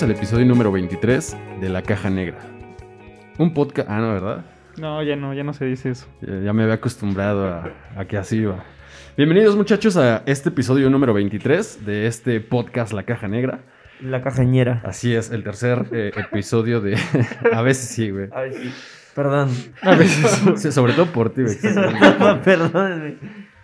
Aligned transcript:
Bienvenidos 0.00 0.18
al 0.18 0.24
episodio 0.24 0.46
número 0.46 0.72
23 0.72 1.36
de 1.60 1.68
La 1.68 1.82
Caja 1.82 2.08
Negra. 2.08 2.38
Un 3.36 3.52
podcast... 3.52 3.86
Ah, 3.90 3.98
no, 3.98 4.14
¿verdad? 4.14 4.46
No, 4.78 5.02
ya 5.02 5.14
no, 5.14 5.34
ya 5.34 5.44
no 5.44 5.52
se 5.52 5.66
dice 5.66 5.90
eso. 5.90 6.06
Ya, 6.22 6.40
ya 6.40 6.52
me 6.54 6.62
había 6.62 6.76
acostumbrado 6.76 7.46
a, 7.46 7.70
a 7.94 8.06
que 8.06 8.16
así 8.16 8.38
iba. 8.38 8.64
Bienvenidos 9.18 9.56
muchachos 9.56 9.98
a 9.98 10.22
este 10.24 10.48
episodio 10.48 10.88
número 10.88 11.12
23 11.12 11.84
de 11.84 12.06
este 12.06 12.40
podcast 12.40 12.94
La 12.94 13.02
Caja 13.02 13.28
Negra. 13.28 13.60
La 14.00 14.22
cajañera. 14.22 14.80
Así 14.86 15.14
es, 15.14 15.30
el 15.32 15.44
tercer 15.44 15.84
eh, 15.92 16.12
episodio 16.16 16.80
de... 16.80 16.96
a 17.52 17.60
veces 17.60 17.90
sí, 17.90 18.08
güey. 18.08 18.28
A 18.32 18.40
ver, 18.40 18.54
sí. 18.54 18.72
Perdón. 19.14 19.50
A 19.82 19.96
veces. 19.96 20.42
Sí, 20.56 20.72
sobre 20.72 20.94
todo 20.94 21.12
por 21.12 21.34
ti, 21.34 21.42
güey. 21.42 21.56
Perdónenme. 22.42 23.18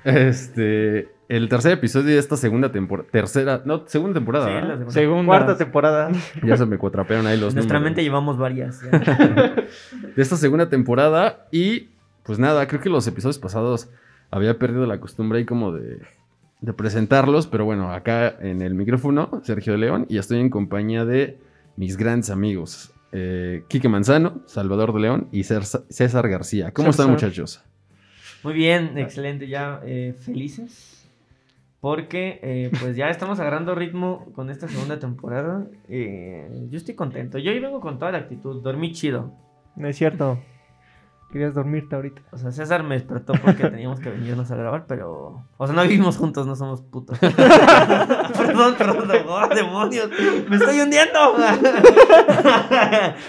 Este, 0.04 1.08
el 1.28 1.48
tercer 1.48 1.72
episodio 1.72 2.06
de 2.14 2.18
esta 2.18 2.36
segunda 2.36 2.70
temporada, 2.70 3.08
tercera, 3.10 3.62
no, 3.64 3.84
segunda 3.86 4.14
temporada. 4.14 4.46
Sí, 4.46 4.52
la 4.54 4.74
segunda. 4.74 4.90
Segunda. 4.92 5.26
Cuarta 5.26 5.56
temporada. 5.56 6.10
Ya 6.44 6.56
se 6.56 6.66
me 6.66 6.78
cuatrapearon 6.78 7.26
ahí 7.26 7.38
los 7.38 7.54
Nuestra 7.54 7.78
números. 7.78 7.90
mente 7.96 8.02
llevamos 8.04 8.38
varias. 8.38 8.80
ya. 8.82 8.98
de 10.16 10.22
esta 10.22 10.36
segunda 10.36 10.68
temporada 10.68 11.46
y 11.50 11.88
pues 12.22 12.38
nada, 12.38 12.66
creo 12.66 12.80
que 12.80 12.90
los 12.90 13.06
episodios 13.06 13.38
pasados 13.38 13.88
había 14.30 14.58
perdido 14.58 14.86
la 14.86 14.98
costumbre 15.00 15.38
ahí 15.38 15.44
como 15.44 15.72
de, 15.72 16.00
de 16.60 16.72
presentarlos, 16.72 17.46
pero 17.46 17.64
bueno, 17.64 17.92
acá 17.92 18.36
en 18.40 18.62
el 18.62 18.74
micrófono, 18.74 19.40
Sergio 19.44 19.74
de 19.74 19.78
León, 19.78 20.06
y 20.08 20.18
estoy 20.18 20.40
en 20.40 20.50
compañía 20.50 21.04
de 21.04 21.38
mis 21.76 21.96
grandes 21.96 22.30
amigos, 22.30 22.92
eh, 23.12 23.62
Quique 23.68 23.88
Manzano, 23.88 24.40
Salvador 24.46 24.92
de 24.94 25.00
León 25.00 25.28
y 25.30 25.44
César, 25.44 26.28
García. 26.28 26.72
¿Cómo 26.72 26.90
están 26.90 27.10
muchachos? 27.10 27.62
Muy 28.42 28.54
bien, 28.54 28.98
excelente. 28.98 29.46
Ya 29.48 29.80
eh, 29.84 30.14
felices. 30.18 30.95
Porque 31.80 32.40
eh, 32.42 32.70
pues 32.80 32.96
ya 32.96 33.06
estamos 33.10 33.38
agarrando 33.40 33.74
ritmo 33.74 34.26
con 34.34 34.50
esta 34.50 34.68
segunda 34.68 34.98
temporada. 34.98 35.66
Eh, 35.88 36.48
yo 36.70 36.76
estoy 36.76 36.94
contento. 36.94 37.38
Yo 37.38 37.52
hoy 37.52 37.60
vengo 37.60 37.80
con 37.80 37.98
toda 37.98 38.12
la 38.12 38.18
actitud. 38.18 38.62
Dormí 38.62 38.92
chido. 38.92 39.32
No 39.76 39.88
es 39.88 39.96
cierto. 39.96 40.38
Querías 41.36 41.52
dormirte 41.52 41.94
ahorita. 41.94 42.22
O 42.32 42.38
sea, 42.38 42.50
César 42.50 42.82
me 42.82 42.94
despertó 42.94 43.34
porque 43.34 43.64
teníamos 43.70 44.00
que 44.00 44.08
venirnos 44.08 44.50
a 44.50 44.56
grabar, 44.56 44.86
pero... 44.88 45.44
O 45.58 45.66
sea, 45.66 45.76
no 45.76 45.82
vivimos 45.82 46.16
juntos, 46.16 46.46
no 46.46 46.56
somos 46.56 46.80
putos. 46.80 47.18
perdón, 48.38 48.74
perdón, 48.78 49.10
oh, 49.28 49.46
demonios, 49.54 50.08
me 50.48 50.56
estoy 50.56 50.80
hundiendo. 50.80 51.36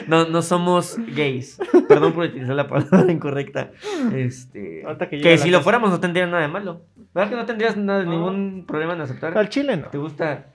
no, 0.07 0.29
no 0.29 0.41
somos 0.41 0.97
gays. 1.17 1.59
Perdón 1.89 2.13
por 2.13 2.27
utilizar 2.27 2.55
la 2.55 2.69
palabra 2.69 3.11
incorrecta. 3.11 3.71
Este... 4.15 4.85
Ahorita 4.85 5.09
que 5.09 5.19
Que, 5.19 5.37
si 5.37 5.49
lo 5.49 5.59
fuéramos 5.59 5.89
no 5.89 5.99
tendría 5.99 6.27
nada 6.27 6.43
de 6.43 6.47
malo. 6.47 6.83
¿Verdad 7.13 7.29
que 7.29 7.35
no 7.35 7.45
tendrías 7.45 7.75
nada, 7.75 8.05
ningún 8.05 8.63
problema 8.65 8.93
en 8.93 9.01
aceptar? 9.01 9.37
Al 9.37 9.49
chile 9.49 9.75
no. 9.75 9.89
¿Te 9.89 9.97
gusta... 9.97 10.45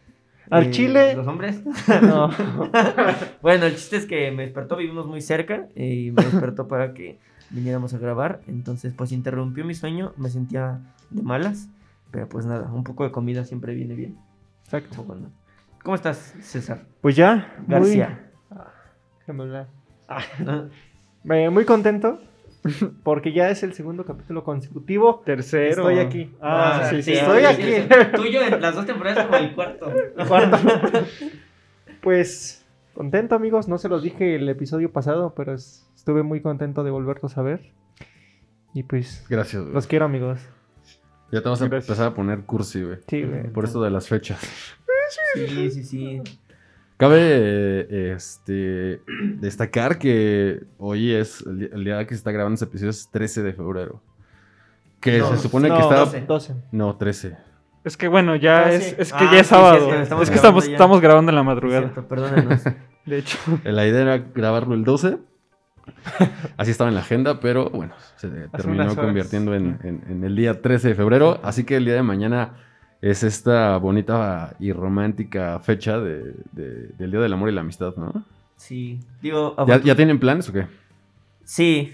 Al 0.48 0.68
eh, 0.68 0.70
chile- 0.70 1.16
¿Los 1.16 1.26
hombres? 1.26 1.62
No. 2.00 2.30
bueno, 3.42 3.66
el 3.66 3.74
chiste 3.74 3.96
es 3.98 4.06
que 4.06 4.30
me 4.30 4.44
despertó, 4.44 4.76
vivimos 4.76 5.06
muy 5.06 5.20
cerca 5.20 5.68
y 5.76 6.12
me 6.12 6.24
despertó 6.24 6.66
para 6.66 6.94
que 6.94 7.18
viniéramos 7.52 7.94
a 7.94 7.98
grabar. 7.98 8.40
Entonces, 8.48 8.92
pues 8.94 9.12
interrumpió 9.12 9.64
mi 9.64 9.74
sueño, 9.74 10.12
me 10.16 10.28
sentía 10.30 10.80
de 11.10 11.22
malas, 11.22 11.68
pero 12.10 12.28
pues 12.28 12.46
nada, 12.46 12.70
un 12.72 12.84
poco 12.84 13.04
de 13.04 13.10
comida 13.12 13.44
siempre 13.44 13.74
viene 13.74 13.94
bien. 13.94 14.16
Exacto. 14.64 14.96
¿Cómo 14.96 15.14
no? 15.14 15.30
¿Cómo 15.84 15.94
estás, 15.94 16.34
César? 16.40 16.82
Pues 17.00 17.16
ya. 17.16 17.54
muy- 17.58 17.68
García. 17.68 18.30
Déjame 19.20 19.42
hablar. 19.44 19.66
¿no? 20.44 21.34
Eh, 21.34 21.50
muy 21.50 21.64
contento. 21.64 22.18
Porque 23.02 23.32
ya 23.32 23.50
es 23.50 23.64
el 23.64 23.72
segundo 23.72 24.04
capítulo 24.04 24.44
consecutivo. 24.44 25.20
Tercero. 25.26 25.90
Estoy 25.90 25.98
aquí. 25.98 26.32
Ah, 26.40 26.86
sí, 26.88 26.96
sí. 27.02 27.12
sí, 27.14 27.18
Estoy 27.18 27.40
sí, 27.40 27.44
aquí. 27.46 27.62
sí, 27.62 27.72
sí. 27.82 27.88
Tuyo 28.14 28.42
en 28.42 28.60
las 28.60 28.74
dos 28.76 28.86
temporadas 28.86 29.26
como 29.26 29.36
el 29.38 29.52
cuarto. 29.54 29.92
Cuarto. 30.28 30.58
Pues 32.00 32.64
contento, 32.94 33.34
amigos. 33.34 33.68
No 33.68 33.78
se 33.78 33.88
los 33.88 34.02
dije 34.02 34.36
el 34.36 34.48
episodio 34.48 34.92
pasado, 34.92 35.34
pero 35.36 35.54
es- 35.54 35.88
estuve 36.02 36.24
muy 36.24 36.40
contento 36.40 36.82
de 36.82 36.90
volverlos 36.90 37.38
a 37.38 37.42
ver. 37.42 37.70
Y 38.74 38.82
pues, 38.82 39.24
Gracias, 39.30 39.62
güey. 39.62 39.72
los 39.72 39.86
quiero, 39.86 40.04
amigos. 40.06 40.40
Ya 41.30 41.42
te 41.42 41.48
vas 41.48 41.62
a 41.62 41.68
Gracias. 41.68 41.88
empezar 41.88 42.08
a 42.08 42.14
poner 42.14 42.40
cursi, 42.40 42.82
güey. 42.82 42.98
Sí, 43.06 43.22
güey. 43.22 43.44
Por 43.52 43.64
esto 43.64 43.80
de 43.80 43.90
las 43.90 44.08
fechas. 44.08 44.40
Sí, 45.36 45.70
sí, 45.70 45.84
sí. 45.84 46.22
Cabe 46.96 47.18
eh, 47.20 48.12
este, 48.16 49.00
destacar 49.38 49.98
que 49.98 50.64
hoy 50.78 51.12
es 51.12 51.42
el, 51.42 51.84
día 51.84 52.04
que 52.04 52.14
se 52.14 52.18
está 52.18 52.32
grabando 52.32 52.54
este 52.54 52.64
episodio 52.66 52.90
es 52.90 53.08
13 53.10 53.42
de 53.44 53.52
febrero. 53.52 54.02
Que 55.00 55.18
No, 55.18 55.30
se 55.30 55.38
supone 55.38 55.68
No, 55.68 55.76
que 55.76 55.82
está... 55.82 55.96
12. 56.00 56.20
12. 56.22 56.54
No, 56.72 56.96
13. 56.96 57.36
Es 57.84 57.96
que 57.96 58.08
bueno, 58.08 58.34
ya 58.36 58.66
Ah, 58.66 58.72
es, 58.72 58.84
sí. 58.84 58.94
es 58.98 59.12
que 59.12 59.24
Ah, 59.24 59.30
ya 59.32 59.38
es 59.40 59.46
sí, 59.46 59.50
sábado. 59.50 59.76
es 59.76 59.80
que 59.82 59.86
grabando 59.90 60.22
estamos, 60.34 60.66
ya. 60.66 60.72
estamos 60.72 61.00
grabando 61.00 61.30
en 61.30 61.36
la 61.36 61.42
madrugada. 61.44 61.82
cierto, 61.82 62.08
perdónenos. 62.08 62.62
De 63.06 63.18
hecho. 63.18 63.38
La 63.64 63.86
idea 63.86 64.02
era 64.02 64.18
grabarlo 64.18 64.74
el 64.74 64.82
12. 64.84 65.18
Así 66.56 66.70
estaba 66.70 66.88
en 66.88 66.94
la 66.94 67.00
agenda, 67.02 67.40
pero 67.40 67.70
bueno, 67.70 67.94
se 68.16 68.28
terminó 68.28 68.94
convirtiendo 68.94 69.54
en, 69.54 69.78
en- 69.82 70.02
en 70.08 70.24
el 70.24 70.36
día 70.36 70.60
13 70.62 70.88
de 70.88 70.94
febrero. 70.94 71.40
Así 71.42 71.64
que 71.64 71.76
el 71.76 71.84
día 71.84 71.94
de 71.94 72.02
mañana 72.02 72.54
es 73.00 73.22
esta 73.24 73.76
bonita 73.78 74.54
y 74.60 74.72
romántica 74.72 75.58
fecha 75.60 75.98
de- 75.98 76.34
de- 76.52 76.88
del 76.98 77.10
Día 77.10 77.20
del 77.20 77.32
Amor 77.32 77.48
y 77.48 77.52
la 77.52 77.62
Amistad, 77.62 77.94
¿no? 77.96 78.24
Sí. 78.56 79.00
Digo, 79.20 79.56
¿Ya, 79.66 79.80
ya 79.80 79.96
tienen 79.96 80.20
planes 80.20 80.48
o 80.48 80.52
qué? 80.52 80.66
Sí. 81.44 81.92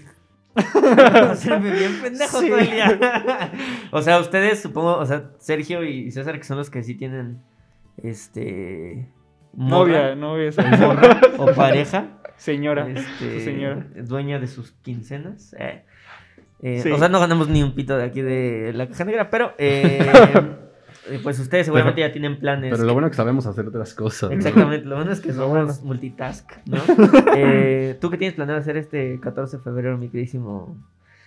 Bien 0.55 2.01
pendejo 2.01 2.39
Sí. 2.41 2.47
todo 2.49 2.59
el 2.59 2.69
día. 2.69 3.51
o 3.91 4.01
sea, 4.01 4.19
ustedes, 4.19 4.61
supongo, 4.61 4.97
o 4.97 5.05
sea, 5.05 5.31
Sergio 5.39 5.83
y 5.83 6.11
César, 6.11 6.37
que 6.37 6.43
son 6.43 6.57
los 6.57 6.69
que 6.69 6.83
sí 6.83 6.95
tienen, 6.95 7.41
este... 7.97 9.07
Novia, 9.53 10.15
novia, 10.15 10.51
morra 10.79 11.19
o 11.37 11.47
pareja. 11.53 12.07
señora. 12.37 12.87
Este, 12.87 13.39
su 13.39 13.45
señora. 13.45 13.85
Dueña 13.95 14.39
de 14.39 14.47
sus 14.47 14.71
quincenas. 14.71 15.53
eh. 15.59 15.83
Eh, 16.61 16.81
Sí. 16.83 16.91
O 16.91 16.97
sea, 16.97 17.07
no 17.09 17.19
ganamos 17.19 17.47
ni 17.47 17.63
un 17.63 17.73
pito 17.73 17.97
de 17.97 18.03
aquí 18.03 18.21
de 18.21 18.71
la 18.73 18.87
caja 18.87 19.05
negra, 19.05 19.29
pero... 19.29 19.53
eh, 19.57 20.11
pues 21.23 21.39
ustedes 21.39 21.65
seguramente 21.65 22.01
ya 22.01 22.11
tienen 22.11 22.37
planes. 22.37 22.71
Pero 22.71 22.83
lo 22.83 22.93
bueno 22.93 23.07
es 23.07 23.11
que 23.11 23.17
sabemos 23.17 23.45
hacer 23.45 23.65
otras 23.67 23.93
cosas. 23.93 24.29
¿no? 24.29 24.35
Exactamente, 24.35 24.85
lo 24.85 24.95
bueno 24.97 25.11
es 25.11 25.21
que 25.21 25.31
somos 25.33 25.49
bueno. 25.49 25.73
multitask, 25.83 26.51
¿no? 26.65 26.77
Eh, 27.35 27.97
¿Tú 28.01 28.09
qué 28.09 28.17
tienes 28.17 28.35
planeado 28.35 28.59
hacer 28.59 28.75
este 28.77 29.19
14 29.21 29.57
de 29.57 29.63
febrero, 29.63 29.97
mi 29.97 30.09
queridísimo? 30.09 30.77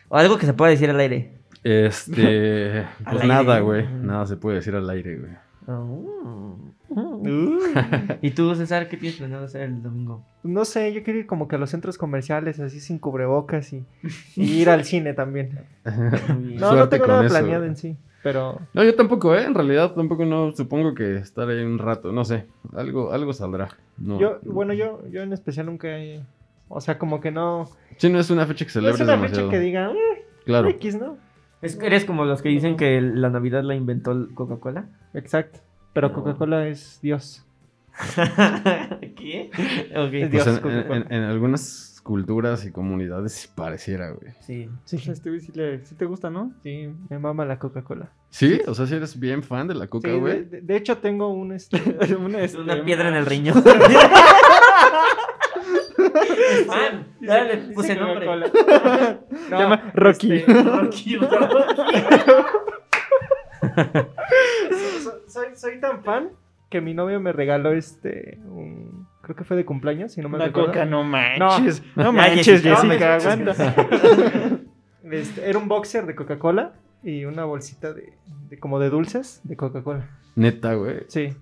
O 0.09 0.17
algo 0.19 0.37
que 0.37 0.45
se 0.47 0.53
pueda 0.53 0.71
decir 0.71 0.91
al 0.91 1.01
aire. 1.01 1.39
Este. 1.65 2.85
Pues 3.11 3.25
nada, 3.25 3.61
güey. 3.61 3.87
Nada 4.03 4.27
se 4.27 4.37
puede 4.37 4.57
decir 4.57 4.75
al 4.77 4.89
aire, 4.91 5.17
güey. 5.17 5.33
Oh. 5.67 6.59
Uh. 6.95 7.59
¿Y 8.23 8.31
tú, 8.33 8.55
César, 8.55 8.89
qué 8.89 8.97
tienes 8.97 9.19
planeado 9.19 9.45
hacer 9.45 9.63
el 9.63 9.83
domingo? 9.83 10.25
No 10.43 10.65
sé, 10.65 10.93
yo 10.93 11.03
quiero 11.03 11.19
ir 11.21 11.27
como 11.27 11.49
que 11.49 11.57
a 11.57 11.59
los 11.59 11.71
centros 11.71 11.97
comerciales, 11.99 12.61
así 12.61 12.81
sin 12.81 12.99
cubrebocas 12.99 13.73
y, 13.73 13.85
y 14.37 14.61
ir 14.61 14.69
al 14.71 14.85
cine 14.85 15.15
también. 15.15 15.59
No, 16.39 16.75
no 16.77 16.89
tengo 16.89 17.07
nada 17.07 17.25
eso, 17.25 17.35
planeado 17.35 17.65
en 17.65 17.77
sí, 17.77 17.97
pero 18.23 18.59
No, 18.75 18.85
yo 18.85 18.95
tampoco, 18.95 19.35
¿eh? 19.35 19.45
En 19.45 19.55
realidad 19.55 19.93
tampoco 19.95 20.25
no. 20.25 20.53
Supongo 20.53 20.95
que 20.95 21.17
estar 21.17 21.49
ahí 21.49 21.63
un 21.65 21.79
rato. 21.79 22.13
No 22.13 22.25
sé. 22.25 22.47
Algo, 22.75 23.13
algo 23.13 23.33
saldrá. 23.33 23.69
No, 23.99 24.19
yo, 24.21 24.39
bueno, 24.45 24.73
yo, 24.75 25.03
yo 25.11 25.23
en 25.23 25.33
especial 25.33 25.67
nunca 25.67 25.89
he, 25.99 26.21
o 26.69 26.81
sea, 26.81 26.99
como 26.99 27.21
que 27.21 27.31
no, 27.31 27.69
Sí, 27.97 28.09
no 28.11 28.19
es 28.21 28.31
una 28.31 28.47
fecha 28.47 28.65
que 28.65 28.71
celebres 28.71 29.01
es 29.01 29.07
una 29.07 29.13
demasiado. 29.17 29.49
fecha 29.49 29.59
que 29.59 29.65
diga, 29.65 29.91
"Eh, 29.91 30.25
Claro. 30.45 30.69
X, 30.69 30.97
¿no? 31.01 31.17
Es 31.63 31.79
eres 31.81 32.05
como 32.05 32.25
los 32.25 32.43
que 32.43 32.49
dicen 32.49 32.77
que 32.77 33.01
la 33.01 33.31
Navidad 33.31 33.63
la 33.63 33.75
inventó 33.77 34.11
el 34.13 34.35
Coca-Cola. 34.35 34.87
Exacto, 35.15 35.61
pero 35.93 36.09
No. 36.09 36.15
Coca-Cola 36.15 36.67
es 36.69 36.99
Dios. 37.03 37.45
¿Qué? 39.17 39.51
Ok. 39.97 40.13
Es 40.15 40.29
Pues 40.29 40.31
Dios, 40.31 40.47
en, 40.47 40.55
en- 40.55 40.61
Coca-Cola. 40.61 40.97
en- 41.09 41.13
en 41.13 41.23
algunas 41.25 42.01
culturas 42.03 42.65
y 42.67 42.73
comunidades 42.73 43.51
pareciera, 43.55 44.11
güey. 44.11 44.33
Sí. 44.41 44.69
Sí, 44.85 44.97
O 44.97 44.99
sea, 44.99 45.13
este 45.13 45.29
güey 45.31 45.41
sí, 45.41 45.53
le- 45.55 45.85
sí 45.85 45.95
te 45.95 46.05
gusta, 46.07 46.31
¿no? 46.31 46.53
sí, 46.63 46.89
me 47.09 47.19
mama 47.19 47.45
la 47.45 47.59
Coca-Cola. 47.59 48.11
¿Sí? 48.31 48.61
O 48.67 48.75
sea, 48.75 48.87
si 48.87 48.95
eres 48.95 49.21
bien 49.21 49.43
fan 49.43 49.69
de 49.69 49.75
la 49.75 49.87
coca, 49.89 50.09
Sí, 50.11 50.17
güey. 50.19 50.45
de- 50.45 50.63
de 50.63 50.77
hecho 50.77 50.97
tengo 50.99 51.29
un 51.29 51.53
este 51.53 51.77
una, 52.19 52.39
Es 52.41 52.53
este, 52.53 52.63
una 52.63 52.83
piedra 52.85 53.09
en 53.09 53.15
el 53.15 53.27
riñón. 53.27 53.63
Fan. 56.67 57.07
Ya 57.21 57.45
le 57.45 57.57
puse 57.75 57.95
nombre. 57.95 58.27
Coca-Cola. 58.27 59.21
Se 59.49 59.51
llama 59.51 59.93
Rocky. 59.95 60.33
este, 60.37 60.63
Rocky, 60.63 61.19
so- 61.19 61.29
soy, 65.29 65.47
soy 65.57 65.81
tan 65.81 66.03
fan 66.03 66.31
que 66.71 66.81
mi 66.81 66.95
novio 66.95 67.21
me 67.21 67.33
regaló 67.33 67.73
este 67.73 68.39
un 68.47 69.07
creo 69.23 69.37
que 69.37 69.45
fue 69.45 69.57
de 69.57 69.65
cumpleaños, 69.65 70.13
si 70.13 70.21
no 70.21 70.29
me 70.29 70.37
Una 70.37 70.47
recuerdo. 70.47 70.69
coca, 70.69 70.85
no 70.85 71.05
manches. 71.05 71.83
No, 71.95 72.13
manches, 72.13 72.63
Jessica, 72.63 73.15
aguanta. 73.17 73.55
Este, 75.11 75.47
era 75.51 75.59
un 75.59 75.69
boxer 75.69 76.07
de 76.07 76.15
Coca-Cola 76.15 76.73
y 77.03 77.25
una 77.27 77.45
bolsita 77.45 77.93
de, 77.93 78.15
de- 78.49 78.59
como 78.59 78.79
de 78.79 78.89
dulces 78.89 79.41
de 79.45 79.57
Coca-Cola. 79.57 80.09
Neta, 80.37 80.73
güey. 80.75 81.01
Sí, 81.09 81.35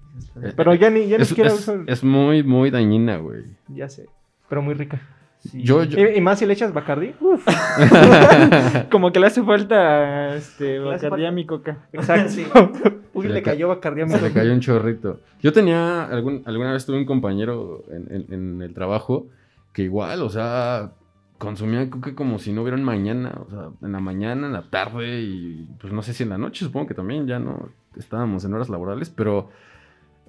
pero 0.57 0.75
ya 0.75 0.91
ni 0.91 1.07
ya 1.07 1.19
ni 1.19 1.23
Es, 1.23 1.29
siquiera 1.29 1.51
es- 1.51 1.61
uso, 1.61 1.85
es 1.87 2.03
muy, 2.03 2.43
muy 2.43 2.71
dañina, 2.71 3.19
güey. 3.19 3.45
ya 3.69 3.89
sé, 3.89 4.09
pero 4.49 4.61
muy 4.63 4.75
rica. 4.75 5.01
Sí. 5.41 5.63
Yo, 5.63 5.85
yo, 5.85 5.99
Y, 5.99 6.19
y 6.19 6.21
más 6.21 6.39
si 6.39 6.45
le 6.47 6.53
echas 6.53 6.73
Bacardi. 6.75 7.15
Uf, 7.21 7.47
Como 8.91 9.13
que 9.13 9.21
le 9.21 9.27
hace 9.27 9.43
falta 9.43 10.35
este, 10.37 10.79
Bacardí 10.79 11.25
a 11.27 11.31
mi 11.33 11.47
coca. 11.47 11.87
exacto. 11.93 12.29
Sí. 12.31 12.47
Uy, 13.13 13.23
Se 13.25 13.29
le 13.29 13.35
le 13.37 13.43
ca- 13.43 13.51
cayó 13.53 13.69
Bacardi 13.69 14.03
a 14.03 14.07
mi 14.07 14.13
Se 14.13 14.21
le 14.21 14.33
cayó 14.33 14.53
un 14.53 14.61
chorrito. 14.61 15.21
Yo 15.43 15.53
tenía, 15.53 16.05
algún, 16.05 16.43
alguna 16.47 16.73
vez 16.73 16.87
tuve 16.87 16.97
un 16.99 17.07
compañero 17.07 17.83
en, 17.91 18.07
en- 18.15 18.33
en 18.35 18.63
el 18.63 18.73
trabajo 18.75 19.27
que 19.73 19.83
igual, 19.83 20.23
o 20.23 20.29
sea, 20.31 20.93
consumía 21.39 21.89
coca 21.91 22.15
como 22.15 22.39
si 22.39 22.53
no 22.53 22.63
hubiera 22.63 22.77
un 22.77 22.85
mañana, 22.85 23.33
o 23.47 23.51
sea, 23.51 23.69
en 23.83 23.93
la 23.93 24.01
mañana, 24.01 24.47
en 24.47 24.53
la 24.53 24.63
tarde 24.63 25.21
y 25.23 25.67
pues 25.81 25.93
no 25.93 26.03
sé 26.03 26.13
si 26.13 26.23
en 26.23 26.29
la 26.29 26.39
noche, 26.39 26.65
supongo 26.65 26.87
que 26.87 26.95
también 26.95 27.27
ya 27.27 27.39
no 27.39 27.69
estábamos 27.97 28.45
en 28.45 28.55
horas 28.55 28.69
laborales, 28.69 29.11
pero 29.11 29.49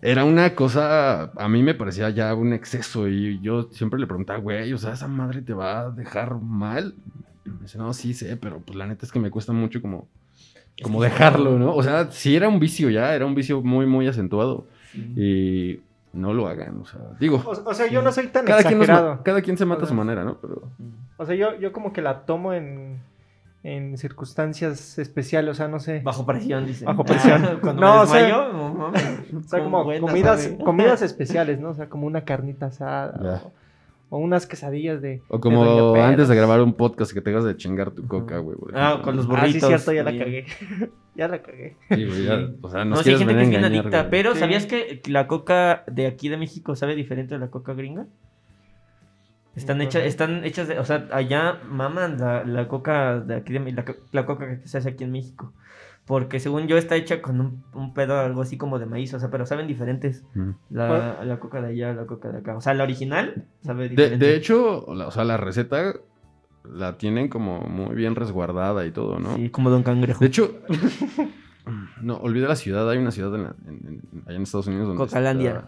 era 0.01 0.23
una 0.25 0.55
cosa, 0.55 1.31
a 1.35 1.47
mí 1.47 1.61
me 1.63 1.73
parecía 1.75 2.09
ya 2.09 2.33
un 2.33 2.53
exceso 2.53 3.07
y 3.07 3.39
yo 3.41 3.63
siempre 3.71 3.99
le 3.99 4.07
preguntaba, 4.07 4.39
güey, 4.39 4.73
o 4.73 4.77
sea, 4.77 4.93
esa 4.93 5.07
madre 5.07 5.41
te 5.41 5.53
va 5.53 5.81
a 5.81 5.89
dejar 5.91 6.35
mal. 6.41 6.95
Y 7.45 7.49
me 7.49 7.59
dice, 7.61 7.77
no, 7.77 7.93
sí 7.93 8.13
sé, 8.13 8.37
pero 8.37 8.59
pues 8.59 8.75
la 8.77 8.87
neta 8.87 9.05
es 9.05 9.11
que 9.11 9.19
me 9.19 9.29
cuesta 9.31 9.53
mucho 9.53 9.81
como, 9.81 10.07
como 10.83 11.01
dejarlo, 11.01 11.57
¿no? 11.59 11.73
O 11.75 11.83
sea, 11.83 12.11
sí 12.11 12.35
era 12.35 12.47
un 12.49 12.59
vicio 12.59 12.89
ya, 12.89 13.13
era 13.15 13.25
un 13.25 13.35
vicio 13.35 13.61
muy, 13.61 13.85
muy 13.85 14.07
acentuado 14.07 14.67
y 14.93 15.79
no 16.13 16.33
lo 16.33 16.47
hagan, 16.47 16.79
o 16.81 16.85
sea, 16.85 16.99
digo, 17.19 17.41
O, 17.45 17.51
o 17.69 17.73
sea, 17.73 17.87
yo 17.87 18.01
no 18.01 18.11
soy 18.11 18.27
tan 18.27 18.45
cada 18.45 18.63
quien, 18.63 18.79
nos 18.79 18.87
ma- 18.87 18.93
exagerado. 18.93 19.23
cada 19.23 19.41
quien 19.41 19.57
se 19.57 19.65
mata 19.65 19.85
a 19.85 19.87
su 19.87 19.93
manera, 19.93 20.23
¿no? 20.25 20.37
Pero 20.41 20.63
O 21.17 21.25
sea, 21.25 21.35
yo, 21.35 21.57
yo 21.59 21.71
como 21.71 21.93
que 21.93 22.01
la 22.01 22.25
tomo 22.25 22.53
en, 22.53 22.99
en 23.63 23.95
circunstancias 23.97 24.97
especiales, 24.97 25.51
o 25.51 25.53
sea, 25.55 25.67
no 25.67 25.79
sé. 25.79 25.99
Bajo 26.03 26.25
presión, 26.25 26.65
dice. 26.65 26.85
Bajo 26.85 27.03
presión. 27.05 27.45
Ah, 27.45 27.57
cuando 27.61 27.81
No, 27.81 27.95
me 27.97 28.01
o 28.01 28.05
sea, 28.07 28.27
no. 28.29 28.91
O 29.39 29.43
sea, 29.47 29.63
como 29.63 29.83
buena, 29.83 30.01
comidas, 30.07 30.51
comidas 30.63 31.01
especiales, 31.01 31.59
¿no? 31.59 31.69
O 31.69 31.73
sea, 31.75 31.87
como 31.89 32.07
una 32.07 32.23
carnita 32.25 32.67
asada 32.67 33.43
o, 33.45 33.53
o 34.09 34.17
unas 34.17 34.47
quesadillas 34.47 35.01
de. 35.01 35.21
O 35.29 35.35
de 35.37 35.41
como 35.41 35.93
antes 35.95 36.27
de 36.27 36.35
grabar 36.35 36.61
un 36.61 36.73
podcast 36.73 37.13
que 37.13 37.21
tengas 37.21 37.43
de 37.43 37.55
chingar 37.55 37.91
tu 37.91 38.07
coca, 38.07 38.39
güey. 38.39 38.57
Ah, 38.73 38.99
con 39.03 39.15
los 39.15 39.25
Ah, 39.25 39.29
sí, 39.29 39.35
burritos. 39.59 39.67
cierto, 39.69 39.91
ya 39.93 40.03
la 40.03 40.17
cagué. 40.17 40.45
ya 41.15 41.27
la 41.27 41.41
cagué. 41.41 41.77
Sí, 41.89 42.05
güey, 42.05 42.25
ya, 42.25 42.37
Sí. 42.39 42.55
o 42.61 42.69
sea, 42.69 42.79
No, 42.83 42.89
nos 42.91 43.03
sí, 43.03 43.09
hay 43.11 43.15
quieres 43.17 43.19
gente 43.19 43.33
que 43.51 43.57
es 43.57 43.63
a 43.63 43.69
bien 43.69 43.79
adicta, 43.81 43.97
güey. 43.99 44.09
pero 44.09 44.33
Sí. 44.33 44.39
¿sabías 44.39 44.65
que 44.65 45.01
la 45.07 45.27
coca 45.27 45.83
de 45.87 46.07
aquí 46.07 46.29
de 46.29 46.37
México 46.37 46.75
sabe 46.75 46.95
diferente 46.95 47.35
de 47.35 47.39
la 47.39 47.51
coca 47.51 47.73
gringa? 47.73 48.07
Están, 49.55 49.81
hechas, 49.81 50.03
están 50.03 50.43
hechas 50.45 50.67
de, 50.69 50.79
o 50.79 50.85
sea, 50.85 51.07
allá 51.11 51.59
maman 51.69 52.17
la, 52.19 52.45
la 52.45 52.67
coca 52.69 53.19
de 53.19 53.35
aquí 53.35 53.51
de 53.51 53.71
la, 53.73 53.83
co- 53.83 53.95
la 54.11 54.25
coca 54.25 54.47
que 54.61 54.67
se 54.67 54.77
hace 54.77 54.89
aquí 54.89 55.03
en 55.03 55.11
México. 55.11 55.53
Porque 56.05 56.39
según 56.39 56.67
yo 56.67 56.77
está 56.77 56.95
hecha 56.95 57.21
con 57.21 57.39
un, 57.41 57.63
un 57.73 57.93
pedo 57.93 58.17
algo 58.19 58.41
así 58.41 58.57
como 58.57 58.79
de 58.79 58.85
maíz, 58.85 59.13
o 59.13 59.19
sea, 59.19 59.29
pero 59.29 59.45
saben 59.45 59.67
diferentes. 59.67 60.23
Mm. 60.33 60.49
La, 60.71 61.23
la 61.23 61.39
coca 61.39 61.61
de 61.61 61.69
allá, 61.69 61.93
la 61.93 62.05
coca 62.05 62.29
de 62.29 62.39
acá. 62.39 62.55
O 62.55 62.61
sea, 62.61 62.73
la 62.73 62.83
original 62.83 63.45
sabe 63.61 63.83
De, 63.83 63.89
diferente. 63.89 64.25
de 64.25 64.35
hecho, 64.35 64.85
la- 64.95 65.07
o 65.07 65.11
sea, 65.11 65.23
la 65.25 65.37
receta 65.37 65.93
la 66.63 66.97
tienen 66.97 67.27
como 67.27 67.59
muy 67.61 67.93
bien 67.95 68.15
resguardada 68.15 68.85
y 68.85 68.91
todo, 68.91 69.19
¿no? 69.19 69.35
Sí, 69.35 69.49
como 69.49 69.69
Don 69.69 69.83
Cangrejo. 69.83 70.19
De 70.19 70.27
hecho, 70.27 70.59
no, 72.01 72.17
olvida 72.17 72.47
la 72.47 72.55
ciudad. 72.55 72.89
Hay 72.89 72.97
una 72.97 73.11
ciudad 73.11 73.33
en 73.35 73.43
la- 73.43 73.55
en- 73.67 74.01
en- 74.13 74.23
allá 74.25 74.35
en 74.37 74.43
Estados 74.43 74.67
Unidos 74.67 74.87
donde 74.87 75.03
Cocalandia. 75.05 75.65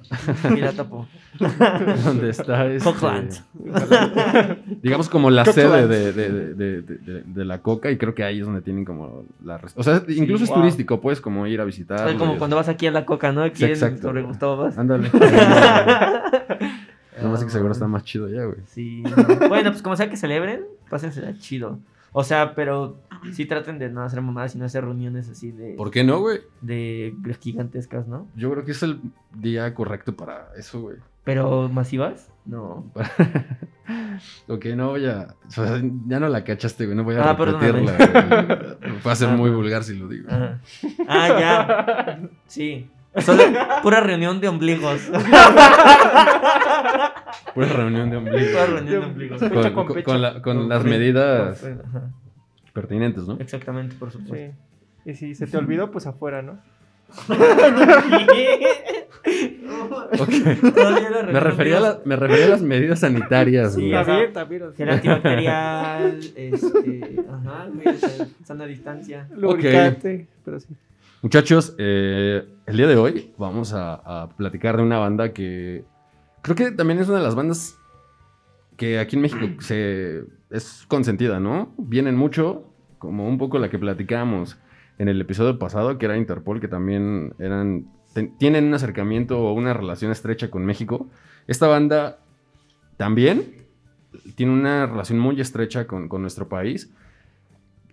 Pirata 0.55 0.83
po. 0.89 1.07
está, 1.39 1.79
donde 2.05 2.29
está 2.29 2.65
este, 2.67 2.89
Cockland. 2.91 3.31
digamos 4.81 5.07
como 5.09 5.29
la 5.29 5.45
Cockland. 5.45 5.71
sede 5.71 5.87
de, 5.87 6.11
de- 6.13 6.29
de- 6.53 6.81
de- 6.81 6.97
de- 6.97 7.23
de 7.23 7.45
la 7.45 7.61
coca 7.61 7.91
y 7.91 7.97
creo 7.97 8.15
que 8.15 8.23
ahí 8.23 8.39
es 8.39 8.45
donde 8.45 8.61
tienen 8.61 8.85
como 8.85 9.25
la 9.43 9.61
o 9.75 9.83
sea 9.83 10.01
incluso 10.07 10.43
es 10.45 10.49
wow. 10.49 10.59
turístico 10.59 10.99
puedes 10.99 11.21
como 11.21 11.45
ir 11.47 11.61
a 11.61 11.65
visitar 11.65 12.15
como 12.17 12.37
cuando 12.37 12.55
vas 12.55 12.69
aquí 12.69 12.87
a 12.87 12.91
la 12.91 13.05
coca, 13.05 13.31
¿no? 13.31 13.43
Aquí 13.43 13.63
exacto. 13.65 14.01
sobre 14.01 14.23
Gustavo 14.23 14.57
Vaz. 14.57 14.77
ándale 14.77 15.09
Nada 17.17 17.29
más 17.29 17.43
que 17.43 17.49
seguro 17.51 17.71
está 17.73 17.87
más 17.87 18.03
chido 18.03 18.27
ya 18.29 18.43
güey 18.45 18.57
Sí. 18.65 19.03
Bueno, 19.47 19.71
pues 19.71 19.81
como 19.83 19.95
sea 19.95 20.09
que 20.09 20.17
celebren, 20.17 20.61
pásensela 20.89 21.37
chido. 21.37 21.79
O 22.13 22.23
sea, 22.23 22.53
pero 22.55 22.99
sí 23.33 23.45
traten 23.45 23.79
de 23.79 23.89
no 23.89 24.03
hacer 24.03 24.21
mamadas 24.21 24.55
y 24.55 24.59
no 24.59 24.65
hacer 24.65 24.83
reuniones 24.85 25.27
así 25.29 25.51
de, 25.51 25.73
¿por 25.73 25.89
qué 25.91 26.03
no 26.03 26.19
güey? 26.21 26.41
de 26.61 27.13
gigantescas, 27.41 28.07
¿no? 28.07 28.27
yo 28.35 28.51
creo 28.51 28.63
que 28.65 28.71
es 28.71 28.83
el 28.83 29.01
día 29.35 29.73
correcto 29.73 30.15
para 30.15 30.49
eso 30.57 30.79
güey 30.81 30.97
Pero 31.23 31.69
masivas, 31.69 32.31
no. 32.45 32.91
Ok, 34.47 34.65
no 34.75 34.89
voy 34.91 35.05
a. 35.07 35.35
o 35.47 35.51
sea, 35.51 35.81
ya 36.07 36.19
no 36.19 36.29
la 36.29 36.43
cachaste, 36.43 36.85
güey. 36.85 36.95
No 36.95 37.03
voy 37.03 37.15
a 37.15 37.29
Ah, 37.29 37.33
repetirla. 37.33 37.91
güey. 37.97 39.01
Va 39.05 39.11
a 39.11 39.15
ser 39.15 39.29
Ah, 39.33 39.35
muy 39.35 39.49
no. 39.49 39.57
vulgar 39.57 39.83
si 39.83 39.95
lo 39.97 40.07
digo. 40.07 40.29
Ajá. 40.29 40.59
Ah, 41.07 41.27
ya. 41.39 42.29
Sí. 42.47 42.89
Solo 43.21 43.43
pura 43.83 43.99
reunión 44.01 44.39
de 44.41 44.47
ombligos. 44.47 45.01
Pura 47.53 47.67
reunión 47.67 48.09
de 48.09 48.17
ombligo. 48.17 48.37
Pura 48.51 48.65
güey. 48.65 48.73
reunión 48.73 48.85
de 48.85 48.97
ombligos. 49.07 49.41
Con, 50.03 50.21
la- 50.21 50.41
con 50.41 50.67
las 50.69 50.83
medidas 50.83 51.63
pertinentes, 52.73 53.27
¿no? 53.27 53.37
Exactamente, 53.39 53.95
por 53.99 54.11
supuesto. 54.11 54.35
Sí. 54.35 55.09
Y 55.11 55.13
si 55.15 55.35
se 55.35 55.45
te 55.47 55.57
olvidó, 55.57 55.91
pues 55.91 56.07
afuera, 56.07 56.41
¿no? 56.41 56.57
Me 61.31 61.39
refería, 61.39 61.77
a 61.77 61.81
de 61.81 61.87
la- 61.87 61.99
me 62.05 62.15
refería 62.15 62.45
a 62.45 62.49
las 62.49 62.61
medidas 62.61 62.99
sanitarias, 62.99 63.73
Sí, 63.73 63.81
güey. 63.81 63.93
o 63.93 63.99
Está 63.99 64.05
sea, 64.05 64.15
bien, 64.15 64.27
está 64.27 64.43
bien. 64.45 64.61
o 64.63 64.71
sea, 64.71 64.75
Gel 64.77 64.89
antibacterial, 64.89 66.19
este, 66.35 67.15
ajá, 67.29 67.67
sana 68.43 68.65
distancia. 68.65 69.27
Lubricante, 69.35 70.27
pero 70.43 70.59
sí. 70.59 70.67
Muchachos, 71.23 71.73
eh, 71.77 72.45
el 72.65 72.75
día 72.77 72.85
de 72.87 72.97
hoy 72.97 73.33
vamos 73.37 73.71
a, 73.73 73.93
a 74.23 74.29
platicar 74.35 74.75
de 74.77 74.83
una 74.83 74.97
banda 74.99 75.31
que 75.33 75.85
creo 76.41 76.55
que 76.55 76.71
también 76.71 76.99
es 76.99 77.07
una 77.07 77.19
de 77.19 77.23
las 77.23 77.33
bandas 77.35 77.77
que 78.75 78.99
aquí 78.99 79.15
en 79.15 79.21
México 79.21 79.45
se, 79.59 80.25
es 80.49 80.85
consentida, 80.89 81.39
¿no? 81.39 81.73
Vienen 81.77 82.17
mucho, 82.17 82.69
como 82.99 83.25
un 83.27 83.37
poco 83.37 83.57
la 83.57 83.69
que 83.69 83.79
platicamos 83.79 84.57
en 84.97 85.07
el 85.07 85.21
episodio 85.21 85.57
pasado, 85.57 85.97
que 85.97 86.05
era 86.05 86.17
Interpol, 86.17 86.59
que 86.59 86.67
también 86.67 87.33
eran, 87.39 87.87
ten- 88.13 88.37
tienen 88.37 88.65
un 88.65 88.73
acercamiento 88.73 89.39
o 89.39 89.53
una 89.53 89.73
relación 89.73 90.11
estrecha 90.11 90.51
con 90.51 90.65
México. 90.65 91.07
Esta 91.47 91.67
banda 91.67 92.19
también 92.97 93.65
tiene 94.35 94.51
una 94.51 94.87
relación 94.87 95.19
muy 95.19 95.39
estrecha 95.39 95.87
con, 95.87 96.09
con 96.09 96.21
nuestro 96.21 96.49
país. 96.49 96.93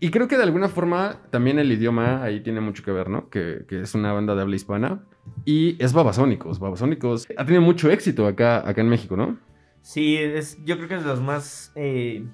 Y 0.01 0.11
creo 0.11 0.29
que 0.29 0.37
de 0.39 0.43
alguna 0.45 0.69
forma 0.69 1.19
también 1.31 1.59
el 1.59 1.71
idioma 1.71 2.23
ahí 2.23 2.41
tiene 2.41 2.61
mucho 2.61 2.83
que 2.83 2.91
ver, 2.91 3.11
¿no? 3.11 3.29
Que, 3.29 3.67
es 3.69 3.95
una 3.95 4.13
banda 4.13 4.35
de 4.35 4.41
habla 4.43 4.57
hispana. 4.57 5.05
Y 5.45 5.77
es 5.83 5.93
Babasónicos. 5.93 6.59
Babasónicos 6.59 7.29
ha 7.37 7.45
tenido 7.45 7.63
mucho 7.63 7.91
éxito 7.91 8.27
acá, 8.27 8.67
acá 8.67 8.81
en 8.81 8.89
México, 8.89 9.17
¿no? 9.17 9.37
Sí, 9.83 10.17
es, 10.17 10.59
yo 10.65 10.77
creo 10.77 10.89
que 10.89 10.95
es 10.97 11.03
de 11.03 11.09
los 11.09 11.21
más. 11.21 11.73
eh, 11.75 12.25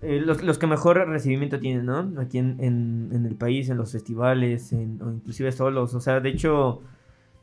eh, 0.00 0.20
los, 0.24 0.42
los 0.42 0.58
que 0.58 0.66
mejor 0.66 0.96
recibimiento 1.08 1.58
tienen, 1.58 1.86
¿no? 1.86 2.20
Aquí 2.20 2.38
en, 2.38 2.56
en- 2.60 3.26
el 3.26 3.34
país, 3.34 3.68
en 3.68 3.76
los 3.78 3.92
festivales, 3.92 4.72
o 4.72 4.76
inclusive 5.10 5.50
solos. 5.52 5.94
O 5.94 6.00
sea, 6.00 6.20
de 6.20 6.28
hecho, 6.28 6.82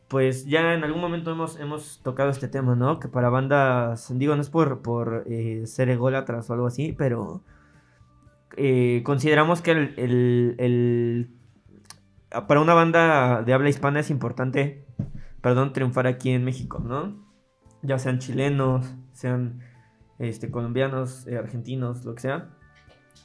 pues 0.07 0.45
ya 0.45 0.73
en 0.73 0.83
algún 0.83 1.01
momento 1.01 1.31
hemos, 1.31 1.59
hemos 1.59 1.99
tocado 2.03 2.29
este 2.29 2.47
tema, 2.47 2.75
¿no? 2.75 2.99
Que 2.99 3.07
para 3.09 3.29
bandas, 3.29 4.11
digo, 4.17 4.35
no 4.35 4.41
es 4.41 4.49
por, 4.49 4.81
por 4.81 5.23
eh, 5.27 5.63
ser 5.67 5.89
ególatras 5.89 6.49
o 6.49 6.53
algo 6.53 6.67
así, 6.67 6.93
pero 6.97 7.41
eh, 8.57 9.01
consideramos 9.03 9.61
que 9.61 9.71
el, 9.71 10.55
el- 10.57 11.29
para 12.47 12.59
una 12.59 12.73
banda 12.73 13.43
de 13.43 13.53
habla 13.53 13.69
hispana 13.69 13.99
es 13.99 14.09
importante, 14.09 14.85
perdón, 15.41 15.73
triunfar 15.73 16.07
aquí 16.07 16.31
en 16.31 16.43
México, 16.43 16.79
¿no? 16.79 17.15
Ya 17.81 17.97
sean 17.99 18.19
chilenos, 18.19 18.93
sean 19.13 19.61
este, 20.19 20.51
colombianos, 20.51 21.27
eh, 21.27 21.37
argentinos, 21.37 22.03
lo 22.03 22.15
que 22.15 22.21
sea. 22.21 22.49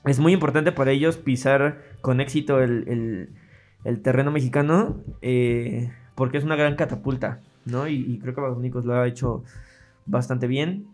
Es 0.04 0.20
muy 0.20 0.32
importante 0.32 0.70
para 0.72 0.92
ellos 0.92 1.16
pisar 1.16 1.82
con 2.00 2.20
éxito 2.20 2.60
el, 2.60 3.34
terreno 4.02 4.30
mexicano 4.30 5.00
eh, 5.22 5.90
porque 6.14 6.38
es 6.38 6.44
una 6.44 6.56
gran 6.56 6.76
catapulta, 6.76 7.40
¿no? 7.64 7.88
Y, 7.88 8.18
creo 8.20 8.34
que 8.34 8.40
Babasónicos 8.40 8.84
lo 8.84 8.94
ha 8.94 9.08
hecho 9.08 9.42
bastante 10.06 10.46
bien. 10.46 10.86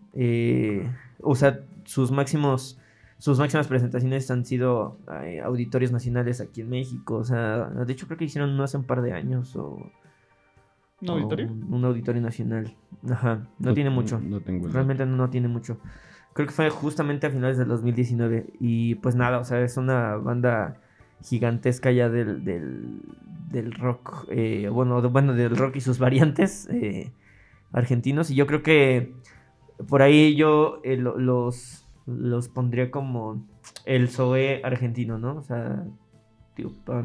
O 1.20 1.34
sea, 1.34 1.60
sus 1.84 2.10
máximos, 2.10 2.78
sus 3.18 3.38
máximas 3.38 3.66
presentaciones 3.66 4.30
han 4.30 4.44
sido 4.44 4.98
eh, 5.22 5.40
auditorios 5.40 5.90
nacionales 5.92 6.40
aquí 6.40 6.60
en 6.60 6.68
México. 6.70 7.16
O 7.16 7.24
sea, 7.24 7.66
de 7.66 7.92
hecho 7.92 8.06
creo 8.06 8.18
que 8.18 8.24
hicieron 8.26 8.50
uno 8.50 8.62
hace 8.64 8.76
un 8.76 8.84
par 8.84 9.02
de 9.02 9.12
años 9.12 9.56
o... 9.56 9.90
¿Un 11.02 11.10
auditorio? 11.10 11.46
Un, 11.52 11.74
un 11.74 11.84
auditorio 11.84 12.22
nacional. 12.22 12.74
Ajá, 13.10 13.46
no, 13.58 13.74
tiene 13.74 13.90
mucho. 13.90 14.18
No 14.18 14.40
tengo 14.40 14.66
el 14.66 14.72
Realmente 14.72 15.04
no, 15.06 15.16
no 15.16 15.28
tiene 15.30 15.46
mucho. 15.48 15.78
Creo 16.32 16.46
que 16.46 16.52
fue 16.54 16.70
justamente 16.70 17.26
a 17.26 17.30
finales 17.30 17.58
del 17.58 17.68
2019. 17.68 18.46
Y 18.60 18.94
pues 18.96 19.14
nada, 19.14 19.38
o 19.38 19.44
sea, 19.44 19.60
es 19.60 19.76
una 19.76 20.16
banda 20.16 20.80
gigantesca 21.22 21.90
ya 21.92 22.08
del, 22.08 22.44
del, 22.44 23.00
del 23.50 23.72
rock. 23.72 24.26
eh, 24.30 24.68
bueno, 24.72 25.00
de- 25.02 25.08
bueno, 25.08 25.34
del 25.34 25.56
rock 25.56 25.76
y 25.76 25.80
sus 25.80 25.98
variantes 25.98 26.66
eh, 26.70 27.12
argentinos. 27.72 28.30
Y 28.30 28.34
yo 28.34 28.46
creo 28.46 28.62
que 28.62 29.14
por 29.88 30.00
ahí 30.02 30.34
yo 30.34 30.80
eh, 30.82 30.96
lo- 30.96 31.18
los, 31.18 31.85
los 32.06 32.48
pondría 32.48 32.90
como 32.90 33.44
el 33.84 34.08
Zoe 34.08 34.60
argentino, 34.64 35.18
¿no? 35.18 35.36
O 35.36 35.42
sea, 35.42 35.84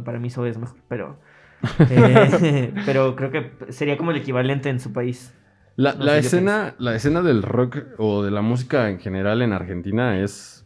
para 0.04 0.20
mí 0.20 0.30
Zoe 0.30 0.50
es 0.50 0.58
mejor, 0.58 0.78
pero... 0.88 1.20
eh, 1.92 2.74
pero 2.86 3.16
creo 3.16 3.32
que 3.32 3.52
sería 3.72 3.98
como 3.98 4.12
el 4.12 4.18
equivalente 4.18 4.70
en 4.70 4.80
su 4.80 4.94
país. 4.94 5.34
La, 5.76 5.94
No 5.96 6.06
escena, 6.14 6.76
la 6.80 6.96
escena 6.96 7.22
del 7.22 7.44
rock 7.44 7.78
o 7.98 8.24
de 8.24 8.32
la 8.32 8.42
música 8.42 8.90
en 8.90 9.00
general 9.00 9.42
en 9.42 9.54
Argentina 9.54 10.20
es, 10.20 10.66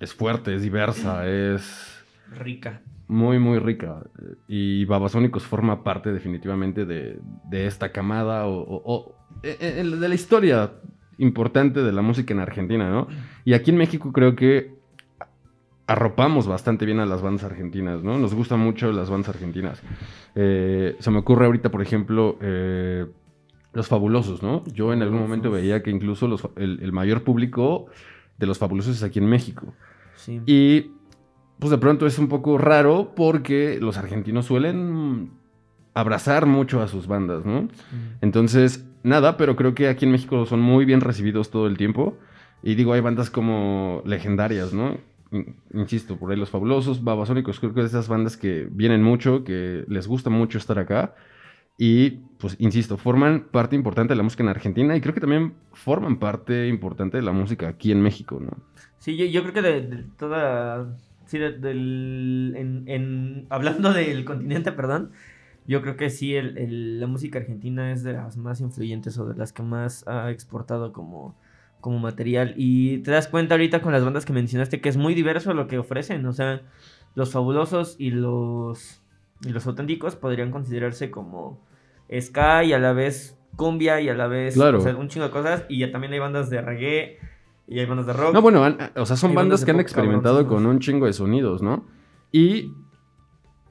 es 0.00 0.14
fuerte, 0.14 0.54
es 0.54 0.62
diversa, 0.62 1.26
es 1.28 2.04
Rica. 2.38 2.80
muy, 3.08 3.38
muy 3.38 3.58
rica. 3.58 4.02
Y 4.48 4.84
Babasónicos 4.86 5.44
forma 5.44 5.84
parte 5.84 6.12
definitivamente 6.12 6.84
de, 6.86 7.20
de 7.50 7.66
esta 7.66 7.92
camada 7.92 8.46
o, 8.46 8.60
o- 8.62 8.82
o- 8.94 9.16
eh, 9.42 9.56
eh, 9.60 9.84
de 9.84 10.08
la 10.08 10.14
historia 10.14 10.72
importante 11.22 11.82
de 11.82 11.92
la 11.92 12.02
música 12.02 12.34
en 12.34 12.40
Argentina, 12.40 12.90
¿no? 12.90 13.06
Y 13.44 13.54
aquí 13.54 13.70
en 13.70 13.78
México 13.78 14.12
creo 14.12 14.34
que 14.34 14.74
arropamos 15.86 16.46
bastante 16.46 16.84
bien 16.86 17.00
a 17.00 17.06
las 17.06 17.22
bandas 17.22 17.44
argentinas, 17.44 18.02
¿no? 18.02 18.18
Nos 18.18 18.34
gustan 18.34 18.60
mucho 18.60 18.92
las 18.92 19.10
bandas 19.10 19.28
argentinas. 19.30 19.82
Eh, 20.34 20.96
se 20.98 21.10
me 21.10 21.18
ocurre 21.18 21.46
ahorita, 21.46 21.70
por 21.70 21.82
ejemplo, 21.82 22.38
eh, 22.40 23.06
Los 23.72 23.88
Fabulosos, 23.88 24.42
¿no? 24.42 24.64
Yo 24.72 24.92
en 24.92 25.02
algún 25.02 25.18
momento 25.20 25.50
veía 25.50 25.82
que 25.82 25.90
incluso 25.90 26.28
los 26.28 26.42
fa- 26.42 26.50
el, 26.56 26.80
el 26.82 26.92
mayor 26.92 27.22
público 27.24 27.86
de 28.38 28.46
Los 28.46 28.58
Fabulosos 28.58 28.96
es 28.96 29.02
aquí 29.02 29.18
en 29.18 29.26
México. 29.26 29.74
Sí. 30.16 30.40
Y 30.46 30.92
pues 31.58 31.70
de 31.70 31.78
pronto 31.78 32.06
es 32.06 32.18
un 32.18 32.28
poco 32.28 32.58
raro 32.58 33.12
porque 33.14 33.78
los 33.80 33.96
argentinos 33.96 34.46
suelen 34.46 35.30
abrazar 35.94 36.46
mucho 36.46 36.80
a 36.80 36.88
sus 36.88 37.06
bandas, 37.06 37.44
¿no? 37.44 37.68
Entonces, 38.20 38.86
nada, 39.02 39.36
pero 39.36 39.56
creo 39.56 39.74
que 39.74 39.88
aquí 39.88 40.04
en 40.04 40.12
México 40.12 40.46
son 40.46 40.60
muy 40.60 40.84
bien 40.84 41.00
recibidos 41.00 41.50
todo 41.50 41.66
el 41.66 41.76
tiempo. 41.76 42.18
Y 42.62 42.74
digo, 42.76 42.92
hay 42.92 43.00
bandas 43.00 43.30
como 43.30 44.02
legendarias, 44.06 44.72
¿no? 44.72 44.98
In- 45.32 45.56
Insisto, 45.74 46.16
por 46.16 46.30
ahí 46.30 46.36
los 46.38 46.50
fabulosos, 46.50 47.02
babasónicos, 47.02 47.58
creo 47.60 47.74
que 47.74 47.80
de 47.80 47.86
esas 47.86 48.08
bandas 48.08 48.36
que 48.36 48.68
vienen 48.70 49.02
mucho, 49.02 49.44
que 49.44 49.84
les 49.88 50.06
gusta 50.06 50.30
mucho 50.30 50.58
estar 50.58 50.78
acá. 50.78 51.14
Y, 51.78 52.10
pues, 52.38 52.56
insisto, 52.60 52.96
forman 52.98 53.46
parte 53.50 53.74
importante 53.74 54.12
de 54.12 54.16
la 54.16 54.22
música 54.22 54.42
en 54.42 54.50
Argentina 54.50 54.94
y 54.96 55.00
creo 55.00 55.14
que 55.14 55.20
también 55.20 55.54
forman 55.72 56.18
parte 56.18 56.68
importante 56.68 57.16
de 57.16 57.22
la 57.22 57.32
música 57.32 57.66
aquí 57.68 57.90
en 57.90 58.02
México, 58.02 58.38
¿no? 58.40 58.52
Sí, 58.98 59.16
yo, 59.30 59.42
creo 59.42 59.54
que 59.54 59.62
de, 59.62 60.04
toda. 60.18 60.96
Sí, 61.26 61.38
de- 61.38 61.58
del. 61.58 62.54
En- 62.86 63.46
hablando 63.50 63.92
del 63.92 64.24
continente, 64.24 64.70
perdón. 64.72 65.12
Yo 65.66 65.80
creo 65.82 65.96
que 65.96 66.10
sí, 66.10 66.34
el, 66.34 66.58
el- 66.58 67.00
la 67.00 67.06
música 67.06 67.38
argentina 67.38 67.92
es 67.92 68.02
de 68.02 68.14
las 68.14 68.36
más 68.36 68.60
influyentes 68.60 69.16
o 69.18 69.26
de 69.26 69.36
las 69.36 69.52
que 69.52 69.62
más 69.62 70.06
ha 70.08 70.30
exportado 70.30 70.92
como, 70.92 71.34
como 71.80 71.98
material. 71.98 72.54
Y 72.56 72.98
te 72.98 73.10
das 73.12 73.28
cuenta 73.28 73.54
ahorita 73.54 73.80
con 73.80 73.92
las 73.92 74.04
bandas 74.04 74.24
que 74.24 74.32
mencionaste 74.32 74.80
que 74.80 74.88
es 74.88 74.96
muy 74.96 75.14
diverso 75.14 75.54
lo 75.54 75.68
que 75.68 75.78
ofrecen. 75.78 76.26
O 76.26 76.32
sea, 76.32 76.62
los 77.14 77.30
fabulosos 77.30 77.94
y 77.98 78.10
los, 78.10 79.02
y 79.44 79.50
los 79.50 79.66
auténticos 79.66 80.16
podrían 80.16 80.50
considerarse 80.50 81.10
como 81.10 81.60
ska 82.20 82.64
y 82.64 82.72
a 82.72 82.78
la 82.78 82.92
vez 82.92 83.38
cumbia 83.56 84.00
y 84.00 84.08
a 84.08 84.14
la 84.14 84.26
vez 84.26 84.54
Claro. 84.54 84.78
o 84.78 84.80
sea, 84.80 84.96
un 84.96 85.08
chingo 85.08 85.26
de 85.26 85.32
cosas. 85.32 85.64
Y 85.68 85.78
ya 85.78 85.92
también 85.92 86.12
hay 86.12 86.18
bandas 86.18 86.50
de 86.50 86.60
reggae 86.60 87.18
y 87.68 87.78
hay 87.78 87.86
bandas 87.86 88.06
de 88.06 88.12
rock. 88.14 88.34
No, 88.34 88.42
bueno, 88.42 88.64
han- 88.64 88.78
o 88.96 89.06
sea, 89.06 89.14
son 89.16 89.34
bandas 89.34 89.64
que 89.64 89.70
han 89.70 89.76
pop 89.76 89.82
experimentado 89.82 90.46
con 90.48 90.66
un 90.66 90.80
chingo 90.80 91.06
de 91.06 91.12
sonidos, 91.12 91.62
¿no? 91.62 91.86
Y 92.32 92.72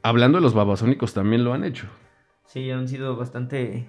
hablando 0.03 0.37
de 0.37 0.41
los 0.43 0.53
babasónicos, 0.53 1.13
también 1.13 1.43
lo 1.43 1.53
han 1.53 1.63
hecho. 1.63 1.87
Sí, 2.45 2.69
han 2.71 2.87
sido 2.87 3.15
bastante. 3.15 3.87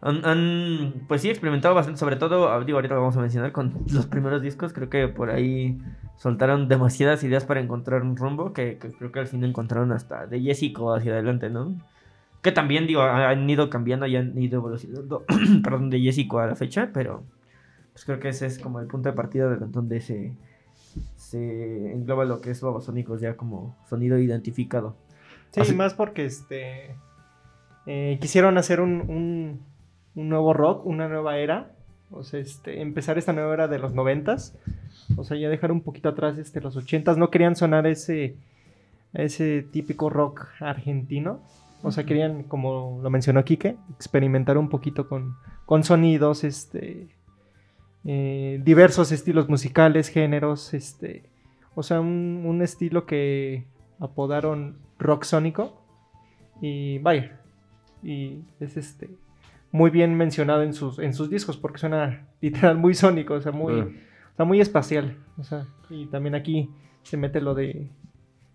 Han, 0.00 1.04
pues 1.06 1.22
sí, 1.22 1.30
experimentado 1.30 1.76
bastante, 1.76 2.00
sobre 2.00 2.16
todo, 2.16 2.50
ah, 2.50 2.64
digo, 2.64 2.78
ahorita 2.78 2.94
lo 2.94 3.02
vamos 3.02 3.16
a 3.16 3.20
mencionar 3.20 3.52
con 3.52 3.74
los 3.92 4.06
primeros 4.06 4.42
discos. 4.42 4.72
Creo 4.72 4.90
que 4.90 5.06
por 5.06 5.30
ahí 5.30 5.78
soltaron 6.16 6.66
demasiadas 6.66 7.22
ideas 7.22 7.44
para 7.44 7.60
encontrar 7.60 8.02
un 8.02 8.16
rumbo 8.16 8.52
que, 8.52 8.78
creo 8.78 9.12
que 9.12 9.20
al 9.20 9.28
fin 9.28 9.44
encontraron 9.44 9.92
hasta 9.92 10.26
de 10.26 10.40
Jessico 10.40 10.92
hacia 10.92 11.12
adelante, 11.12 11.50
¿no? 11.50 11.76
Que 12.42 12.50
también, 12.50 12.88
digo, 12.88 13.02
ha- 13.02 13.30
han 13.30 13.48
ido 13.48 13.70
cambiando 13.70 14.06
y 14.06 14.16
han 14.16 14.36
ido 14.36 14.58
evolucionando, 14.58 15.24
perdón, 15.62 15.90
de 15.90 16.00
Jessico 16.00 16.40
a 16.40 16.46
la 16.48 16.56
fecha, 16.56 16.90
pero 16.92 17.22
pues 17.92 18.04
creo 18.04 18.18
que 18.18 18.30
ese 18.30 18.46
es 18.46 18.58
como 18.58 18.80
el 18.80 18.88
punto 18.88 19.08
de 19.08 19.14
partida 19.14 19.48
de 19.48 19.56
donde 19.66 20.00
se, 20.00 20.32
se 21.16 21.92
engloba 21.92 22.24
lo 22.24 22.40
que 22.40 22.50
es 22.50 22.60
Babasónicos 22.60 23.20
ya 23.20 23.36
como 23.36 23.76
sonido 23.88 24.18
identificado. 24.18 24.96
Sí, 25.52 25.60
Así- 25.60 25.74
más 25.74 25.94
porque 25.94 26.24
este 26.24 26.96
eh, 27.86 28.18
quisieron 28.20 28.58
hacer 28.58 28.80
un, 28.80 29.00
un- 29.08 29.60
un 30.14 30.28
nuevo 30.28 30.52
rock, 30.52 30.84
una 30.86 31.08
nueva 31.08 31.38
era. 31.38 31.72
O 32.10 32.22
sea, 32.24 32.40
este, 32.40 32.82
empezar 32.82 33.16
esta 33.16 33.32
nueva 33.32 33.54
era 33.54 33.68
de 33.68 33.78
los 33.78 33.94
noventas. 33.94 34.54
O 35.16 35.24
sea, 35.24 35.36
ya 35.38 35.48
dejar 35.48 35.72
un 35.72 35.80
poquito 35.80 36.10
atrás 36.10 36.36
este, 36.38 36.60
los 36.60 36.76
ochentas. 36.76 37.16
No 37.16 37.30
querían 37.30 37.56
sonar 37.56 37.86
ese, 37.86 38.36
ese 39.14 39.62
típico 39.62 40.10
rock 40.10 40.46
argentino. 40.60 41.40
O 41.82 41.90
sea, 41.90 42.04
querían, 42.04 42.42
como 42.44 43.00
lo 43.02 43.08
mencionó 43.10 43.42
Quique, 43.44 43.76
experimentar 43.94 44.58
un 44.58 44.68
poquito 44.68 45.08
con, 45.08 45.34
con 45.64 45.82
sonidos, 45.84 46.44
este, 46.44 47.08
eh, 48.04 48.60
diversos 48.62 49.10
estilos 49.12 49.48
musicales, 49.48 50.08
géneros, 50.08 50.74
este, 50.74 51.24
o 51.74 51.82
sea, 51.82 52.00
un, 52.00 52.42
un 52.46 52.62
estilo 52.62 53.04
que 53.06 53.64
apodaron 53.98 54.76
rock 55.02 55.24
sónico 55.24 55.80
y 56.60 56.98
vaya, 56.98 57.40
y 58.02 58.40
es 58.60 58.76
este 58.76 59.10
muy 59.70 59.90
bien 59.90 60.14
mencionado 60.16 60.62
en 60.62 60.74
sus, 60.74 60.98
en 60.98 61.14
sus 61.14 61.30
discos 61.30 61.56
porque 61.56 61.78
suena 61.78 62.26
literal 62.40 62.76
muy 62.76 62.94
sónico, 62.94 63.34
o 63.34 63.40
sea, 63.40 63.52
muy, 63.52 63.72
Claro. 63.74 63.90
o 63.90 64.36
sea, 64.36 64.44
muy 64.44 64.60
espacial, 64.60 65.16
o 65.38 65.44
sea, 65.44 65.66
y 65.90 66.06
también 66.06 66.34
aquí 66.34 66.68
se 67.02 67.16
mete 67.16 67.40
lo 67.40 67.54
de 67.54 67.88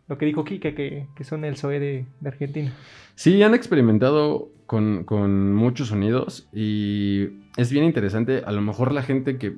lo 0.07 0.17
que 0.17 0.25
dijo 0.25 0.45
Kike, 0.45 0.73
que, 0.73 1.07
que 1.15 1.23
son 1.25 1.43
el 1.43 1.57
Zoe 1.57 1.79
de, 1.81 2.05
de 2.21 2.29
Argentina. 2.29 2.71
Sí, 3.15 3.43
han 3.43 3.53
experimentado 3.53 4.49
con, 4.65 5.03
con 5.03 5.53
muchos 5.53 5.89
sonidos 5.89 6.47
y 6.53 7.27
es 7.57 7.71
bien 7.73 7.83
interesante. 7.83 8.41
A 8.45 8.53
lo 8.53 8.61
mejor 8.61 8.93
la 8.93 9.01
gente 9.01 9.37
que, 9.37 9.57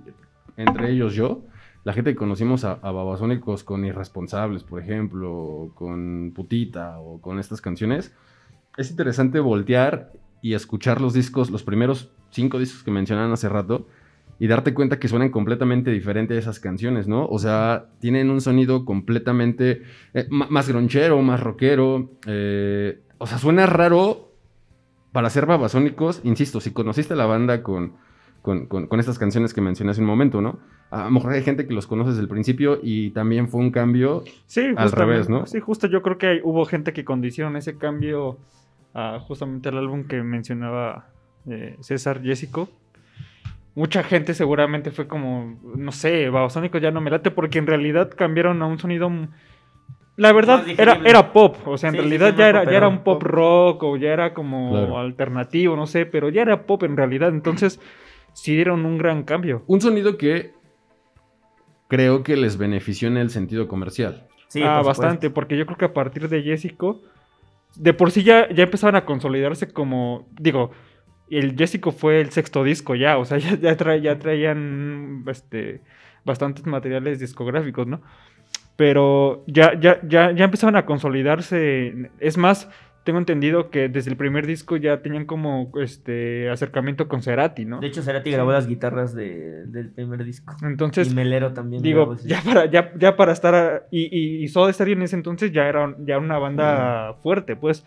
entre 0.57 0.89
ellos 0.89 1.13
yo, 1.13 1.43
la 1.83 1.93
gente 1.93 2.11
que 2.11 2.17
conocimos 2.17 2.65
a, 2.65 2.75
Babasónicos 2.75 3.63
con 3.63 3.85
Irresponsables, 3.85 4.63
por 4.63 4.81
ejemplo, 4.81 5.71
con 5.75 6.31
Putita 6.35 6.99
o 6.99 7.21
con 7.21 7.39
estas 7.39 7.61
canciones, 7.61 8.13
es 8.77 8.91
interesante 8.91 9.39
voltear 9.39 10.11
y 10.41 10.53
escuchar 10.53 11.01
los 11.01 11.13
discos, 11.13 11.49
los 11.49 11.63
primeros 11.63 12.11
cinco 12.31 12.59
discos 12.59 12.83
que 12.83 12.91
mencionaron 12.91 13.31
hace 13.31 13.49
rato, 13.49 13.87
y 14.41 14.47
darte 14.47 14.73
cuenta 14.73 14.99
que 14.99 15.09
suenan 15.09 15.29
completamente 15.29 15.91
diferente 15.91 16.33
a 16.33 16.39
esas 16.39 16.61
canciones, 16.61 17.09
¿no? 17.09 17.25
O 17.25 17.39
sea, 17.39 17.87
tienen 17.99 18.29
un 18.29 18.39
sonido 18.39 18.85
completamente 18.85 19.83
eh, 20.13 20.27
más 20.29 20.69
gronchero, 20.69 21.21
más 21.21 21.41
rockero. 21.41 22.11
eh, 22.25 23.01
o 23.17 23.27
sea, 23.27 23.37
suena 23.37 23.65
raro 23.65 24.31
para 25.11 25.29
ser 25.29 25.45
babasónicos. 25.45 26.21
Insisto, 26.23 26.61
si 26.61 26.71
conociste 26.71 27.17
la 27.17 27.25
banda 27.25 27.63
con, 27.63 27.97
con, 28.49 28.65
con- 28.65 28.87
con 28.87 28.99
estas 28.99 29.19
canciones 29.19 29.53
que 29.53 29.61
mencioné 29.61 29.91
hace 29.91 30.01
un 30.01 30.07
momento, 30.07 30.41
¿no? 30.41 30.57
A 30.89 31.03
lo 31.03 31.11
mejor 31.11 31.33
hay 31.33 31.43
gente 31.43 31.67
que 31.67 31.73
los 31.75 31.85
conoce 31.85 32.09
desde 32.09 32.23
el 32.23 32.27
principio 32.27 32.79
y 32.81 33.11
también 33.11 33.47
fue 33.47 33.61
un 33.61 33.69
cambio. 33.69 34.23
Sí, 34.47 34.61
Al 34.75 34.91
revés, 34.91 35.29
¿no? 35.29 35.45
Sí, 35.45 35.59
justo 35.59 35.85
yo 35.85 36.01
creo 36.01 36.17
que 36.17 36.27
hay- 36.27 36.41
hubo 36.43 36.65
gente 36.65 36.91
que 36.93 37.05
condicionó 37.05 37.55
ese 37.59 37.77
cambio 37.77 38.37
a 38.95 39.19
justamente 39.19 39.69
el 39.69 39.77
álbum 39.77 40.05
que 40.07 40.23
mencionaba 40.23 41.09
eh, 41.47 41.77
César 41.81 42.21
Jessico. 42.23 42.69
Mucha 43.75 44.01
gente 44.03 44.33
seguramente 44.33 44.89
fue 44.89 45.07
como, 45.07 45.59
no 45.77 45.91
sé, 45.91 46.29
Babasónicos 46.29 46.81
ya 46.81 46.89
no 46.91 47.01
me 47.01 47.11
late 47.11 47.29
porque 47.31 47.59
en 47.59 47.67
realidad 47.67 48.09
cambiaron 48.15 48.61
a 48.63 48.65
un 48.65 48.79
sonido... 48.79 49.11
La 50.17 50.33
verdad, 50.33 50.65
era, 50.77 50.99
era 51.05 51.31
pop, 51.31 51.55
o 51.65 51.77
sea, 51.77 51.89
en 51.89 51.93
Sí, 51.95 51.99
realidad 52.01 52.31
sí, 52.31 52.39
ya, 52.39 52.49
era, 52.49 52.63
ya 52.65 52.75
era 52.77 52.87
un 52.89 53.05
pop 53.05 53.23
rock 53.23 53.83
o 53.83 53.95
ya 53.95 54.11
era 54.11 54.33
como 54.33 54.71
Claro. 54.71 54.97
alternativo, 54.97 55.77
no 55.77 55.87
sé, 55.87 56.05
pero 56.05 56.27
ya 56.27 56.41
era 56.41 56.63
pop 56.65 56.83
en 56.83 56.97
realidad, 56.97 57.29
entonces 57.29 57.79
sí 58.33 58.55
dieron 58.55 58.85
un 58.85 58.97
gran 58.97 59.23
cambio. 59.23 59.63
Un 59.67 59.81
sonido 59.81 60.17
que 60.17 60.53
creo 61.87 62.23
que 62.23 62.37
les 62.37 62.57
benefició 62.57 63.07
en 63.07 63.17
el 63.17 63.29
sentido 63.29 63.67
comercial. 63.67 64.27
Sí, 64.47 64.61
ah, 64.63 64.77
por 64.77 64.87
bastante, 64.87 65.29
porque 65.29 65.57
yo 65.57 65.65
creo 65.65 65.77
que 65.77 65.85
a 65.85 65.93
partir 65.93 66.27
de 66.29 66.41
Jessico, 66.41 67.01
de 67.75 67.93
por 67.93 68.11
sí 68.11 68.23
ya, 68.23 68.49
ya 68.49 68.63
empezaban 68.63 68.95
a 68.95 69.05
consolidarse 69.05 69.71
como, 69.71 70.27
digo, 70.39 70.71
el 71.29 71.55
Jessico 71.55 71.91
fue 71.91 72.19
el 72.21 72.31
sexto 72.31 72.63
disco 72.63 72.95
ya, 72.95 73.17
o 73.17 73.25
sea, 73.25 73.37
ya, 73.39 73.55
ya, 73.55 73.77
tra- 73.77 74.01
ya 74.01 74.17
traían 74.17 75.23
este, 75.27 75.81
bastantes 76.25 76.65
materiales 76.65 77.19
discográficos, 77.19 77.87
¿no? 77.87 78.01
Pero 78.75 79.43
ya, 79.45 79.77
ya, 79.79 79.99
ya, 80.07 80.31
ya 80.31 80.45
empezaban 80.45 80.77
a 80.77 80.85
consolidarse. 80.85 82.09
Es 82.19 82.37
más, 82.37 82.69
tengo 83.09 83.17
entendido 83.17 83.71
que 83.71 83.89
desde 83.89 84.11
el 84.11 84.17
primer 84.17 84.45
disco 84.45 84.77
ya 84.77 85.01
tenían 85.01 85.25
como 85.25 85.71
este 85.81 86.47
acercamiento 86.51 87.07
con 87.07 87.23
Cerati, 87.23 87.65
¿no? 87.65 87.79
De 87.79 87.87
hecho, 87.87 88.03
Cerati 88.03 88.29
grabó 88.29 88.51
las 88.51 88.67
guitarras 88.67 89.15
de- 89.15 89.65
del 89.65 89.89
primer 89.89 90.23
disco. 90.23 90.55
Entonces, 90.61 91.11
y 91.11 91.15
Melero 91.15 91.53
también. 91.53 91.81
digo, 91.81 92.01
grabó 92.01 92.13
ese 92.13 92.27
ya 92.29 92.41
para, 92.43 92.65
ya, 92.67 92.91
ya 92.99 93.15
para 93.15 93.31
estar. 93.31 93.55
a- 93.55 93.83
y, 93.89 94.03
y, 94.15 94.43
y 94.43 94.47
Soda 94.49 94.71
Stereo 94.71 94.93
en 94.93 95.01
ese 95.01 95.15
entonces 95.15 95.51
ya 95.51 95.67
era 95.67 95.95
ya 96.05 96.19
una 96.19 96.37
banda 96.37 97.15
fuerte, 97.23 97.55
pues. 97.55 97.83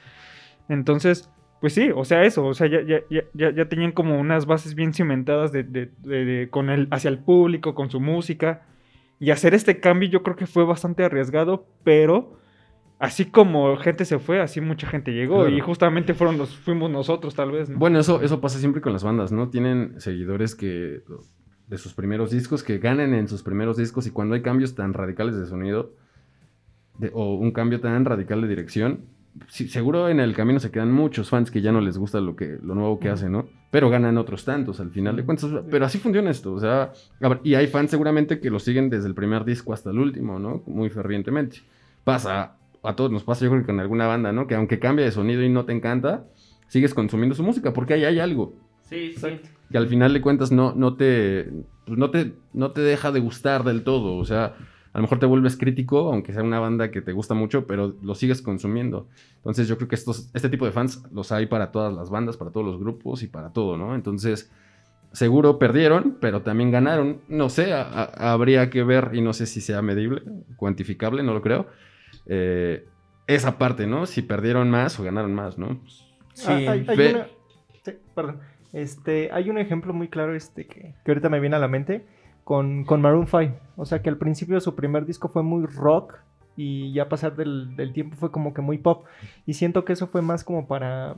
Entonces, 0.69 1.31
pues 1.61 1.73
sí, 1.75 1.91
o 1.95 2.05
sea, 2.05 2.25
eso, 2.25 2.45
o 2.45 2.55
sea, 2.55 2.67
ya, 2.67 2.81
ya, 2.83 3.01
ya, 3.35 3.51
ya, 3.55 3.65
tenían 3.69 3.93
como 3.93 4.19
unas 4.19 4.47
bases 4.47 4.75
bien 4.75 4.93
cimentadas 4.93 5.53
de- 5.53 5.63
de- 5.63 6.49
con 6.51 6.69
el, 6.69 6.89
hacia 6.91 7.09
el 7.11 7.19
público, 7.19 7.77
con 7.77 7.91
su 7.91 8.01
música. 8.01 8.63
Y 9.21 9.31
hacer 9.31 9.55
este 9.55 9.79
cambio 9.79 10.09
yo 10.09 10.25
creo 10.25 10.35
que 10.35 10.49
fue 10.49 10.65
bastante 10.65 11.05
arriesgado, 11.05 11.65
pero 11.85 12.41
así 13.03 13.25
como 13.25 13.77
gente 13.79 14.05
se 14.05 14.21
fue, 14.21 14.41
así 14.41 14.61
mucha 14.61 14.87
gente 14.87 15.11
llegó. 15.13 15.41
Claro. 15.41 15.57
Y 15.57 15.61
justamente 15.61 16.15
fueron 16.15 16.39
los, 16.39 16.57
fuimos 16.57 16.89
nosotros, 16.89 17.35
tal 17.35 17.51
vez, 17.51 17.69
¿no? 17.69 17.77
Bueno, 17.77 17.99
eso, 17.99 18.23
eso 18.23 18.41
pasa 18.41 18.61
siempre 18.61 18.81
con 18.81 18.93
las 18.93 19.03
bandas, 19.03 19.33
¿no? 19.33 19.49
Tienen 19.51 20.01
seguidores 20.01 20.55
que 20.55 21.03
de 21.67 21.79
sus 21.79 21.95
primeros 21.95 22.31
discos, 22.31 22.63
que 22.63 22.79
ganan 22.79 23.13
en 23.13 23.27
sus 23.27 23.43
primeros 23.43 23.77
discos 23.77 24.07
y 24.07 24.11
cuando 24.13 24.37
hay 24.37 24.43
cambios 24.43 24.77
tan 24.77 24.93
radicales 24.95 25.37
de 25.37 25.47
sonido 25.47 25.95
de- 26.99 27.11
o 27.13 27.35
un 27.35 27.51
cambio 27.51 27.81
tan 27.81 28.05
radical 28.05 28.41
de 28.41 28.47
dirección, 28.47 29.01
sí, 29.49 29.67
seguro 29.67 30.09
en 30.09 30.21
el 30.21 30.33
camino 30.37 30.61
se 30.61 30.71
quedan 30.71 30.93
muchos 30.93 31.29
fans 31.29 31.51
que 31.51 31.61
ya 31.61 31.73
no 31.73 31.81
les 31.81 31.99
gusta 31.99 32.21
lo, 32.21 32.37
que, 32.37 32.57
lo 32.63 32.77
nuevo 32.77 33.01
que 33.01 33.09
hacen, 33.09 33.33
¿no? 33.33 33.49
Pero 33.73 33.91
ganan 33.91 34.17
otros 34.17 34.45
tantos 34.45 34.79
al 34.79 34.91
final 34.91 35.17
de 35.17 35.25
cuentas. 35.25 35.51
Pero 35.69 35.87
así 35.87 35.99
funciona 35.99 36.31
esto, 36.31 36.53
o 36.53 36.61
sea, 36.61 36.93
ver, 37.19 37.41
y 37.43 37.55
hay 37.57 37.67
fans 37.67 37.91
seguramente 37.91 38.39
que 38.39 38.49
lo 38.49 38.61
siguen 38.61 38.91
desde 38.91 39.09
el 39.09 39.15
primer 39.15 39.45
disco 39.45 39.73
hasta 39.73 39.91
el 39.91 39.99
último, 39.99 40.39
¿no? 40.39 40.63
Muy 40.67 40.89
fervientemente. 40.89 41.63
Pasa, 42.05 42.59
a 42.83 42.97
todos 42.97 43.11
nos 43.11 43.23
pasa 43.25 43.45
yo 43.45 43.51
creo 43.51 43.63
que 43.63 43.67
con 43.67 43.81
alguna 43.81 44.07
banda, 44.07 44.33
¿no? 44.33 44.47
Que 44.47 44.55
aunque 44.55 44.79
cambia 44.79 45.05
de 45.05 45.13
sonido 45.13 45.43
y 45.43 45.49
no 45.49 45.65
te 45.65 45.73
encanta, 45.73 46.25
sigues 46.69 46.95
consumiendo 46.95 47.35
su 47.35 47.43
música 47.43 47.73
porque 47.73 47.95
ahí 47.95 48.05
hay 48.05 48.19
algo 48.19 48.55
Sí, 48.83 49.13
sí. 49.17 49.41
que 49.71 49.79
al 49.79 49.87
final 49.89 50.13
de 50.13 50.21
cuentas 50.21 50.51
no, 50.53 50.75
no, 50.75 50.95
te, 50.97 51.49
pues 51.87 51.99
no, 51.99 52.11
te, 52.11 52.33
no 52.53 52.73
te 52.73 52.81
deja 52.83 53.11
de 53.13 53.21
gustar 53.21 53.65
del 53.65 53.85
todo. 53.85 54.17
O 54.17 54.25
sea, 54.25 54.55
a 54.93 54.99
lo 54.99 55.03
mejor 55.03 55.19
te 55.19 55.27
vuelves 55.27 55.57
crítico, 55.57 56.13
aunque 56.13 56.33
sea 56.35 56.43
una 56.43 56.61
banda 56.61 56.91
que 56.91 57.01
te 57.01 57.13
gusta 57.13 57.33
mucho, 57.35 57.67
pero 57.67 57.95
lo 58.03 58.15
sigues 58.15 58.43
consumiendo. 58.43 59.07
Entonces 59.37 59.67
yo 59.69 59.77
creo 59.77 59.89
que 59.89 59.95
estos, 59.95 60.29
este 60.35 60.49
tipo 60.51 60.67
de 60.67 60.73
fans 60.73 61.03
los 61.13 61.33
hay 61.33 61.47
para 61.47 61.71
todas 61.73 61.95
las 61.95 62.11
bandas, 62.11 62.37
para 62.37 62.51
todos 62.51 62.67
los 62.67 62.79
grupos 62.79 63.23
y 63.23 63.29
para 63.29 63.51
todo, 63.55 63.79
¿no? 63.79 63.95
Entonces, 63.95 64.51
seguro 65.13 65.59
perdieron, 65.59 66.19
pero 66.21 66.43
también 66.43 66.71
ganaron. 66.71 67.21
No 67.29 67.49
sé, 67.49 67.73
a- 67.73 67.83
a- 67.83 68.33
habría 68.33 68.69
que 68.71 68.83
ver, 68.83 69.11
y 69.15 69.21
no 69.23 69.33
sé 69.33 69.47
si 69.47 69.61
sea 69.63 69.81
medible, 69.83 70.23
cuantificable, 70.57 71.23
no 71.23 71.33
lo 71.33 71.41
creo. 71.43 71.67
Eh, 72.27 72.87
esa 73.27 73.59
parte, 73.59 73.87
¿no? 73.87 74.07
Si 74.07 74.23
perdieron 74.23 74.71
más 74.71 74.99
o 74.99 75.03
ganaron 75.05 75.35
más, 75.35 75.59
¿no? 75.59 75.81
Sí. 76.35 76.47
Ah, 76.49 76.57
hay, 76.73 76.85
hay 76.89 76.97
Ve- 76.97 77.15
una- 77.15 77.27
sí, 77.85 77.93
perdón. 78.15 78.41
Este, 78.73 79.31
hay 79.33 79.51
un 79.51 79.59
ejemplo 79.59 79.93
muy 79.93 80.09
claro 80.09 80.35
este, 80.35 80.67
que, 80.67 80.95
que 81.05 81.11
ahorita 81.11 81.29
me 81.29 81.41
viene 81.41 81.57
a 81.57 81.59
la 81.59 81.69
mente 81.69 82.07
con, 82.45 82.85
con 82.85 83.01
Maroon 83.03 83.27
5. 83.27 83.55
O 83.77 83.85
sea 83.85 84.01
que 84.03 84.09
al 84.09 84.17
principio 84.17 84.59
su 84.61 84.75
primer 84.75 85.05
disco 85.07 85.29
fue 85.29 85.43
muy 85.43 85.67
rock 85.67 86.15
y 86.57 86.93
ya 86.93 87.09
pasar 87.09 87.37
del, 87.37 87.77
del 87.77 87.93
tiempo 87.93 88.17
fue 88.17 88.31
como 88.31 88.55
que 88.55 88.63
muy 88.63 88.79
pop. 88.79 89.05
Y 89.47 89.55
siento 89.55 89.85
que 89.85 89.93
eso 89.93 90.07
fue 90.07 90.23
más 90.23 90.43
como 90.43 90.67
para 90.67 91.17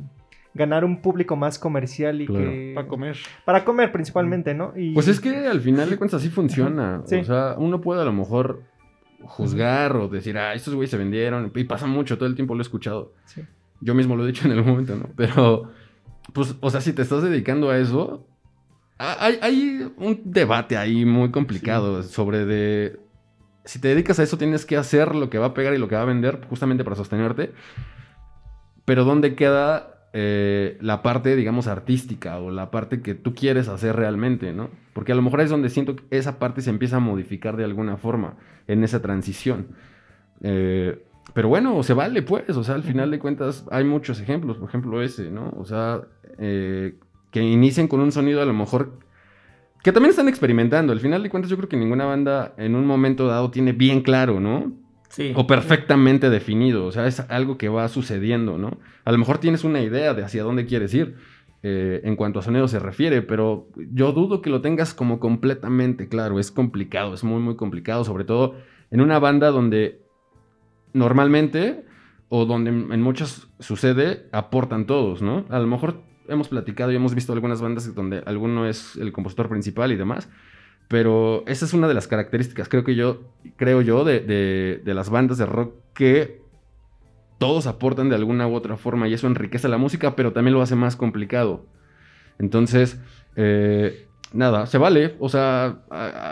ganar 0.52 0.84
un 0.84 1.00
público 1.02 1.34
más 1.36 1.58
comercial 1.58 2.20
y 2.20 2.26
Claro. 2.26 2.44
que... 2.50 2.72
Para 2.74 2.88
comer. 2.88 3.16
Para 3.44 3.64
comer 3.64 3.92
principalmente, 3.92 4.52
¿no? 4.54 4.72
Y, 4.76 4.92
Pues 4.94 5.08
es 5.08 5.20
que 5.20 5.46
al 5.46 5.60
final 5.60 5.90
de 5.90 5.96
cuentas 5.98 6.20
así 6.20 6.30
funciona. 6.30 7.02
Sí. 7.06 7.16
O 7.16 7.24
sea, 7.24 7.54
uno 7.58 7.80
puede 7.80 8.02
a 8.02 8.04
lo 8.04 8.12
mejor 8.12 8.62
juzgar 9.22 9.96
o 9.96 10.08
decir, 10.08 10.36
ah, 10.38 10.54
estos 10.54 10.74
güeyes 10.74 10.90
se 10.90 10.96
vendieron. 10.96 11.50
Y 11.54 11.64
pasa 11.64 11.86
mucho, 11.86 12.16
todo 12.18 12.28
el 12.28 12.34
tiempo 12.34 12.54
lo 12.54 12.60
he 12.60 12.62
escuchado. 12.62 13.12
Sí. 13.26 13.42
Yo 13.80 13.94
mismo 13.94 14.16
lo 14.16 14.24
he 14.24 14.26
dicho 14.28 14.46
en 14.46 14.52
algún 14.52 14.70
momento, 14.72 14.96
¿no? 14.96 15.08
Pero, 15.16 15.70
pues, 16.32 16.54
o 16.60 16.70
sea, 16.70 16.80
si 16.80 16.92
te 16.92 17.02
estás 17.02 17.22
dedicando 17.22 17.70
a 17.70 17.78
eso, 17.78 18.26
ha- 18.98 19.24
hay, 19.24 19.38
hay 19.42 19.92
un 19.96 20.20
debate 20.24 20.76
ahí 20.76 21.04
muy 21.04 21.30
complicado 21.30 22.02
sobre 22.02 22.44
de... 22.44 23.00
Si 23.64 23.78
te 23.80 23.88
dedicas 23.88 24.18
a 24.18 24.22
eso, 24.22 24.36
tienes 24.36 24.66
que 24.66 24.76
hacer 24.76 25.14
lo 25.14 25.30
que 25.30 25.38
va 25.38 25.46
a 25.46 25.54
pegar 25.54 25.72
y 25.74 25.78
lo 25.78 25.88
que 25.88 25.94
va 25.96 26.02
a 26.02 26.06
vender 26.06 26.46
justamente 26.50 26.84
para 26.84 26.96
sostenerte. 26.96 27.52
Pero 28.84 29.04
¿dónde 29.04 29.34
queda 29.34 29.93
eh, 30.16 30.78
la 30.80 31.02
parte, 31.02 31.34
digamos, 31.34 31.66
artística 31.66 32.38
o 32.38 32.52
la 32.52 32.70
parte 32.70 33.02
que 33.02 33.16
tú 33.16 33.34
quieres 33.34 33.66
hacer 33.66 33.96
realmente, 33.96 34.52
¿no? 34.52 34.70
Porque 34.92 35.10
a 35.10 35.16
lo 35.16 35.22
mejor 35.22 35.40
es 35.40 35.50
donde 35.50 35.70
siento 35.70 35.96
que 35.96 36.04
esa 36.10 36.38
parte 36.38 36.62
se 36.62 36.70
empieza 36.70 36.98
a 36.98 37.00
modificar 37.00 37.56
de 37.56 37.64
alguna 37.64 37.96
forma 37.96 38.36
en 38.68 38.84
esa 38.84 39.02
transición. 39.02 39.66
Eh, 40.40 41.02
pero 41.32 41.48
bueno, 41.48 41.82
se 41.82 41.94
vale, 41.94 42.22
pues. 42.22 42.56
O 42.56 42.62
sea, 42.62 42.76
al 42.76 42.84
final 42.84 43.10
de 43.10 43.18
cuentas 43.18 43.66
hay 43.72 43.82
muchos 43.82 44.20
ejemplos. 44.20 44.56
Por 44.56 44.68
ejemplo, 44.68 45.02
ese, 45.02 45.32
¿no? 45.32 45.52
O 45.58 45.64
sea, 45.64 46.02
eh, 46.38 46.94
que 47.32 47.42
inicien 47.42 47.88
con 47.88 47.98
un 47.98 48.12
sonido 48.12 48.40
a 48.40 48.44
lo 48.44 48.54
mejor... 48.54 49.00
Que 49.82 49.90
también 49.90 50.10
están 50.10 50.28
experimentando. 50.28 50.92
Al 50.92 51.00
final 51.00 51.24
de 51.24 51.28
cuentas 51.28 51.50
yo 51.50 51.56
creo 51.56 51.68
que 51.68 51.76
ninguna 51.76 52.04
banda 52.04 52.54
en 52.56 52.76
un 52.76 52.86
momento 52.86 53.26
dado 53.26 53.50
tiene 53.50 53.72
bien 53.72 54.00
claro, 54.00 54.38
¿no? 54.38 54.72
O 55.34 55.46
perfectamente 55.46 56.30
definido. 56.30 56.86
O 56.86 56.92
sea, 56.92 57.06
es 57.06 57.20
algo 57.28 57.56
que 57.58 57.68
va 57.68 57.88
sucediendo, 57.88 58.58
¿no? 58.58 58.78
A 59.04 59.12
lo 59.12 59.18
mejor 59.18 59.38
tienes 59.38 59.64
una 59.64 59.80
idea 59.80 60.14
de 60.14 60.24
hacia 60.24 60.42
dónde 60.42 60.66
quieres 60.66 60.92
ir 60.94 61.16
eh, 61.62 62.02
en 62.04 62.16
cuanto 62.16 62.40
a 62.40 62.42
sonido 62.42 62.68
se 62.68 62.78
refiere, 62.78 63.22
pero 63.22 63.68
yo 63.76 64.12
dudo 64.12 64.42
que 64.42 64.50
lo 64.50 64.60
tengas 64.60 64.92
como 64.92 65.20
completamente 65.20 66.08
claro. 66.08 66.38
Es 66.38 66.50
complicado, 66.50 67.14
es 67.14 67.24
muy, 67.24 67.40
muy 67.40 67.56
complicado. 67.56 68.04
Sobre 68.04 68.24
todo 68.24 68.56
en 68.90 69.00
una 69.00 69.18
banda 69.18 69.50
donde 69.50 70.02
normalmente, 70.92 71.84
o 72.28 72.44
donde 72.44 72.70
en 72.70 73.02
muchas 73.02 73.48
sucede, 73.60 74.28
aportan 74.32 74.86
todos, 74.86 75.22
¿no? 75.22 75.46
A 75.48 75.58
lo 75.58 75.66
mejor 75.66 76.02
hemos 76.28 76.48
platicado 76.48 76.92
y 76.92 76.96
hemos 76.96 77.14
visto 77.14 77.32
algunas 77.32 77.60
bandas 77.60 77.94
donde 77.94 78.22
alguno 78.26 78.66
es 78.66 78.96
el 78.96 79.12
compositor 79.12 79.48
principal 79.48 79.92
y 79.92 79.96
demás. 79.96 80.28
Pero 80.88 81.44
esa 81.46 81.64
es 81.64 81.72
una 81.72 81.88
de 81.88 81.94
las 81.94 82.06
características, 82.08 82.68
creo 82.68 82.84
que 82.84 82.94
yo, 82.94 83.22
creo 83.56 83.80
yo, 83.80 84.04
de, 84.04 84.20
de- 84.20 84.82
de 84.84 84.94
las 84.94 85.08
bandas 85.10 85.38
de 85.38 85.46
rock 85.46 85.74
que 85.94 86.42
todos 87.38 87.66
aportan 87.66 88.08
de 88.08 88.14
alguna 88.16 88.46
u 88.46 88.54
otra 88.54 88.76
forma 88.76 89.08
y 89.08 89.14
eso 89.14 89.26
enriquece 89.26 89.68
la 89.68 89.78
música, 89.78 90.14
pero 90.16 90.32
también 90.32 90.54
lo 90.54 90.62
hace 90.62 90.76
más 90.76 90.96
complicado. 90.96 91.66
Entonces, 92.38 93.00
eh, 93.36 94.08
nada, 94.32 94.66
se 94.66 94.78
vale. 94.78 95.16
O 95.18 95.28
sea, 95.28 95.80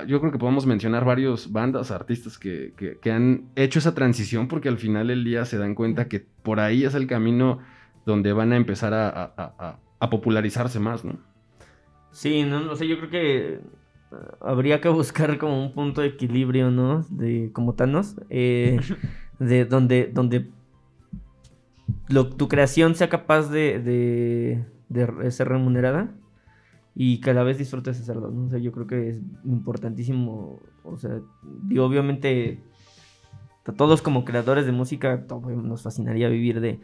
yo 0.06 0.20
creo 0.20 0.32
que 0.32 0.38
podemos 0.38 0.66
mencionar 0.66 1.04
varios 1.04 1.50
bandas, 1.52 1.90
artistas 1.90 2.38
que, 2.38 2.72
que- 2.76 2.98
que 2.98 3.10
han 3.12 3.46
hecho 3.56 3.78
esa 3.78 3.94
transición 3.94 4.48
porque 4.48 4.68
al 4.68 4.78
final 4.78 5.08
del 5.08 5.24
día 5.24 5.44
se 5.44 5.58
dan 5.58 5.74
cuenta 5.74 6.08
que 6.08 6.20
por 6.42 6.60
ahí 6.60 6.84
es 6.84 6.94
el 6.94 7.06
camino 7.06 7.58
donde 8.06 8.32
van 8.32 8.52
a 8.52 8.56
empezar 8.56 8.92
a, 8.94 9.08
a- 9.36 10.10
popularizarse 10.10 10.78
más, 10.80 11.04
¿no? 11.04 11.16
Sí, 12.10 12.42
no, 12.42 12.60
no 12.60 12.74
sé, 12.76 12.86
yo 12.88 12.98
creo 12.98 13.10
que 13.10 13.60
habría 14.40 14.80
que 14.80 14.88
buscar 14.88 15.38
como 15.38 15.62
un 15.62 15.72
punto 15.72 16.00
de 16.00 16.08
equilibrio, 16.08 16.70
¿no? 16.70 17.04
De 17.10 17.50
como 17.52 17.74
Thanos, 17.74 18.16
eh, 18.30 18.78
de 19.38 19.64
donde, 19.64 20.06
donde 20.12 20.48
lo- 22.08 22.28
tu 22.30 22.48
creación 22.48 22.94
sea 22.94 23.08
capaz 23.08 23.50
de, 23.50 23.78
de, 23.80 24.64
de 24.88 25.30
ser 25.30 25.48
remunerada 25.48 26.10
y 26.94 27.20
que 27.20 27.30
a 27.30 27.34
la 27.34 27.42
vez 27.42 27.58
disfrutes 27.58 27.98
hacerlo, 28.00 28.30
¿no? 28.30 28.46
O 28.46 28.50
sea, 28.50 28.58
yo 28.58 28.72
creo 28.72 28.86
que 28.86 29.08
es 29.10 29.20
importantísimo, 29.44 30.60
o 30.84 30.98
sea, 30.98 31.20
digo, 31.64 31.84
obviamente 31.86 32.58
a 33.64 33.72
todos 33.72 34.02
como 34.02 34.24
creadores 34.24 34.66
de 34.66 34.72
música 34.72 35.24
nos 35.62 35.82
fascinaría 35.82 36.28
vivir 36.28 36.60
de, 36.60 36.80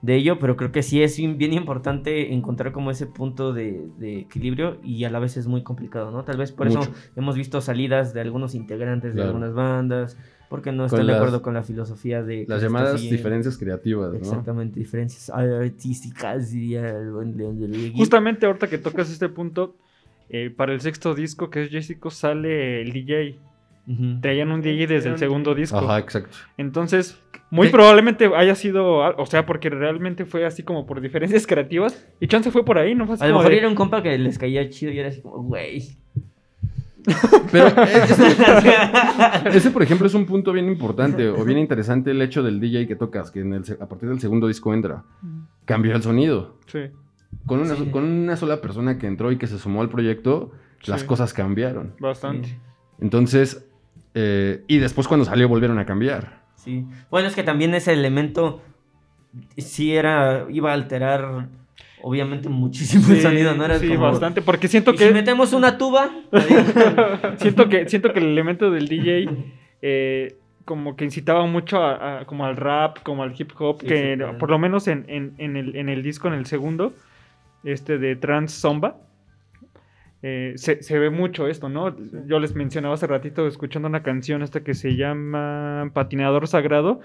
de 0.00 0.14
ello, 0.14 0.38
pero 0.38 0.56
creo 0.56 0.70
que 0.70 0.82
sí 0.82 1.02
es 1.02 1.16
bien, 1.16 1.52
importante 1.52 2.32
encontrar 2.32 2.72
como 2.72 2.90
ese 2.90 3.06
punto 3.06 3.52
de, 3.52 3.88
de 3.98 4.20
equilibrio 4.20 4.78
y 4.82 5.04
a 5.04 5.10
la 5.10 5.18
vez 5.18 5.36
es 5.36 5.46
muy 5.46 5.62
complicado, 5.62 6.10
¿no? 6.10 6.24
Tal 6.24 6.36
vez 6.36 6.52
por 6.52 6.68
Mucho. 6.68 6.82
eso 6.82 6.92
hemos 7.16 7.36
visto 7.36 7.60
salidas 7.60 8.14
de 8.14 8.20
algunos 8.20 8.54
integrantes 8.54 9.14
de 9.14 9.22
algunas 9.22 9.54
bandas, 9.54 10.16
porque 10.48 10.72
no 10.72 10.86
están 10.86 11.06
de 11.06 11.14
acuerdo 11.14 11.42
con 11.42 11.54
la 11.54 11.62
filosofía 11.62 12.22
de... 12.22 12.46
Las 12.48 12.62
llamadas 12.62 13.00
diferencias 13.02 13.58
creativas, 13.58 14.12
¿no? 14.12 14.18
Exactamente, 14.18 14.78
diferencias 14.78 15.30
artísticas, 15.30 16.50
diría 16.52 16.90
el 16.90 17.10
buen 17.10 17.36
León 17.36 17.60
de 17.60 17.68
Luigi. 17.68 17.96
Justamente 17.96 18.46
ahorita 18.46 18.68
que 18.68 18.78
tocas 18.78 19.10
este 19.10 19.28
punto, 19.28 19.74
eh, 20.30 20.50
para 20.54 20.72
el 20.72 20.80
sexto 20.80 21.14
disco 21.14 21.50
que 21.50 21.64
es 21.64 21.70
Jessico 21.70 22.10
sale 22.10 22.82
el 22.82 22.92
DJ. 22.92 23.38
Ujú. 23.88 24.20
Traían 24.20 24.52
un 24.52 24.60
DJ 24.60 24.86
desde 24.86 25.08
el 25.10 25.18
segundo 25.18 25.54
disco. 25.54 25.78
Ajá, 25.78 25.98
exacto. 25.98 26.36
Entonces, 26.58 27.18
muy 27.50 27.68
¿Qué? 27.68 27.72
probablemente 27.72 28.30
haya 28.36 28.54
sido, 28.54 28.96
o 29.16 29.26
sea, 29.26 29.46
porque 29.46 29.70
realmente 29.70 30.26
fue 30.26 30.44
así 30.44 30.62
como 30.62 30.84
por 30.86 31.00
diferencias 31.00 31.46
creativas. 31.48 32.06
Y 32.20 32.26
chance 32.26 32.50
fue 32.50 32.64
por 32.64 32.76
ahí, 32.78 32.94
¿no? 32.94 33.06
Fue 33.06 33.14
así 33.14 33.24
A 33.24 33.28
lo 33.28 33.36
mejor 33.36 33.50
de- 33.52 33.58
era 33.58 33.68
un 33.68 33.74
compa 33.74 34.02
que 34.02 34.16
les 34.18 34.38
caía 34.38 34.68
chido 34.68 34.92
y 34.92 34.98
era 34.98 35.08
así 35.08 35.22
como, 35.22 35.42
güey. 35.42 35.96
Pero 37.52 37.68
ese, 37.82 39.56
ese, 39.56 39.70
por 39.70 39.82
ejemplo, 39.82 40.06
es 40.06 40.14
un 40.14 40.26
punto 40.26 40.52
bien 40.52 40.66
importante 40.68 41.28
o 41.28 41.42
bien 41.44 41.58
interesante 41.58 42.10
el 42.10 42.20
hecho 42.20 42.42
del 42.42 42.60
DJ 42.60 42.86
que 42.86 42.96
tocas, 42.96 43.30
que 43.30 43.40
en 43.40 43.54
el 43.54 43.64
se- 43.64 43.78
a 43.80 43.86
partir 43.88 44.08
del 44.10 44.20
segundo 44.20 44.46
disco 44.46 44.74
entra. 44.74 45.04
Cambió 45.64 45.94
el 45.96 46.02
sonido. 46.02 46.56
Sí. 46.66 46.80
con 47.46 47.60
una, 47.60 47.74
Sí. 47.76 47.86
con 47.90 48.04
una 48.04 48.36
sola 48.36 48.60
persona 48.60 48.98
que 48.98 49.06
entró 49.06 49.30
y 49.32 49.38
que 49.38 49.46
se 49.46 49.58
sumó 49.58 49.80
al 49.82 49.88
proyecto, 49.88 50.52
las 50.86 51.04
cosas 51.04 51.32
cambiaron. 51.32 51.94
Bastante. 52.00 52.58
Entonces, 53.00 53.64
eh, 54.14 54.62
y 54.68 54.78
después 54.78 55.06
cuando 55.08 55.24
salió 55.26 55.48
volvieron 55.48 55.78
a 55.78 55.86
cambiar. 55.86 56.42
Sí. 56.56 56.84
Bueno, 57.10 57.28
es 57.28 57.34
que 57.34 57.42
también 57.42 57.74
ese 57.74 57.92
elemento 57.92 58.60
sí 59.56 59.94
era, 59.94 60.46
iba 60.50 60.70
a 60.70 60.74
alterar, 60.74 61.48
obviamente, 62.02 62.48
muchísimo 62.48 63.06
el 63.12 63.20
sonido, 63.20 63.54
¿no? 63.54 63.64
Era 63.64 63.78
sí, 63.78 63.88
como, 63.88 64.00
bastante. 64.00 64.42
Porque 64.42 64.68
siento 64.68 64.92
¿y 64.92 64.96
que. 64.96 65.06
si 65.08 65.14
metemos 65.14 65.52
una 65.52 65.78
tuba? 65.78 66.10
siento 67.36 67.68
que 67.68 67.88
siento 67.88 68.12
que 68.12 68.18
el 68.20 68.26
elemento 68.26 68.70
del 68.70 68.88
DJ 68.88 69.28
eh, 69.82 70.36
como 70.64 70.96
que 70.96 71.04
incitaba 71.04 71.46
mucho 71.46 71.82
a, 71.82 72.20
a- 72.20 72.24
como 72.26 72.44
al 72.44 72.56
rap 72.56 72.98
como 73.02 73.22
al 73.22 73.34
hip 73.38 73.52
hop 73.58 73.78
Sí, 73.80 73.86
que 73.86 74.12
sí, 74.12 74.16
claro. 74.18 74.38
por 74.38 74.50
lo 74.50 74.58
menos 74.58 74.88
en, 74.88 75.04
en- 75.08 75.34
en 75.38 75.56
el, 75.56 75.76
en 75.76 75.88
el 75.88 76.02
disco 76.02 76.28
en 76.28 76.34
el 76.34 76.46
segundo 76.46 76.92
este 77.64 77.98
de 77.98 78.16
trans 78.16 78.52
zomba 78.52 78.96
eh, 80.22 80.52
se, 80.56 80.82
se 80.82 80.98
ve 80.98 81.10
mucho 81.10 81.46
esto, 81.46 81.68
¿no? 81.68 81.94
Yo 82.26 82.40
les 82.40 82.54
mencionaba 82.54 82.94
hace 82.94 83.06
ratito 83.06 83.46
escuchando 83.46 83.88
una 83.88 84.02
canción 84.02 84.42
esta 84.42 84.62
que 84.64 84.74
se 84.74 84.96
llama 84.96 85.90
Patinador 85.94 86.48
Sagrado, 86.48 87.00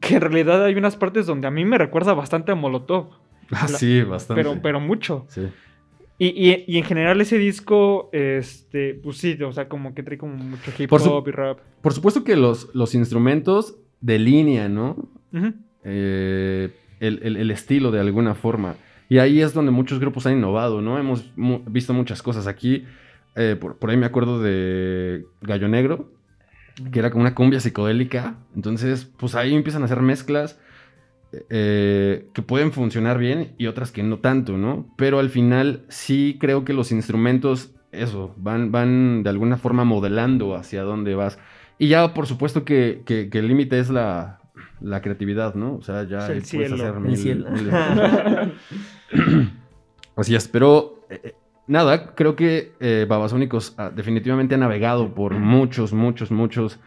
que 0.00 0.14
en 0.16 0.20
realidad 0.22 0.64
hay 0.64 0.74
unas 0.74 0.96
partes 0.96 1.26
donde 1.26 1.46
a 1.46 1.50
mí 1.50 1.64
me 1.64 1.76
recuerda 1.78 2.14
bastante 2.14 2.52
a 2.52 2.54
Molotov, 2.54 3.10
Ah, 3.50 3.66
La- 3.70 3.78
sí, 3.78 4.02
bastante. 4.02 4.42
pero, 4.42 4.60
pero 4.62 4.78
mucho. 4.80 5.24
Sí. 5.28 5.48
Y, 6.18 6.26
y- 6.28 6.64
y 6.66 6.78
en 6.78 6.84
general 6.84 7.20
ese 7.20 7.38
disco, 7.38 8.10
este, 8.12 8.94
pues 9.02 9.16
sí, 9.18 9.40
o 9.42 9.52
sea, 9.52 9.68
como 9.68 9.94
que 9.94 10.02
trae 10.02 10.18
como 10.18 10.34
mucho 10.36 10.70
hip 10.78 10.90
Por 10.90 11.00
su- 11.00 11.10
hop 11.12 11.28
y 11.28 11.30
rap. 11.30 11.58
Por 11.80 11.92
supuesto 11.94 12.24
que 12.24 12.36
los, 12.36 12.74
los 12.74 12.94
instrumentos 12.94 13.76
delinean, 14.00 14.74
¿no? 14.74 14.96
Ujú. 15.32 15.54
Eh, 15.84 16.70
el, 17.00 17.20
el- 17.22 17.36
el 17.36 17.50
estilo 17.50 17.90
de 17.90 18.00
alguna 18.00 18.34
forma. 18.34 18.74
Y 19.08 19.18
ahí 19.18 19.40
es 19.40 19.54
donde 19.54 19.70
muchos 19.70 19.98
grupos 20.00 20.26
han 20.26 20.34
innovado, 20.34 20.80
¿no? 20.82 20.98
Hemos 20.98 21.32
mu- 21.36 21.62
visto 21.66 21.92
muchas 21.94 22.22
cosas 22.22 22.46
aquí. 22.46 22.84
eh, 23.36 23.56
por, 23.58 23.76
por 23.78 23.90
ahí 23.90 23.96
me 23.96 24.06
acuerdo 24.06 24.42
de 24.42 25.24
Gallo 25.42 25.68
Negro, 25.68 26.10
que 26.92 26.98
era 26.98 27.10
como 27.10 27.22
una 27.22 27.34
cumbia 27.34 27.60
psicodélica. 27.60 28.34
Entonces, 28.56 29.04
pues 29.16 29.34
ahí 29.34 29.54
empiezan 29.54 29.82
a 29.82 29.84
hacer 29.86 30.02
mezclas 30.02 30.58
eh, 31.50 32.28
que 32.34 32.42
pueden 32.42 32.72
funcionar 32.72 33.18
bien 33.18 33.52
y 33.58 33.66
otras 33.66 33.92
que 33.92 34.02
no 34.02 34.18
tanto, 34.18 34.56
¿no? 34.58 34.86
Pero 34.96 35.18
al 35.18 35.30
final 35.30 35.82
sí 35.88 36.36
creo 36.40 36.64
que 36.64 36.72
los 36.72 36.90
instrumentos, 36.92 37.70
eso, 37.92 38.34
van, 38.38 38.72
van 38.72 39.22
de 39.22 39.30
alguna 39.30 39.56
forma 39.56 39.84
modelando 39.84 40.54
hacia 40.56 40.82
dónde 40.82 41.14
vas. 41.14 41.38
Y 41.78 41.88
ya, 41.88 42.12
por 42.14 42.26
supuesto 42.26 42.64
que, 42.64 43.02
que- 43.06 43.28
que 43.30 43.38
el 43.38 43.48
límite 43.48 43.78
es 43.78 43.88
la, 43.90 44.40
la 44.80 45.00
creatividad, 45.02 45.54
¿no? 45.54 45.74
O 45.76 45.82
sea, 45.82 46.04
ya 46.04 46.18
el 46.26 46.42
puedes 46.42 46.48
cielo. 46.48 46.74
hacer 46.74 46.94
El 46.96 47.00
mil- 47.02 47.16
cielo. 47.16 47.44
cosas. 47.50 48.48
Así 50.16 50.34
es, 50.34 50.48
pero 50.48 51.04
eh, 51.10 51.20
eh, 51.22 51.34
nada, 51.66 52.14
creo 52.14 52.36
que 52.36 52.72
eh, 52.80 53.06
Babasónicos 53.08 53.74
ah, 53.78 53.90
definitivamente 53.94 54.54
ha 54.54 54.58
navegado 54.58 55.14
por 55.14 55.34
muchos, 55.34 55.92
muchos, 55.92 56.30
muchos 56.30 56.78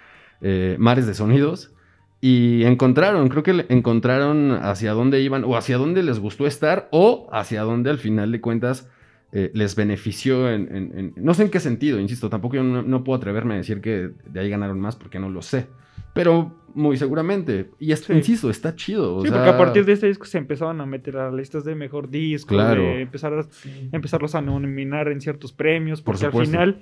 eh, 0.42 0.76
mares 0.80 1.08
de 1.08 1.14
sonidos 1.14 1.74
y 2.20 2.64
encontraron, 2.66 3.30
creo 3.30 3.44
que 3.44 3.66
encontraron 3.70 4.52
hacia 4.52 4.92
dónde 4.94 5.22
iban 5.22 5.44
o 5.44 5.56
hacia 5.58 5.78
dónde 5.78 6.04
les 6.04 6.20
gustó 6.20 6.46
estar 6.46 6.88
o 6.92 7.28
hacia 7.32 7.62
dónde 7.64 7.90
al 7.90 7.98
final 7.98 8.32
de 8.32 8.42
cuentas 8.42 8.90
eh, 9.32 9.50
les 9.54 9.76
benefició 9.76 10.50
en, 10.52 10.76
en- 10.76 11.00
en- 11.00 11.14
no 11.16 11.34
sé 11.34 11.44
en 11.44 11.50
qué 11.50 11.60
sentido, 11.60 12.00
insisto, 12.00 12.30
tampoco 12.30 12.58
yo 12.58 12.64
no, 12.64 12.82
no 12.84 13.04
puedo 13.04 13.18
atreverme 13.18 13.54
a 13.56 13.58
decir 13.58 13.82
que 13.82 14.12
de 14.26 14.40
ahí 14.40 14.50
ganaron 14.50 14.80
más 14.80 14.96
porque 14.98 15.20
no 15.20 15.30
lo 15.30 15.42
sé, 15.42 15.68
pero 16.14 16.58
muy 16.74 16.96
seguramente, 16.98 17.70
y 17.80 17.92
es- 17.92 18.00
Sí. 18.00 18.14
insisto, 18.14 18.50
está 18.50 18.76
chido. 18.76 19.18
o 19.18 19.22
Sí, 19.22 19.28
porque 19.30 19.44
sea, 19.44 19.54
a 19.56 19.58
partir 19.58 19.84
de 19.86 19.92
este 19.94 20.08
disco 20.08 20.26
se 20.26 20.38
empezaban 20.38 20.80
a 20.82 20.86
meter 20.86 21.18
a 21.18 21.30
listas 21.32 21.66
de 21.66 21.76
mejor 21.76 22.10
disco, 22.10 22.56
Claro. 22.56 22.82
de 22.82 23.02
empezar 23.02 23.34
a, 23.34 23.46
empezarlos 23.92 24.36
a 24.36 24.42
nominar 24.42 25.10
en 25.10 25.20
ciertos 25.22 25.52
premios, 25.52 26.02
Por 26.02 26.16
porque 26.18 26.26
al 26.38 26.46
final, 26.46 26.82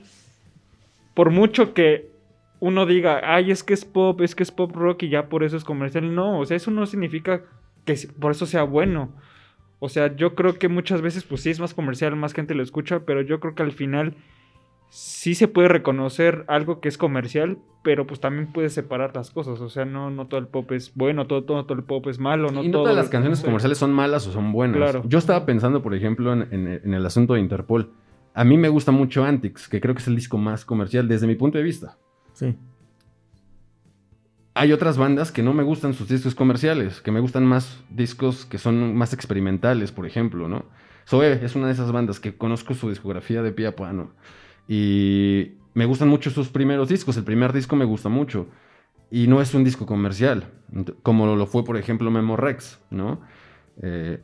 por 1.15 1.31
mucho 1.31 1.73
que 1.73 2.11
uno 2.59 2.85
diga, 2.85 3.21
ay, 3.23 3.51
es 3.51 3.63
que 3.63 3.73
es 3.73 3.85
pop, 3.85 4.21
es 4.21 4.35
que 4.35 4.43
es 4.43 4.51
pop 4.51 4.75
rock 4.75 5.03
y 5.03 5.09
ya 5.09 5.27
por 5.29 5.43
eso 5.43 5.57
es 5.57 5.63
comercial, 5.63 6.13
no, 6.13 6.39
o 6.39 6.45
sea, 6.45 6.57
eso 6.57 6.71
no 6.71 6.85
significa 6.85 7.43
que 7.85 7.95
por 8.19 8.31
eso 8.31 8.45
sea 8.45 8.63
bueno. 8.63 9.11
O 9.79 9.87
sea, 9.87 10.13
yo 10.15 10.35
creo 10.35 10.59
que 10.59 10.67
muchas 10.67 11.01
veces, 11.01 11.23
pues 11.23 11.41
sí 11.41 11.49
es 11.49 11.59
más 11.59 11.73
comercial, 11.73 12.15
más 12.17 12.33
gente 12.33 12.53
lo 12.53 12.61
escucha, 12.61 13.05
pero 13.05 13.21
yo 13.21 13.39
creo 13.39 13.55
que 13.55 13.63
al 13.63 13.71
final 13.71 14.15
sí 14.89 15.35
se 15.35 15.47
puede 15.47 15.67
reconocer 15.67 16.45
algo 16.47 16.79
que 16.81 16.89
es 16.89 16.97
comercial, 16.97 17.57
pero 17.83 18.05
pues 18.07 18.19
también 18.19 18.51
puedes 18.51 18.73
separar 18.73 19.15
las 19.15 19.31
cosas. 19.31 19.59
O 19.61 19.69
sea, 19.69 19.85
no, 19.85 20.09
no 20.09 20.27
todo 20.27 20.39
el 20.39 20.47
pop 20.47 20.71
es 20.71 20.93
bueno, 20.95 21.27
todo, 21.27 21.43
todo, 21.43 21.65
todo 21.65 21.77
el 21.77 21.83
pop 21.83 22.07
es 22.07 22.19
malo, 22.19 22.49
no 22.51 22.63
y 22.63 22.67
no 22.67 22.71
todo 22.73 22.83
todas 22.83 22.97
las 22.97 23.09
canciones 23.09 23.39
no 23.39 23.41
sé. 23.41 23.45
comerciales 23.47 23.77
son 23.77 23.93
malas 23.93 24.27
o 24.27 24.31
son 24.31 24.51
buenas. 24.51 24.77
Claro. 24.77 25.03
Yo 25.07 25.17
estaba 25.19 25.45
pensando, 25.45 25.81
por 25.81 25.93
ejemplo, 25.95 26.33
en, 26.33 26.47
en- 26.51 26.81
en 26.83 26.93
el 26.93 27.05
asunto 27.05 27.35
de 27.35 27.39
Interpol. 27.39 27.91
A 28.33 28.43
mí 28.43 28.57
me 28.57 28.69
gusta 28.69 28.91
mucho 28.91 29.23
Antics, 29.25 29.67
que 29.67 29.81
creo 29.81 29.95
que 29.95 30.01
es 30.01 30.07
el 30.07 30.15
disco 30.15 30.37
más 30.37 30.63
comercial 30.65 31.07
desde 31.07 31.27
mi 31.27 31.35
punto 31.35 31.57
de 31.57 31.63
vista. 31.63 31.97
Sí. 32.33 32.55
Hay 34.55 34.73
otras 34.73 34.97
bandas 34.97 35.31
que 35.31 35.43
no 35.43 35.53
me 35.53 35.63
gustan 35.63 35.93
sus 35.93 36.07
discos 36.09 36.35
comerciales, 36.35 37.01
que 37.01 37.11
me 37.11 37.19
gustan 37.21 37.45
más 37.45 37.81
discos 37.89 38.45
que 38.45 38.57
son 38.57 38.95
más 38.95 39.13
experimentales, 39.13 39.91
por 39.91 40.05
ejemplo, 40.05 40.47
¿no? 40.49 40.65
Zoe 41.07 41.43
es 41.43 41.55
una 41.55 41.67
de 41.67 41.73
esas 41.73 41.91
bandas 41.91 42.19
que 42.19 42.35
conozco 42.35 42.73
su 42.73 42.89
discografía 42.89 43.41
de 43.41 43.51
pie 43.51 43.67
a 43.67 43.75
pano. 43.75 44.11
Y 44.69 45.53
me 45.73 45.85
gustan 45.85 46.07
mucho 46.09 46.29
sus 46.29 46.49
primeros 46.49 46.87
discos. 46.89 47.17
El 47.17 47.23
primer 47.23 47.51
disco 47.51 47.75
me 47.75 47.85
gusta 47.85 48.07
mucho. 48.07 48.47
Y 49.11 49.25
no 49.27 49.41
es 49.41 49.55
un 49.55 49.63
disco 49.63 49.87
comercial, 49.87 50.45
como 51.01 51.35
lo 51.35 51.47
fue, 51.47 51.65
por 51.65 51.77
ejemplo, 51.77 52.11
Memo 52.11 52.37
Rex, 52.37 52.79
¿no? 52.91 53.19
Eh, 53.81 54.21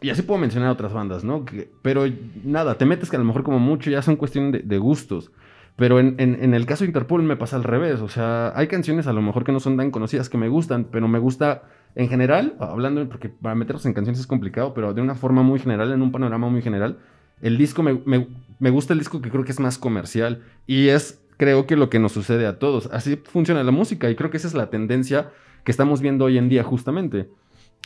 y 0.00 0.10
así 0.10 0.22
puedo 0.22 0.40
mencionar 0.40 0.70
otras 0.70 0.92
bandas, 0.92 1.22
¿no? 1.22 1.44
Pero 1.82 2.04
nada, 2.44 2.76
te 2.76 2.84
metes 2.86 3.08
que 3.08 3.16
a 3.16 3.20
lo 3.20 3.24
mejor 3.24 3.44
como 3.44 3.60
mucho 3.60 3.88
ya 3.88 4.02
son 4.02 4.16
cuestión 4.16 4.50
de, 4.50 4.78
gustos. 4.78 5.30
Pero 5.76 6.00
en, 6.00 6.16
en- 6.18 6.42
en 6.42 6.54
el 6.54 6.66
caso 6.66 6.82
de 6.84 6.88
Interpol 6.88 7.22
me 7.22 7.36
pasa 7.36 7.54
al 7.56 7.64
revés. 7.64 8.00
O 8.00 8.08
sea, 8.08 8.52
hay 8.56 8.66
canciones 8.66 9.06
a 9.06 9.12
lo 9.12 9.22
mejor 9.22 9.44
que 9.44 9.52
no 9.52 9.60
son 9.60 9.76
tan 9.76 9.92
conocidas 9.92 10.28
que 10.28 10.38
me 10.38 10.48
gustan, 10.48 10.86
pero 10.90 11.06
me 11.06 11.20
gusta 11.20 11.62
en 11.94 12.08
general, 12.08 12.56
hablando, 12.58 13.08
porque 13.08 13.28
para 13.28 13.54
meterlos 13.54 13.86
en 13.86 13.94
canciones 13.94 14.20
es 14.20 14.26
complicado, 14.26 14.74
pero 14.74 14.92
de 14.92 15.02
una 15.02 15.14
forma 15.14 15.42
muy 15.42 15.60
general, 15.60 15.92
en 15.92 16.02
un 16.02 16.10
panorama 16.12 16.48
muy 16.48 16.62
general, 16.62 16.98
el 17.42 17.56
disco 17.58 17.82
me, 17.82 18.00
me- 18.04 18.26
me 18.58 18.70
gusta 18.70 18.92
el 18.92 18.98
disco 18.98 19.20
que 19.20 19.30
creo 19.30 19.44
que 19.44 19.52
es 19.52 19.60
más 19.60 19.78
comercial 19.78 20.42
y 20.66 20.88
es, 20.88 21.22
creo 21.36 21.66
que 21.66 21.76
lo 21.76 21.90
que 21.90 21.98
nos 21.98 22.12
sucede 22.12 22.46
a 22.46 22.58
todos. 22.58 22.88
Así 22.92 23.16
funciona 23.16 23.62
la 23.62 23.72
música 23.72 24.10
y 24.10 24.16
creo 24.16 24.30
que 24.30 24.36
esa 24.36 24.48
es 24.48 24.54
la 24.54 24.70
tendencia 24.70 25.30
que 25.64 25.70
estamos 25.70 26.00
viendo 26.00 26.24
hoy 26.24 26.38
en 26.38 26.48
día 26.48 26.62
justamente. 26.62 27.28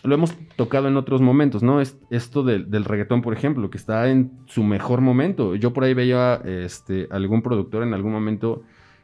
Lo 0.03 0.15
hemos 0.15 0.35
tocado 0.57 0.89
en 0.89 0.97
otros 0.97 1.21
momentos, 1.21 1.63
¿no? 1.63 1.81
Es, 1.81 1.99
esto 2.11 2.43
del, 2.43 2.71
del 2.71 2.85
reggaetón, 2.85 3.21
por 3.21 3.35
ejemplo, 3.35 3.69
que 3.69 3.77
está 3.77 4.09
en 4.09 4.33
su 4.47 4.63
mejor 4.63 5.01
momento. 5.03 5.55
Yo 5.57 5.73
por 5.73 5.85
ahí 5.85 5.93
veía 5.93 6.41
este, 6.45 7.07
algún 7.11 7.43
productor 7.43 7.83
en 7.83 7.93
algún 7.93 8.13
momento 8.13 8.63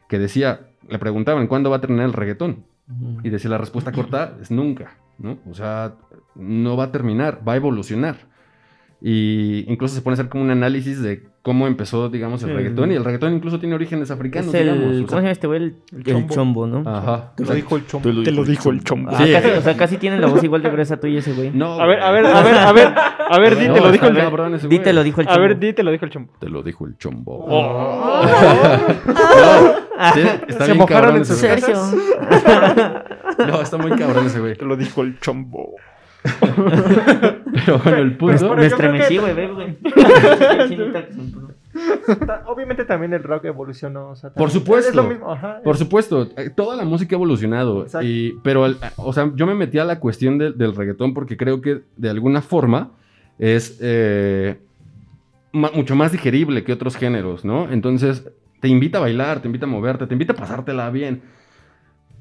que 0.09 0.17
decía, 0.17 0.69
le 0.87 0.97
preguntaban, 0.97 1.47
¿cuándo 1.47 1.69
va 1.69 1.77
a 1.77 1.81
terminar 1.81 2.05
el 2.05 2.13
reggaetón? 2.13 2.65
Y 3.21 3.29
decía 3.29 3.49
la 3.49 3.57
respuesta 3.57 3.91
corta 3.91 4.37
es 4.41 4.49
nunca, 4.49 4.97
¿no? 5.17 5.39
O 5.49 5.53
sea, 5.53 5.95
no 6.35 6.77
va 6.77 6.85
a 6.85 6.91
terminar, 6.91 7.41
va 7.45 7.53
a 7.53 7.57
evolucionar. 7.57 8.17
Y 8.99 9.63
incluso 9.71 9.93
se 9.95 10.01
pone 10.01 10.13
a 10.13 10.15
hacer 10.15 10.27
como 10.29 10.43
un 10.43 10.49
análisis 10.49 10.99
de 11.03 11.21
cómo 11.43 11.67
empezó, 11.67 12.09
digamos, 12.09 12.41
el 12.41 12.49
Sí. 12.49 12.55
reggaetón. 12.55 12.91
Y 12.91 12.95
el 12.95 13.05
reggaetón 13.05 13.35
incluso 13.35 13.59
tiene 13.59 13.75
orígenes 13.75 14.09
africanos, 14.09 14.53
Es 14.53 14.61
el, 14.61 14.73
digamos. 14.73 14.83
o 14.83 14.87
¿Cómo 14.87 14.97
sea- 14.97 15.07
se 15.07 15.15
llama 15.21 15.31
este 15.31 15.47
güey? 15.47 15.59
El, 15.61 15.75
El 15.91 15.97
el 15.97 16.03
chombo. 16.03 16.33
chombo. 16.33 16.67
¿no? 16.67 16.89
Ajá. 16.89 17.31
Te 17.37 17.45
lo 17.45 17.53
dijo 17.53 17.75
el 17.75 17.85
chombo. 17.85 18.09
Te 18.23 18.31
lo 18.31 18.43
dijo 18.43 18.71
el 18.71 18.83
chombo. 18.83 19.11
Ah, 19.13 19.23
Sí. 19.23 19.31
casi- 19.31 19.49
o 19.51 19.61
sea, 19.61 19.77
casi 19.77 19.97
tienen 19.97 20.19
la 20.19 20.27
voz 20.27 20.43
igual 20.43 20.63
de 20.63 20.69
gruesa 20.71 20.99
tú 20.99 21.05
y 21.07 21.17
ese 21.17 21.33
güey. 21.33 21.51
No, 21.51 21.79
A 21.79 21.85
ver, 21.85 22.01
a 22.01 22.11
ver, 22.11 22.25
a 22.25 22.41
ver, 22.41 22.55
a 22.57 22.71
ver, 22.73 22.87
a 23.29 23.39
ver, 23.39 23.55
di, 23.57 23.67
No, 23.67 23.73
te 23.75 23.81
lo 23.81 23.91
dijo 23.91 24.07
el. 24.07 24.15
Di 24.67 24.79
te 24.79 24.93
lo 24.93 25.03
dijo 25.03 25.21
el 25.21 25.27
A 25.27 25.31
chombo. 25.33 25.47
ver, 25.47 25.59
di, 25.59 25.73
te 25.73 25.83
lo 25.83 25.91
dijo 25.91 26.05
el 26.05 26.11
chombo. 26.11 26.33
Te 26.39 26.49
lo 26.49 26.63
dijo 26.63 26.85
el 26.87 26.97
chombo. 26.97 27.45
Oh. 27.47 28.23
No, 28.25 30.13
sí, 30.13 30.21
está 30.47 30.65
Se 30.65 30.71
bien 30.71 30.77
mojaron 30.77 30.87
cabrón 30.87 31.15
en 31.17 31.25
sus. 31.25 31.41
No, 33.47 33.61
está 33.61 33.77
muy 33.77 33.91
cabrón 33.91 34.25
ese 34.25 34.39
güey. 34.39 34.55
Te 34.55 34.65
lo 34.65 34.75
dijo 34.75 35.03
el 35.03 35.19
chombo. 35.19 35.75
Pero 37.65 37.79
bueno, 37.79 37.97
el 37.97 38.17
punto... 38.17 38.55
Me 38.55 38.65
estremecí, 38.65 39.17
güey, 39.17 39.33
güey. 39.53 39.77
Obviamente 42.47 42.85
también 42.85 43.13
el 43.13 43.23
rock 43.23 43.45
evolucionó. 43.45 44.09
o 44.09 44.15
sea, 44.15 44.31
Por 44.33 44.49
supuesto. 44.49 44.89
Es 44.89 44.95
lo 44.95 45.03
mismo. 45.03 45.31
Ajá. 45.31 45.61
Por 45.63 45.77
supuesto, 45.77 46.27
eh, 46.37 46.49
toda 46.49 46.75
la 46.75 46.85
música 46.85 47.15
ha 47.15 47.17
evolucionado. 47.17 47.85
Y, 48.01 48.33
pero, 48.43 48.65
el- 48.65 48.77
o 48.95 49.13
sea, 49.13 49.31
yo 49.35 49.45
me 49.45 49.53
metí 49.53 49.77
a 49.79 49.85
la 49.85 49.99
cuestión 49.99 50.37
del- 50.37 50.57
del 50.57 50.75
reggaetón 50.75 51.13
porque 51.13 51.37
creo 51.37 51.61
que 51.61 51.81
de 51.95 52.09
alguna 52.09 52.41
forma 52.41 52.91
es 53.37 53.77
eh, 53.81 54.57
ma- 55.51 55.71
mucho 55.73 55.95
más 55.95 56.11
digerible 56.11 56.63
que 56.63 56.73
otros 56.73 56.95
géneros, 56.95 57.45
¿no? 57.45 57.69
Entonces, 57.71 58.27
te 58.59 58.67
invita 58.67 58.97
a 58.97 59.01
bailar, 59.01 59.39
te 59.41 59.47
invita 59.47 59.65
a 59.67 59.69
moverte, 59.69 60.07
te 60.07 60.13
invita 60.15 60.33
a 60.33 60.35
pasártela 60.35 60.89
bien. 60.89 61.21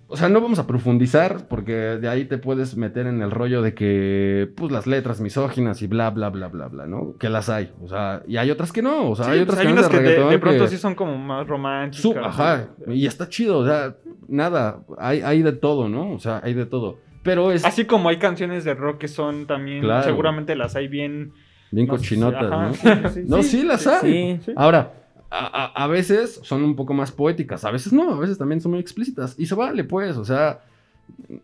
O 0.08 0.16
sea, 0.16 0.28
no 0.28 0.40
vamos 0.40 0.60
a 0.60 0.68
profundizar 0.68 1.48
porque 1.48 1.72
de 1.72 2.08
ahí 2.08 2.26
te 2.26 2.38
puedes 2.38 2.76
meter 2.76 3.08
en 3.08 3.22
el 3.22 3.30
rollo 3.32 3.60
de 3.60 3.74
que, 3.74 4.48
pues, 4.56 4.70
las 4.70 4.86
letras 4.86 5.20
misóginas 5.20 5.82
y 5.82 5.88
bla, 5.88 6.10
bla, 6.10 6.28
bla, 6.28 6.46
bla, 6.46 6.68
bla, 6.68 6.86
¿no? 6.86 7.16
Que 7.18 7.28
las 7.28 7.48
hay. 7.48 7.72
O 7.82 7.88
sea, 7.88 8.22
y 8.28 8.36
hay 8.36 8.50
otras 8.52 8.70
que 8.70 8.82
no. 8.82 9.10
O 9.10 9.16
sea, 9.16 9.24
Sí, 9.24 9.30
hay 9.32 9.38
pues 9.38 9.48
otras 9.48 9.58
hay 9.60 9.64
canciones 9.74 9.90
unas 9.90 10.00
que 10.14 10.30
de, 10.30 10.38
pronto 10.38 10.64
que- 10.64 10.70
sí 10.70 10.76
son 10.76 10.94
como 10.94 11.18
más 11.18 11.44
románticas. 11.48 12.02
su- 12.02 12.16
ajá, 12.16 12.68
y 12.86 13.04
está 13.06 13.28
chido, 13.28 13.58
o 13.58 13.66
sea, 13.66 13.96
nada, 14.28 14.80
hay, 14.98 15.22
hay 15.22 15.42
de 15.42 15.52
todo, 15.52 15.88
¿no? 15.88 16.12
O 16.12 16.18
sea, 16.20 16.40
hay 16.44 16.54
de 16.54 16.66
todo. 16.66 16.98
Pero 17.24 17.50
es... 17.50 17.64
Así 17.64 17.84
como 17.86 18.08
hay 18.08 18.18
canciones 18.18 18.64
de 18.64 18.74
rock 18.74 18.98
que 18.98 19.08
son 19.08 19.46
también, 19.48 19.80
Claro. 19.82 20.04
seguramente 20.04 20.54
las 20.54 20.76
hay 20.76 20.86
bien 20.86 21.32
bien 21.72 21.88
cochinotas, 21.88 22.44
ajá, 22.44 22.66
¿no? 22.68 22.74
sí, 22.74 22.88
sí, 23.12 23.20
no, 23.26 23.42
sí, 23.42 23.48
sí, 23.60 23.62
las 23.64 23.84
hay. 23.88 24.38
Sí. 24.44 24.52
Ahora, 24.54 24.92
a, 25.30 25.86
veces 25.88 26.40
son 26.42 26.62
un 26.62 26.76
poco 26.76 26.94
más 26.94 27.12
poéticas, 27.12 27.64
a 27.64 27.70
veces 27.70 27.92
no, 27.92 28.14
a 28.14 28.18
veces 28.18 28.38
también 28.38 28.60
son 28.60 28.72
muy 28.72 28.80
explícitas. 28.80 29.34
Y 29.38 29.46
se 29.46 29.54
vale, 29.54 29.84
pues, 29.84 30.16
o 30.16 30.24
sea, 30.24 30.60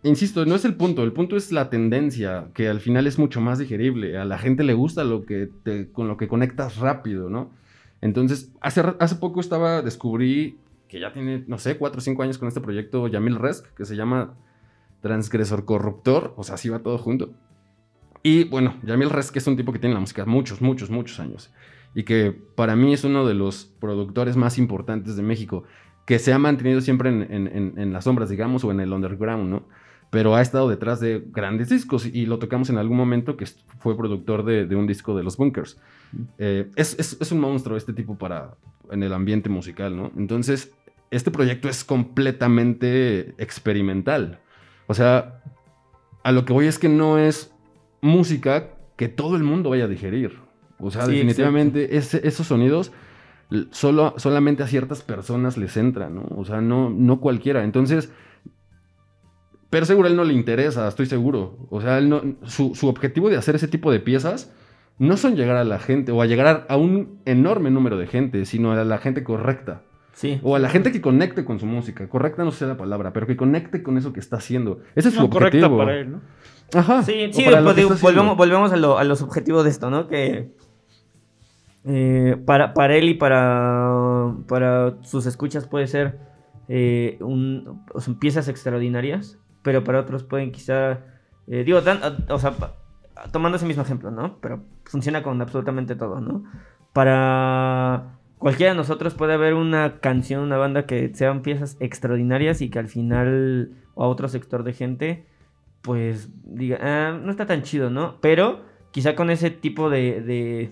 insisto, 0.02 0.44
no 0.46 0.54
es 0.54 0.64
el 0.64 0.74
punto, 0.74 1.02
el 1.02 1.12
punto 1.12 1.36
es 1.36 1.52
la 1.52 1.68
tendencia, 1.70 2.48
que 2.54 2.68
al 2.68 2.80
final 2.80 3.06
es 3.06 3.18
mucho 3.18 3.40
más 3.40 3.58
digerible. 3.58 4.18
A 4.18 4.24
la 4.24 4.38
gente 4.38 4.64
le 4.64 4.74
gusta 4.74 5.04
lo 5.04 5.24
que 5.24 5.50
con 5.92 6.08
lo 6.08 6.16
que 6.16 6.28
conectas 6.28 6.76
rápido, 6.76 7.28
¿no? 7.28 7.50
Entonces, 8.00 8.52
hace, 8.60 8.82
hace 8.98 9.16
poco 9.16 9.40
estaba, 9.40 9.82
descubrí 9.82 10.58
que 10.88 11.00
ya 11.00 11.12
tiene, 11.12 11.44
no 11.46 11.58
sé, 11.58 11.78
cuatro 11.78 11.98
o 11.98 12.02
cinco 12.02 12.22
años 12.22 12.36
con 12.36 12.48
este 12.48 12.60
proyecto 12.60 13.08
Yamil 13.08 13.36
Resk, 13.36 13.66
que 13.74 13.86
se 13.86 13.96
llama 13.96 14.34
Transgresor 15.00 15.64
Corruptor, 15.64 16.34
o 16.36 16.44
sea, 16.44 16.56
así 16.56 16.68
va 16.68 16.80
todo 16.80 16.98
junto. 16.98 17.32
Y 18.22 18.44
bueno, 18.44 18.76
Yamil 18.82 19.10
Resk 19.10 19.36
es 19.36 19.46
un 19.46 19.56
tipo 19.56 19.72
que 19.72 19.78
tiene 19.78 19.94
la 19.94 20.00
música 20.00 20.24
muchos, 20.26 20.60
muchos, 20.60 20.90
muchos 20.90 21.18
años. 21.18 21.50
Y 21.94 22.04
que 22.04 22.32
para 22.54 22.74
mí 22.76 22.92
es 22.92 23.04
uno 23.04 23.26
de 23.26 23.34
los 23.34 23.66
productores 23.80 24.36
más 24.36 24.58
importantes 24.58 25.16
de 25.16 25.22
México, 25.22 25.64
que 26.06 26.18
se 26.18 26.32
ha 26.32 26.38
mantenido 26.38 26.80
siempre 26.80 27.10
en, 27.10 27.22
en- 27.30 27.46
en- 27.48 27.74
en 27.78 27.92
las 27.92 28.04
sombras, 28.04 28.28
digamos, 28.30 28.64
o 28.64 28.70
en 28.70 28.80
el 28.80 28.92
underground, 28.92 29.48
¿no? 29.50 29.62
Pero 30.10 30.34
ha 30.34 30.42
estado 30.42 30.68
detrás 30.68 31.00
de 31.00 31.24
grandes 31.32 31.68
discos 31.70 32.04
y 32.06 32.26
lo 32.26 32.38
tocamos 32.38 32.68
en 32.70 32.76
algún 32.76 32.96
momento 32.98 33.36
que 33.36 33.46
fue 33.78 33.96
productor 33.96 34.44
de, 34.44 34.66
de 34.66 34.76
un 34.76 34.86
disco 34.86 35.16
de 35.16 35.22
los 35.22 35.36
Bunkers. 35.36 35.80
Eh, 36.38 36.70
es, 36.76 36.98
es- 36.98 37.16
es 37.20 37.32
un 37.32 37.40
monstruo 37.40 37.76
este 37.76 37.92
tipo 37.94 38.16
para 38.18 38.54
en 38.90 39.02
el 39.02 39.12
ambiente 39.14 39.48
musical, 39.48 39.96
¿no? 39.96 40.10
Entonces, 40.16 40.72
este 41.10 41.30
proyecto 41.30 41.68
es 41.68 41.84
completamente 41.84 43.34
experimental. 43.38 44.40
O 44.86 44.94
sea, 44.94 45.42
a 46.24 46.32
lo 46.32 46.44
que 46.44 46.52
voy 46.52 46.66
es 46.66 46.78
que 46.78 46.88
no 46.88 47.18
es 47.18 47.54
música 48.00 48.70
que 48.96 49.08
todo 49.08 49.36
el 49.36 49.44
mundo 49.44 49.70
vaya 49.70 49.84
a 49.84 49.88
digerir. 49.88 50.38
O 50.82 50.90
sea, 50.90 51.06
Sí, 51.06 51.12
definitivamente 51.12 51.96
esos 51.96 52.46
sonidos 52.46 52.92
solo, 53.70 54.14
solamente 54.18 54.62
a 54.62 54.66
ciertas 54.66 55.02
personas 55.02 55.56
les 55.56 55.76
entran, 55.76 56.14
¿no? 56.16 56.26
O 56.36 56.44
sea, 56.44 56.60
no, 56.60 56.90
no 56.90 57.20
cualquiera. 57.20 57.64
Entonces, 57.64 58.10
pero 59.70 59.86
seguro 59.86 60.06
a 60.08 60.10
él 60.10 60.16
no 60.16 60.24
le 60.24 60.34
interesa, 60.34 60.86
estoy 60.88 61.06
seguro. 61.06 61.56
O 61.70 61.80
sea, 61.80 61.98
él 61.98 62.08
no- 62.08 62.22
su, 62.44 62.74
su 62.74 62.88
objetivo 62.88 63.30
de 63.30 63.36
hacer 63.36 63.54
ese 63.54 63.68
tipo 63.68 63.90
de 63.90 64.00
piezas 64.00 64.52
no 64.98 65.16
son 65.16 65.34
llegar 65.36 65.56
a 65.56 65.64
la 65.64 65.78
gente 65.78 66.12
o 66.12 66.20
a 66.20 66.26
llegar 66.26 66.66
a, 66.68 66.76
un 66.76 67.20
enorme 67.24 67.70
número 67.70 67.96
de 67.96 68.06
gente, 68.06 68.44
sino 68.44 68.72
a 68.72 68.84
la 68.84 68.98
gente 68.98 69.24
correcta. 69.24 69.82
Sí. 70.12 70.38
O 70.42 70.56
a 70.56 70.58
la 70.58 70.68
gente 70.68 70.92
que 70.92 71.00
conecte 71.00 71.44
con 71.44 71.58
su 71.58 71.64
música. 71.64 72.06
Correcta 72.08 72.44
no 72.44 72.52
sé 72.52 72.66
la 72.66 72.76
palabra, 72.76 73.14
pero 73.14 73.26
que 73.26 73.36
conecte 73.36 73.82
con 73.82 73.96
eso 73.96 74.12
que 74.12 74.20
está 74.20 74.36
haciendo. 74.36 74.80
Ese 74.94 75.08
es 75.08 75.14
su 75.14 75.20
No, 75.22 75.30
correcta 75.30 75.56
objetivo. 75.56 75.78
para 75.78 75.98
él, 75.98 76.12
¿no? 76.12 76.20
Ajá. 76.74 77.02
Sí, 77.02 77.30
sí, 77.32 77.44
pues, 77.44 77.76
digo, 77.76 77.94
volvemos, 78.00 78.36
volvemos 78.36 78.72
a, 78.72 78.76
lo, 78.76 78.98
a 78.98 79.04
los 79.04 79.22
objetivos 79.22 79.64
de 79.64 79.70
esto, 79.70 79.88
¿no? 79.90 80.06
Que 80.08 80.52
eh, 81.84 82.36
para, 82.46 82.74
para 82.74 82.96
él 82.96 83.08
y 83.08 83.14
para, 83.14 84.34
para 84.46 85.02
sus 85.02 85.26
escuchas 85.26 85.66
puede 85.66 85.86
ser 85.86 86.18
eh, 86.68 87.18
un, 87.20 87.84
piezas 88.20 88.48
extraordinarias, 88.48 89.38
pero 89.62 89.82
para 89.82 90.00
otros 90.00 90.22
pueden 90.22 90.52
quizá, 90.52 91.00
eh, 91.48 91.64
digo, 91.64 91.80
o 92.28 92.38
sea, 92.38 92.54
tomando 93.32 93.56
ese 93.56 93.66
mismo 93.66 93.82
ejemplo, 93.82 94.10
¿no? 94.10 94.38
Pero 94.40 94.62
funciona 94.84 95.22
con 95.22 95.40
absolutamente 95.40 95.96
todo, 95.96 96.20
¿no? 96.20 96.44
Para 96.92 98.18
cualquiera 98.38 98.72
de 98.72 98.76
nosotros 98.76 99.14
puede 99.14 99.34
haber 99.34 99.54
una 99.54 100.00
canción, 100.00 100.42
una 100.42 100.56
banda 100.56 100.86
que 100.86 101.12
sean 101.14 101.42
piezas 101.42 101.76
extraordinarias 101.80 102.60
y 102.60 102.70
que 102.70 102.78
al 102.78 102.88
final, 102.88 103.72
o 103.94 104.04
a 104.04 104.08
otro 104.08 104.28
sector 104.28 104.62
de 104.62 104.72
gente, 104.72 105.26
pues 105.80 106.30
diga, 106.44 106.78
"Ah, 106.80 107.18
no 107.20 107.30
está 107.30 107.46
tan 107.46 107.62
chido, 107.62 107.90
¿no? 107.90 108.20
Pero 108.20 108.60
quizá 108.92 109.16
con 109.16 109.30
ese 109.30 109.50
tipo 109.50 109.90
de, 109.90 110.70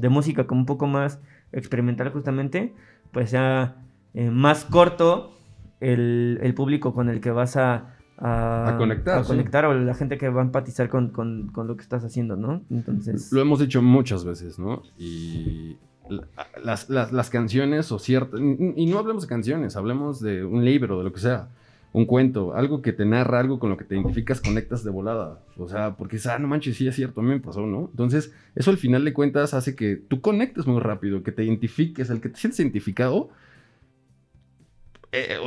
de 0.00 0.08
música 0.08 0.46
como 0.46 0.60
un 0.60 0.66
poco 0.66 0.86
más 0.86 1.20
experimental 1.52 2.10
justamente, 2.10 2.74
pues 3.12 3.30
sea 3.30 3.76
eh, 4.14 4.30
más 4.30 4.64
corto 4.64 5.32
el, 5.80 6.38
el 6.42 6.54
público 6.54 6.92
con 6.94 7.08
el 7.08 7.20
que 7.20 7.30
vas 7.30 7.56
a, 7.56 7.94
a, 8.18 8.68
A 8.74 8.76
conectar, 8.78 9.18
a 9.18 9.22
sí. 9.24 9.28
conectar 9.28 9.64
o 9.66 9.74
la 9.74 9.94
gente 9.94 10.18
que 10.18 10.28
va 10.28 10.40
a 10.42 10.44
empatizar 10.44 10.88
con, 10.88 11.10
con- 11.10 11.48
con 11.48 11.66
lo 11.66 11.76
que 11.76 11.82
estás 11.82 12.04
haciendo, 12.04 12.36
¿no? 12.36 12.62
Entonces... 12.70 13.32
Lo 13.32 13.40
hemos 13.40 13.60
dicho 13.60 13.80
muchas 13.82 14.24
veces, 14.24 14.58
¿no? 14.58 14.82
Y 14.98 15.76
la- 16.08 16.26
las, 16.64 16.88
las- 16.90 17.12
las 17.12 17.30
canciones 17.30 17.92
o 17.92 17.98
ciertas... 17.98 18.40
Y 18.40 18.86
no 18.86 18.98
hablemos 18.98 19.22
de 19.22 19.28
canciones, 19.28 19.76
hablemos 19.76 20.20
de 20.20 20.44
un 20.44 20.64
libro, 20.64 20.98
de 20.98 21.04
lo 21.04 21.12
que 21.12 21.20
sea. 21.20 21.48
Un 21.92 22.04
cuento, 22.04 22.54
algo 22.54 22.82
que 22.82 22.92
te 22.92 23.06
narra, 23.06 23.40
algo 23.40 23.58
con 23.58 23.70
lo 23.70 23.76
que 23.78 23.84
te 23.84 23.94
identificas, 23.94 24.40
conectas 24.42 24.84
de 24.84 24.90
volada. 24.90 25.42
O 25.56 25.68
sea, 25.68 25.96
porque 25.96 26.16
dices, 26.16 26.30
ah, 26.32 26.38
no 26.38 26.46
manches, 26.46 26.76
sí 26.76 26.86
es 26.86 26.94
cierto, 26.94 27.20
a 27.20 27.24
mí 27.24 27.30
me 27.30 27.40
pasó, 27.40 27.66
¿no? 27.66 27.88
Entonces, 27.90 28.34
eso 28.54 28.70
al 28.70 28.76
final 28.76 29.04
de 29.04 29.12
cuentas 29.14 29.54
hace 29.54 29.74
que 29.74 29.96
tú 29.96 30.20
conectes 30.20 30.66
muy 30.66 30.80
rápido, 30.80 31.22
que 31.22 31.32
te 31.32 31.44
identifiques, 31.44 32.10
el 32.10 32.20
que 32.20 32.28
te 32.28 32.36
sientes 32.38 32.60
identificado, 32.60 33.30
eh, 35.12 35.38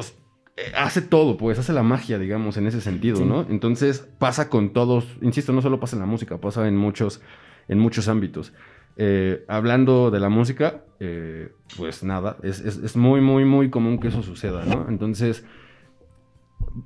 eh, 0.58 0.62
hace 0.76 1.02
todo, 1.02 1.38
pues, 1.38 1.60
hace 1.60 1.74
la 1.74 1.84
magia, 1.84 2.18
digamos, 2.20 2.58
en 2.58 2.68
ese 2.68 2.82
sentido, 2.82 3.18
Sí. 3.18 3.26
¿no? 3.26 3.46
Entonces, 3.50 4.08
pasa 4.18 4.50
con 4.50 4.74
todos, 4.74 5.06
insisto, 5.22 5.54
no 5.54 5.62
solo 5.62 5.80
pasa 5.80 5.96
en 5.96 6.02
la 6.02 6.06
música, 6.08 6.40
pasa 6.40 6.68
en 6.68 6.76
muchos, 6.76 7.22
en 7.68 7.80
muchos 7.80 8.08
ámbitos. 8.08 8.54
Eh, 8.98 9.46
hablando 9.48 10.12
de 10.12 10.20
la 10.20 10.30
música, 10.30 10.84
eh, 11.00 11.52
pues 11.78 12.04
nada, 12.04 12.38
es, 12.44 12.60
es- 12.60 12.78
es 12.78 12.98
muy, 12.98 13.22
muy, 13.22 13.46
muy 13.46 13.70
común 13.70 14.00
que 14.00 14.10
eso 14.10 14.22
suceda, 14.24 14.66
¿no? 14.66 14.88
Entonces, 14.90 15.46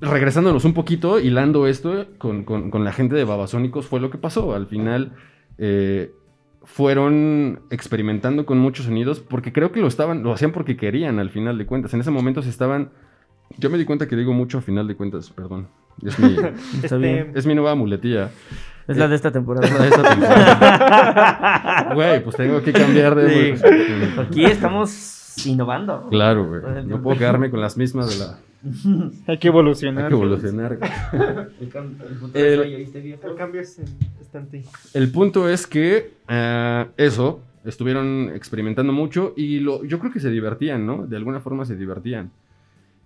regresándonos 0.01 0.65
un 0.65 0.73
poquito, 0.73 1.19
hilando 1.19 1.67
esto 1.67 2.05
con, 2.17 2.43
con- 2.43 2.71
con 2.71 2.83
la 2.83 2.91
gente 2.91 3.15
de 3.15 3.23
Babasónicos, 3.23 3.85
fue 3.85 3.99
lo 3.99 4.09
que 4.09 4.17
pasó. 4.17 4.53
Al 4.55 4.67
final, 4.67 5.13
eh, 5.57 6.11
fueron 6.63 7.61
experimentando 7.69 8.45
con 8.45 8.57
muchos 8.57 8.85
sonidos 8.87 9.19
porque 9.19 9.53
creo 9.53 9.71
que 9.71 9.81
lo 9.81 9.87
estaban, 9.87 10.23
lo 10.23 10.33
hacían 10.33 10.51
porque 10.51 10.75
querían 10.77 11.19
al 11.19 11.29
final 11.29 11.57
de 11.57 11.65
cuentas. 11.65 11.93
En 11.93 12.01
ese 12.01 12.11
momento 12.11 12.41
se 12.41 12.49
estaban. 12.49 12.89
Yo 13.59 13.69
me 13.69 13.77
di 13.77 13.85
cuenta 13.85 14.07
que 14.07 14.15
digo 14.15 14.33
mucho 14.33 14.57
a 14.57 14.61
final 14.61 14.87
de 14.87 14.95
cuentas, 14.95 15.29
perdón. 15.29 15.67
Es 16.03 16.17
mi, 16.19 16.33
Está 16.83 16.95
Este, 16.95 16.97
bien. 16.97 17.31
es 17.35 17.45
mi 17.45 17.53
nueva 17.55 17.75
muletilla. 17.75 18.31
Es 18.87 18.97
la 18.97 19.07
de 19.07 19.15
esta 19.15 19.31
temporada. 19.31 19.67
De 19.67 19.87
esta 19.87 20.03
temporada. 20.09 21.89
Güey, 21.95 22.23
pues 22.23 22.35
tengo 22.35 22.61
que 22.61 22.73
cambiar 22.73 23.15
de. 23.15 23.55
Sí. 23.57 24.19
Aquí 24.19 24.45
estamos 24.45 24.89
innovando. 25.45 26.07
Claro, 26.09 26.47
güey. 26.47 26.85
No 26.85 27.01
puedo 27.01 27.17
quedarme 27.17 27.49
con 27.49 27.61
las 27.61 27.77
mismas 27.77 28.09
de 28.09 28.25
la. 28.25 28.39
Hay 29.27 29.37
que 29.37 29.47
evolucionar. 29.47 30.05
Hay 30.05 30.09
que 30.09 30.15
evolucionar. 30.15 30.77
El, 31.61 33.35
cambio 33.37 33.61
es 33.61 33.79
está 34.21 34.39
en 34.39 34.47
ti. 34.49 34.63
El 34.93 35.11
punto 35.11 35.47
es 35.47 35.67
que 35.67 36.13
eh, 36.27 36.85
eso, 36.97 37.41
estuvieron 37.63 38.31
experimentando 38.33 38.91
mucho 38.93 39.33
y 39.35 39.59
lo, 39.59 39.83
yo 39.83 39.99
creo 39.99 40.11
que 40.11 40.19
se 40.19 40.29
divertían, 40.29 40.85
¿no? 40.85 41.05
De 41.05 41.15
alguna 41.17 41.39
forma 41.39 41.65
se 41.65 41.75
divertían. 41.75 42.31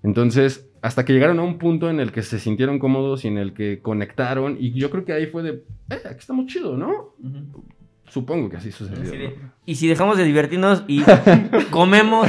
Entonces, 0.02 0.70
hasta 0.82 1.04
que 1.04 1.12
llegaron 1.12 1.40
a 1.40 1.44
un 1.44 1.58
punto 1.58 1.90
en 1.90 2.00
el 2.00 2.12
que 2.14 2.22
se 2.22 2.40
sintieron 2.40 2.80
cómodos 2.80 3.26
y 3.26 3.28
en 3.28 3.38
el 3.38 3.54
que 3.54 3.80
conectaron 3.82 4.56
y 4.58 4.72
yo 4.72 4.90
creo 4.90 5.04
que 5.04 5.12
ahí 5.12 5.28
fue 5.28 5.44
de, 5.44 5.50
eh, 5.90 6.02
aquí 6.06 6.20
estamos 6.20 6.46
chido, 6.46 6.78
¿no? 6.78 7.16
Ujú. 7.22 7.64
Supongo 8.10 8.50
que 8.50 8.58
así 8.58 8.72
sucedió. 8.72 9.34
Y 9.66 9.76
si 9.76 9.88
dejamos 9.88 10.18
de 10.18 10.24
divertirnos 10.24 10.84
y 10.88 11.04
comemos, 11.70 12.28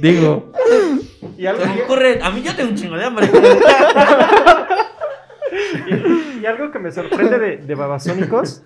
Digo, 0.00 0.52
Y 1.38 1.46
algo, 1.46 1.64
me 1.66 1.82
ocurre, 1.82 2.20
a 2.22 2.30
mí 2.30 2.42
yo 2.42 2.54
tengo 2.54 2.70
un 2.70 2.76
chingo 2.76 2.96
de 2.96 3.04
hambre. 3.04 3.30
y, 5.86 6.40
y 6.42 6.46
algo 6.46 6.70
que 6.70 6.78
me 6.78 6.90
sorprende 6.90 7.38
de, 7.38 7.56
de 7.58 7.74
Babasónicos 7.74 8.62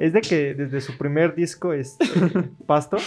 es 0.00 0.12
de 0.12 0.20
que 0.20 0.54
desde 0.54 0.80
su 0.80 0.96
primer 0.96 1.34
disco, 1.34 1.72
este, 1.72 2.06
Pasto, 2.66 2.98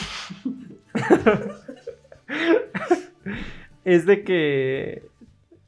es 3.86 4.06
de 4.06 4.24
que 4.24 5.09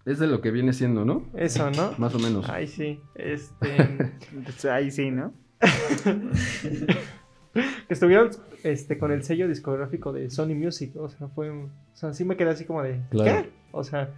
es 0.05 0.19
de 0.19 0.27
lo 0.27 0.41
que 0.41 0.51
viene 0.51 0.73
siendo, 0.73 1.05
¿no? 1.05 1.27
eso, 1.35 1.69
¿no? 1.71 1.93
Más 1.97 2.13
o 2.15 2.19
menos. 2.19 2.49
Ay, 2.49 2.67
sí. 2.67 2.99
Este, 3.15 4.11
Pues 4.43 4.65
ahí 4.65 4.91
sí, 4.91 5.11
¿no? 5.11 5.33
que 7.53 7.93
estuvieron 7.93 8.29
este, 8.63 8.97
con 8.97 9.11
el 9.11 9.23
sello 9.23 9.47
discográfico 9.47 10.11
de 10.13 10.29
Sony 10.29 10.55
Music. 10.55 10.95
O 10.97 11.09
sea, 11.09 11.27
fue. 11.27 11.49
O 11.49 11.69
sea, 11.93 12.13
sí 12.13 12.25
me 12.25 12.37
quedé 12.37 12.51
así 12.51 12.65
como 12.65 12.81
de. 12.83 13.01
Claro. 13.09 13.43
¿Qué? 13.43 13.49
O 13.71 13.83
sea, 13.83 14.09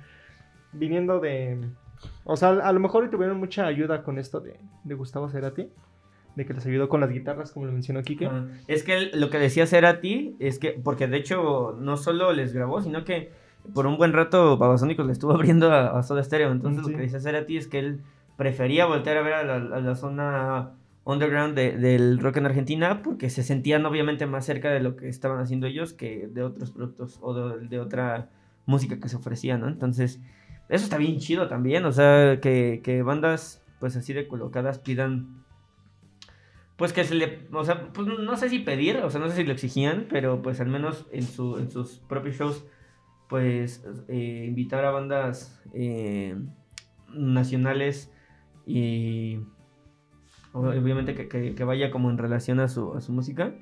viniendo 0.72 1.20
de. 1.20 1.60
O 2.24 2.36
sea, 2.36 2.50
a 2.50 2.72
lo 2.72 2.80
mejor 2.80 3.10
tuvieron 3.10 3.38
mucha 3.38 3.66
ayuda 3.66 4.04
con 4.04 4.18
esto 4.20 4.40
de, 4.40 4.60
de 4.84 4.96
Gustavo 4.96 5.30
Cerati. 5.30 5.70
De 6.36 6.46
que 6.48 6.54
les 6.54 6.66
ayudó 6.66 6.90
con 6.90 7.00
las 7.00 7.12
guitarras, 7.12 7.52
como 7.52 7.68
lo 7.68 7.72
mencionó 7.72 8.02
Kike. 8.02 8.26
Ah, 8.26 8.48
Es 8.68 8.84
que 8.84 9.12
lo 9.14 9.30
que 9.30 9.38
decía 9.38 9.68
Cerati 9.68 10.36
es 10.40 10.58
que, 10.58 10.72
porque 10.72 11.08
de 11.08 11.18
hecho 11.18 11.78
no 11.80 11.96
solo 11.96 12.34
les 12.34 12.54
grabó, 12.54 12.82
sino 12.82 13.06
que 13.06 13.32
por 13.74 13.88
un 13.88 13.98
buen 13.98 14.14
rato 14.14 14.58
Babasónicos 14.58 15.06
le 15.06 15.12
estuvo 15.14 15.32
abriendo 15.36 15.72
a, 15.72 15.98
a 15.98 16.04
Soda 16.04 16.24
Stereo. 16.24 16.52
Entonces 16.52 16.86
Sí. 16.86 16.92
lo 16.92 16.98
que 16.98 17.04
decía 17.04 17.20
Cerati 17.20 17.58
es 17.58 17.68
que 17.68 17.80
él 17.80 18.02
prefería 18.38 18.86
voltear 18.86 19.18
a 19.18 19.22
ver 19.22 19.34
a 19.34 19.44
la, 19.44 19.56
a 19.78 19.80
la 19.80 19.96
zona 19.96 20.72
underground 21.06 21.56
de- 21.56 21.78
del 21.78 22.20
rock 22.20 22.38
en 22.38 22.46
Argentina 22.46 23.02
porque 23.04 23.30
se 23.30 23.44
sentían 23.44 23.86
obviamente 23.86 24.26
más 24.26 24.46
cerca 24.46 24.70
de 24.72 24.80
lo 24.80 24.96
que 24.96 25.10
estaban 25.10 25.40
haciendo 25.40 25.68
ellos 25.68 25.94
que 25.94 26.28
de 26.32 26.44
otros 26.44 26.72
productos 26.72 27.20
o 27.22 27.34
de, 27.34 27.68
de 27.68 27.80
otra 27.80 28.30
música 28.66 29.00
que 29.00 29.10
se 29.10 29.18
ofrecía, 29.18 29.58
¿no? 29.58 29.68
Entonces, 29.68 30.22
eso 30.70 30.84
está 30.86 30.98
bien 30.98 31.20
chido 31.20 31.48
también, 31.50 31.84
o 31.86 31.92
sea, 31.92 32.40
que, 32.42 32.80
que 32.84 33.04
bandas 33.04 33.62
pues 33.82 33.98
así 33.98 34.14
de 34.14 34.28
colocadas 34.30 34.80
pidan 34.80 35.44
pues 36.78 36.92
que 36.92 37.04
se 37.04 37.16
le, 37.16 37.48
o 37.52 37.64
sea, 37.64 37.90
pues 37.94 38.08
no 38.08 38.36
sé 38.36 38.50
si 38.50 38.60
pedir, 38.60 38.98
o 38.98 39.10
sea, 39.10 39.20
no 39.20 39.30
sé 39.30 39.36
si 39.36 39.44
lo 39.44 39.52
exigían, 39.54 40.08
pero 40.10 40.42
pues 40.42 40.60
al 40.60 40.68
menos 40.70 41.06
en, 41.12 41.24
su, 41.24 41.58
en 41.58 41.70
sus 41.70 42.00
propios 42.10 42.36
shows, 42.36 42.66
pues 43.34 43.84
eh, 44.10 44.46
invitar 44.48 44.86
a 44.86 44.92
bandas 44.92 45.60
eh, 45.74 46.36
nacionales 47.16 48.14
y 48.68 49.40
obviamente 50.54 51.16
que, 51.16 51.56
que- 51.56 51.64
vaya 51.64 51.90
como 51.90 52.12
en 52.12 52.20
relación 52.20 52.60
a 52.60 52.68
su, 52.68 52.94
a 52.94 53.02
su 53.02 53.12
música, 53.12 53.56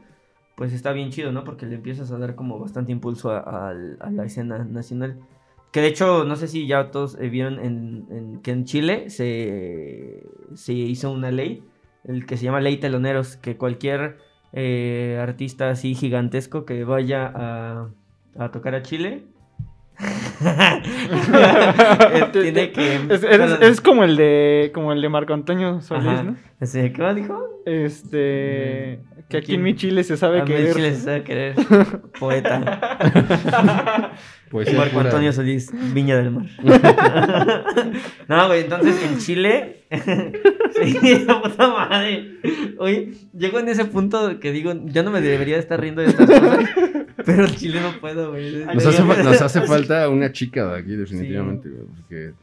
pues 0.58 0.74
está 0.74 0.92
bien 0.92 1.10
chido, 1.10 1.32
¿no? 1.32 1.46
Porque 1.46 1.68
le 1.68 1.76
empiezas 1.76 2.12
a 2.12 2.18
dar 2.18 2.36
como 2.36 2.60
bastante 2.60 2.92
impulso 2.92 3.32
a, 3.32 3.74
la 3.74 4.26
escena 4.26 4.58
nacional. 4.66 5.22
Que 5.72 5.80
de 5.80 5.88
hecho, 5.88 6.26
no 6.26 6.36
sé 6.36 6.50
si 6.50 6.68
ya 6.68 6.92
todos 6.92 7.18
eh, 7.18 7.30
vieron 7.30 7.58
en, 7.58 8.42
que 8.44 8.52
en 8.52 8.66
Chile 8.66 9.10
se, 9.10 10.28
se 10.54 10.74
hizo 10.74 11.14
una 11.14 11.32
ley, 11.32 11.64
el 12.04 12.26
que 12.26 12.36
se 12.36 12.44
llama 12.44 12.60
Ley 12.60 12.76
Teloneros, 12.76 13.38
que 13.38 13.56
cualquier 13.56 14.18
artista 15.18 15.70
así 15.70 15.96
gigantesco 15.96 16.66
que 16.66 16.84
vaya 16.84 17.32
a, 17.34 17.90
a 18.38 18.52
tocar 18.52 18.76
a 18.76 18.82
Chile 18.82 19.31
tiene 22.32 22.72
que... 22.72 22.96
Es, 23.10 23.24
eres- 23.24 23.62
es 23.62 23.82
como 23.82 24.04
el 24.04 24.16
de 24.18 24.72
como 24.74 24.94
el 24.94 25.02
de 25.02 25.10
Marco 25.10 25.34
Antonio 25.34 25.82
Solís, 25.82 26.08
Ajá. 26.08 26.24
¿no? 26.24 26.36
Ese, 26.60 26.92
¿Qué 26.92 27.02
más 27.02 27.16
dijo? 27.16 27.44
Este 27.66 29.00
que 29.30 29.38
aquí 29.38 29.56
en 29.56 29.64
mi 29.64 29.76
Chile 29.76 30.04
se 30.04 30.18
sabe 30.18 30.42
A 30.42 30.46
que 30.46 30.54
mí 30.54 30.60
eres- 30.62 30.76
Chile 30.76 30.94
se 30.94 31.02
sabe 31.02 31.24
querer. 31.24 31.56
Poeta. 32.20 34.12
Pues 34.50 34.68
sí, 34.68 34.76
Marco 34.76 34.94
pura- 34.94 35.06
Antonio 35.06 35.32
Solís, 35.32 35.72
Viña 35.94 36.18
del 36.18 36.32
Mar. 36.32 36.46
no, 38.28 38.48
güey, 38.48 38.62
entonces 38.62 38.96
en 39.10 39.18
Chile. 39.20 39.86
sí, 40.74 41.24
la 41.26 41.42
puta 41.42 41.68
madre. 41.70 42.40
Oye, 42.80 43.12
llego 43.34 43.60
en 43.60 43.70
ese 43.70 43.86
punto 43.86 44.40
que 44.40 44.52
digo, 44.52 44.74
ya 44.86 45.04
no 45.04 45.12
me 45.12 45.22
debería 45.22 45.58
estar 45.58 45.80
riendo 45.80 46.02
de 46.02 46.10
estas 46.10 46.30
cosas. 46.30 46.70
Pero 47.26 47.46
en 47.46 47.56
Chile 47.56 47.80
no 47.82 48.00
puedo, 48.00 48.32
güey. 48.32 48.66
Nos 48.66 48.86
hace, 48.86 49.04
fa- 49.04 49.24
nos 49.24 49.42
hace 49.42 49.62
falta 49.68 50.10
una 50.10 50.32
chica 50.32 50.66
de 50.74 50.80
aquí, 50.80 50.96
definitivamente, 50.96 51.70
güey. 51.70 51.86
Porque 51.98 52.34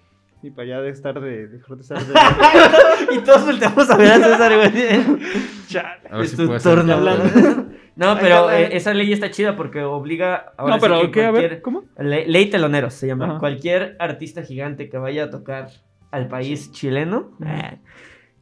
y 0.41 0.51
para 0.51 0.63
allá 0.65 0.81
de 0.83 0.91
estar 0.91 1.21
de 1.21 1.49
dejar 1.49 1.77
de 1.77 1.83
estar 1.83 1.99
de 1.99 2.15
y 3.17 3.19
todos 3.25 3.45
volteamos 3.45 3.91
a 3.91 3.97
ver 3.97 4.13
a 4.13 4.17
César, 4.19 4.53
güey. 4.57 4.69
a 6.11 6.17
ver 6.17 6.25
Es 6.25 6.31
si 6.31 6.37
turno. 6.37 6.93
hablando. 6.95 7.67
No, 7.97 8.17
pero 8.21 8.47
que 8.47 8.63
eh, 8.63 8.69
esa 8.77 8.95
ley 8.95 9.13
está 9.13 9.31
chida 9.33 9.57
porque 9.57 9.83
obliga. 9.83 10.53
ahora 10.57 10.77
No, 10.77 10.81
sí 10.81 10.87
pero 10.89 11.01
que 11.03 11.11
¿qué? 11.11 11.25
A 11.25 11.31
ver, 11.33 11.41
cualquier- 11.41 11.63
¿cómo? 11.63 11.85
Le- 11.99 12.29
ley 12.29 12.47
teloneros 12.47 12.95
se 12.95 13.09
llama. 13.09 13.25
Ajá. 13.31 13.39
Cualquier 13.41 13.97
artista 13.99 14.43
gigante 14.45 14.89
que 14.89 14.99
vaya 14.99 15.25
a 15.25 15.31
tocar 15.31 15.71
al 16.13 16.29
país 16.29 16.71
chileno 16.71 17.33
eh, 17.45 17.79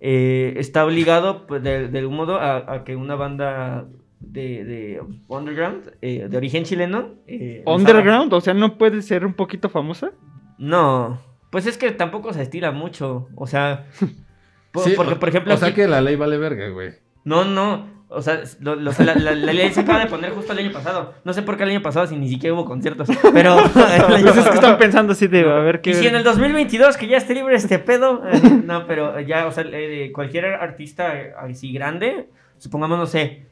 eh, 0.01 0.55
está 0.59 0.85
obligado, 0.85 1.46
pues, 1.46 1.62
de, 1.62 1.88
de 1.88 1.99
algún 1.99 2.16
modo, 2.16 2.37
a, 2.38 2.70
a 2.75 2.85
que 2.85 2.94
una 2.96 3.14
banda 3.14 3.87
de, 4.37 4.64
de 4.64 5.03
underground, 5.29 5.92
eh, 6.03 6.27
de 6.29 6.37
origen 6.37 6.64
chileno. 6.64 7.14
eh, 7.27 7.62
Underground, 7.66 8.33
o 8.35 8.40
sea, 8.40 8.55
no 8.55 8.77
puede 8.79 9.03
ser 9.03 9.25
un 9.25 9.35
poquito 9.35 9.68
famosa. 9.70 10.12
No, 10.59 11.20
pues 11.51 11.66
es 11.66 11.79
que 11.79 11.90
tampoco 11.90 12.33
se 12.33 12.42
estira 12.42 12.70
mucho. 12.70 13.29
O 13.35 13.46
sea, 13.46 13.87
po- 14.72 14.83
Sí, 14.85 14.92
porque, 14.96 15.14
o- 15.14 15.18
por 15.18 15.29
ejemplo. 15.31 15.55
O 15.55 15.57
sea 15.57 15.68
aquí- 15.68 15.77
que 15.77 15.88
la 15.88 16.01
ley 16.01 16.16
vale 16.16 16.37
verga, 16.38 16.68
güey. 16.68 16.90
No, 17.25 17.44
no. 17.44 17.96
O 18.09 18.22
sea, 18.22 18.40
lo- 18.61 18.77
lo- 18.77 18.92
la, 19.01 19.14
la- 19.16 19.35
la 19.35 19.53
ley 19.53 19.70
se 19.72 19.81
acaba 19.81 19.99
de 19.99 20.07
poner 20.07 20.31
justo 20.31 20.53
el 20.53 20.61
año 20.61 20.70
pasado. 20.72 21.14
No 21.25 21.33
sé 21.33 21.42
por 21.42 21.57
qué 21.57 21.64
el 21.64 21.70
año 21.70 21.83
pasado, 21.83 22.07
si 22.07 22.14
ni 22.16 22.29
siquiera 22.29 22.55
hubo 22.55 22.64
conciertos. 22.64 23.09
Pero. 23.33 23.57
Pues 24.22 24.37
es 24.37 24.49
que 24.49 24.55
están 24.55 24.79
pensando 24.79 25.12
así 25.12 25.27
de, 25.27 25.40
a 25.40 25.59
ver 25.59 25.81
qué. 25.81 25.90
Y 25.90 25.94
si 25.94 26.07
en 26.07 26.14
el 26.14 26.22
2022 26.22 26.96
que 26.96 27.09
ya 27.09 27.16
esté 27.16 27.35
libre 27.35 27.57
este 27.57 27.79
pedo. 27.81 28.22
eh, 28.31 28.40
no, 28.64 28.87
pero 28.87 29.18
ya, 29.20 29.46
o 29.46 29.51
sea, 29.51 29.64
eh, 29.72 30.12
cualquier 30.14 30.44
artista 30.46 31.12
así 31.38 31.72
grande, 31.72 32.29
supongamos, 32.59 32.96
no 32.99 33.07
sé, 33.07 33.46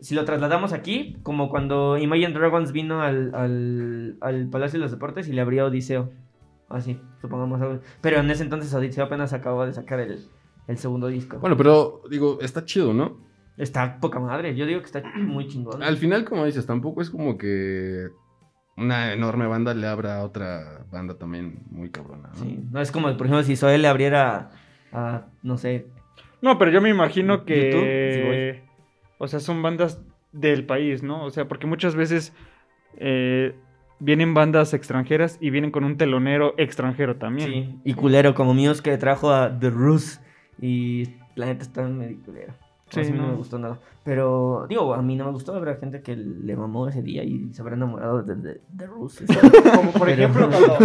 si 0.00 0.14
lo 0.14 0.24
trasladamos 0.24 0.72
aquí, 0.72 1.16
como 1.22 1.48
cuando 1.50 1.98
Imagine 1.98 2.32
Dragons 2.32 2.72
vino 2.72 3.02
al, 3.02 3.34
al, 3.34 4.16
al 4.20 4.48
Palacio 4.48 4.78
de 4.78 4.82
los 4.82 4.90
Deportes 4.90 5.28
y 5.28 5.32
le 5.32 5.40
abrió 5.40 5.66
Odiseo. 5.66 6.10
Así, 6.68 7.00
supongamos 7.20 7.60
algo. 7.60 7.80
Pero 8.00 8.18
en 8.20 8.30
ese 8.30 8.44
entonces 8.44 8.72
Odiseo 8.72 9.04
apenas 9.04 9.32
acababa 9.32 9.66
de 9.66 9.72
sacar 9.72 10.00
el, 10.00 10.24
el 10.68 10.78
segundo 10.78 11.08
disco. 11.08 11.38
Bueno, 11.38 11.56
pero 11.56 12.02
digo, 12.10 12.38
está 12.40 12.64
chido, 12.64 12.94
¿no? 12.94 13.18
Está 13.56 13.98
poca 14.00 14.20
madre, 14.20 14.54
yo 14.54 14.64
digo 14.64 14.80
que 14.80 14.86
está 14.86 15.02
muy 15.16 15.46
chingón. 15.48 15.82
Al 15.82 15.96
final, 15.96 16.24
como 16.24 16.46
dices, 16.46 16.64
tampoco 16.64 17.02
es 17.02 17.10
como 17.10 17.36
que 17.36 18.08
una 18.76 19.12
enorme 19.12 19.46
banda 19.46 19.74
le 19.74 19.86
abra 19.86 20.18
a 20.18 20.24
otra 20.24 20.86
banda 20.90 21.18
también 21.18 21.58
muy 21.70 21.90
cabrona, 21.90 22.30
¿no? 22.30 22.36
Sí, 22.36 22.64
no 22.70 22.80
es 22.80 22.90
como, 22.90 23.14
por 23.16 23.26
ejemplo, 23.26 23.42
si 23.42 23.56
Zoé 23.56 23.76
le 23.76 23.88
abriera 23.88 24.50
a, 24.92 25.26
no 25.42 25.58
sé, 25.58 25.88
No, 26.40 26.56
pero 26.56 26.70
yo 26.70 26.80
me 26.80 26.88
imagino 26.88 27.34
YouTube, 27.38 27.46
que. 27.46 28.64
O 29.22 29.28
sea, 29.28 29.38
son 29.38 29.60
bandas 29.62 30.02
del 30.32 30.64
país, 30.64 31.02
¿no? 31.02 31.24
O 31.24 31.30
sea, 31.30 31.46
porque 31.46 31.66
muchas 31.66 31.94
veces 31.94 32.32
eh, 32.96 33.54
vienen 33.98 34.32
bandas 34.32 34.72
extranjeras 34.72 35.36
y 35.40 35.50
vienen 35.50 35.70
con 35.70 35.84
un 35.84 35.96
telonero 35.98 36.54
extranjero 36.56 37.16
también. 37.16 37.50
Sí, 37.50 37.78
y 37.84 37.92
culero 37.94 38.34
como 38.34 38.54
míos 38.54 38.80
que 38.80 38.96
trajo 38.96 39.30
a 39.30 39.58
The 39.58 39.68
Rus 39.70 40.20
y 40.60 41.04
la 41.34 41.46
neta 41.46 41.62
está 41.62 41.82
medio 41.82 42.18
culero. 42.24 42.54
Sí, 42.88 43.04
Sí, 43.04 43.12
no. 43.12 43.22
no. 43.22 43.28
me 43.28 43.34
gustó 43.34 43.58
nada. 43.58 43.78
Pero, 44.04 44.66
digo, 44.68 44.94
a 44.94 45.02
mí 45.02 45.14
no 45.16 45.26
me 45.26 45.32
gustó. 45.32 45.54
Habrá 45.54 45.76
gente 45.76 46.00
que 46.02 46.16
le 46.16 46.56
mamó 46.56 46.88
ese 46.88 47.02
día 47.02 47.22
y 47.22 47.52
se 47.52 47.60
habrá 47.62 47.76
enamorado 47.76 48.22
de, 48.22 48.34
de, 48.36 48.60
The 48.76 48.86
Rus. 48.86 49.22
Como 49.76 49.92
por 49.92 50.06
Pero- 50.08 50.22
ejemplo 50.24 50.48
cuando, 50.48 50.78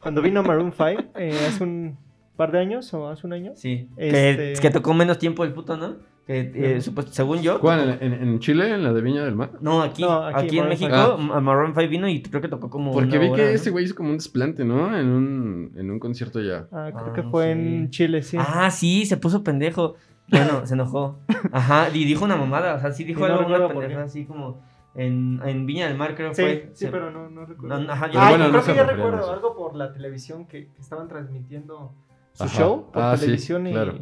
cuando 0.00 0.22
vino 0.22 0.42
Maroon 0.42 0.72
5 0.72 1.02
eh, 1.16 1.32
hace 1.48 1.64
un 1.64 1.96
par 2.36 2.52
de 2.52 2.60
años 2.60 2.92
o 2.94 3.08
hace 3.08 3.26
un 3.26 3.32
año. 3.32 3.52
Sí, 3.56 3.88
Este- 3.96 4.52
que, 4.54 4.60
que 4.60 4.70
tocó 4.70 4.92
menos 4.94 5.18
tiempo 5.18 5.42
el 5.44 5.52
puto, 5.54 5.76
¿no? 5.76 5.96
Que, 6.26 6.52
eh, 6.54 6.80
supuesto- 6.80 7.12
según 7.12 7.42
yo. 7.42 7.58
¿Cuál? 7.58 7.98
¿En, 8.00 8.12
en 8.12 8.38
Chile? 8.38 8.72
¿En 8.72 8.84
la 8.84 8.92
de 8.92 9.00
Viña 9.02 9.24
del 9.24 9.34
Mar? 9.34 9.50
No, 9.60 9.82
aquí, 9.82 10.02
No, 10.02 10.24
aquí, 10.24 10.46
aquí 10.46 10.58
en 10.60 10.68
México, 10.68 10.88
five. 11.18 11.32
a 11.34 11.40
Maroon 11.40 11.74
5 11.74 11.88
vino 11.90 12.08
y 12.08 12.22
creo 12.22 12.40
que 12.40 12.46
tocó 12.48 12.70
como. 12.70 12.92
Porque 12.92 13.10
una 13.16 13.18
vi 13.18 13.26
hora, 13.28 13.36
que 13.36 13.42
¿no? 13.42 13.48
ese 13.48 13.70
güey 13.70 13.84
hizo 13.86 13.96
como 13.96 14.10
un 14.10 14.16
desplante, 14.18 14.64
¿no? 14.64 14.96
En 14.96 15.08
un, 15.08 15.72
en 15.76 15.90
un 15.90 15.98
concierto 15.98 16.40
ya. 16.40 16.68
Ah, 16.70 16.90
creo 16.92 17.06
Ah, 17.08 17.12
que 17.12 17.22
fue 17.24 17.50
en 17.50 17.90
Chile, 17.90 18.22
sí. 18.22 18.36
Ah, 18.38 18.70
sí, 18.70 19.04
se 19.04 19.16
puso 19.16 19.42
pendejo. 19.42 19.96
Bueno, 20.28 20.64
se 20.64 20.74
enojó. 20.74 21.18
Ajá, 21.52 21.88
y 21.92 22.04
dijo 22.04 22.24
una 22.24 22.36
mamada. 22.36 22.74
O 22.76 22.80
sea, 22.80 22.92
sí 22.92 23.02
dijo 23.02 23.20
Sí, 23.26 23.26
no 23.32 23.38
algo, 23.40 23.56
una 23.56 23.68
pendeja 23.68 24.02
así 24.04 24.24
como. 24.24 24.60
En, 24.94 25.40
en 25.44 25.64
Viña 25.66 25.88
del 25.88 25.96
Mar, 25.96 26.14
creo 26.14 26.34
sí, 26.34 26.42
fue. 26.42 26.70
sí, 26.74 26.84
Se- 26.84 26.90
pero 26.92 27.10
no, 27.10 27.28
no 27.30 27.46
recuerdo. 27.46 27.80
No, 27.80 27.92
ajá, 27.92 28.10
yo- 28.10 28.20
Ah, 28.20 28.28
bueno, 28.28 28.46
yo 28.46 28.52
no 28.52 28.62
creo 28.62 28.74
que 28.74 28.80
a 28.80 28.84
recuerdo 28.86 29.32
algo 29.32 29.56
por 29.56 29.74
la 29.74 29.90
televisión 29.92 30.46
que, 30.46 30.66
que 30.68 30.80
estaban 30.80 31.08
transmitiendo 31.08 31.94
su 32.34 32.44
Ajá. 32.44 32.58
show 32.58 32.90
por 32.92 33.02
Ah, 33.02 33.16
sí, 33.16 33.22
televisión 33.22 33.66
y 33.66 33.72
claro. 33.72 33.94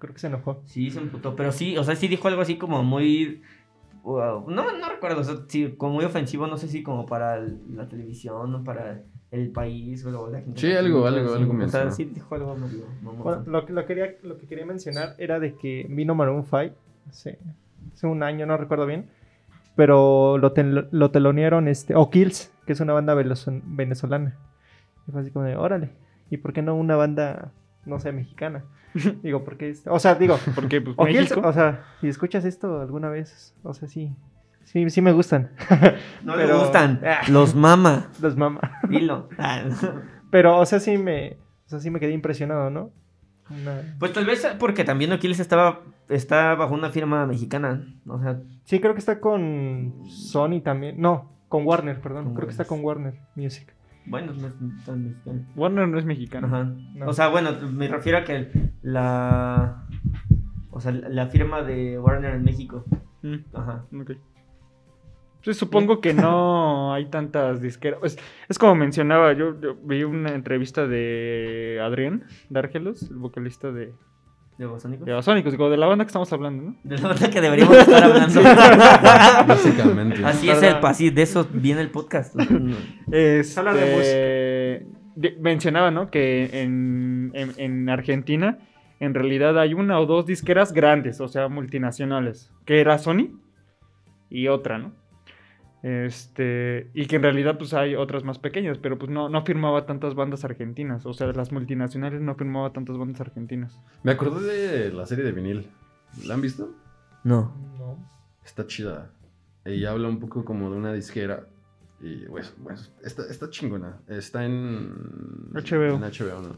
Creo 0.00 0.12
que 0.12 0.18
se 0.20 0.26
enojó. 0.26 0.62
Sí, 0.66 0.90
se 0.90 0.98
emputó. 0.98 1.36
Pero 1.36 1.52
sí, 1.52 1.76
o 1.78 1.84
sea, 1.84 1.94
sí 1.94 2.08
dijo 2.08 2.26
algo 2.26 2.42
así 2.42 2.56
como 2.58 2.82
muy. 2.82 3.42
wow, 4.02 4.50
No, 4.50 4.76
no 4.76 4.88
recuerdo, 4.88 5.20
o 5.20 5.24
sea, 5.24 5.36
sí, 5.46 5.74
como 5.78 5.94
muy 5.94 6.04
ofensivo, 6.04 6.46
no 6.48 6.56
sé 6.56 6.66
si 6.66 6.82
como 6.82 7.06
para 7.06 7.36
el- 7.36 7.60
la 7.76 7.88
televisión 7.88 8.52
o 8.54 8.64
para 8.64 9.02
el 9.30 9.50
país 9.52 10.04
o 10.04 10.28
la 10.28 10.40
gente. 10.40 10.60
Sí, 10.60 10.72
algo, 10.72 11.06
algo, 11.06 11.34
algo 11.34 11.64
O 11.64 11.68
sea, 11.68 11.90
sí 11.92 12.04
dijo 12.06 12.34
algo 12.34 12.56
medio. 12.56 12.86
Bueno, 13.02 13.44
lo, 13.46 13.64
que- 13.66 13.72
lo, 13.72 13.86
quería, 13.86 14.16
lo 14.24 14.36
que 14.38 14.46
quería 14.48 14.66
mencionar 14.66 15.14
era 15.18 15.38
de 15.38 15.54
que 15.54 15.86
vino 15.88 16.14
Maroon 16.16 16.42
5 16.44 16.74
hace, 17.08 17.38
hace 17.94 18.06
un 18.08 18.22
año, 18.24 18.44
no 18.46 18.56
recuerdo 18.56 18.86
bien, 18.86 19.08
pero 19.76 20.38
lo, 20.38 20.52
tel- 20.52 20.88
lo 20.90 21.10
telonearon 21.10 21.68
este, 21.68 21.94
o 21.94 22.10
Kills, 22.10 22.52
que 22.66 22.72
es 22.72 22.80
una 22.80 22.92
banda 22.92 23.14
venezo- 23.14 23.60
venezolana. 23.64 24.36
Y 25.06 25.12
fue 25.12 25.20
así 25.20 25.30
como 25.30 25.44
de, 25.44 25.56
órale, 25.56 25.90
¿y 26.30 26.36
por 26.38 26.52
qué 26.52 26.62
no 26.62 26.74
una 26.74 26.96
banda, 26.96 27.52
no 27.84 27.98
sé, 27.98 28.12
mexicana? 28.12 28.64
digo, 29.22 29.44
porque, 29.44 29.74
o 29.86 29.98
sea, 29.98 30.14
digo, 30.16 30.38
Porque, 30.54 30.80
pues, 30.80 30.96
o 30.98 31.04
Kills, 31.06 31.30
México. 31.30 31.42
o 31.48 31.52
sea, 31.52 31.84
si 32.00 32.08
escuchas 32.08 32.44
esto 32.44 32.80
alguna 32.80 33.08
vez, 33.08 33.54
o 33.62 33.72
sea, 33.74 33.88
sí, 33.88 34.14
sí, 34.64 34.88
sí 34.90 35.00
me 35.02 35.12
gustan. 35.12 35.50
no 36.24 36.36
le 36.36 36.44
pero- 36.44 36.58
gustan, 36.60 37.00
Ah. 37.04 37.20
los 37.28 37.54
mama. 37.54 38.08
Los 38.20 38.36
mama. 38.36 38.60
Dilo. 38.88 39.28
Pero, 40.30 40.58
o 40.58 40.66
sea, 40.66 40.80
sí 40.80 40.98
me, 40.98 41.38
o 41.66 41.68
sea, 41.68 41.78
sí 41.80 41.90
me 41.90 42.00
quedé 42.00 42.12
impresionado, 42.12 42.70
¿no? 42.70 42.90
Una- 43.50 43.96
Pues 43.98 44.12
tal 44.12 44.24
vez 44.26 44.46
porque 44.58 44.84
también 44.84 45.12
Aquiles 45.12 45.40
estaba 45.40 45.80
está 46.08 46.54
bajo 46.56 46.74
una 46.74 46.90
firma 46.90 47.26
mexicana. 47.26 47.84
O 48.06 48.20
sea, 48.20 48.40
Sí, 48.64 48.80
creo 48.80 48.94
que 48.94 49.00
está 49.00 49.20
con 49.20 50.02
Sony 50.08 50.60
también. 50.62 51.00
No, 51.00 51.32
con 51.48 51.66
Warner, 51.66 52.00
perdón. 52.00 52.24
Con 52.26 52.34
creo 52.34 52.46
que 52.46 52.52
está 52.52 52.64
con 52.64 52.84
Warner 52.84 53.14
Music. 53.34 53.74
Bueno, 54.10 54.32
no 54.32 54.48
es 54.48 54.54
tan 54.84 55.04
mexicano. 55.04 55.46
Warner 55.56 55.88
no 55.88 55.98
es 55.98 56.04
mexicano. 56.04 56.46
Ajá. 56.48 56.74
No. 56.94 57.06
O 57.06 57.12
sea, 57.12 57.28
bueno, 57.28 57.52
me 57.72 57.88
refiero 57.88 58.18
a 58.18 58.24
que 58.24 58.50
la. 58.82 59.86
O 60.70 60.80
sea, 60.80 60.92
la 60.92 61.26
firma 61.28 61.62
de 61.62 61.98
Warner 61.98 62.34
en 62.34 62.44
México. 62.44 62.84
Mm, 63.22 63.36
Ajá. 63.54 63.84
ok. 64.00 64.12
Pues 65.44 65.56
supongo 65.56 66.00
que 66.00 66.12
no 66.12 66.92
hay 66.94 67.06
tantas 67.06 67.62
disqueras. 67.62 68.00
Es, 68.02 68.18
es 68.48 68.58
como 68.58 68.74
mencionaba, 68.74 69.32
yo, 69.32 69.58
yo 69.60 69.76
vi 69.76 70.02
una 70.04 70.34
entrevista 70.34 70.86
de 70.86 71.80
Adrián 71.82 72.24
Dárgelos, 72.50 73.10
el 73.10 73.16
vocalista 73.16 73.72
de, 73.72 73.94
¿De 74.60 74.66
Babasónicos? 74.66 75.06
de 75.06 75.12
Babasónicos, 75.12 75.52
digo, 75.52 75.70
de 75.70 75.78
la 75.78 75.86
banda 75.86 76.04
que 76.04 76.08
estamos 76.08 76.30
hablando, 76.34 76.62
¿no? 76.62 76.76
De 76.84 76.98
la 76.98 77.08
verdad 77.08 77.30
que 77.30 77.40
deberíamos 77.40 77.78
estar 77.78 78.04
hablando. 78.04 78.42
Básicamente. 79.48 80.22
Así 80.22 80.50
es 80.50 80.62
el 80.62 80.74
así 80.82 81.08
de 81.08 81.22
eso 81.22 81.48
viene 81.50 81.80
el 81.80 81.88
podcast. 81.90 82.36
Es, 83.10 83.56
Hablar 83.56 83.76
de 83.76 84.86
de- 85.16 85.36
mencionaba, 85.40 85.90
¿no? 85.90 86.10
Que 86.10 86.60
en, 86.62 87.30
en- 87.32 87.54
en 87.56 87.88
Argentina 87.88 88.58
en 89.00 89.14
realidad 89.14 89.58
hay 89.58 89.72
una 89.72 89.98
o 89.98 90.04
dos 90.04 90.26
disqueras 90.26 90.74
grandes, 90.74 91.22
o 91.22 91.28
sea, 91.28 91.48
multinacionales, 91.48 92.52
que 92.66 92.80
era 92.82 92.98
Sony 92.98 93.30
y 94.28 94.48
otra, 94.48 94.76
¿no? 94.76 94.92
Este, 95.82 96.90
y 96.94 97.06
que 97.06 97.16
en 97.16 97.22
realidad 97.22 97.56
pues 97.58 97.72
hay 97.74 97.94
otras 97.94 98.22
más 98.24 98.38
pequeñas, 98.38 98.78
pero 98.78 98.98
pues 98.98 99.10
no, 99.10 99.28
no 99.28 99.42
firmaba 99.44 99.86
tantas 99.86 100.14
bandas 100.14 100.44
argentinas, 100.44 101.06
o 101.06 101.12
sea, 101.14 101.28
las 101.28 101.52
multinacionales 101.52 102.20
no 102.20 102.34
firmaba 102.34 102.72
tantas 102.72 102.98
bandas 102.98 103.20
argentinas. 103.20 103.80
Me 104.02 104.12
acordé 104.12 104.46
de 104.46 104.92
la 104.92 105.06
serie 105.06 105.24
de 105.24 105.32
vinil. 105.32 105.66
¿La 106.26 106.34
han 106.34 106.40
visto? 106.42 106.74
No. 107.24 107.54
No. 107.78 107.98
Está 108.44 108.66
chida. 108.66 109.10
Y 109.64 109.84
habla 109.84 110.08
un 110.08 110.18
poco 110.18 110.44
como 110.44 110.70
de 110.70 110.76
una 110.76 110.92
disquera. 110.92 111.46
Y 112.00 112.24
pues, 112.26 112.54
bueno, 112.58 112.80
está, 113.04 113.22
está 113.30 113.48
chingona. 113.50 113.98
Está 114.08 114.44
en 114.44 114.90
HBO. 115.52 115.94
En 115.96 116.00
HBO, 116.02 116.42
¿no? 116.42 116.56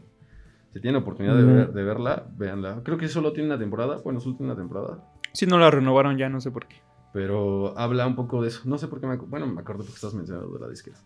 Si 0.73 0.79
tienen 0.79 1.01
oportunidad 1.01 1.35
de, 1.35 1.43
No. 1.43 1.53
ver- 1.53 1.73
de 1.73 1.83
verla, 1.83 2.25
véanla. 2.37 2.81
Creo 2.83 2.97
que 2.97 3.07
solo 3.07 3.31
tiene 3.33 3.49
una 3.49 3.59
temporada. 3.59 3.97
Bueno, 4.03 4.19
solo 4.19 4.37
tiene 4.37 4.51
una 4.53 4.59
temporada. 4.59 5.03
Si 5.33 5.45
no 5.45 5.59
la 5.59 5.69
renovaron 5.69 6.17
ya, 6.17 6.29
no 6.29 6.39
sé 6.41 6.49
por 6.49 6.65
qué. 6.67 6.77
Pero 7.13 7.77
habla 7.77 8.07
un 8.07 8.15
poco 8.15 8.41
de 8.41 8.47
eso. 8.49 8.61
No 8.65 8.77
sé 8.77 8.87
por 8.87 8.99
qué 8.99 9.07
me 9.07 9.13
acu- 9.15 9.27
Bueno, 9.29 9.45
me 9.47 9.61
acuerdo 9.61 9.83
porque 9.83 9.95
estás 9.95 10.13
mencionando 10.13 10.49
de 10.51 10.59
la 10.59 10.69
disquera. 10.69 10.97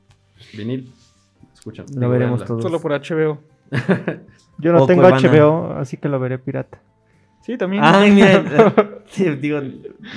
Vinil. 0.56 0.92
Escucha. 1.54 1.84
Lo 1.96 2.10
veremos 2.10 2.46
todos. 2.46 2.64
Solo 2.64 2.80
por 2.80 2.92
HBO. 2.94 3.40
Yo 4.60 4.72
no 4.74 4.84
O 4.84 4.88
tengo 4.88 5.02
Cuevana. 5.04 5.22
HBO, 5.30 5.74
así 5.74 5.98
que 5.98 6.08
lo 6.10 6.20
veré 6.20 6.40
pirata. 6.40 6.80
Sí, 7.42 7.58
también. 7.58 7.84
Ay, 7.86 8.12
mira. 8.12 8.44
sí, 9.08 9.24
digo, 9.36 9.60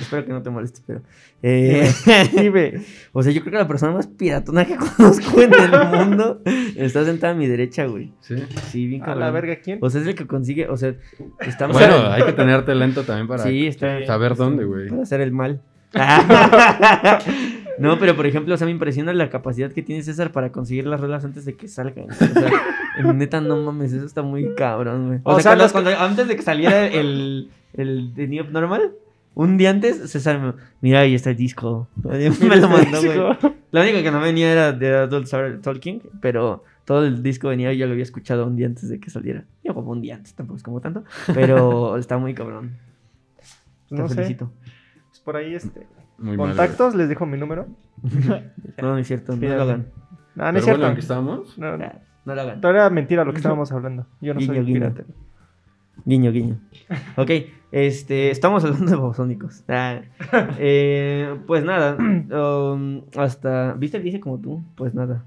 espero 0.00 0.24
que 0.24 0.32
no 0.32 0.42
te 0.42 0.50
moleste, 0.50 0.80
pero. 0.86 1.02
eh, 1.42 1.88
Dime. 2.32 2.82
o 3.12 3.22
sea, 3.22 3.32
yo 3.32 3.40
creo 3.42 3.52
que 3.52 3.58
la 3.58 3.68
persona 3.68 3.92
más 3.92 4.06
piratona 4.08 4.64
que 4.64 4.76
conozco 4.76 5.40
en 5.42 5.52
el 5.54 5.70
mundo 6.08 6.40
está 6.76 7.04
sentada 7.04 7.32
a 7.32 7.36
mi 7.36 7.46
derecha, 7.46 7.86
güey. 7.86 8.12
Sí. 8.20 8.36
Sí, 8.70 8.86
bien 8.86 9.02
A 9.02 9.06
cabrón. 9.06 9.20
la 9.24 9.30
verga, 9.30 9.56
¿quién? 9.56 9.78
O 9.82 9.90
sea, 9.90 10.00
es 10.00 10.06
el 10.06 10.14
que 10.14 10.26
consigue. 10.26 10.68
O 10.68 10.76
sea, 10.76 10.94
está 11.40 11.66
Bueno, 11.68 11.96
hay 12.10 12.22
que 12.24 12.32
tener 12.32 12.64
talento 12.64 13.02
también 13.04 13.28
para 13.28 13.42
Sí, 13.44 13.66
está. 13.66 14.04
saber 14.06 14.34
dónde, 14.36 14.64
güey. 14.64 14.88
Para 14.88 15.02
hacer 15.02 15.20
el 15.20 15.32
mal. 15.32 15.60
no, 17.78 17.98
pero 17.98 18.16
por 18.16 18.26
ejemplo, 18.26 18.54
o 18.54 18.56
sea, 18.56 18.66
me 18.66 18.70
impresiona 18.72 19.12
la 19.12 19.30
capacidad 19.30 19.72
que 19.72 19.82
tiene 19.82 20.02
César 20.02 20.32
para 20.32 20.52
conseguir 20.52 20.86
las 20.86 21.00
rolas 21.00 21.24
antes 21.24 21.44
de 21.44 21.54
que 21.56 21.68
salgan. 21.68 22.10
O 22.10 22.14
sea, 22.14 22.50
neta, 23.14 23.40
no 23.40 23.56
mames, 23.56 23.92
eso 23.92 24.06
está 24.06 24.22
muy 24.22 24.54
cabrón, 24.54 25.06
güey. 25.08 25.20
O, 25.24 25.34
O 25.34 25.40
sea, 25.40 25.56
cuando- 25.72 25.90
antes 25.98 26.28
de 26.28 26.36
que 26.36 26.42
saliera 26.42 26.86
el, 26.86 27.50
el 27.74 28.12
New 28.16 28.44
Normal, 28.50 28.92
un 29.34 29.56
día 29.56 29.70
antes, 29.70 30.10
César 30.10 30.38
me 30.40 30.52
mira, 30.80 31.00
ahí 31.00 31.14
está 31.14 31.30
el 31.30 31.36
disco. 31.36 31.88
me 32.02 32.56
lo 32.56 32.68
mandó, 32.68 33.00
güey. 33.02 33.54
La 33.70 33.82
única 33.82 34.02
que 34.02 34.10
no 34.10 34.20
venía 34.20 34.52
era 34.52 34.72
de 34.72 34.94
Adult 34.96 35.28
Talking, 35.62 36.02
pero 36.20 36.64
todo 36.84 37.06
el 37.06 37.22
disco 37.22 37.48
venía 37.48 37.72
y 37.72 37.78
yo 37.78 37.86
lo 37.86 37.92
había 37.92 38.02
escuchado 38.02 38.46
un 38.46 38.56
día 38.56 38.66
antes 38.66 38.88
de 38.88 38.98
que 38.98 39.10
saliera. 39.10 39.44
Yo 39.64 39.74
como 39.74 39.92
un 39.92 40.00
día 40.02 40.16
antes, 40.16 40.34
tampoco 40.34 40.56
es 40.56 40.62
como 40.62 40.80
tanto, 40.80 41.04
pero 41.32 41.96
está 41.96 42.18
muy 42.18 42.34
cabrón. 42.34 42.76
Te 43.88 43.94
No 43.96 44.08
sé. 44.08 44.36
Pues 45.20 45.24
por 45.24 45.36
ahí, 45.36 45.54
este. 45.54 45.86
Muy 46.18 46.36
mal, 46.36 46.48
Contactos, 46.48 46.94
les 46.94 47.08
dejo 47.08 47.26
mi 47.26 47.38
número. 47.38 47.66
No, 48.80 48.92
no 48.92 48.98
es 48.98 49.06
cierto, 49.06 49.36
no 49.36 49.46
lo 49.46 49.62
hagan. 49.62 49.86
No, 50.34 50.52
no 50.52 50.58
es 50.58 50.64
cierto. 50.64 50.80
bueno, 50.80 50.98
estábamos. 50.98 51.58
No, 51.58 51.76
no. 51.76 51.92
No 52.24 52.34
lo 52.34 52.40
hagan. 52.40 52.60
Todo 52.62 52.72
era 52.72 52.88
mentira 52.88 53.24
lo 53.24 53.32
que 53.32 53.36
estábamos 53.38 53.70
hablando. 53.72 54.06
Yo 54.22 54.32
no 54.32 54.40
soy 54.40 54.48
Guiño, 54.48 54.64
guiño. 54.64 54.80
pirata. 54.94 55.04
Guiño, 56.06 56.32
guiño. 56.32 56.60
Ok, 57.16 57.30
este, 57.72 58.30
estamos 58.30 58.64
hablando 58.64 58.90
de 58.90 58.96
babosónicos. 58.96 59.64
Ah, 59.68 60.00
eh, 60.58 61.36
pues 61.46 61.62
nada, 61.62 61.96
um, 61.98 63.02
hasta... 63.16 63.74
¿Viste 63.74 63.98
el 63.98 64.04
dice 64.04 64.20
como 64.20 64.40
tú? 64.40 64.64
Pues 64.76 64.94
nada. 64.94 65.24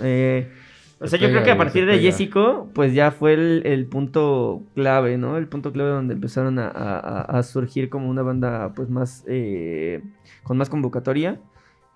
Eh, 0.00 0.52
o 1.00 1.06
sea, 1.06 1.18
Se 1.18 1.24
yo 1.24 1.30
creo 1.30 1.44
que 1.44 1.50
a 1.50 1.56
partir 1.56 1.86
de. 1.86 1.98
Jessico, 2.00 2.68
pues 2.74 2.92
ya 2.94 3.10
fue 3.10 3.34
el, 3.34 3.62
el 3.64 3.86
punto 3.86 4.62
clave, 4.74 5.16
¿no? 5.18 5.36
El 5.36 5.46
punto 5.48 5.72
clave 5.72 5.90
donde 5.90 6.14
empezaron 6.14 6.58
a, 6.58 6.68
a- 6.68 6.98
a- 6.98 7.38
a 7.38 7.42
surgir 7.42 7.88
como 7.88 8.08
una 8.08 8.22
banda, 8.22 8.72
pues 8.74 8.88
más, 8.90 9.24
eh, 9.28 10.02
con 10.42 10.56
más 10.58 10.68
convocatoria. 10.70 11.40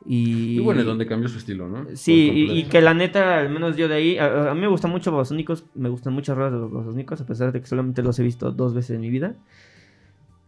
Y, 0.04 0.56
Y 0.56 0.58
bueno, 0.60 0.82
donde 0.82 1.06
cambió 1.06 1.28
su 1.28 1.38
estilo, 1.38 1.68
¿no? 1.68 1.86
Sí, 1.94 2.30
y, 2.50 2.64
que 2.64 2.80
la 2.80 2.92
neta, 2.92 3.38
al 3.38 3.50
menos 3.50 3.76
yo 3.76 3.86
de 3.88 3.94
ahí, 3.94 4.18
a, 4.18 4.50
a 4.50 4.54
mí 4.54 4.60
me 4.60 4.66
gustan 4.66 4.90
mucho 4.90 5.12
Babasónicos, 5.12 5.64
me 5.74 5.88
gustan 5.88 6.12
muchas 6.12 6.36
ruedas 6.36 6.52
de 6.52 6.58
los 6.58 6.72
Babasónicos, 6.72 7.20
a 7.20 7.26
pesar 7.26 7.52
de 7.52 7.60
que 7.60 7.66
solamente 7.66 8.02
los 8.02 8.18
he 8.18 8.22
visto 8.24 8.50
dos 8.50 8.74
veces 8.74 8.96
en 8.96 9.00
mi 9.00 9.10
vida. 9.10 9.36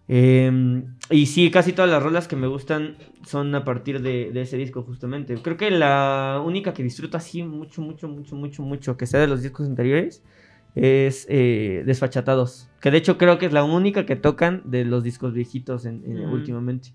Eh, 0.09 0.83
y 1.11 1.27
sí, 1.27 1.51
casi 1.51 1.73
todas 1.73 1.91
las 1.91 2.03
rolas 2.03 2.29
que 2.29 2.37
me 2.37 2.47
gustan 2.47 2.97
son 3.27 3.55
a 3.55 3.65
partir 3.65 4.03
de, 4.03 4.31
de 4.33 4.43
ese 4.43 4.57
disco, 4.57 4.83
justamente. 4.83 5.35
Creo 5.37 5.57
que 5.57 5.71
la 5.71 6.43
única 6.45 6.75
que 6.75 6.83
disfruto 6.83 7.17
así 7.17 7.43
mucho, 7.43 7.81
mucho, 7.83 8.09
mucho, 8.09 8.37
mucho, 8.37 8.63
mucho, 8.63 8.97
que 8.97 9.07
sea 9.07 9.21
de 9.21 9.27
los 9.27 9.43
discos 9.43 9.67
anteriores, 9.67 10.23
es 10.75 11.27
eh, 11.31 11.83
Desfachatados. 11.87 12.69
Que 12.81 12.91
de 12.91 12.99
hecho 12.99 13.17
creo 13.17 13.39
que 13.39 13.47
es 13.47 13.53
la 13.53 13.65
única 13.65 14.05
que 14.07 14.17
tocan 14.17 14.63
de 14.65 14.85
los 14.85 15.03
discos 15.05 15.33
viejitos 15.33 15.87
en, 15.87 16.03
en- 16.05 16.27
Mm. 16.29 16.33
últimamente. 16.33 16.91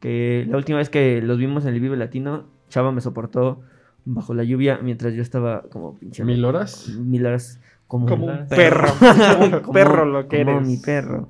Que 0.00 0.46
la 0.48 0.56
última 0.56 0.78
vez 0.78 0.88
que 0.90 1.20
los 1.22 1.38
vimos 1.38 1.64
en 1.66 1.74
el 1.74 1.80
Vive 1.80 1.96
Latino, 1.96 2.46
Chava 2.68 2.92
me 2.92 3.00
soportó 3.00 3.62
bajo 4.04 4.34
la 4.34 4.44
lluvia 4.44 4.78
mientras 4.82 5.14
yo 5.14 5.22
estaba 5.22 5.62
como 5.62 5.98
pinche 5.98 6.24
¿Mil 6.24 6.44
horas? 6.44 6.88
mil 6.98 7.26
horas 7.26 7.60
como, 7.86 8.06
Como 8.06 8.26
un 8.26 8.38
un 8.40 8.48
perro. 8.48 8.86
perro. 8.98 9.60
Como- 9.62 9.72
perro 9.72 10.04
lo 10.06 10.28
que 10.28 10.38
como 10.44 10.56
eres. 10.58 10.68
mi 10.68 10.76
perro. 10.78 11.28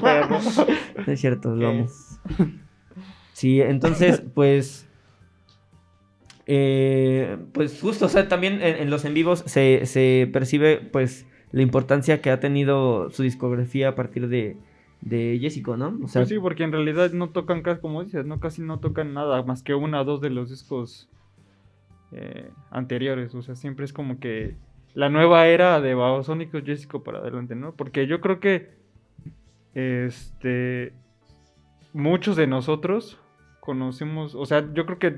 perro. 0.00 0.38
No 1.06 1.12
es 1.12 1.20
cierto, 1.20 1.54
lo 1.54 1.68
amo. 1.68 1.86
Sí, 3.32 3.60
entonces, 3.60 4.22
pues. 4.34 4.88
eh, 6.46 7.38
pues 7.52 7.80
justo, 7.80 8.06
o 8.06 8.08
sea, 8.08 8.28
también 8.28 8.54
en, 8.62 8.76
en 8.76 8.90
los 8.90 9.04
en 9.04 9.14
vivos 9.14 9.42
se, 9.46 9.84
se 9.86 10.28
percibe, 10.32 10.78
pues, 10.78 11.26
la 11.52 11.62
importancia 11.62 12.20
que 12.20 12.30
ha 12.30 12.40
tenido 12.40 13.10
su 13.10 13.22
discografía 13.22 13.88
a 13.90 13.94
partir 13.94 14.28
de, 14.28 14.56
de 15.00 15.38
Jessico, 15.40 15.76
¿no? 15.76 15.98
O 16.04 16.08
sea, 16.08 16.20
Pues 16.22 16.28
sí, 16.28 16.38
porque 16.38 16.64
en 16.64 16.72
realidad 16.72 17.12
no 17.12 17.30
tocan 17.30 17.62
casi, 17.62 17.80
como 17.80 18.02
dices, 18.04 18.26
no 18.26 18.40
casi 18.40 18.62
no 18.62 18.78
tocan 18.78 19.12
nada 19.14 19.42
más 19.42 19.62
que 19.62 19.74
una 19.74 20.00
o 20.00 20.04
dos 20.04 20.20
de 20.20 20.30
los 20.30 20.50
discos 20.50 21.08
eh, 22.12 22.50
anteriores. 22.70 23.34
O 23.34 23.42
sea, 23.42 23.54
siempre 23.56 23.84
es 23.84 23.92
como 23.92 24.18
que 24.18 24.56
la 24.96 25.08
nueva 25.10 25.46
era 25.46 25.80
de 25.80 25.94
Babasónicos 25.94 26.62
Jessico 26.64 27.04
para 27.04 27.18
adelante, 27.18 27.54
¿no? 27.54 27.74
Porque 27.76 28.06
yo 28.08 28.20
creo 28.20 28.40
que 28.40 28.70
este 29.74 30.92
muchos 31.92 32.36
de 32.36 32.46
nosotros 32.46 33.18
conocemos, 33.60 34.34
o 34.34 34.46
sea, 34.46 34.66
yo 34.74 34.86
creo 34.86 34.98
que 34.98 35.16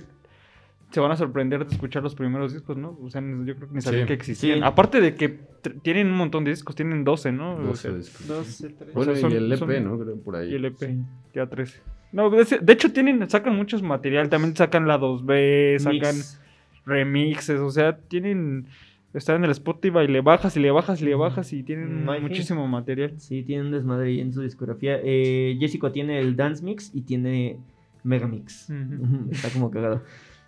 se 0.90 1.00
van 1.00 1.10
a 1.12 1.16
sorprender 1.16 1.66
de 1.66 1.72
escuchar 1.74 2.02
los 2.02 2.14
primeros 2.14 2.54
discos, 2.54 2.76
¿no? 2.76 2.98
O 3.02 3.10
sea, 3.10 3.20
yo 3.20 3.54
creo 3.56 3.68
que 3.68 3.74
ni 3.74 3.80
sabían 3.82 4.02
Sí. 4.02 4.06
que 4.08 4.12
existían. 4.14 4.58
Sí. 4.58 4.64
Aparte 4.64 5.00
de 5.00 5.14
que 5.14 5.38
tienen 5.82 6.06
un 6.08 6.16
montón 6.16 6.44
de 6.44 6.50
discos, 6.50 6.74
tienen 6.74 7.04
12, 7.04 7.30
¿no? 7.30 7.56
O 7.56 7.58
12 7.62 7.82
sea, 7.82 7.92
discos. 7.92 8.26
Dos, 8.26 8.64
tres. 8.78 8.94
Bueno, 8.94 9.12
o 9.12 9.14
sea, 9.16 9.28
y 9.28 9.34
el 9.34 9.52
EP, 9.52 9.58
son- 9.58 9.84
¿no? 9.84 9.98
Creo 9.98 10.16
por 10.22 10.36
ahí. 10.36 10.50
y 10.50 10.54
el 10.54 10.64
EP, 10.64 10.96
ya 11.34 11.46
13. 11.46 11.80
No, 12.10 12.30
de, 12.30 12.44
de 12.62 12.72
hecho 12.72 12.90
tienen, 12.92 13.28
sacan 13.28 13.54
muchos 13.54 13.82
material, 13.82 14.30
también 14.30 14.56
sacan 14.56 14.88
la 14.88 14.98
2B, 14.98 15.78
sacan 15.78 16.16
mix. 16.16 16.40
remixes, 16.86 17.60
o 17.60 17.70
sea, 17.70 17.98
tienen, 17.98 18.66
están 19.14 19.36
en 19.36 19.44
el 19.44 19.50
Spotify, 19.52 20.06
le 20.06 20.20
bajas 20.20 20.56
y 20.56 20.60
le 20.60 20.70
bajas 20.70 21.00
y 21.00 21.04
le 21.04 21.14
bajas 21.14 21.52
y 21.52 21.62
tienen 21.62 22.04
muchísimo 22.04 22.66
material. 22.68 23.14
Sí, 23.18 23.42
tiene 23.42 23.62
un 23.62 23.72
desmadre 23.72 24.20
en 24.20 24.32
su 24.32 24.42
discografía. 24.42 25.00
Eh, 25.02 25.56
Jessico 25.58 25.92
tiene 25.92 26.20
el 26.20 26.36
Dance 26.36 26.62
Mix 26.64 26.90
y 26.94 27.02
tiene 27.02 27.58
Megamix. 28.04 28.68
Ujú, 28.70 29.30
Está 29.30 29.50
como 29.50 29.70
cagado. 29.70 30.02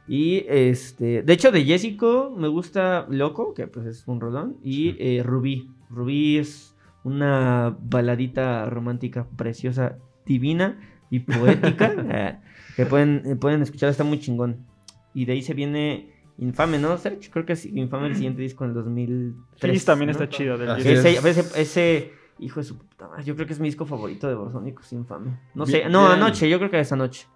Y 0.06 0.44
este, 0.48 1.22
de 1.22 1.32
hecho, 1.32 1.52
de 1.52 1.64
Jessico 1.64 2.34
me 2.36 2.48
gusta 2.48 3.06
Loco, 3.08 3.54
que 3.54 3.66
pues 3.66 3.86
es 3.86 4.08
un 4.08 4.20
rolón, 4.20 4.56
y 4.62 4.96
eh, 4.98 5.22
Rubí. 5.22 5.70
Rubí 5.88 6.38
es 6.38 6.74
una 7.04 7.76
baladita 7.80 8.68
romántica 8.68 9.26
preciosa, 9.36 9.98
divina 10.26 10.78
y 11.10 11.20
poética 11.20 11.94
eh, 12.10 12.38
que 12.76 12.86
pueden, 12.86 13.22
eh, 13.24 13.36
pueden 13.36 13.62
escuchar, 13.62 13.90
está 13.90 14.04
muy 14.04 14.18
chingón. 14.18 14.66
Y 15.14 15.24
de 15.24 15.32
ahí 15.32 15.42
se 15.42 15.54
viene 15.54 16.09
Infame, 16.40 16.78
¿no, 16.78 16.96
Sergio? 16.98 17.30
Creo 17.30 17.44
que 17.46 17.52
es 17.52 17.64
Infame 17.66 18.08
el 18.08 18.14
siguiente 18.16 18.42
disco 18.42 18.64
en 18.64 18.70
el 18.70 18.74
2003. 18.74 19.72
Fizz 19.72 19.84
también 19.84 20.06
¿no? 20.08 20.12
está 20.12 20.28
chida. 20.28 20.56
Del. 20.56 20.70
Ese, 20.80 21.18
ese, 21.18 21.60
ese- 21.60 22.12
hijo 22.38 22.60
de 22.60 22.64
su 22.64 22.78
puta 22.78 23.06
madre, 23.08 23.22
yo 23.24 23.34
creo 23.34 23.46
que 23.46 23.52
es 23.52 23.60
mi 23.60 23.68
disco 23.68 23.84
favorito 23.84 24.26
de 24.26 24.34
Babasónicos, 24.34 24.92
Infame. 24.92 25.38
No 25.54 25.66
sé, 25.66 25.80
Bien, 25.80 25.92
no, 25.92 26.08
anoche, 26.08 26.48
yo 26.48 26.58
creo 26.58 26.70
que 26.70 26.80
es 26.80 26.90
anoche. 26.90 27.26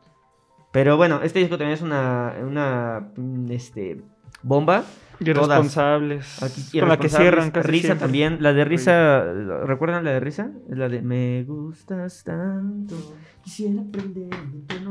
Pero 0.73 0.97
bueno, 0.97 1.21
este 1.23 1.39
disco 1.39 1.59
también 1.59 1.75
es 1.75 1.83
una, 1.83 2.35
una 2.43 3.11
este, 3.51 4.03
bomba. 4.43 4.85
Irresponsables. 5.21 6.43
Aquí, 6.43 6.81
con 6.81 6.89
la 6.89 6.99
que 6.99 7.09
cierran 7.09 7.51
casi 7.51 7.69
Risa 7.69 7.87
siempre. 7.89 8.05
también. 8.05 8.39
La 8.41 8.53
de 8.53 8.65
Risa, 8.65 9.23
¿recuerdan 9.65 10.05
la 10.05 10.13
de 10.13 10.21
Risa? 10.21 10.51
Es 10.69 10.77
la 10.77 10.89
de 10.89 11.03
Me 11.03 11.45
gustas 11.45 12.25
tanto, 12.25 12.97
quisiera 13.43 13.83
aprender. 13.83 14.31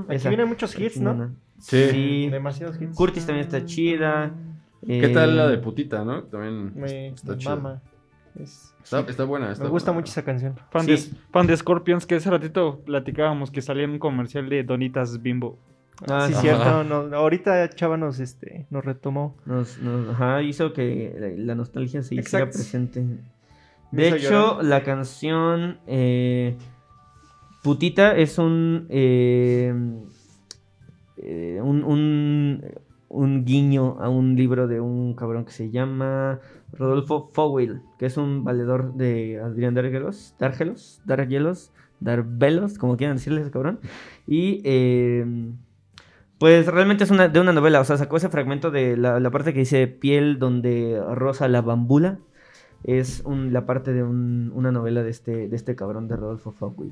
Aquí 0.08 0.28
vienen 0.30 0.48
muchos 0.48 0.80
hits, 0.80 1.02
¿no? 1.02 1.32
Sí. 1.64 1.90
Sí. 1.92 2.30
Demasiados 2.30 2.80
hits. 2.82 2.96
Curtis 2.96 3.26
también 3.26 3.46
está 3.48 3.66
chida. 3.66 4.32
¿Qué 4.86 5.06
eh, 5.06 5.10
tal 5.10 5.38
la 5.38 5.48
de 5.48 5.58
putita, 5.60 6.04
no? 6.04 6.24
También 6.24 6.74
Me, 6.76 7.08
está 7.08 7.38
chida. 7.38 7.56
mama. 7.56 7.82
Es- 8.38 8.70
Está, 8.84 9.00
está 9.00 9.24
buena. 9.24 9.50
Está 9.52 9.64
me 9.64 9.70
gusta 9.70 9.92
buena. 9.92 10.02
mucho 10.02 10.12
esa 10.12 10.24
canción. 10.26 10.56
Fan, 10.72 10.84
Sí. 10.86 10.92
de, 10.92 10.98
fan 11.32 11.48
de 11.48 11.56
Scorpions, 11.56 12.06
que 12.06 12.16
ese 12.18 12.30
ratito 12.30 12.82
platicábamos 12.86 13.50
que 13.50 13.62
salía 13.62 13.86
en 13.86 13.92
un 13.92 14.00
comercial 14.00 14.50
de 14.50 14.64
Donitas 14.64 15.22
Bimbo. 15.22 15.58
Ah, 16.10 16.26
sí, 16.28 16.34
ajá. 16.34 16.42
cierto. 16.42 16.84
no- 16.84 17.16
ahorita 17.16 17.70
Chava 17.70 17.96
nos, 17.96 18.20
este, 18.20 18.66
nos 18.72 18.84
retomó. 18.84 19.38
Nos, 19.46 19.78
nos- 19.78 20.10
ajá, 20.10 20.42
hizo 20.42 20.74
que 20.74 21.16
la, 21.18 21.28
la 21.46 21.56
nostalgia 21.56 22.04
se 22.04 22.16
hiciera 22.16 22.46
presente. 22.50 23.06
De 23.92 24.10
hecho, 24.10 24.56
llorar. 24.58 24.66
la 24.66 24.84
canción 24.84 25.78
eh, 25.88 26.58
Putita 27.62 28.18
es 28.18 28.38
un, 28.40 28.88
eh, 28.90 29.74
eh, 31.24 31.60
un, 31.62 31.84
un, 31.84 32.64
un 33.10 33.46
guiño 33.46 33.98
a 34.02 34.10
un 34.10 34.36
libro 34.36 34.68
de 34.68 34.80
un 34.82 35.14
cabrón 35.16 35.46
que 35.46 35.52
se 35.52 35.70
llama 35.72 36.40
Rodolfo 36.74 37.30
Fowell, 37.34 37.82
que 37.98 38.06
es 38.08 38.18
un 38.18 38.44
valedor 38.44 38.94
de 38.96 39.40
Adrián 39.40 39.74
Dargelos, 39.74 40.36
Dargelos, 40.40 41.02
Dargelos, 41.06 41.72
Darvelos, 42.00 42.78
como 42.78 42.98
quieran 42.98 43.18
decirle 43.18 43.42
ese 43.42 43.52
cabrón. 43.52 43.80
Y 44.28 44.62
eh, 44.66 45.26
pues 46.40 46.66
realmente 46.68 47.04
es 47.06 47.12
una, 47.12 47.28
de 47.30 47.40
una 47.40 47.54
novela, 47.54 47.80
o 47.80 47.86
sea, 47.86 47.98
sacó 47.98 48.18
ese 48.18 48.30
fragmento 48.30 48.70
de 48.72 48.98
la, 48.98 49.20
la 49.20 49.32
parte 49.32 49.54
que 49.54 49.60
dice 49.60 49.88
piel 49.88 50.40
donde 50.40 51.02
rosa 51.14 51.48
la 51.48 51.62
bambula. 51.62 52.20
Es 52.84 53.22
un- 53.26 53.54
la 53.54 53.66
parte 53.66 53.94
de 53.94 54.04
un- 54.04 54.52
una 54.54 54.70
novela 54.72 55.04
de 55.04 55.10
este, 55.10 55.48
de 55.48 55.56
este 55.56 55.74
cabrón 55.76 56.10
de 56.10 56.18
Rodolfo 56.18 56.52
Fowell. 56.52 56.92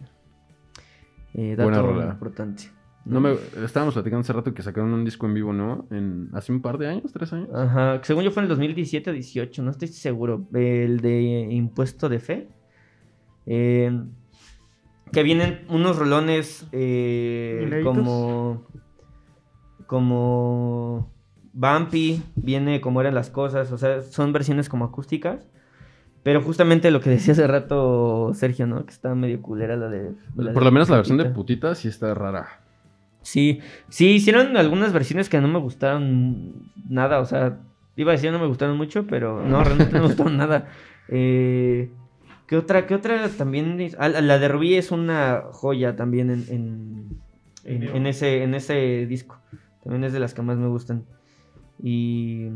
Eh, 1.34 1.56
dato 1.58 1.64
Buena 1.70 1.82
rola. 1.82 2.12
importante. 2.14 2.64
No 3.04 3.20
me, 3.20 3.34
estábamos 3.64 3.96
platicando 3.96 4.22
hace 4.22 4.34
rato 4.34 4.54
que 4.54 4.62
sacaron 4.62 4.94
un 4.94 5.04
disco 5.04 5.26
en 5.26 5.34
vivo, 5.34 5.54
¿no? 5.54 5.88
En, 5.90 6.30
hace 6.34 6.52
un 6.52 6.62
par 6.62 6.78
de 6.78 6.88
años, 6.88 7.12
tres 7.12 7.34
años. 7.34 7.50
Ajá, 7.54 8.00
según 8.04 8.24
yo 8.24 8.32
fue 8.32 8.42
en 8.42 8.46
el 8.46 8.50
2017 8.50 9.10
o 9.10 9.14
18, 9.14 9.64
no 9.64 9.72
estoy 9.72 9.88
seguro. 9.88 10.48
El 10.54 11.00
de 11.00 11.48
impuesto 11.50 12.10
de 12.10 12.20
fe. 12.20 12.48
Eh, 13.48 13.92
que 15.12 15.24
vienen 15.24 15.66
unos 15.70 15.98
rolones 15.98 16.68
eh, 16.72 17.82
como. 17.84 18.68
Como. 19.88 21.12
Bumpy, 21.54 22.24
viene 22.36 22.80
como 22.80 23.02
eran 23.02 23.14
las 23.14 23.30
cosas, 23.30 23.74
o 23.74 23.78
sea, 23.78 24.02
son 24.04 24.32
versiones 24.32 24.70
como 24.70 24.86
acústicas. 24.86 25.50
Pero 26.24 26.42
justamente 26.42 26.92
lo 26.92 27.02
que 27.02 27.10
decía 27.10 27.34
hace 27.34 27.48
rato 27.48 28.32
Sergio, 28.36 28.68
¿no? 28.68 28.86
Que 28.86 28.92
está 28.92 29.16
medio 29.16 29.42
culera 29.42 29.76
la 29.76 29.90
de. 29.90 30.14
la 30.36 30.54
Por 30.54 30.64
de 30.64 30.66
lo 30.66 30.72
menos 30.72 30.90
la 30.90 30.98
versión 30.98 31.18
de 31.18 31.26
Putita. 31.26 31.36
putita 31.36 31.76
sí 31.76 31.88
está 31.88 32.14
rara. 32.14 32.62
Sí, 33.22 33.60
sí, 33.90 34.08
hicieron 34.12 34.58
algunas 34.58 34.94
versiones 34.94 35.30
que 35.30 35.40
no 35.40 35.48
me 35.48 35.60
gustaron 35.60 36.72
nada, 36.90 37.20
o 37.20 37.26
sea, 37.26 37.60
iba 37.96 38.12
a 38.12 38.16
decir 38.16 38.32
no 38.32 38.40
me 38.40 38.48
gustaron 38.48 38.78
mucho, 38.78 39.06
pero 39.08 39.46
no, 39.46 39.64
realmente 39.64 39.94
no 39.94 40.02
me 40.02 40.08
gustaron 40.08 40.38
nada. 40.38 40.68
Eh, 41.08 41.92
¿Qué 42.48 42.58
otra, 42.58 42.86
qué 42.88 42.96
otra 42.96 43.30
también? 43.30 43.80
es- 43.80 43.96
ah, 44.00 44.10
la 44.10 44.40
de 44.40 44.48
Rubí 44.48 44.76
es 44.76 44.92
una 44.92 45.44
joya 45.52 45.96
también 45.96 46.30
en, 46.32 46.46
en, 46.50 47.22
en- 47.64 47.84
en 47.96 48.08
ese, 48.08 48.44
en 48.44 48.56
ese 48.56 49.06
disco. 49.08 49.40
También 49.84 50.04
es 50.04 50.14
de 50.14 50.20
las 50.20 50.34
que 50.34 50.42
más 50.42 50.58
me 50.58 50.68
gustan. 50.68 51.06
Y... 51.82 52.48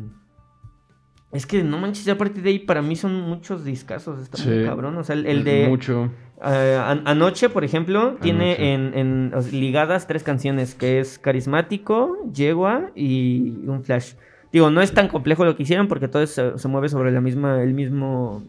Es 1.32 1.46
que 1.46 1.64
no 1.64 1.78
manches, 1.80 2.06
ya 2.06 2.14
a 2.14 2.18
partir 2.18 2.44
de 2.44 2.50
ahí 2.50 2.60
para 2.60 2.82
mí 2.82 2.96
son 2.96 3.22
muchos 3.22 3.66
discazos, 3.66 4.22
está 4.22 4.38
muy 4.44 4.66
cabrón. 4.66 4.98
O 4.98 5.04
sea, 5.04 5.16
el, 5.16 5.26
el 5.26 5.44
de... 5.44 5.68
Mucho. 5.68 6.12
Eh, 6.44 6.80
an- 6.84 7.04
anoche, 7.06 7.50
por 7.50 7.64
ejemplo, 7.64 8.18
tiene 8.22 8.74
en, 8.74 8.94
en- 8.94 9.34
o 9.34 9.42
sea, 9.42 9.52
ligadas 9.52 10.06
tres 10.08 10.24
canciones, 10.24 10.76
que 10.76 11.00
es 11.00 11.18
Carismático, 11.20 12.18
Yegua 12.34 12.92
y 12.96 13.50
un 13.68 13.84
Flash. 13.84 14.14
Digo, 14.52 14.70
no 14.70 14.82
es 14.82 14.94
tan 14.94 15.08
complejo 15.08 15.46
lo 15.46 15.56
que 15.56 15.64
hicieron 15.64 15.88
porque 15.88 16.08
todo 16.08 16.26
se, 16.28 16.58
se 16.58 16.68
mueve 16.68 16.90
sobre 16.90 17.12
la 17.12 17.22
misma, 17.22 17.62
el 17.62 17.74
mismo, 17.74 18.44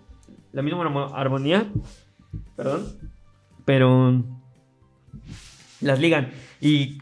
la 0.53 0.63
misma 0.63 0.85
armo- 0.85 1.13
armonía. 1.15 1.67
Perdón. 2.57 2.87
Pero 3.65 4.23
las 5.81 6.01
ligan. 6.01 6.31
Y 6.61 6.99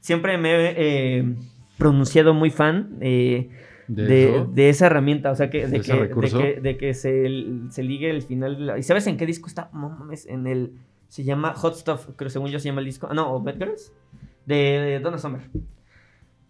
siempre 0.00 0.38
me 0.38 0.50
he 0.50 0.74
eh, 1.18 1.34
pronunciado 1.78 2.34
muy 2.34 2.50
fan 2.50 2.96
eh, 3.00 3.50
De, 3.88 4.04
de, 4.06 4.36
eso. 4.36 4.44
de 4.46 4.68
esa 4.68 4.86
herramienta, 4.86 5.30
o 5.30 5.34
sea, 5.34 5.50
que, 5.50 5.66
¿De 5.66 5.80
que, 5.80 5.92
de, 5.92 6.08
que, 6.30 6.60
de 6.60 6.76
que 6.76 6.94
se, 6.94 7.26
se 7.70 7.82
ligue 7.82 8.10
el 8.10 8.22
final. 8.22 8.56
de 8.56 8.62
la- 8.62 8.78
¿Y 8.78 8.82
sabes 8.82 9.06
en 9.06 9.16
qué 9.16 9.26
disco 9.26 9.48
está? 9.48 9.70
Mames, 9.72 10.26
en 10.26 10.46
el. 10.46 10.72
Se 11.08 11.24
llama 11.24 11.52
Hot 11.54 11.74
Stuff, 11.74 12.08
creo 12.16 12.30
según 12.30 12.48
yo 12.50 12.58
se 12.58 12.68
llama 12.68 12.80
el 12.80 12.86
disco. 12.86 13.06
Ah, 13.10 13.14
no, 13.14 13.34
o 13.34 13.40
Bad 13.40 13.58
Girls. 13.58 13.92
De, 14.46 14.98
Donna 15.02 15.18
Summer. 15.18 15.42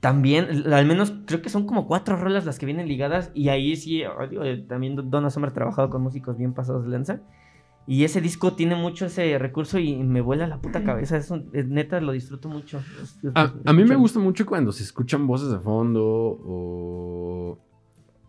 También, 0.00 0.64
al 0.72 0.86
menos 0.86 1.14
creo 1.26 1.42
que 1.42 1.48
son 1.48 1.64
como 1.66 1.86
cuatro 1.86 2.16
rolas 2.16 2.44
las 2.44 2.58
que 2.58 2.66
vienen 2.66 2.88
ligadas. 2.88 3.30
Y 3.34 3.48
ahí 3.50 3.76
sí, 3.76 4.02
digo, 4.30 4.44
eh, 4.44 4.64
también 4.68 4.96
Donna 5.10 5.30
Summer 5.30 5.50
ha 5.50 5.54
trabajado 5.54 5.90
con 5.90 6.02
músicos 6.02 6.36
bien 6.38 6.54
pasados 6.54 6.84
de 6.84 6.90
lanza. 6.90 7.20
Y 7.86 8.04
ese 8.04 8.20
disco 8.20 8.52
tiene 8.52 8.76
mucho 8.76 9.06
ese 9.06 9.36
recurso 9.38 9.78
y 9.78 9.96
me 9.96 10.20
vuela 10.20 10.46
la 10.46 10.58
puta 10.58 10.84
cabeza. 10.84 11.16
Es 11.16 11.30
un- 11.30 11.50
es 11.52 11.66
neta, 11.66 12.00
lo 12.00 12.12
disfruto 12.12 12.48
mucho. 12.48 12.78
Es- 13.02 13.18
es- 13.24 13.32
A, 13.34 13.52
a 13.64 13.72
mí 13.72 13.84
me 13.84 13.96
gusta 13.96 14.18
mucho 14.20 14.46
cuando 14.46 14.70
se 14.72 14.82
escuchan 14.84 15.26
voces 15.26 15.50
de 15.50 15.58
fondo 15.58 16.02
o 16.04 17.58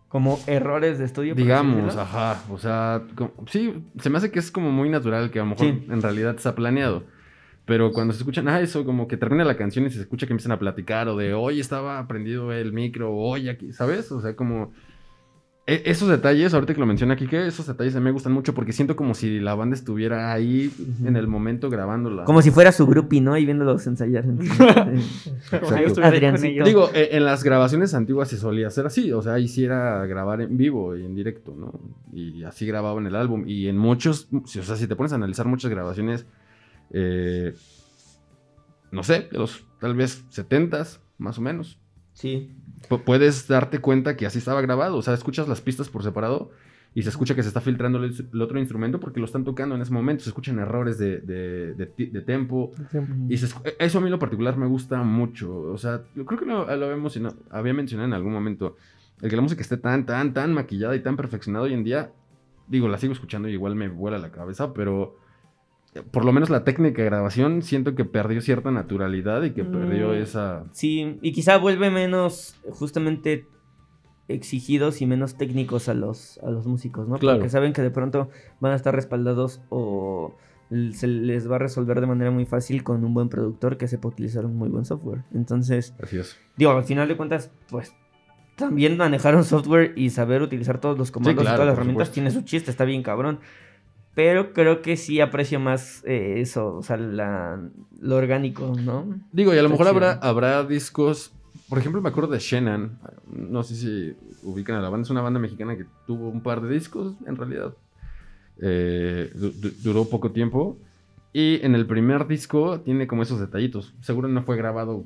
Como 0.08 0.38
errores 0.46 0.98
de 0.98 1.04
estudio. 1.04 1.34
digamos, 1.34 1.96
ajá, 1.96 2.42
o 2.50 2.58
sea, 2.58 3.02
como- 3.14 3.32
sí, 3.46 3.84
se 3.98 4.10
me 4.10 4.18
hace 4.18 4.30
que 4.30 4.38
es 4.38 4.50
como 4.50 4.70
muy 4.70 4.88
natural 4.88 5.30
que 5.30 5.38
a 5.40 5.42
lo 5.44 5.50
mejor 5.50 5.66
Sí. 5.66 5.84
en 5.88 6.02
realidad 6.02 6.34
está 6.36 6.54
planeado. 6.54 7.04
Pero 7.66 7.92
cuando 7.92 8.12
se 8.12 8.18
escuchan, 8.18 8.46
ah, 8.48 8.60
eso, 8.60 8.84
como 8.84 9.08
que 9.08 9.16
termina 9.16 9.42
la 9.44 9.56
canción 9.56 9.86
y 9.86 9.90
se 9.90 10.00
escucha 10.00 10.26
que 10.26 10.32
empiezan 10.34 10.52
a 10.52 10.58
platicar, 10.58 11.08
o 11.08 11.16
de, 11.16 11.32
oye, 11.32 11.60
estaba 11.60 12.06
prendido 12.06 12.52
el 12.52 12.72
micro, 12.72 13.10
o, 13.12 13.30
oye, 13.30 13.50
aquí, 13.50 13.72
¿sabes? 13.72 14.10
O 14.12 14.20
sea, 14.20 14.36
como... 14.36 14.72
e- 15.66 15.82
esos 15.86 16.08
detalles, 16.08 16.52
ahorita 16.54 16.74
que 16.74 16.80
lo 16.80 16.86
menciona 16.86 17.14
aquí, 17.14 17.26
que 17.26 17.46
esos 17.46 17.66
detalles 17.66 17.94
a 17.96 18.00
mí 18.00 18.04
me 18.04 18.10
gustan 18.10 18.32
mucho 18.32 18.54
porque 18.54 18.72
siento 18.72 18.96
como 18.96 19.14
si 19.14 19.40
la 19.40 19.54
banda 19.54 19.74
estuviera 19.74 20.32
ahí 20.32 20.70
en 21.04 21.16
el 21.16 21.26
momento 21.26 21.70
grabándola. 21.70 22.24
Como 22.24 22.42
si 22.42 22.50
fuera 22.50 22.70
su 22.72 22.86
groupie, 22.86 23.20
¿no? 23.20 23.36
Y 23.36 23.44
viéndolos 23.44 23.86
ensayar. 23.86 24.24
Adriancito. 26.02 26.64
Digo, 26.64 26.90
eh, 26.94 27.10
en 27.12 27.24
las 27.24 27.42
grabaciones 27.44 27.94
antiguas 27.94 28.28
se 28.28 28.36
solía 28.36 28.68
hacer 28.68 28.86
así, 28.86 29.12
o 29.12 29.22
sea, 29.22 29.34
ahí 29.34 29.48
sí 29.48 29.64
era 29.64 30.04
grabar 30.06 30.40
en 30.40 30.56
vivo 30.56 30.96
y 30.96 31.04
en 31.04 31.14
directo, 31.14 31.54
¿no? 31.56 31.72
Y 32.12 32.44
así 32.44 32.66
grababan 32.66 33.06
el 33.06 33.16
álbum. 33.16 33.44
Y 33.46 33.68
en 33.68 33.78
muchos, 33.78 34.28
o 34.32 34.46
sea, 34.46 34.76
si 34.76 34.86
te 34.86 34.96
pones 34.96 35.12
a 35.12 35.16
analizar 35.16 35.46
muchas 35.46 35.70
grabaciones, 35.70 36.26
eh, 36.90 37.54
no 38.90 39.02
sé, 39.02 39.28
de 39.30 39.38
los 39.38 39.64
tal 39.80 39.94
vez 39.94 40.24
70s, 40.30 41.00
más 41.18 41.38
o 41.38 41.40
menos, 41.40 41.78
Sí. 42.12 42.52
Pu- 42.88 43.02
puedes 43.02 43.46
darte 43.48 43.78
cuenta 43.80 44.16
que 44.16 44.26
así 44.26 44.38
estaba 44.38 44.60
grabado. 44.60 44.96
O 44.96 45.02
sea, 45.02 45.14
escuchas 45.14 45.48
las 45.48 45.60
pistas 45.60 45.88
por 45.88 46.02
separado 46.02 46.50
y 46.94 47.02
se 47.02 47.08
escucha 47.08 47.34
que 47.34 47.42
se 47.42 47.48
está 47.48 47.60
filtrando 47.60 47.98
el, 48.02 48.14
el 48.32 48.42
otro 48.42 48.58
instrumento 48.58 49.00
porque 49.00 49.18
lo 49.18 49.26
están 49.26 49.44
tocando 49.44 49.74
en 49.74 49.82
ese 49.82 49.92
momento. 49.92 50.22
Se 50.24 50.30
escuchan 50.30 50.58
errores 50.58 50.96
de, 50.98 51.18
de, 51.20 51.74
de 51.74 52.20
tempo. 52.20 52.70
Y 53.28 53.36
se 53.36 53.46
escu- 53.48 53.74
eso 53.78 53.98
a 53.98 54.00
mí 54.00 54.06
en 54.06 54.12
lo 54.12 54.18
particular 54.18 54.56
me 54.56 54.66
gusta 54.66 55.02
mucho. 55.02 55.52
O 55.62 55.78
sea, 55.78 56.02
yo 56.14 56.24
creo 56.24 56.38
que 56.38 56.46
lo, 56.46 56.64
lo 56.64 56.84
había, 56.86 56.96
mencionado, 56.96 57.36
había 57.50 57.74
mencionado 57.74 58.06
en 58.08 58.14
algún 58.14 58.32
momento. 58.32 58.76
El 59.22 59.30
que 59.30 59.36
la 59.36 59.42
música 59.42 59.62
esté 59.62 59.76
tan, 59.76 60.06
tan, 60.06 60.34
tan 60.34 60.52
maquillada 60.52 60.94
y 60.96 61.00
tan 61.00 61.16
perfeccionada 61.16 61.64
hoy 61.64 61.74
en 61.74 61.84
día. 61.84 62.12
Digo, 62.68 62.88
la 62.88 62.98
sigo 62.98 63.12
escuchando 63.12 63.48
y 63.48 63.52
igual 63.52 63.74
me 63.74 63.88
vuela 63.88 64.18
la 64.18 64.30
cabeza, 64.30 64.72
pero 64.72 65.18
por 66.10 66.24
lo 66.24 66.32
menos 66.32 66.50
la 66.50 66.64
técnica 66.64 67.02
de 67.02 67.06
grabación 67.08 67.62
siento 67.62 67.94
que 67.94 68.04
perdió 68.04 68.40
cierta 68.40 68.70
naturalidad 68.70 69.42
y 69.44 69.50
que 69.52 69.64
perdió 69.64 70.08
Mm. 70.10 70.14
esa... 70.14 70.64
Sí, 70.72 71.18
y 71.22 71.32
quizá 71.32 71.56
vuelve 71.58 71.90
menos 71.90 72.56
justamente 72.70 73.46
exigidos 74.28 75.02
y 75.02 75.06
menos 75.06 75.36
técnicos 75.36 75.88
a 75.88 75.94
los, 75.94 76.38
a 76.38 76.50
los 76.50 76.66
músicos, 76.66 77.08
¿no? 77.08 77.18
Claro. 77.18 77.38
Porque 77.38 77.50
saben 77.50 77.72
que 77.72 77.82
de 77.82 77.90
pronto 77.90 78.30
van 78.60 78.72
a 78.72 78.76
estar 78.76 78.94
respaldados 78.94 79.60
o 79.68 80.34
se 80.92 81.06
les 81.06 81.48
va 81.50 81.56
a 81.56 81.58
resolver 81.58 82.00
de 82.00 82.06
manera 82.06 82.30
muy 82.30 82.46
fácil 82.46 82.82
con 82.82 83.04
un 83.04 83.12
buen 83.12 83.28
productor 83.28 83.76
que 83.76 83.86
sepa 83.86 84.08
utilizar 84.08 84.46
un 84.46 84.56
muy 84.56 84.70
buen 84.70 84.84
software. 84.86 85.22
Entonces, 85.34 85.94
Así 86.02 86.18
es. 86.18 86.38
digo, 86.56 86.70
al 86.72 86.84
final 86.84 87.06
de 87.06 87.16
cuentas, 87.16 87.50
pues 87.68 87.94
también 88.56 88.96
manejar 88.96 89.36
un 89.36 89.44
software 89.44 89.92
y 89.94 90.10
saber 90.10 90.40
utilizar 90.40 90.80
todos 90.80 90.96
los 90.96 91.10
comandos 91.10 91.42
claro, 91.42 91.54
y 91.54 91.58
todas 91.58 91.66
las 91.68 91.74
herramientas 91.76 92.08
supuesto. 92.08 92.14
tiene 92.14 92.30
su 92.30 92.42
chiste, 92.42 92.70
está 92.70 92.84
bien 92.84 93.02
cabrón. 93.02 93.40
Pero 94.14 94.52
creo 94.52 94.80
que 94.80 94.96
sí 94.96 95.20
aprecio 95.20 95.58
más 95.58 96.02
eh, 96.06 96.34
eso, 96.40 96.76
o 96.76 96.82
sea, 96.82 96.96
la- 96.96 97.60
lo 98.00 98.16
orgánico, 98.16 98.72
¿no? 98.84 99.06
Digo, 99.32 99.52
y 99.54 99.58
a 99.58 99.62
lo 99.62 99.68
mejor 99.68 99.88
habrá, 99.88 100.12
habrá 100.22 100.62
discos. 100.64 101.32
Por 101.68 101.78
ejemplo, 101.78 102.00
me 102.00 102.08
acuerdo 102.10 102.30
de 102.32 102.38
Shannon. 102.38 102.98
No 103.32 103.62
sé 103.64 103.74
si 103.74 104.14
ubican 104.44 104.76
a 104.76 104.80
la 104.80 104.88
banda. 104.88 105.04
Es 105.04 105.10
una 105.10 105.22
banda 105.22 105.40
mexicana 105.40 105.76
que 105.76 105.86
tuvo 106.06 106.28
un 106.28 106.42
par 106.42 106.60
de 106.60 106.72
discos, 106.72 107.14
en 107.26 107.36
realidad. 107.36 107.74
Eh, 108.60 109.30
du- 109.34 109.52
du- 109.52 109.72
duró 109.82 110.04
poco 110.08 110.30
tiempo. 110.30 110.78
Y 111.32 111.64
en 111.64 111.74
el 111.74 111.86
primer 111.86 112.28
disco 112.28 112.80
tiene 112.80 113.06
como 113.08 113.22
esos 113.22 113.40
detallitos. 113.40 113.94
Seguro 114.00 114.28
no 114.28 114.42
fue 114.44 114.56
grabado 114.56 115.04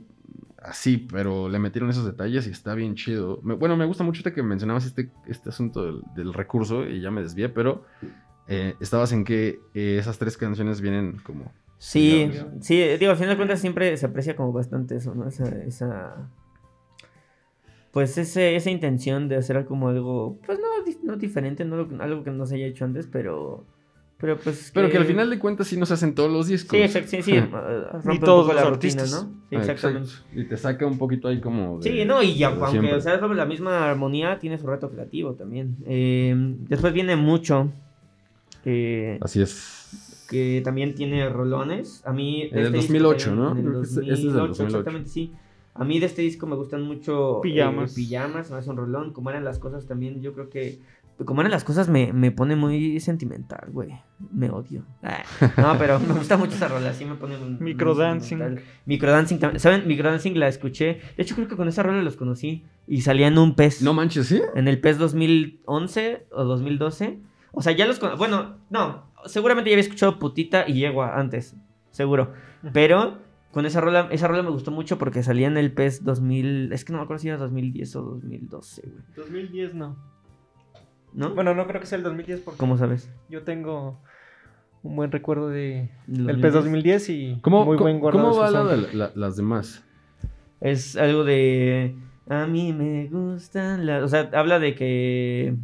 así, 0.63 0.99
pero 1.11 1.49
le 1.49 1.59
metieron 1.59 1.89
esos 1.89 2.05
detalles 2.05 2.47
y 2.47 2.51
está 2.51 2.75
bien 2.75 2.95
chido. 2.97 3.41
Me- 3.43 3.55
bueno, 3.55 3.77
me 3.77 3.87
gusta 3.87 4.05
mucho 4.05 4.23
que 4.35 4.43
mencionabas 4.43 4.85
este, 4.85 5.11
este 5.27 5.49
asunto 5.49 5.85
del, 5.87 6.03
del 6.15 6.35
recurso 6.35 6.87
y 6.87 7.01
ya 7.01 7.11
me 7.11 7.23
desvié, 7.23 7.49
pero 7.49 7.85
eh, 8.49 8.75
estabas 8.81 9.13
en 9.13 9.25
que 9.25 9.61
eh, 9.75 9.99
esas 10.01 10.19
tres 10.19 10.37
canciones 10.37 10.81
vienen 10.81 11.19
como 11.23 11.53
Sí, 11.79 12.27
digamos. 12.31 12.55
sí, 12.67 12.83
digo, 12.99 13.13
al 13.13 13.17
final 13.17 13.31
de 13.31 13.37
cuentas 13.37 13.61
siempre 13.61 13.97
se 13.97 14.07
aprecia 14.07 14.35
como 14.35 14.53
bastante 14.53 14.97
eso, 14.97 15.15
¿no? 15.15 15.29
Esa, 15.29 15.49
esa 15.65 16.29
pues 17.93 18.19
ese, 18.19 18.55
esa 18.57 18.71
intención 18.71 19.29
de 19.29 19.37
hacer 19.37 19.65
como 19.65 19.89
algo, 19.89 20.39
pues 20.47 20.59
no, 20.59 20.67
no 21.05 21.17
diferente, 21.17 21.65
no 21.65 21.77
lo- 21.77 22.03
algo 22.03 22.23
que 22.23 22.31
no 22.31 22.47
se 22.47 22.57
haya 22.57 22.67
hecho 22.67 22.85
antes, 22.85 23.07
pero, 23.11 23.65
pero 24.19 24.37
pues... 24.39 24.71
Pero 24.75 24.91
que 24.91 24.99
al 24.99 25.07
final 25.07 25.31
de 25.31 25.39
cuentas 25.39 25.69
sí 25.69 25.77
no 25.79 25.87
se 25.87 25.95
hacen 25.95 26.15
todos 26.15 26.31
los 26.31 26.49
discos. 26.49 26.73
Sí, 26.79 26.83
exacto, 26.85 27.09
sí, 27.11 27.23
sí, 27.23 27.33
eh, 27.37 27.41
rompe 27.51 28.11
un 28.11 28.21
todos 28.21 28.43
poco 28.47 28.55
la 28.55 28.63
los 28.63 28.71
rutina, 28.71 29.03
artistas. 29.03 29.25
¿no? 29.25 29.31
Sí, 29.49 29.57
Ah, 29.57 29.61
exactamente. 29.61 30.09
exacto. 30.11 30.41
Y 30.41 30.45
te 30.45 30.57
saca 30.57 30.87
un 30.87 30.99
poquito 30.99 31.29
ahí 31.29 31.41
como 31.41 31.79
de- 31.79 31.91
Sí, 31.91 32.05
no, 32.05 32.23
y 32.23 32.37
ya, 32.37 32.49
aunque 32.49 32.71
siempre. 32.71 32.95
o 32.95 33.01
sea 33.01 33.19
sobre 33.19 33.37
la 33.37 33.47
misma 33.47 33.91
armonía, 33.91 34.39
tiene 34.39 34.59
su 34.59 34.67
reto 34.67 34.91
creativo 34.91 35.35
también. 35.35 35.77
Eh, 35.87 36.35
después 36.69 36.93
viene 36.93 37.17
mucho. 37.17 37.73
Eh, 38.69 39.19
Así 39.21 39.41
es. 39.41 40.25
que 40.29 40.61
también 40.65 40.95
tiene 40.95 41.29
rolones. 41.29 42.03
A 42.07 42.13
mí. 42.13 42.43
En 42.53 42.59
el 42.59 42.65
este 42.67 42.79
disco 42.79 42.93
2008, 42.93 43.27
también- 43.31 43.45
¿no? 43.45 43.51
En 43.53 43.57
el 43.59 43.65
Creo 43.65 43.81
que 43.83 43.89
este- 43.89 44.01
este 44.01 44.13
es 44.13 44.19
del 44.23 44.33
2008, 44.33 44.49
2008. 44.49 44.65
exactamente, 44.79 45.09
sí. 45.11 45.33
A 45.75 45.85
mí 45.85 46.01
de 46.01 46.07
este 46.07 46.23
disco 46.23 46.47
me 46.47 46.57
gustan 46.57 46.83
mucho. 46.83 47.41
Pijamas. 47.43 47.93
eh, 47.93 47.95
pijamas, 47.97 48.51
hace 48.53 48.69
un 48.71 48.77
rolón. 48.77 49.13
Como 49.13 49.31
eran 49.31 49.45
las 49.45 49.59
cosas 49.59 49.87
también, 49.87 50.21
yo 50.21 50.33
creo 50.35 50.51
que. 50.51 50.81
Como 51.25 51.41
eran 51.41 51.51
las 51.51 51.65
cosas, 51.65 51.89
me, 51.89 52.13
me 52.13 52.31
pone 52.31 52.55
muy 52.55 53.01
sentimental, 53.01 53.71
güey. 53.73 53.91
Me 54.33 54.51
odio. 54.51 54.85
Ah, 55.03 55.25
no, 55.57 55.77
pero 55.77 55.99
me 55.99 56.15
gusta 56.15 56.37
mucho 56.37 56.53
esa 56.55 56.69
rola, 56.69 56.93
sí 56.95 57.05
me 57.05 57.15
pone 57.17 57.37
Microdancing. 57.59 58.61
Microdancing 58.87 59.39
también. 59.41 59.59
¿Saben? 59.61 59.87
Microdancing 59.89 60.39
la 60.39 60.47
escuché. 60.47 61.01
De 61.17 61.23
hecho, 61.25 61.35
creo 61.35 61.49
que 61.49 61.57
con 61.57 61.67
esa 61.67 61.83
rola 61.83 62.03
los 62.03 62.17
conocí. 62.17 62.65
Y 62.87 63.01
salía 63.01 63.27
en 63.27 63.37
un 63.39 63.55
pez. 63.57 63.83
No 63.83 63.95
manches, 63.95 64.27
¿sí? 64.29 64.41
En 64.55 64.69
el 64.69 64.81
PES 64.81 64.99
2011 64.99 66.27
o 66.31 66.45
2012. 66.45 67.19
O 67.53 67.63
sea, 67.63 67.73
ya 67.73 67.87
los... 67.87 68.01
Bueno, 68.19 68.57
no. 68.71 69.05
Seguramente 69.27 69.71
ya 69.71 69.75
había 69.75 69.83
escuchado 69.83 70.19
Putita 70.19 70.69
y 70.69 70.75
Yegua 70.75 71.19
antes. 71.19 71.57
Seguro. 71.91 72.33
Pero 72.73 73.19
con 73.53 73.67
esa 73.67 73.81
rola, 73.81 74.09
esa 74.11 74.29
rola 74.29 74.43
me 74.43 74.51
gustó 74.51 74.71
mucho 74.71 74.99
porque 74.99 75.23
salía 75.23 75.47
en 75.49 75.57
el 75.57 75.73
PES 75.73 76.05
2000... 76.05 76.73
Es 76.73 76.85
que 76.85 76.93
no 76.93 76.99
me 76.99 77.05
acuerdo 77.05 77.21
si 77.23 77.29
era 77.29 77.39
2010 77.39 77.97
o 77.97 78.03
2012, 78.03 78.83
güey. 78.83 79.03
2010 79.17 79.75
no. 79.75 79.97
¿No? 81.15 81.35
Bueno, 81.35 81.55
no 81.55 81.67
creo 81.67 81.81
que 81.81 81.87
sea 81.87 81.97
el 81.99 82.05
2010 82.05 82.41
porque 82.41 82.59
¿Cómo 82.59 82.77
sabes? 82.77 83.11
yo 83.31 83.43
tengo 83.43 83.99
un 84.83 84.95
buen 84.95 85.11
recuerdo 85.11 85.49
de, 85.49 85.91
¿Del 86.07 86.41
PES 86.41 86.53
2010 86.53 87.09
y 87.09 87.39
¿Cómo, 87.41 87.65
muy 87.65 87.77
buen 87.79 87.99
guardado. 87.99 88.29
¿cómo 88.31 88.41
va 88.41 88.51
la 88.51 88.65
la- 88.93 89.13
las 89.15 89.37
demás? 89.37 89.85
Es 90.61 90.97
algo 90.97 91.25
de... 91.25 91.97
A 92.29 92.47
mí 92.47 92.73
me 92.75 93.07
gustan 93.09 93.87
las... 93.87 94.03
O 94.05 94.09
sea, 94.09 94.31
habla 94.35 94.59
de 94.59 94.75
que... 94.75 95.57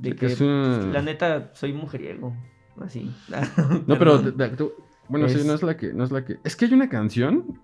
De 0.00 0.10
De 0.10 0.16
que... 0.16 0.26
que 0.26 0.32
es 0.32 0.40
un- 0.40 0.92
La 0.92 1.02
neta, 1.02 1.50
soy 1.54 1.72
mujeriego. 1.72 2.34
Así. 2.80 3.10
No, 3.86 3.98
pero 3.98 4.18
de- 4.18 4.32
de- 4.32 4.56
tú- 4.56 4.72
bueno, 5.08 5.28
sí, 5.28 5.42
no 5.46 5.54
es 5.54 5.62
la 5.62 5.76
que, 5.76 5.92
no 5.92 6.04
es 6.04 6.10
la 6.12 6.24
que. 6.24 6.36
Es 6.44 6.54
que 6.56 6.64
hay 6.66 6.72
una 6.72 6.88
canción 6.88 7.58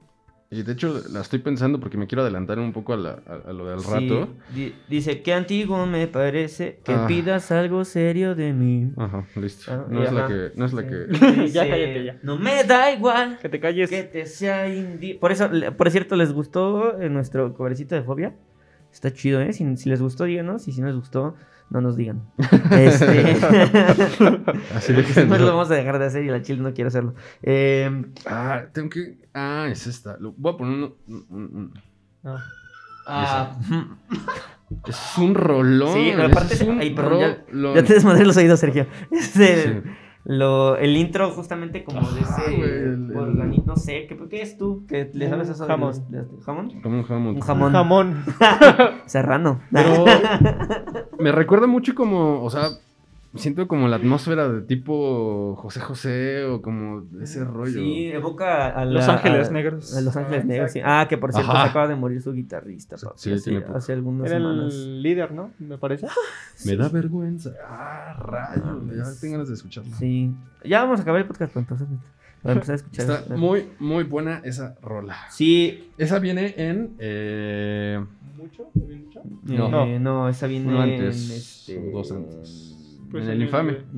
y 0.51 0.63
de 0.63 0.73
hecho 0.73 1.01
la 1.11 1.21
estoy 1.23 1.39
pensando 1.41 1.81
porque 1.81 1.97
me 1.97 2.07
quiero 2.07 2.23
adelantar 2.23 2.59
un 2.61 2.73
poco 2.73 2.93
a, 2.93 2.97
la- 2.97 3.23
a- 3.27 3.51
a 3.51 3.53
lo 3.53 3.67
del 3.69 3.81
Sí, 3.81 3.91
rato. 3.91 4.29
di- 4.55 4.75
dice, 4.89 5.23
qué 5.23 5.33
antiguo 5.33 5.87
me 5.87 6.07
parece 6.09 6.81
que 6.85 6.93
Ah. 6.93 7.07
pidas 7.07 7.51
algo 7.53 7.85
serio 7.85 8.35
de 8.35 8.53
mí. 8.53 8.93
Ajá, 8.97 9.25
listo. 9.37 9.73
Ah, 9.73 9.87
no 9.89 10.03
es 10.03 10.13
la 10.13 10.27
que, 10.29 10.51
no 10.57 10.65
es 10.67 10.73
la 10.73 10.83
Sí. 10.83 10.89
que. 10.89 10.97
Dice, 11.43 11.49
Ya 11.51 11.69
cállate, 11.69 12.05
ya. 12.05 12.19
No 12.23 12.37
me 12.39 12.63
da 12.65 12.93
igual 12.93 13.39
Que 13.41 13.49
te 13.49 13.59
calles. 13.61 13.89
que 13.91 14.03
te 14.03 14.27
sea 14.27 14.69
indi... 14.73 15.15
Por 15.15 15.33
eso, 15.33 15.49
por 15.77 15.91
cierto, 15.91 16.17
¿les 16.17 16.33
gustó 16.33 17.01
eh, 17.01 17.09
nuestro 17.09 17.55
covercito 17.55 17.95
de 17.95 18.03
Fobia? 18.03 18.35
Está 18.93 19.13
chido, 19.13 19.41
¿eh? 19.41 19.53
Si, 19.53 19.77
si 19.77 19.89
les 19.89 20.01
gustó, 20.03 20.25
díganos. 20.25 20.67
Y 20.69 20.73
si 20.73 20.81
no 20.81 20.87
les 20.89 20.97
gustó, 20.97 21.35
no 21.71 21.81
nos 21.81 21.97
digan. 21.97 22.23
Este... 22.71 23.33
Así 24.75 24.93
de 24.93 25.05
que 25.05 25.13
Después 25.15 25.41
lo 25.41 25.47
no. 25.47 25.53
vamos 25.57 25.71
a 25.71 25.75
dejar 25.75 25.99
de 25.99 26.07
hacer 26.07 26.25
y 26.25 26.29
la 26.29 26.43
chile 26.43 26.63
no 26.63 26.73
quiere 26.75 26.89
hacerlo. 26.89 27.15
Eh, 27.43 28.05
Ah, 28.27 28.63
tengo 28.73 28.89
que. 28.91 29.19
Ah, 29.35 29.67
es 29.71 29.87
esta. 29.87 30.17
Lo- 30.19 30.33
voy 30.37 30.55
a 30.55 30.57
poner 30.57 30.75
un. 30.75 30.95
un- 31.09 31.27
un- 31.31 31.75
No. 32.23 32.37
ah, 33.07 33.57
Es 34.89 35.19
un 35.19 35.35
rolón. 35.35 35.95
Sí, 35.95 36.11
aparte- 36.13 36.55
es 36.55 36.63
un 36.63 36.81
ay, 36.81 36.91
perdón, 36.95 37.21
ya- 37.21 37.39
rolón. 37.53 37.75
ya 37.77 37.85
te 37.85 37.95
desmadré 37.95 38.25
los 38.27 38.37
oídos, 38.37 38.59
Sergio. 38.59 38.87
Este, 39.13 39.65
Sí. 39.83 39.91
Lo, 40.29 40.77
el 40.77 40.97
intro 40.97 41.31
justamente 41.31 41.85
como 41.85 42.01
de 42.11 42.21
ese 42.21 42.57
güey, 42.57 42.69
el- 42.71 43.11
organi- 43.15 43.65
no 43.65 43.77
sé, 43.77 44.07
¿qué, 44.09 44.19
¿qué 44.29 44.43
es 44.43 44.59
tú? 44.59 44.85
¿Que 44.89 45.09
le 45.15 45.29
sabes 45.29 45.49
eso? 45.51 45.67
jamón. 45.67 45.93
de 46.09 46.25
¿Jamón? 46.45 46.81
Como 46.83 46.97
un 46.99 47.05
jamón. 47.05 47.35
Un 47.37 47.41
jamón. 47.41 47.73
Jamón. 47.73 48.25
Serrano. 49.07 49.61
Pero 49.71 50.05
me 51.21 51.31
recuerda 51.31 51.69
mucho 51.69 51.95
como, 51.95 52.43
o 52.43 52.51
sea, 52.51 52.71
siento 53.37 53.69
como 53.69 53.89
la 53.89 53.97
atmósfera 53.97 54.49
de 54.49 54.63
tipo 54.63 55.55
José 55.57 55.81
José 55.81 56.45
o 56.45 56.63
como 56.63 57.05
ese 57.23 57.45
rollo. 57.45 57.73
Sí, 57.81 58.07
evoca 58.09 58.69
a 58.69 58.85
la- 58.85 58.93
Los 58.93 59.09
Ángeles 59.09 59.49
a- 59.49 59.53
Negros. 59.53 59.97
A 59.97 60.01
Los 60.01 60.17
Ángeles 60.17 60.43
Ah, 60.43 60.47
Negros, 60.47 60.73
sí. 60.73 60.81
Ah, 60.85 61.07
que 61.09 61.19
por 61.19 61.33
cierto 61.33 61.51
Ajá. 61.53 61.65
se 61.65 61.71
acaba 61.71 61.89
de 61.89 61.95
morir 61.97 62.21
su 62.23 62.33
guitarrista, 62.33 62.97
Sí, 62.99 63.07
papi, 63.07 63.19
sí, 63.19 63.33
hace, 63.33 63.65
hace 63.75 63.93
algunas 63.93 64.27
Era 64.31 64.39
semanas. 64.39 64.75
el 64.75 65.03
líder, 65.03 65.33
¿no? 65.33 65.51
Me 65.59 65.79
parece. 65.79 66.07
Me 66.67 66.77
da 66.77 66.89
vergüenza. 66.89 67.53
Ah, 67.69 68.15
rayos. 68.19 68.65
Mames. 68.65 68.97
Ya 68.97 69.21
tengo 69.21 69.33
ganas 69.33 69.49
de 69.49 69.55
escucharlo. 69.55 69.95
Sí. 69.97 70.31
Ya 70.65 70.83
vamos 70.83 70.99
a 71.01 71.03
acabar 71.03 71.21
el 71.21 71.27
podcast 71.27 71.53
para 71.53 71.67
empezar, 71.67 71.87
para 72.43 72.53
empezar 72.55 72.73
a 72.73 72.77
escuchar. 72.77 73.11
Está 73.11 73.37
muy, 73.37 73.67
muy 73.79 74.05
buena 74.05 74.41
esa 74.45 74.75
rola. 74.83 75.17
Sí. 75.31 75.91
Esa 75.99 76.19
viene 76.19 76.55
en. 76.57 76.95
eh, 76.99 78.05
¿Mucho? 78.37 78.69
¿Bien 78.75 79.05
mucho? 79.07 79.23
No. 79.45 79.85
eh, 79.87 79.99
no, 79.99 80.29
esa 80.29 80.47
viene 80.47 80.69
Uno 80.69 80.85
en 80.85 80.91
antes, 80.93 81.31
este, 81.31 81.91
dos 81.91 82.13
antes. 82.13 82.76
Pues 83.11 83.25
en 83.25 83.31
en 83.31 83.37
el 83.37 83.43
el 83.43 83.49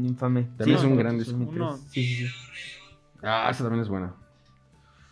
infame. 0.06 0.42
También 0.56 0.78
Sí, 0.78 0.84
es 0.84 0.84
un 0.84 0.96
gran 0.96 1.18
disco. 1.18 1.32
2003. 1.32 1.56
Uno. 1.66 1.76
Sí, 1.76 2.04
sí, 2.04 2.26
sí. 2.26 2.34
Ah, 3.22 3.48
esa 3.50 3.64
también 3.64 3.82
es 3.82 3.88
buena. 3.88 4.14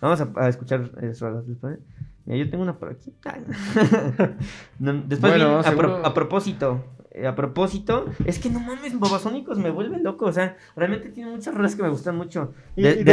Vamos 0.00 0.20
a, 0.20 0.30
a 0.36 0.48
escuchar 0.48 0.90
rolas 1.20 1.46
después. 1.46 1.78
Mira, 2.26 2.44
yo 2.44 2.50
tengo 2.50 2.62
una 2.64 2.74
por 2.78 2.90
aquí. 2.90 3.12
No, 4.78 4.92
después 5.06 5.32
Bueno, 5.32 5.58
a, 5.60 5.70
pro- 5.72 6.04
a 6.04 6.12
propósito. 6.14 6.84
eh, 7.12 7.26
A 7.26 7.34
propósito, 7.34 8.06
es 8.24 8.38
que 8.38 8.50
no 8.50 8.60
mames, 8.60 8.98
Bobasónicos 8.98 9.58
me 9.58 9.70
vuelve 9.70 9.98
loco. 10.00 10.26
O 10.26 10.32
sea, 10.32 10.56
realmente 10.76 11.08
tiene 11.10 11.30
muchas 11.30 11.54
rolas 11.54 11.74
que 11.76 11.82
me 11.82 11.88
gustan 11.88 12.16
mucho. 12.16 12.52
De, 12.76 12.82
y 12.82 13.10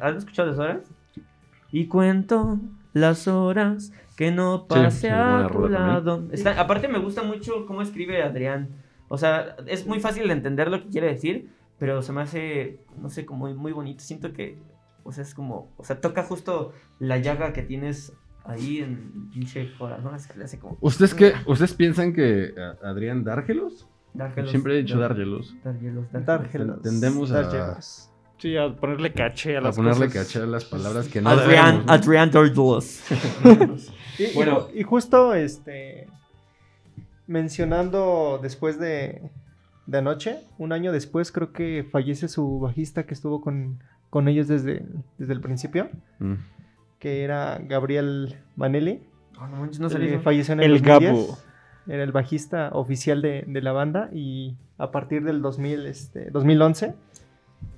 ¿has 0.00 0.16
escuchado 0.16 0.50
de 0.50 0.56
Soras? 0.56 0.90
Y 1.70 1.86
cuento 1.86 2.58
las 2.92 3.26
horas 3.28 3.92
que 4.16 4.30
no 4.30 4.58
Sí, 4.60 4.66
pase 4.68 4.90
sí, 5.00 5.06
buena 5.08 5.46
a 5.46 5.48
tu 5.48 5.68
lado. 5.68 6.22
Está- 6.30 6.60
aparte 6.60 6.88
me 6.88 6.98
gusta 6.98 7.22
mucho 7.22 7.64
cómo 7.66 7.80
escribe 7.80 8.22
Adrián. 8.22 8.68
O 9.12 9.18
sea, 9.18 9.56
es 9.66 9.86
muy 9.86 10.00
fácil 10.00 10.26
de 10.26 10.32
entender 10.32 10.70
lo 10.70 10.82
que 10.82 10.88
quiere 10.88 11.08
decir, 11.08 11.50
pero 11.78 12.00
se 12.00 12.12
me 12.12 12.22
hace, 12.22 12.80
no 12.96 13.10
sé, 13.10 13.26
como 13.26 13.40
muy, 13.40 13.54
muy 13.54 13.72
bonito. 13.72 14.02
Siento 14.02 14.32
que, 14.32 14.58
o 15.04 15.12
sea, 15.12 15.22
es 15.22 15.34
como, 15.34 15.70
o 15.76 15.84
sea, 15.84 16.00
toca 16.00 16.22
justo 16.22 16.72
la 16.98 17.18
llaga 17.18 17.52
que 17.52 17.62
tienes 17.62 18.14
ahí 18.44 18.78
en 18.78 19.28
pinche 19.30 19.70
corazón. 19.76 20.12
Que 20.32 20.38
le 20.38 20.44
hace 20.44 20.58
como... 20.58 20.78
¿Ustedes 20.80 21.12
qué? 21.14 21.34
¿Ustedes 21.46 21.74
piensan 21.74 22.14
que 22.14 22.54
a- 22.58 22.88
Adrián 22.88 23.22
Dárgelos? 23.22 23.86
Dárgelos, 24.14 24.50
Siempre 24.50 24.74
he 24.74 24.82
dicho 24.82 24.98
dar- 24.98 25.10
Dárgelos. 25.10 25.54
Dárgelos, 25.62 26.06
Dárgelos. 26.12 26.82
Tendemos 26.82 27.30
a- 27.32 27.42
Dárgelos. 27.42 28.08
Sí, 28.38 28.56
a 28.56 28.74
ponerle 28.74 29.12
caché 29.12 29.56
a 29.56 29.58
A 29.58 29.62
las 29.62 29.76
ponerle 29.76 30.06
cosas. 30.06 30.26
caché 30.26 30.38
a 30.40 30.46
las 30.46 30.64
palabras 30.64 31.06
que 31.08 31.20
no 31.20 31.28
Adrián, 31.30 31.66
debemos, 31.66 31.86
¿no? 31.86 31.92
Adrián 31.92 32.30
Dárgelos. 32.30 33.02
Y, 34.18 34.24
y 34.24 34.34
Bueno. 34.34 34.68
y 34.74 34.82
justo 34.82 35.32
este 35.34 36.06
mencionando 37.26 38.38
después 38.42 38.78
de, 38.78 39.22
de 39.86 39.98
anoche, 39.98 40.40
un 40.58 40.72
año 40.72 40.92
después 40.92 41.32
creo 41.32 41.52
que 41.52 41.86
fallece 41.90 42.28
su 42.28 42.60
bajista 42.60 43.04
que 43.04 43.14
estuvo 43.14 43.40
con, 43.40 43.82
con 44.10 44.28
ellos 44.28 44.48
desde, 44.48 44.84
desde 45.18 45.32
el 45.32 45.40
principio, 45.40 45.88
Mm. 46.18 46.34
que 46.98 47.24
era 47.24 47.58
Gabriel 47.64 48.36
Manelli. 48.56 49.02
Oh, 49.40 49.46
no 49.46 49.66
no 49.66 49.88
Eh, 49.88 50.20
falleció 50.20 50.54
en 50.54 50.60
el, 50.60 50.72
El 50.72 50.82
2010. 50.82 51.12
Gabo. 51.12 51.38
Era 51.88 52.04
el 52.04 52.12
bajista 52.12 52.70
oficial 52.74 53.22
de, 53.22 53.44
de 53.46 53.60
la 53.60 53.72
banda 53.72 54.08
y 54.12 54.56
a 54.78 54.92
partir 54.92 55.24
del 55.24 55.42
2000, 55.42 55.86
este, 55.86 56.30
2011 56.30 56.94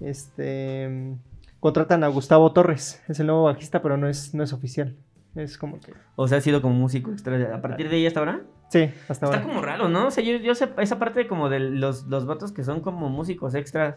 este, 0.01 1.17
contratan 1.61 2.05
a 2.05 2.09
Gustavo 2.09 2.53
Torres. 2.53 3.03
Es 3.09 3.21
el 3.21 3.27
nuevo 3.27 3.45
bajista, 3.45 3.81
pero 3.83 3.97
no 3.97 4.09
es, 4.09 4.35
no 4.35 4.43
es 4.43 4.53
oficial. 4.53 4.95
Es 5.35 5.59
como 5.59 5.81
que... 5.81 5.93
O 6.17 6.29
sea, 6.29 6.39
ha 6.39 6.41
sido 6.41 6.61
como 6.63 6.75
músico 6.75 7.11
extra. 7.11 7.55
A 7.55 7.61
partir 7.63 7.89
de 7.89 7.97
ahí 7.97 8.07
hasta 8.07 8.21
ahora. 8.21 8.43
Sí, 8.71 8.91
hasta 9.09 9.13
Está 9.13 9.27
ahora. 9.27 9.43
como 9.43 9.63
raro, 9.63 9.89
¿no? 9.89 10.09
O 10.09 10.11
sea, 10.11 10.25
yo, 10.25 10.37
yo 10.39 10.55
sé 10.55 10.69
esa 10.79 10.99
parte 10.99 11.27
como 11.29 11.49
de 11.49 11.61
los, 11.61 12.05
los 12.07 12.27
vatos 12.27 12.51
que 12.53 12.65
son 12.65 12.81
como 12.81 13.09
músicos 13.09 13.55
extras, 13.55 13.97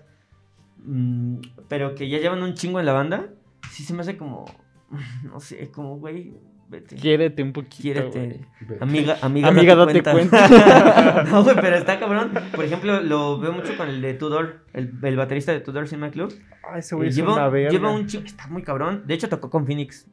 mm, 0.84 1.38
pero 1.68 1.96
que 1.96 2.10
ya 2.10 2.20
llevan 2.20 2.44
un 2.44 2.54
chingo 2.54 2.80
en 2.80 2.86
la 2.86 2.94
banda, 2.94 3.28
sí 3.72 3.84
se 3.84 3.94
me 3.94 4.02
hace 4.02 4.18
como, 4.18 4.46
no 5.24 5.40
sé, 5.40 5.72
como, 5.72 5.98
güey, 5.98 6.36
vete. 6.70 6.96
Quiérete 6.96 7.42
un 7.44 7.54
poquito. 7.54 7.82
Quiérete. 7.82 8.46
Amiga, 8.80 9.18
amiga, 9.22 9.48
Amiga, 9.48 9.76
date 9.76 10.04
no, 11.32 11.44
güey, 11.44 11.56
pero 11.56 11.76
está 11.78 12.00
cabrón. 12.00 12.32
Por 12.56 12.66
ejemplo, 12.66 13.02
lo 13.02 13.40
veo 13.40 13.54
mucho 13.54 13.76
con 13.78 13.88
el 13.90 14.02
de 14.02 14.14
Tudor, 14.14 14.66
el, 14.74 14.94
el 15.02 15.16
baterista 15.16 15.52
de 15.54 15.60
Tudor 15.62 15.88
Cinema 15.88 16.12
Club. 16.12 16.34
Ah, 16.70 16.78
ese 16.80 16.96
güey 16.96 17.08
Eh, 17.08 17.10
es 17.12 17.16
lleva, 17.16 17.34
una 17.34 17.50
verga. 17.50 17.70
lleva 17.72 17.92
un 17.92 18.06
chingo, 18.08 18.26
está 18.26 18.48
muy 18.48 18.62
cabrón. 18.64 19.04
De 19.08 19.14
hecho, 19.14 19.30
tocó 19.30 19.50
con 19.50 19.66
Phoenix. 19.66 20.08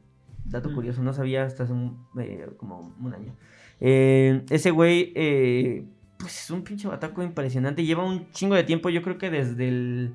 Dato 0.45 0.69
Mm. 0.69 0.75
curioso, 0.75 1.01
no 1.03 1.11
sabía 1.11 1.43
hasta 1.43 1.63
hace 1.63 1.73
un, 1.73 2.05
eh, 2.19 2.47
como 2.57 2.95
un 3.01 3.13
año. 3.13 3.35
Eh, 3.81 4.43
ese 4.49 4.71
güey, 4.71 5.11
eh, 5.15 5.85
pues 6.17 6.43
es 6.43 6.49
un 6.51 6.63
pinche 6.63 6.87
bataco 6.87 7.21
impresionante. 7.23 7.83
Lleva 7.83 8.03
un 8.05 8.29
chingo 8.31 8.55
de 8.55 8.63
tiempo, 8.63 8.89
yo 8.89 9.01
creo 9.01 9.17
que 9.17 9.29
desde 9.29 9.67
el, 9.67 10.13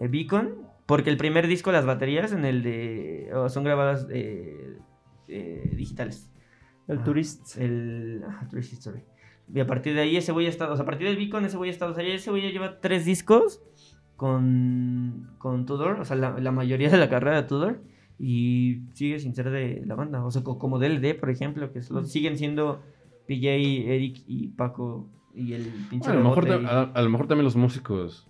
eh, 0.00 0.08
Beacon. 0.08 0.54
Porque 0.86 1.10
el 1.10 1.16
primer 1.16 1.46
disco, 1.46 1.70
las 1.72 1.86
baterías 1.86 2.32
en 2.32 2.44
el 2.44 2.62
de. 2.62 3.30
oh, 3.34 3.48
son 3.48 3.64
grabadas 3.64 4.06
eh, 4.10 4.76
digitales. 5.76 6.30
El 6.88 6.98
Ah, 6.98 7.04
turista. 7.04 7.62
El. 7.62 8.22
ah, 8.28 8.46
Tourist 8.50 8.72
History. 8.72 9.02
Y 9.54 9.60
a 9.60 9.66
partir 9.66 9.94
de 9.94 10.00
ahí, 10.00 10.16
ese 10.16 10.32
güey 10.32 10.46
ha 10.46 10.48
estado. 10.50 10.72
O 10.72 10.76
sea, 10.76 10.82
a 10.82 10.86
partir 10.86 11.06
del 11.06 11.16
Beacon, 11.16 11.44
ese 11.44 11.56
güey 11.56 11.70
ha 11.70 11.72
estado. 11.72 11.92
O 11.92 11.94
sea, 11.94 12.04
ese 12.04 12.30
güey 12.30 12.42
ya 12.42 12.50
lleva 12.50 12.80
tres 12.80 13.04
discos 13.04 13.62
con, 14.16 15.30
con 15.38 15.66
Tudor. 15.66 16.00
O 16.00 16.04
sea, 16.04 16.16
la, 16.16 16.38
la 16.38 16.52
mayoría 16.52 16.90
de 16.90 16.98
la 16.98 17.08
carrera 17.08 17.42
de 17.42 17.48
Tudor. 17.48 17.80
Y 18.18 18.82
sigue 18.94 19.18
sin 19.18 19.34
ser 19.34 19.50
de 19.50 19.82
la 19.86 19.94
banda. 19.94 20.24
O 20.24 20.30
sea, 20.30 20.42
co- 20.42 20.58
como 20.58 20.78
DLD, 20.78 21.14
por 21.18 21.30
ejemplo, 21.30 21.72
que 21.72 21.82
solo- 21.82 22.04
siguen 22.04 22.36
siendo 22.38 22.82
PJ, 23.26 23.94
Eric 23.94 24.22
y 24.26 24.48
Paco. 24.48 25.08
Y 25.34 25.54
el 25.54 25.62
pinche. 25.88 26.10
Bueno, 26.10 26.20
a, 26.20 26.22
lo 26.22 26.28
mejor, 26.28 26.50
ahí. 26.50 26.66
a, 26.68 26.80
a 26.98 27.02
lo 27.02 27.08
mejor 27.10 27.26
también 27.26 27.44
los 27.44 27.56
músicos 27.56 28.28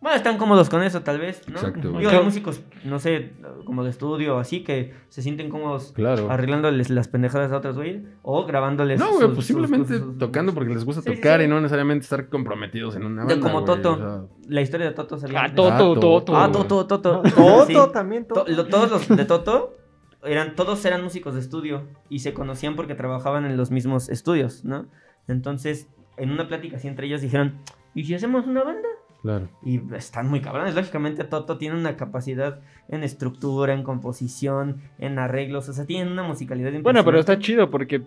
Bueno, 0.00 0.16
están 0.16 0.36
cómodos 0.38 0.68
con 0.70 0.82
eso, 0.84 1.02
tal 1.02 1.18
vez, 1.18 1.42
¿no? 1.48 1.54
Exacto. 1.56 1.92
Digo, 1.98 2.10
hay 2.10 2.22
músicos, 2.24 2.62
no 2.84 2.98
sé, 3.00 3.32
como 3.64 3.82
de 3.84 3.90
estudio 3.90 4.36
o 4.36 4.38
así, 4.38 4.62
que 4.62 4.92
se 5.08 5.20
sienten 5.22 5.48
cómodos 5.48 5.92
Claro. 5.92 6.30
arreglándoles 6.30 6.90
las 6.90 7.08
pendejadas 7.08 7.50
a 7.50 7.56
otros 7.56 7.74
güeyes 7.76 8.02
o 8.22 8.44
grabándoles. 8.46 9.00
No, 9.00 9.12
güey, 9.14 9.32
pues 9.34 9.46
simplemente 9.48 9.94
sus- 9.98 10.02
sus- 10.06 10.18
tocando 10.18 10.54
porque 10.54 10.72
les 10.74 10.84
gusta 10.84 11.02
Sí, 11.02 11.12
tocar 11.14 11.40
sí. 11.40 11.46
y 11.46 11.48
no 11.48 11.56
necesariamente 11.60 12.04
estar 12.04 12.28
comprometidos 12.28 12.94
en 12.96 13.04
una 13.04 13.24
De 13.24 13.34
banda. 13.34 13.48
como 13.50 13.64
Toto. 13.64 13.92
o 13.92 13.96
sea, 13.96 14.22
La 14.48 14.60
historia 14.60 14.86
de 14.86 14.92
Toto 14.92 15.18
sabía. 15.18 15.42
Ah, 15.42 15.54
Toto, 15.54 15.72
Ah, 15.72 15.78
Toto. 15.78 16.00
Toto. 16.00 16.36
Ah. 16.36 16.52
Toto, 16.52 16.86
Toto. 16.86 17.22
Toto 17.34 17.66
Sí. 17.66 17.74
también, 17.92 18.26
To- 18.26 18.34
Toto. 18.34 18.52
lo- 18.52 18.66
todos 18.66 18.90
los 18.92 19.08
de 19.08 19.24
Toto 19.24 19.74
eran, 20.24 20.54
todos 20.54 20.84
eran 20.84 21.02
músicos 21.02 21.34
de 21.34 21.40
estudio 21.40 21.86
y 22.08 22.20
se 22.20 22.32
conocían 22.34 22.76
porque 22.76 22.94
trabajaban 22.94 23.44
en 23.44 23.56
los 23.56 23.70
mismos 23.70 24.08
estudios, 24.08 24.64
¿no? 24.64 24.86
Entonces, 25.28 25.88
en 26.16 26.30
una 26.30 26.48
plática 26.48 26.76
así 26.76 26.88
entre 26.88 27.06
ellos 27.06 27.20
dijeron, 27.20 27.54
¿y 27.94 28.04
si 28.04 28.14
hacemos 28.14 28.46
una 28.46 28.62
banda? 28.64 28.88
Claro. 29.22 29.48
Y 29.64 29.80
están 29.94 30.28
muy 30.28 30.40
cabrones. 30.40 30.74
Lógicamente, 30.74 31.22
Toto 31.22 31.56
tiene 31.56 31.76
una 31.76 31.96
capacidad 31.96 32.60
en 32.88 33.04
estructura, 33.04 33.72
en 33.72 33.84
composición, 33.84 34.80
en 34.98 35.18
arreglos. 35.20 35.68
O 35.68 35.72
sea, 35.72 35.86
tienen 35.86 36.12
una 36.12 36.24
musicalidad 36.24 36.72
Bueno, 36.82 37.04
pero 37.04 37.20
está 37.20 37.38
chido 37.38 37.70
porque 37.70 38.02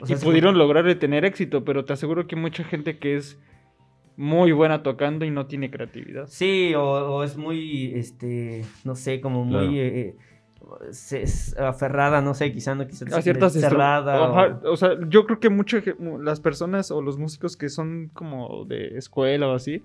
O 0.00 0.06
sea, 0.06 0.16
y 0.16 0.18
pudieron 0.20 0.58
lograr 0.58 0.92
tener 0.96 1.24
éxito, 1.24 1.64
pero 1.64 1.84
te 1.84 1.92
aseguro 1.92 2.26
que 2.26 2.34
mucha 2.34 2.64
gente 2.64 2.98
que 2.98 3.16
es 3.16 3.38
muy 4.16 4.50
buena 4.50 4.82
tocando 4.82 5.24
y 5.24 5.30
no 5.30 5.46
tiene 5.46 5.70
creatividad. 5.70 6.26
Sí, 6.26 6.74
o, 6.74 6.82
o 6.82 7.22
es 7.22 7.36
muy, 7.36 7.92
este, 7.94 8.64
no 8.84 8.96
sé, 8.96 9.20
como 9.20 9.44
muy 9.44 9.52
Claro. 9.54 9.72
eh, 9.72 10.16
se- 10.16 10.33
es 10.90 11.56
aferrada, 11.58 12.20
no 12.20 12.34
sé, 12.34 12.52
quizá 12.52 12.74
no 12.74 12.86
quizá 12.86 13.04
A 13.16 13.22
ciertas 13.22 13.52
cerrada. 13.52 14.20
o- 14.20 14.24
Ajá, 14.38 14.60
o... 14.64 14.76
sea, 14.76 14.90
yo 15.08 15.26
creo 15.26 15.40
que 15.40 15.50
muchas 15.50 15.84
las 16.20 16.40
personas 16.40 16.90
o 16.90 17.02
los 17.02 17.18
músicos 17.18 17.56
que 17.56 17.68
son 17.68 18.10
como 18.12 18.64
de 18.66 18.96
escuela 18.98 19.48
o 19.48 19.54
así, 19.54 19.82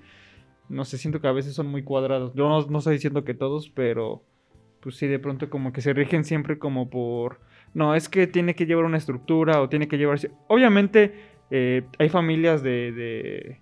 no 0.69 0.85
sé, 0.85 0.97
siento 0.97 1.19
que 1.21 1.27
a 1.27 1.31
veces 1.31 1.53
son 1.53 1.67
muy 1.67 1.83
cuadrados. 1.83 2.33
Yo 2.35 2.47
no, 2.47 2.61
no 2.67 2.77
estoy 2.79 2.93
diciendo 2.93 3.23
que 3.23 3.33
todos, 3.33 3.69
pero 3.69 4.23
pues 4.81 4.95
sí, 4.95 5.07
de 5.07 5.19
pronto 5.19 5.49
como 5.49 5.73
que 5.73 5.81
se 5.81 5.93
rigen 5.93 6.23
siempre 6.23 6.57
como 6.59 6.89
por... 6.89 7.39
No, 7.73 7.95
es 7.95 8.07
que 8.09 8.27
tiene 8.27 8.55
que 8.55 8.65
llevar 8.65 8.85
una 8.85 8.97
estructura 8.97 9.61
o 9.61 9.69
tiene 9.69 9.87
que 9.87 9.97
llevar... 9.97 10.19
Obviamente 10.47 11.13
eh, 11.51 11.83
hay 11.97 12.09
familias 12.09 12.63
de... 12.63 13.59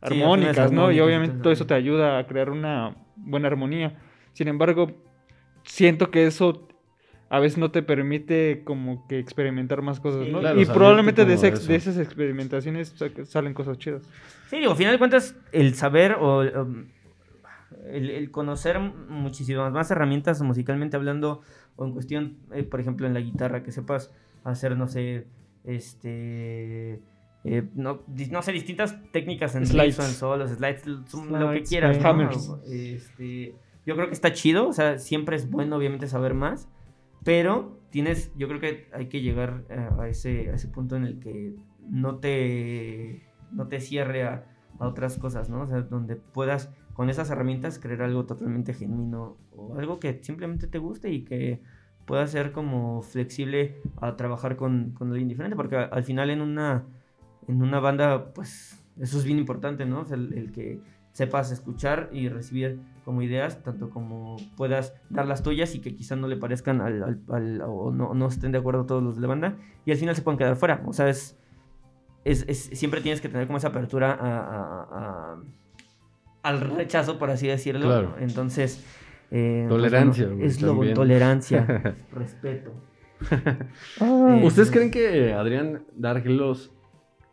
armónicas, 0.00 0.70
¿no? 0.72 0.90
Y 0.92 0.96
armónicas 0.96 0.96
y 0.96 1.00
obviamente 1.00 1.38
todo 1.38 1.52
eso 1.52 1.66
te 1.66 1.74
ayuda 1.74 2.18
a 2.18 2.26
crear 2.26 2.50
una 2.50 2.96
buena 3.16 3.48
armonía. 3.48 3.98
Sin 4.32 4.48
embargo, 4.48 4.92
siento 5.68 6.10
que 6.10 6.26
eso 6.26 6.66
a 7.30 7.38
veces 7.40 7.58
no 7.58 7.70
te 7.70 7.82
permite 7.82 8.62
como 8.64 9.06
que 9.06 9.18
experimentar 9.18 9.82
más 9.82 10.00
cosas, 10.00 10.24
Sí. 10.26 10.32
¿no? 10.32 10.40
Claro, 10.40 10.60
y 10.60 10.64
probablemente 10.64 11.24
de, 11.26 11.34
ese 11.34 11.50
de 11.50 11.74
esas 11.76 11.98
experimentaciones 11.98 12.88
sa- 12.96 13.08
salen 13.26 13.52
cosas 13.52 13.76
chidas. 13.78 14.02
Sí, 14.48 14.58
digo, 14.58 14.70
al 14.72 14.76
final 14.78 14.92
de 14.94 14.98
cuentas, 14.98 15.36
el 15.52 15.74
saber 15.74 16.12
o 16.18 16.40
um, 16.62 16.86
el, 17.92 18.08
el 18.10 18.30
conocer 18.30 18.78
muchísimas 18.80 19.70
más 19.72 19.90
herramientas 19.90 20.40
musicalmente 20.40 20.96
hablando, 20.96 21.42
o 21.76 21.84
en 21.84 21.92
cuestión, 21.92 22.38
eh, 22.52 22.62
por 22.62 22.80
ejemplo, 22.80 23.06
en 23.06 23.12
la 23.12 23.20
guitarra, 23.20 23.62
que 23.62 23.72
sepas 23.72 24.10
hacer, 24.44 24.74
no 24.76 24.88
sé, 24.88 25.26
este. 25.64 27.00
eh, 27.44 27.62
no, 27.74 28.00
di- 28.06 28.26
no 28.30 28.40
sé, 28.42 28.52
distintas 28.52 28.96
técnicas 29.12 29.54
en 29.54 29.66
Slides. 29.66 29.98
en 29.98 30.04
solos, 30.06 30.50
slides, 30.50 30.86
lo 30.86 31.04
que 31.04 31.10
Slides, 31.10 31.68
quieras. 31.68 32.04
Hammers. 32.04 32.50
Este, 32.70 33.54
yo 33.88 33.94
creo 33.94 34.08
que 34.08 34.12
está 34.12 34.34
chido, 34.34 34.68
o 34.68 34.72
sea, 34.74 34.98
siempre 34.98 35.34
es 35.34 35.50
bueno, 35.50 35.74
obviamente, 35.76 36.08
saber 36.08 36.34
más, 36.34 36.68
pero 37.24 37.80
tienes, 37.88 38.30
yo 38.36 38.46
creo 38.46 38.60
que 38.60 38.86
hay 38.92 39.06
que 39.06 39.22
llegar 39.22 39.64
a 39.98 40.08
ese, 40.08 40.50
a 40.50 40.56
ese 40.56 40.68
punto 40.68 40.94
en 40.94 41.04
el 41.04 41.18
que 41.18 41.54
no 41.88 42.16
te, 42.16 43.26
no 43.50 43.66
te 43.68 43.80
cierre 43.80 44.24
a, 44.24 44.44
a 44.78 44.86
otras 44.86 45.16
cosas, 45.16 45.48
¿no? 45.48 45.62
O 45.62 45.66
sea, 45.66 45.80
donde 45.80 46.16
puedas 46.16 46.70
con 46.92 47.08
esas 47.08 47.30
herramientas 47.30 47.78
crear 47.78 48.02
algo 48.02 48.26
totalmente 48.26 48.74
genuino 48.74 49.38
o 49.56 49.78
algo 49.78 49.98
que 49.98 50.22
simplemente 50.22 50.66
te 50.66 50.76
guste 50.76 51.10
y 51.10 51.24
que 51.24 51.62
pueda 52.04 52.26
ser 52.26 52.52
como 52.52 53.00
flexible 53.00 53.80
a 54.02 54.16
trabajar 54.16 54.56
con, 54.56 54.90
con 54.90 55.08
alguien 55.08 55.28
diferente, 55.28 55.56
porque 55.56 55.76
al 55.76 56.04
final 56.04 56.28
en 56.28 56.42
una, 56.42 56.84
en 57.46 57.62
una 57.62 57.80
banda, 57.80 58.34
pues 58.34 58.84
eso 59.00 59.16
es 59.16 59.24
bien 59.24 59.38
importante, 59.38 59.86
¿no? 59.86 60.02
O 60.02 60.04
sea, 60.04 60.18
el 60.18 60.52
que 60.52 60.78
sepas 61.12 61.50
escuchar 61.50 62.10
y 62.12 62.28
recibir 62.28 62.80
como 63.08 63.22
ideas, 63.22 63.62
tanto 63.62 63.88
como 63.88 64.36
puedas 64.58 64.92
dar 65.08 65.26
las 65.26 65.42
tuyas 65.42 65.74
y 65.74 65.80
que 65.80 65.96
quizás 65.96 66.18
no 66.18 66.28
le 66.28 66.36
parezcan 66.36 66.82
al, 66.82 67.02
al- 67.02 67.20
al- 67.30 67.62
o 67.66 67.90
no, 67.90 68.12
no 68.12 68.26
estén 68.28 68.52
de 68.52 68.58
acuerdo 68.58 68.84
todos 68.84 69.02
los 69.02 69.14
de 69.16 69.22
la 69.22 69.28
banda 69.28 69.56
y 69.86 69.92
al 69.92 69.96
final 69.96 70.14
se 70.14 70.20
pueden 70.20 70.36
quedar 70.36 70.56
fuera. 70.56 70.82
O 70.84 70.92
sea, 70.92 71.08
es, 71.08 71.38
es, 72.26 72.44
es- 72.48 72.64
siempre 72.74 73.00
tienes 73.00 73.22
que 73.22 73.30
tener 73.30 73.46
como 73.46 73.56
esa 73.56 73.68
apertura 73.68 74.12
a, 74.12 74.38
a- 74.38 74.82
a- 74.92 75.42
al 76.42 76.60
rechazo, 76.60 77.18
por 77.18 77.30
así 77.30 77.46
decirlo. 77.46 77.86
Claro. 77.86 78.14
Entonces, 78.20 78.84
eh, 79.30 79.64
pues, 79.66 79.78
Tolerancia, 79.80 80.26
bueno, 80.28 80.44
es 80.44 80.60
lo 80.60 80.92
tolerancia, 80.92 81.94
respeto. 82.12 82.70
Eh, 84.02 84.42
¿Ustedes 84.44 84.70
creen 84.70 84.90
que 84.90 85.32
Adrián 85.32 85.82
Dargelos 85.96 86.70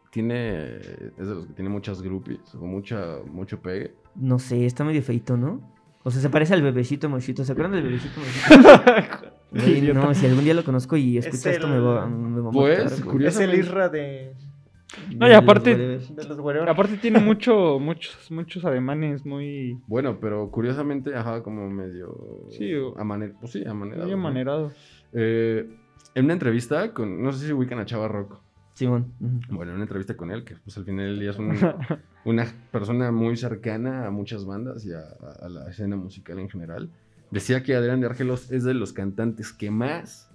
tiene. 0.09 0.78
es 0.78 1.28
de 1.28 1.36
los 1.36 1.47
que 1.47 1.53
tiene 1.53 1.69
muchas 1.69 2.01
groupies 2.01 2.55
o 2.55 2.59
mucha, 2.65 3.17
mucho 3.30 3.59
pegue? 3.59 3.93
No 4.16 4.39
sé, 4.39 4.66
está 4.66 4.84
medio 4.84 5.01
feito, 5.01 5.38
¿no? 5.38 5.61
O 6.03 6.11
sea, 6.11 6.22
se 6.22 6.30
parece 6.30 6.53
al 6.53 6.61
bebecito 6.61 7.09
mochito. 7.09 7.43
¿Se 7.43 7.51
acuerdan 7.51 7.74
del 7.74 7.84
bebecito 7.84 8.20
mochito? 8.20 9.32
Güey, 9.51 9.82
no, 9.93 10.13
si 10.13 10.26
algún 10.26 10.43
día 10.43 10.53
lo 10.53 10.66
conozco 10.66 10.97
y 10.97 11.18
escucha 11.18 11.49
Es 11.49 11.55
esto, 11.55 11.68
el- 11.68 11.74
me 11.74 11.80
va, 11.80 12.05
me 12.07 12.41
va 12.41 12.49
a 12.49 12.51
Pues, 12.51 12.84
matar, 12.99 13.05
güey. 13.13 13.26
es 13.26 13.39
el 13.39 13.53
Isra 13.53 13.88
de, 13.88 14.34
No, 15.16 15.30
y 15.30 15.32
aparte- 15.32 15.76
De 15.78 15.95
los. 15.95 16.68
Aparte 16.68 16.97
tiene 16.97 17.20
mucho, 17.20 17.80
muchos, 17.80 18.30
muchos 18.32 18.66
ademanes 18.66 19.26
muy, 19.26 19.80
Bueno, 19.88 20.20
pero 20.20 20.51
curiosamente, 20.51 21.16
ajá, 21.16 21.41
como 21.41 21.70
medio. 21.70 22.47
Sí, 22.49 22.74
o- 22.74 22.97
A 22.99 23.05
manera. 23.05 23.34
Pues 23.39 23.53
sí, 23.53 23.63
a 23.66 23.74
manera. 23.74 24.03
muy 24.03 24.11
amanerados. 24.11 24.74
Eh, 25.13 25.70
en 26.16 26.26
una 26.26 26.34
entrevista 26.34 26.93
con. 26.93 27.24
No 27.24 27.32
sé 27.32 27.45
si 27.47 27.53
ubican 27.53 27.80
a 27.80 27.86
Chava 27.86 28.09
Rocco. 28.09 28.41
Simón. 28.74 29.13
ujú. 29.22 29.39
Bueno, 29.55 29.72
en 29.72 29.76
una 29.76 29.84
entrevista 29.86 30.18
con 30.18 30.32
él, 30.32 30.43
que 30.43 30.55
pues 30.57 30.78
al 30.78 30.84
final 30.84 31.05
del 31.05 31.20
día 31.20 31.30
es 31.30 31.38
un- 31.39 31.51
una 32.26 32.45
persona 32.71 33.11
muy 33.11 33.38
cercana 33.38 34.05
a 34.05 34.11
muchas 34.11 34.45
bandas 34.45 34.86
y 34.86 34.91
a, 34.93 34.99
a- 34.99 35.45
a 35.45 35.49
la 35.49 35.69
escena 35.69 35.95
musical 35.95 36.39
en 36.39 36.49
general. 36.49 36.91
Decía 37.32 37.63
que 37.63 37.76
Adrián 37.76 38.01
de 38.01 38.07
Argelos 38.07 38.51
es 38.51 38.63
de 38.63 38.73
los 38.73 38.91
cantantes 38.93 39.53
que 39.53 39.71
más 39.71 40.30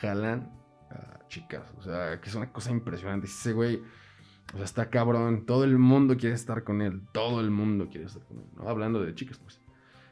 jalan 0.00 0.50
a 0.90 1.26
chicas. 1.28 1.62
O 1.78 1.82
sea, 1.82 2.20
que 2.20 2.28
es 2.28 2.34
una 2.34 2.52
cosa 2.52 2.70
impresionante. 2.70 3.26
Ese 3.26 3.52
güey, 3.52 3.76
o 4.52 4.56
sea, 4.56 4.64
está 4.64 4.90
cabrón. 4.90 5.44
Todo 5.46 5.64
el 5.64 5.78
mundo 5.78 6.16
quiere 6.16 6.34
estar 6.34 6.64
con 6.64 6.82
él. 6.82 7.02
Todo 7.12 7.40
el 7.40 7.50
mundo 7.50 7.88
quiere 7.88 8.06
estar 8.06 8.22
con 8.24 8.38
él. 8.38 8.44
¿no? 8.56 8.68
Hablando 8.68 9.02
de 9.02 9.14
chicas, 9.14 9.38
pues. 9.38 9.60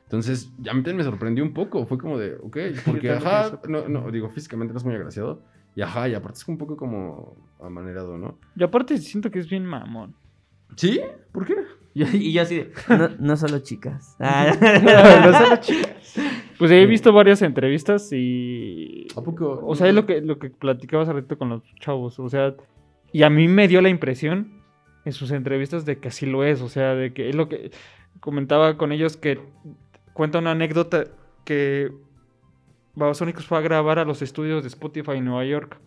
Entonces, 0.04 0.50
ya 0.58 0.72
a 0.72 0.74
mí 0.74 0.80
también 0.80 0.96
me 0.98 1.04
sorprendió 1.04 1.44
un 1.44 1.52
poco. 1.54 1.86
Fue 1.86 1.98
como 1.98 2.18
de, 2.18 2.34
ok, 2.36 2.56
porque 2.86 3.10
ajá, 3.12 3.60
no, 3.68 3.88
no, 3.88 4.10
digo, 4.10 4.28
físicamente 4.30 4.72
no 4.74 4.78
es 4.78 4.84
muy 4.84 4.94
agraciado. 4.94 5.42
Y 5.76 5.82
ajá, 5.82 6.08
y 6.08 6.14
aparte 6.14 6.38
es 6.38 6.48
un 6.48 6.58
poco 6.58 6.76
como 6.76 7.36
amanerado, 7.60 8.18
¿no? 8.18 8.38
Y 8.56 8.62
aparte 8.64 8.98
siento 8.98 9.30
que 9.30 9.38
es 9.38 9.48
bien 9.48 9.64
mamón. 9.64 10.14
¿Sí? 10.76 11.00
¿Por 11.32 11.46
qué? 11.46 11.54
Yo- 11.94 12.06
y 12.12 12.32
yo 12.32 12.42
así 12.42 12.56
de, 12.56 12.72
no, 12.88 13.08
no 13.18 13.36
solo 13.36 13.58
chicas. 13.60 14.16
Ah. 14.20 14.52
No 15.22 15.32
solo 15.38 15.56
chicas. 15.56 16.14
Pues 16.58 16.70
he 16.70 16.84
visto 16.86 17.12
varias 17.12 17.42
entrevistas 17.42 18.10
y... 18.12 19.06
¿A 19.16 19.22
poco? 19.22 19.60
O 19.64 19.74
sea, 19.74 19.88
es 19.88 19.94
lo 19.94 20.06
que, 20.06 20.20
lo 20.20 20.38
que 20.38 20.50
platicaba 20.50 21.02
hace 21.04 21.12
rato 21.12 21.38
con 21.38 21.48
los 21.48 21.62
chavos. 21.80 22.18
O 22.18 22.28
sea, 22.28 22.54
y 23.12 23.22
a 23.22 23.30
mí 23.30 23.48
me 23.48 23.66
dio 23.66 23.80
la 23.80 23.88
impresión 23.88 24.60
en 25.04 25.12
sus 25.12 25.30
entrevistas 25.30 25.84
de 25.86 25.98
que 25.98 26.08
así 26.08 26.26
lo 26.26 26.44
es. 26.44 26.60
O 26.60 26.68
sea, 26.68 26.94
de 26.94 27.12
que 27.14 27.28
es 27.30 27.34
lo 27.34 27.48
que 27.48 27.70
comentaba 28.20 28.76
con 28.76 28.92
ellos 28.92 29.16
que 29.16 29.40
cuenta 30.12 30.38
una 30.38 30.50
anécdota 30.50 31.04
que 31.44 31.90
Babasónicos 32.94 33.46
fue 33.46 33.56
a 33.58 33.62
grabar 33.62 33.98
a 33.98 34.04
los 34.04 34.20
estudios 34.20 34.62
de 34.62 34.68
Spotify 34.68 35.12
en 35.12 35.24
Nueva 35.24 35.44
York 35.46 35.80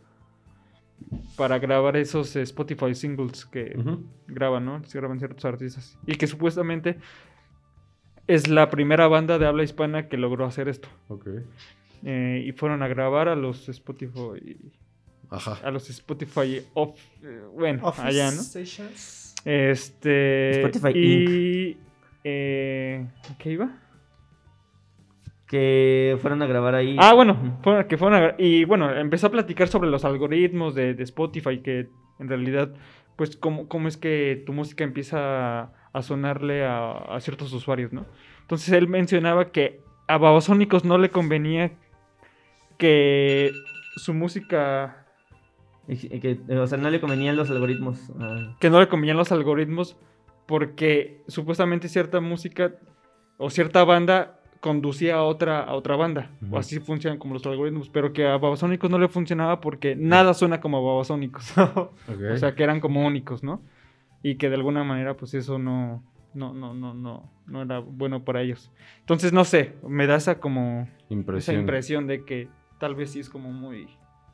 para 1.35 1.59
grabar 1.59 1.97
esos 1.97 2.35
eh, 2.35 2.41
Spotify 2.41 2.93
singles 2.95 3.45
que 3.45 3.75
graban, 4.27 4.65
¿no? 4.65 4.83
Se 4.85 4.97
graban 4.99 5.19
ciertos 5.19 5.45
artistas. 5.45 5.97
Y 6.05 6.15
que 6.15 6.27
supuestamente 6.27 6.97
es 8.27 8.47
la 8.47 8.69
primera 8.69 9.07
banda 9.07 9.37
de 9.37 9.45
habla 9.45 9.63
hispana 9.63 10.07
que 10.07 10.17
logró 10.17 10.45
hacer 10.45 10.67
esto. 10.67 10.87
Ok. 11.07 11.27
Eh, 12.05 12.43
y 12.45 12.51
fueron 12.51 12.83
a 12.83 12.87
grabar 12.87 13.29
a 13.29 13.35
los 13.35 13.69
Spotify 13.69 14.57
Ajá. 15.29 15.59
a 15.63 15.71
los 15.71 15.89
Spotify 15.89 16.61
off, 16.73 16.99
eh, 17.23 17.41
bueno, 17.53 17.87
Office 17.87 18.07
allá, 18.07 18.31
¿no? 18.31 18.41
Stations. 18.41 19.35
Este 19.45 20.61
Spotify 20.61 20.99
y 20.99 21.77
eh, 22.23 23.07
¿a 23.29 23.37
¿qué 23.37 23.51
iba? 23.51 23.82
Que 25.53 26.17
fueron 26.19 26.41
a 26.41 26.47
grabar 26.47 26.73
ahí. 26.73 26.95
Ah, 26.99 27.13
bueno, 27.13 27.59
fueron- 27.61 27.87
que 27.87 27.95
fueron 27.95 28.23
a 28.23 28.35
y 28.39 28.65
bueno, 28.65 28.89
empezó 28.91 29.27
a 29.27 29.29
platicar 29.29 29.67
sobre 29.67 29.87
los 29.87 30.03
algoritmos 30.03 30.73
de, 30.73 30.95
de 30.95 31.03
Spotify 31.03 31.59
que 31.59 31.89
en 32.19 32.27
realidad 32.27 32.73
pues 33.15 33.37
cómo, 33.37 33.67
cómo 33.67 33.87
es 33.87 33.95
que 33.97 34.41
tu 34.47 34.51
música 34.53 34.83
empieza 34.83 35.19
a, 35.61 35.73
a 35.93 36.01
sonarle 36.01 36.65
a, 36.65 36.93
a 36.93 37.19
ciertos 37.21 37.53
usuarios, 37.53 37.93
¿no? 37.93 38.07
Entonces 38.41 38.73
él 38.73 38.87
mencionaba 38.87 39.51
que 39.51 39.79
a 40.07 40.17
Babasónicos 40.17 40.83
no 40.85 40.97
le 40.97 41.09
convenía 41.11 41.73
que 42.79 43.51
su 43.97 44.15
música 44.15 45.05
que, 45.87 46.39
o 46.49 46.65
sea, 46.65 46.77
no 46.79 46.89
le 46.89 46.99
convenían 46.99 47.35
los 47.35 47.51
algoritmos. 47.51 48.11
ah. 48.19 48.55
que 48.59 48.71
no 48.71 48.79
le 48.79 48.87
convenían 48.87 49.17
los 49.17 49.31
algoritmos 49.31 49.97
porque 50.47 51.21
supuestamente 51.27 51.87
cierta 51.89 52.21
música 52.21 52.73
o 53.37 53.51
cierta 53.51 53.83
banda 53.83 54.39
conducía 54.63 55.15
a 55.15 55.23
otra, 55.23 55.59
a 55.59 55.73
otra 55.73 55.97
banda. 55.97 56.31
O 56.49 56.57
así 56.57 56.79
funcionan 56.79 57.19
como 57.19 57.33
los 57.33 57.45
algoritmos. 57.45 57.89
Pero 57.89 58.13
que 58.13 58.25
a 58.25 58.37
Babasónicos 58.37 58.89
no 58.89 58.97
le 58.97 59.09
funcionaba 59.09 59.59
porque 59.59 59.93
nada 59.97 60.33
suena 60.33 60.61
como 60.61 60.77
a 60.77 60.81
Babasónicos. 60.81 61.53
O 62.33 62.37
sea, 62.37 62.55
que 62.55 62.63
eran 62.63 62.79
como 62.79 63.05
únicos, 63.05 63.43
¿no? 63.43 63.61
Y 64.23 64.35
que 64.35 64.47
de 64.49 64.55
alguna 64.55 64.85
manera, 64.85 65.17
pues 65.17 65.33
eso 65.33 65.59
no, 65.59 66.01
no, 66.33 66.53
no, 66.53 66.73
no, 66.73 66.93
no, 66.93 67.29
no 67.45 67.61
era 67.61 67.79
bueno 67.79 68.23
para 68.23 68.41
ellos. 68.41 68.71
Entonces, 69.01 69.33
no 69.33 69.43
sé, 69.43 69.73
me 69.85 70.07
da 70.07 70.15
esa 70.15 70.39
como, 70.39 70.87
impresión. 71.09 71.55
esa 71.55 71.61
impresión 71.61 72.07
de 72.07 72.23
que 72.23 72.47
tal 72.79 72.95
vez 72.95 73.11
sí 73.11 73.19
es 73.19 73.29
como 73.29 73.51
muy, 73.51 73.87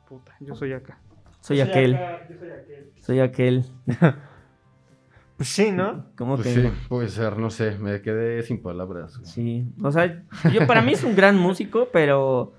puta, 0.08 0.36
yo 0.38 0.54
soy 0.54 0.74
acá. 0.74 1.00
Soy 1.40 1.60
aquel, 1.60 1.96
acá, 1.96 2.28
yo 2.30 2.38
soy 2.38 2.50
aquel. 2.50 2.92
soy 3.00 3.20
aquel. 3.20 3.64
Sí, 5.40 5.70
¿no? 5.72 6.04
¿Cómo 6.16 6.36
Pues 6.36 6.48
que 6.48 6.54
sí, 6.54 6.68
puede 6.88 7.08
ser, 7.08 7.38
no 7.38 7.48
sé, 7.50 7.78
me 7.78 8.02
quedé 8.02 8.42
sin 8.42 8.60
palabras. 8.62 9.18
Sí, 9.24 9.64
o 9.82 9.90
sea, 9.90 10.22
yo 10.52 10.66
para 10.66 10.82
mí 10.82 10.92
es 10.92 11.02
un 11.04 11.16
gran 11.16 11.36
músico, 11.38 11.88
pero 11.92 12.52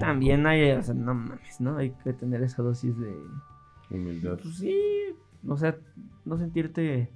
también 0.00 0.46
hay, 0.46 0.72
o 0.72 0.82
sea, 0.82 0.94
no 0.94 1.14
mames, 1.14 1.60
¿no? 1.60 1.76
Hay 1.78 1.92
que 2.02 2.12
tener 2.12 2.42
esa 2.42 2.62
dosis 2.62 2.98
de, 2.98 3.16
Humildad. 3.90 4.38
pues 4.42 4.56
sí, 4.56 4.76
o 5.46 5.56
sea, 5.56 5.76
no 6.24 6.36
sentirte 6.36 7.08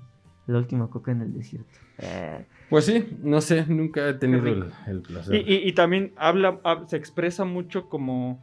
la 0.47 0.59
última 0.59 0.89
coca 0.89 1.11
en 1.11 1.23
el 1.23 1.33
desierto. 1.33 1.79
Eh, 1.99 2.47
Pues 2.69 2.85
sí, 2.87 3.19
no 3.23 3.41
sé, 3.41 3.67
nunca 3.67 4.09
he 4.09 4.15
tenido 4.15 4.47
el, 4.47 5.03
placer. 5.03 5.35
Y, 5.35 5.55
y- 5.55 5.69
y 5.69 5.73
también 5.73 6.13
habla, 6.17 6.63
hab- 6.63 6.87
se 6.87 6.97
expresa 6.97 7.45
mucho 7.45 7.89
como, 7.89 8.41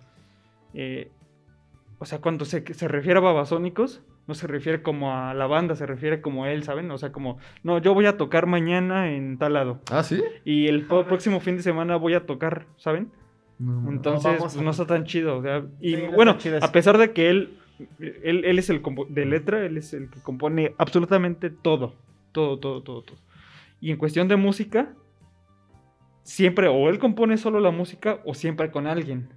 eh, 0.74 1.12
o 2.00 2.06
sea, 2.06 2.20
cuando 2.20 2.44
se, 2.44 2.62
se 2.74 2.88
refiere 2.90 3.20
a 3.20 3.22
Babasónicos, 3.22 4.04
no 4.28 4.34
se 4.36 4.46
refiere 4.48 4.82
como 4.82 5.16
a 5.16 5.34
la 5.34 5.48
banda, 5.48 5.76
se 5.76 5.86
refiere 5.86 6.22
como 6.22 6.44
a 6.44 6.52
él, 6.52 6.64
¿saben? 6.64 6.92
O 6.92 6.98
sea, 6.98 7.12
como, 7.12 7.38
no, 7.64 7.78
yo 7.80 7.94
voy 7.94 8.06
a 8.06 8.18
tocar 8.18 8.46
mañana 8.46 9.12
en 9.14 9.38
tal 9.38 9.54
lado. 9.54 9.80
Ah, 9.92 10.04
sí. 10.04 10.22
Y 10.46 10.68
el 10.68 10.86
próximo 10.86 11.40
fin 11.40 11.56
de 11.58 11.64
semana 11.64 11.96
voy 11.96 12.14
a 12.14 12.26
tocar, 12.26 12.66
¿saben? 12.78 13.12
no. 13.60 13.90
Entonces, 13.90 14.36
pues, 14.40 14.58
a- 14.58 14.62
no 14.62 14.70
está 14.72 14.86
tan 14.86 15.06
chido. 15.06 15.38
o 15.38 15.42
sea, 15.42 15.64
y 15.80 15.96
Sí, 15.96 16.02
bueno, 16.14 16.38
a 16.62 16.72
pesar 16.72 16.98
de 16.98 17.12
que 17.14 17.30
él, 17.30 17.58
él, 18.00 18.44
él 18.46 18.60
es 18.60 18.70
el 18.70 18.82
de 19.10 19.26
letra, 19.26 19.66
él 19.66 19.78
es 19.78 19.94
el 19.94 20.10
que 20.10 20.20
compone 20.22 20.76
absolutamente 20.78 21.50
todo. 21.50 21.96
Todo, 22.34 22.60
todo, 22.60 22.84
todo, 22.84 23.02
todo. 23.04 23.18
Y 23.80 23.92
en 23.92 23.98
cuestión 23.98 24.28
de 24.28 24.36
música, 24.36 24.94
siempre 26.24 26.68
o 26.68 26.90
él 26.90 27.00
compone 27.00 27.38
solo 27.38 27.60
la 27.60 27.72
música 27.72 28.20
o 28.26 28.34
siempre 28.34 28.70
con 28.72 28.88
alguien. 28.88 29.30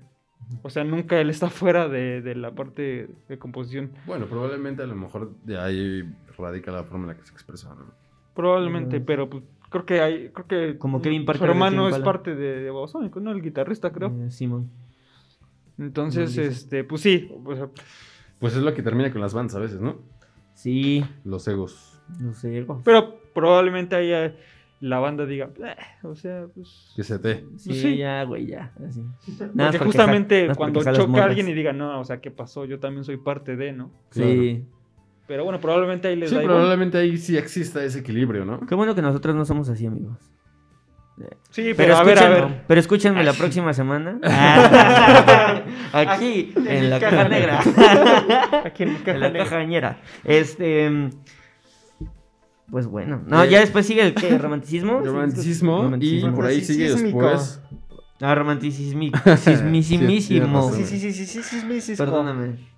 O 0.62 0.70
sea, 0.70 0.84
nunca 0.84 1.20
él 1.20 1.30
está 1.30 1.48
fuera 1.50 1.88
de, 1.88 2.22
de 2.22 2.34
la 2.34 2.52
parte 2.54 3.08
de 3.28 3.38
composición. 3.38 3.90
Bueno, 4.06 4.26
probablemente 4.26 4.82
a 4.82 4.86
lo 4.86 4.96
mejor 4.96 5.32
de 5.44 5.58
ahí 5.58 6.02
radica 6.38 6.72
la 6.72 6.84
forma 6.84 7.04
en 7.04 7.08
la 7.08 7.16
que 7.16 7.26
se 7.26 7.32
expresa, 7.32 7.74
¿no? 7.74 7.86
Probablemente, 8.34 9.00
Mm. 9.00 9.04
pero 9.04 9.28
pues, 9.30 9.44
creo 9.68 9.84
que 9.86 10.00
hay, 10.00 10.28
creo 10.30 10.46
que 10.46 10.78
Como 10.78 11.00
Kevin 11.02 11.22
su 11.22 11.26
Parker 11.26 11.46
de 11.46 11.52
hermano 11.52 11.88
es 11.88 11.98
parte 11.98 12.34
de, 12.34 12.60
de 12.62 12.70
¿no? 13.20 13.30
El 13.32 13.42
guitarrista, 13.42 13.90
creo. 13.92 14.08
Eh, 14.26 14.30
Simón. 14.30 14.70
Entonces, 15.78 16.36
este, 16.36 16.84
pues 16.84 17.00
sí, 17.02 17.30
o 17.44 17.54
sea, 17.54 17.68
Pues 18.38 18.54
es 18.56 18.62
lo 18.62 18.74
que 18.74 18.82
termina 18.82 19.10
con 19.12 19.20
las 19.20 19.34
bandas 19.34 19.54
a 19.56 19.58
veces, 19.60 19.80
¿no? 19.80 19.96
Sí, 20.54 21.04
Los 21.24 21.46
egos. 21.48 22.00
no 22.18 22.34
sé. 22.34 22.62
go- 22.64 22.80
Pero 22.84 23.18
probablemente 23.34 23.96
haya 23.96 24.34
la 24.80 24.98
banda 24.98 25.26
diga, 25.26 25.50
o 26.02 26.14
sea, 26.14 26.46
pues. 26.54 26.92
Que 26.96 27.04
se 27.04 27.18
te. 27.18 27.44
Sí, 27.56 27.74
sí. 27.74 27.96
ya, 27.98 28.24
güey, 28.24 28.46
ya. 28.46 28.72
Así. 28.88 29.00
Nada 29.00 29.10
más 29.10 29.26
Porque 29.26 29.54
porque 29.54 29.78
justamente 29.84 30.42
nada 30.42 30.54
cuando 30.54 30.80
porque 30.80 30.98
choca 30.98 31.24
alguien 31.24 31.48
y 31.48 31.52
diga, 31.52 31.72
no, 31.72 32.00
o 32.00 32.04
sea, 32.04 32.20
¿qué 32.20 32.30
pasó? 32.30 32.64
Yo 32.64 32.80
también 32.80 33.04
soy 33.04 33.18
parte 33.18 33.56
de, 33.56 33.72
¿no? 33.72 33.90
Sí. 34.10 34.64
Pero 35.26 35.44
bueno, 35.44 35.60
probablemente 35.60 36.08
ahí 36.08 36.16
les 36.16 36.30
Sí, 36.30 36.34
da 36.36 36.42
igual. 36.42 36.56
probablemente 36.56 36.98
ahí 36.98 37.16
sí 37.18 37.36
exista 37.36 37.84
ese 37.84 38.00
equilibrio, 38.00 38.44
¿no? 38.44 38.66
Qué 38.66 38.74
bueno 38.74 38.94
que 38.94 39.02
nosotros 39.02 39.36
no 39.36 39.44
somos 39.44 39.68
así, 39.68 39.86
amigos. 39.86 40.18
Sí, 41.50 41.74
pero, 41.76 41.76
Pero, 41.76 41.96
a 41.98 42.02
ver, 42.02 42.18
a 42.18 42.28
ver. 42.30 42.62
pero 42.66 42.80
escúchenme 42.80 43.22
la 43.22 43.34
próxima 43.34 43.74
semana. 43.74 44.18
Aquí, 45.92 46.52
en 46.66 46.88
la 46.90 46.98
caja 46.98 47.28
negra. 47.28 47.60
Aquí 48.64 48.84
en 48.84 48.92
mi 48.94 48.98
caja 49.00 49.10
en 49.12 49.20
la 49.20 49.28
negra. 49.28 49.44
caja 49.44 49.64
ñera. 49.64 50.00
Este 50.24 51.10
pues 52.70 52.86
bueno. 52.86 53.22
No, 53.26 53.42
eh, 53.42 53.50
ya 53.50 53.60
después 53.60 53.86
sigue 53.86 54.06
el 54.06 54.14
¿qué? 54.14 54.38
romanticismo. 54.38 55.00
Romanticismo, 55.00 55.82
romanticismo 55.82 56.28
y 56.30 56.32
por 56.32 56.44
ahí 56.46 56.60
sigue 56.60 56.90
después. 56.90 57.60
Ah, 58.20 58.34
romanticismo. 58.34 59.10
Sismisimísimo. 59.36 60.72
sí, 60.72 60.84
sí, 60.84 60.98
sí, 60.98 61.12
sí, 61.12 61.26
sí, 61.26 61.42
sí, 61.42 61.80
sí, 61.80 61.96
Perdóname. 61.96 62.70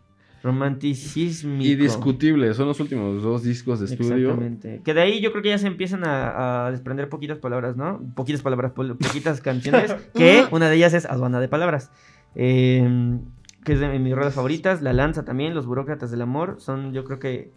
Romanticismo. 0.43 1.63
Y 1.63 1.77
discutible, 1.77 2.53
son 2.55 2.67
los 2.67 2.81
últimos 2.81 3.23
dos 3.23 3.45
discos 3.45 3.79
de 3.79 3.87
estudio. 3.87 4.31
Exactamente. 4.31 4.83
Que 4.85 4.93
de 4.93 5.01
ahí 5.01 5.21
yo 5.21 5.31
creo 5.31 5.43
que 5.43 5.51
ya 5.51 5.59
se 5.59 5.69
empiezan 5.69 6.05
a, 6.05 6.67
a 6.67 6.71
desprender 6.73 7.09
poquitas 7.09 7.39
palabras, 7.39 7.77
¿no? 7.77 8.01
Poquitas 8.17 8.43
palabras, 8.43 8.73
po 8.73 8.83
poquitas 8.97 9.41
canciones. 9.43 9.95
que 10.15 10.45
una 10.51 10.69
de 10.69 10.77
ellas 10.77 10.95
es 10.95 11.07
Aduana 11.07 11.39
de 11.41 11.49
Palabras. 11.49 11.93
Eh, 12.35 13.19
que 13.65 13.75
es 13.75 13.81
de 13.81 13.99
mis 13.99 14.15
rolas 14.15 14.35
favoritas. 14.35 14.83
La 14.83 14.93
Lanza 14.93 15.25
también, 15.25 15.55
Los 15.55 15.67
Burócratas 15.67 16.11
del 16.11 16.23
Amor. 16.23 16.57
Son, 16.59 16.93
yo 16.93 17.05
creo 17.05 17.19
que 17.21 17.53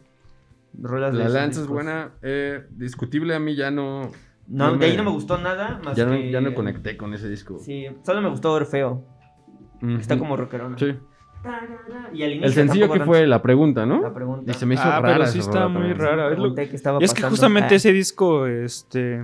Rolas 0.82 1.14
de 1.14 1.20
La 1.20 1.26
esos 1.26 1.36
lanza 1.36 1.62
es 1.62 1.68
buena, 1.68 2.12
eh, 2.22 2.66
discutible 2.72 3.34
a 3.36 3.40
mí 3.40 3.56
ya 3.56 3.72
no. 3.72 4.12
No, 4.48 4.72
no 4.72 4.78
de 4.78 4.86
ahí 4.86 4.98
no 4.98 5.04
me 5.04 5.10
gustó 5.12 5.38
nada. 5.38 5.80
Más 5.84 5.96
Ya 5.98 6.06
no, 6.06 6.12
que- 6.12 6.30
ya 6.32 6.42
no 6.42 6.54
conecté 6.54 6.98
con 6.98 7.14
ese 7.14 7.30
disco. 7.30 7.58
Sí, 7.60 7.86
solo 8.04 8.22
me 8.22 8.30
gustó 8.30 8.54
Orfeo. 8.54 9.04
Está 10.00 10.18
como 10.18 10.36
rockerón. 10.38 10.78
Sí. 10.78 10.96
Y 12.14 12.24
al 12.24 12.32
inicio 12.32 12.48
El 12.48 12.54
sencillo 12.54 12.92
que 12.92 13.02
fue 13.02 13.28
la 13.28 13.42
pregunta, 13.42 13.86
¿no? 13.86 14.02
La 14.02 14.14
pregunta. 14.14 14.50
Y 14.52 14.54
se 14.56 14.66
me 14.66 14.74
hizo 14.76 14.84
Ah, 14.84 15.00
rara. 15.00 15.16
pero 15.18 15.28
sí 15.28 15.40
está 15.40 15.68
muy 15.68 15.94
rara. 15.94 16.32
Es, 16.32 16.40
lo- 16.40 16.56
estaba 16.58 17.00
es 17.00 17.14
que 17.14 17.22
justamente 17.24 17.74
Ah. 17.74 17.78
ese 17.78 17.94
disco, 17.94 18.48
este. 18.48 19.24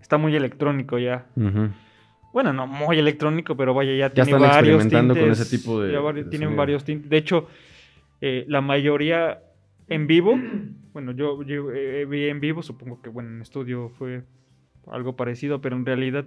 Está 0.00 0.18
muy 0.18 0.34
electrónico 0.36 0.98
ya. 0.98 1.26
Bueno, 2.32 2.52
no 2.52 2.66
muy 2.66 2.98
electrónico, 2.98 3.56
pero 3.56 3.74
vaya, 3.74 3.90
ya, 3.92 3.96
Ya 4.08 4.10
tiene 4.10 4.30
están 4.30 4.40
varios 4.42 4.76
experimentando 4.76 5.14
con 5.18 5.30
ese 5.32 5.56
tipo 5.56 5.80
de- 5.80 5.92
ya 5.92 5.98
vari- 6.00 6.24
de 6.24 6.30
tienen 6.30 6.48
sonido. 6.48 6.58
varios 6.58 6.84
tintes. 6.84 7.10
De 7.10 7.16
hecho, 7.16 7.46
eh, 8.20 8.44
la 8.48 8.60
mayoría 8.60 9.40
en 9.90 10.06
vivo, 10.06 10.38
bueno, 10.94 11.12
yo, 11.12 11.42
yo, 11.42 11.70
eh, 11.72 12.06
vi 12.06 12.28
en 12.28 12.40
vivo, 12.40 12.62
supongo 12.62 13.02
que 13.02 13.10
bueno, 13.10 13.28
en 13.30 13.42
estudio 13.42 13.90
fue 13.90 14.24
algo 14.86 15.16
parecido, 15.16 15.60
pero 15.60 15.76
en 15.76 15.84
realidad 15.84 16.24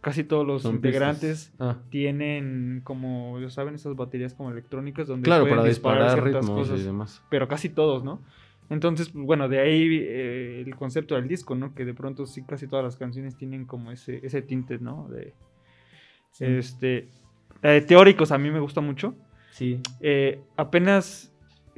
casi 0.00 0.22
todos 0.22 0.46
los 0.46 0.62
Son 0.62 0.76
integrantes. 0.76 1.52
Ah, 1.58 1.78
tienen 1.90 2.82
como, 2.84 3.40
ya 3.40 3.50
saben, 3.50 3.74
esas 3.74 3.96
baterías 3.96 4.34
como 4.34 4.50
electrónicas 4.50 5.08
donde 5.08 5.24
claro, 5.24 5.42
pueden 5.42 5.56
para 5.56 5.68
disparar 5.68 6.12
ciertas 6.12 6.24
ritmos 6.24 6.50
cosas 6.50 6.80
y 6.80 6.84
demás. 6.84 7.24
pero 7.28 7.48
casi 7.48 7.68
todos, 7.68 8.04
¿no? 8.04 8.22
Entonces, 8.70 9.08
pues, 9.08 9.24
bueno, 9.24 9.48
de 9.48 9.60
ahí 9.60 9.98
eh, 10.02 10.62
el 10.66 10.76
concepto 10.76 11.14
del 11.14 11.26
disco, 11.26 11.54
¿no? 11.54 11.74
Que 11.74 11.84
de 11.84 11.94
pronto 11.94 12.26
sí 12.26 12.44
casi 12.46 12.68
todas 12.68 12.84
las 12.84 12.96
canciones 12.96 13.36
tienen 13.36 13.64
como 13.64 13.90
ese, 13.90 14.20
ese 14.24 14.42
tinte, 14.42 14.78
¿no? 14.78 15.08
De, 15.08 15.34
Sí. 16.30 16.44
este, 16.44 17.08
eh, 17.62 17.80
teóricos 17.80 18.30
a 18.30 18.38
mí 18.38 18.50
me 18.50 18.60
gusta 18.60 18.80
mucho. 18.82 19.14
Sí. 19.50 19.80
Eh, 20.00 20.40
apenas 20.56 21.27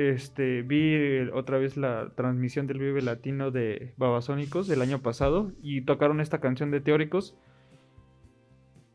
este, 0.08 0.62
vi 0.62 1.28
otra 1.32 1.58
vez 1.58 1.76
la 1.76 2.12
transmisión 2.16 2.66
del 2.66 2.78
Vive 2.78 3.02
Latino 3.02 3.50
de 3.50 3.92
Babasónicos 3.96 4.66
del 4.66 4.82
año 4.82 5.00
pasado 5.00 5.52
y 5.62 5.82
tocaron 5.82 6.20
esta 6.20 6.40
canción 6.40 6.70
de 6.70 6.80
teóricos. 6.80 7.36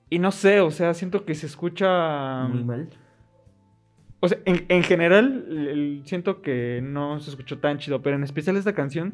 Y 0.09 0.19
no 0.19 0.31
sé, 0.31 0.59
o 0.61 0.71
sea, 0.71 0.93
siento 0.93 1.25
que 1.25 1.35
se 1.35 1.45
escucha... 1.45 2.47
Muy 2.47 2.63
mal. 2.63 2.89
O 4.19 4.27
sea, 4.27 4.39
en, 4.45 4.65
en 4.69 4.83
general, 4.83 5.45
el- 5.49 6.01
siento 6.05 6.41
que 6.41 6.81
no 6.83 7.19
se 7.19 7.29
escuchó 7.29 7.59
tan 7.59 7.77
chido, 7.77 8.01
pero 8.01 8.15
en 8.15 8.23
especial 8.23 8.55
esta 8.55 8.73
canción, 8.73 9.13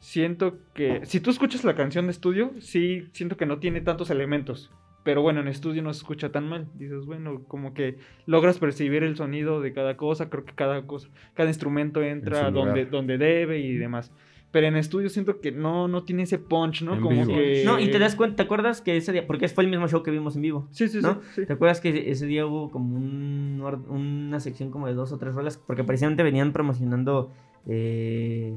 siento 0.00 0.58
que. 0.74 1.00
Si 1.06 1.18
tú 1.18 1.30
escuchas 1.30 1.64
la 1.64 1.74
canción 1.74 2.06
de 2.06 2.12
estudio, 2.12 2.52
sí 2.60 3.08
siento 3.12 3.36
que 3.36 3.46
no 3.46 3.58
tiene 3.58 3.80
tantos 3.80 4.10
elementos. 4.10 4.70
Pero 5.04 5.22
bueno, 5.22 5.40
en 5.40 5.48
estudio 5.48 5.82
no 5.82 5.92
se 5.92 5.98
escucha 5.98 6.32
tan 6.32 6.48
mal. 6.48 6.66
Dices, 6.74 7.04
bueno, 7.04 7.44
como 7.46 7.74
que 7.74 7.98
logras 8.26 8.58
percibir 8.58 9.04
el 9.04 9.16
sonido 9.16 9.60
de 9.60 9.72
cada 9.72 9.96
cosa. 9.96 10.30
Creo 10.30 10.44
que 10.44 10.54
cada 10.54 10.86
cosa, 10.86 11.08
cada 11.34 11.50
instrumento 11.50 12.02
entra 12.02 12.50
donde, 12.50 12.86
donde 12.86 13.18
debe 13.18 13.60
y 13.60 13.76
demás. 13.76 14.10
Pero 14.50 14.68
en 14.68 14.76
estudio 14.76 15.10
siento 15.10 15.40
que 15.40 15.50
no, 15.50 15.88
no 15.88 16.04
tiene 16.04 16.22
ese 16.22 16.38
punch, 16.38 16.82
¿no? 16.82 16.94
En 16.94 17.00
como 17.00 17.22
vivo. 17.22 17.34
que. 17.34 17.64
No, 17.66 17.80
y 17.80 17.90
te 17.90 17.98
das 17.98 18.14
cuenta, 18.14 18.36
¿te 18.36 18.42
acuerdas 18.44 18.80
que 18.80 18.96
ese 18.96 19.10
día, 19.10 19.26
porque 19.26 19.48
fue 19.48 19.64
el 19.64 19.70
mismo 19.70 19.88
show 19.88 20.02
que 20.02 20.12
vimos 20.12 20.36
en 20.36 20.42
vivo? 20.42 20.68
Sí, 20.70 20.86
sí, 20.86 21.00
sí. 21.00 21.02
¿no? 21.02 21.20
sí. 21.34 21.44
¿Te 21.44 21.54
acuerdas 21.54 21.80
que 21.80 22.10
ese 22.10 22.24
día 22.26 22.46
hubo 22.46 22.70
como 22.70 22.96
un 22.96 23.60
una 23.88 24.40
sección 24.40 24.70
como 24.70 24.86
de 24.86 24.94
dos 24.94 25.10
o 25.10 25.18
tres 25.18 25.34
rolas? 25.34 25.58
Porque 25.58 25.82
precisamente 25.82 26.22
venían 26.22 26.52
promocionando 26.52 27.32
eh, 27.66 28.56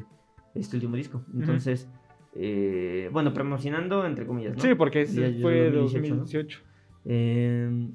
este 0.53 0.75
último 0.77 0.95
disco. 0.95 1.23
Entonces, 1.33 1.89
eh, 2.39 3.09
bueno, 3.11 3.33
promocionando 3.33 4.05
entre 4.05 4.25
comillas, 4.25 4.55
¿no? 4.55 4.61
Sí, 4.61 4.75
porque 4.75 5.01
ese 5.01 5.39
fue 5.41 5.71
2018, 5.71 6.13
¿no? 6.13 6.21
2018. 6.21 6.59
Eh, 7.05 7.89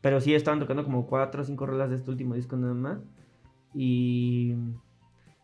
pero 0.00 0.20
sí 0.20 0.34
estaban 0.34 0.60
tocando 0.60 0.84
como 0.84 1.06
cuatro 1.06 1.42
o 1.42 1.44
cinco 1.44 1.66
rolas 1.66 1.90
de 1.90 1.96
este 1.96 2.10
último 2.10 2.34
disco 2.34 2.56
nada 2.56 2.74
más. 2.74 2.98
Y, 3.74 4.54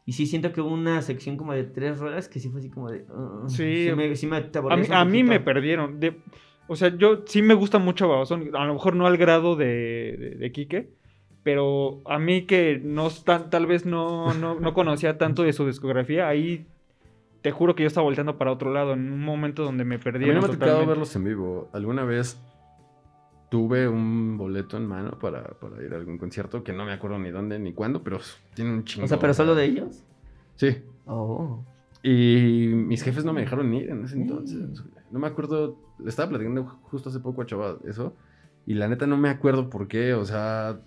y 0.06 0.12
sí 0.12 0.26
siento 0.26 0.52
que 0.52 0.60
hubo 0.60 0.72
una 0.72 1.00
sección 1.02 1.36
como 1.36 1.52
de 1.52 1.64
tres 1.64 1.98
rolas 1.98 2.28
que 2.28 2.40
sí 2.40 2.48
fue 2.50 2.60
así 2.60 2.70
como 2.70 2.90
de... 2.90 3.04
uh, 3.08 3.48
Sí. 3.48 3.88
me, 3.96 4.14
sí 4.16 4.26
me 4.26 4.36
A 4.36 4.76
mí, 4.76 4.86
a 4.90 5.04
mí 5.04 5.24
me 5.24 5.40
perdieron. 5.40 5.98
De, 5.98 6.20
o 6.68 6.76
sea, 6.76 6.96
yo 6.96 7.22
sí 7.26 7.42
me 7.42 7.54
gusta 7.54 7.78
mucho 7.78 8.08
Babasónicos. 8.08 8.54
A 8.60 8.64
lo 8.64 8.74
mejor 8.74 8.96
no 8.96 9.06
al 9.06 9.16
grado 9.16 9.56
de, 9.56 10.16
de, 10.18 10.30
de 10.36 10.52
Quique. 10.52 10.90
Pero 11.42 12.02
a 12.04 12.18
mí 12.20 12.42
que 12.42 12.80
no 12.84 13.10
tan, 13.10 13.50
tal 13.50 13.66
vez 13.66 13.84
no, 13.84 14.32
no, 14.34 14.60
no 14.60 14.74
conocía 14.74 15.18
tanto 15.18 15.42
de 15.42 15.52
su 15.52 15.66
discografía, 15.66 16.28
ahí 16.28 16.66
te 17.42 17.50
juro 17.50 17.74
que 17.74 17.82
yo 17.82 17.88
estaba 17.88 18.04
volteando 18.04 18.38
para 18.38 18.52
otro 18.52 18.72
lado 18.72 18.92
en 18.92 19.12
un 19.12 19.20
momento 19.20 19.64
donde 19.64 19.84
me 19.84 19.96
A 19.96 20.00
perdí. 20.00 20.26
mí 20.26 20.32
no 20.32 20.40
me 20.40 20.46
ha 20.46 20.50
tocado 20.50 20.86
verlos 20.86 21.14
en 21.16 21.24
vivo. 21.24 21.68
Alguna 21.72 22.04
vez 22.04 22.40
tuve 23.50 23.86
un 23.86 24.38
boleto 24.38 24.76
en 24.78 24.86
mano 24.86 25.18
para, 25.18 25.42
para 25.58 25.82
ir 25.84 25.92
a 25.92 25.96
algún 25.96 26.16
concierto 26.16 26.64
que 26.64 26.72
no 26.72 26.86
me 26.86 26.92
acuerdo 26.92 27.18
ni 27.18 27.30
dónde 27.30 27.58
ni 27.58 27.72
cuándo, 27.72 28.02
pero 28.02 28.20
tiene 28.54 28.72
un 28.72 28.84
chingo. 28.84 29.04
O 29.04 29.08
sea, 29.08 29.18
pero 29.18 29.34
solo 29.34 29.54
de 29.54 29.64
ellos. 29.64 30.04
Sí. 30.54 30.82
Oh. 31.04 31.64
Y 32.02 32.70
mis 32.72 33.02
jefes 33.02 33.24
no 33.24 33.32
me 33.32 33.42
dejaron 33.42 33.74
ir 33.74 33.90
en 33.90 34.04
ese 34.04 34.16
entonces. 34.16 34.82
No 35.10 35.18
me 35.18 35.26
acuerdo, 35.26 35.76
le 35.98 36.08
estaba 36.08 36.30
platicando 36.30 36.64
justo 36.64 37.10
hace 37.10 37.20
poco 37.20 37.42
a 37.42 37.46
Chava 37.46 37.76
eso. 37.86 38.14
Y 38.66 38.74
la 38.74 38.88
neta 38.88 39.06
no 39.06 39.16
me 39.16 39.28
acuerdo 39.28 39.68
por 39.68 39.88
qué, 39.88 40.14
o 40.14 40.24
sea, 40.24 40.80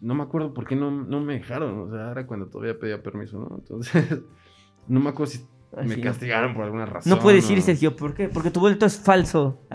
no 0.00 0.14
me 0.14 0.22
acuerdo 0.22 0.54
por 0.54 0.66
qué 0.66 0.76
no, 0.76 0.90
no 0.90 1.20
me 1.20 1.34
dejaron. 1.34 1.80
O 1.80 1.90
sea, 1.90 2.12
era 2.12 2.26
cuando 2.26 2.46
todavía 2.46 2.78
pedía 2.78 3.02
permiso, 3.02 3.38
¿no? 3.38 3.56
Entonces, 3.56 4.22
no 4.88 5.00
me 5.00 5.10
acuerdo 5.10 5.32
si 5.32 5.46
me 5.84 6.00
castigaron 6.00 6.54
por 6.54 6.64
alguna 6.64 6.86
razón. 6.86 7.10
No 7.10 7.18
puedes 7.18 7.48
ir, 7.50 7.58
o- 7.58 7.62
Sergio. 7.62 7.94
¿Por 7.96 8.14
qué? 8.14 8.28
Porque 8.28 8.50
tu 8.50 8.60
boleto 8.60 8.86
es 8.86 8.98
falso. 8.98 9.60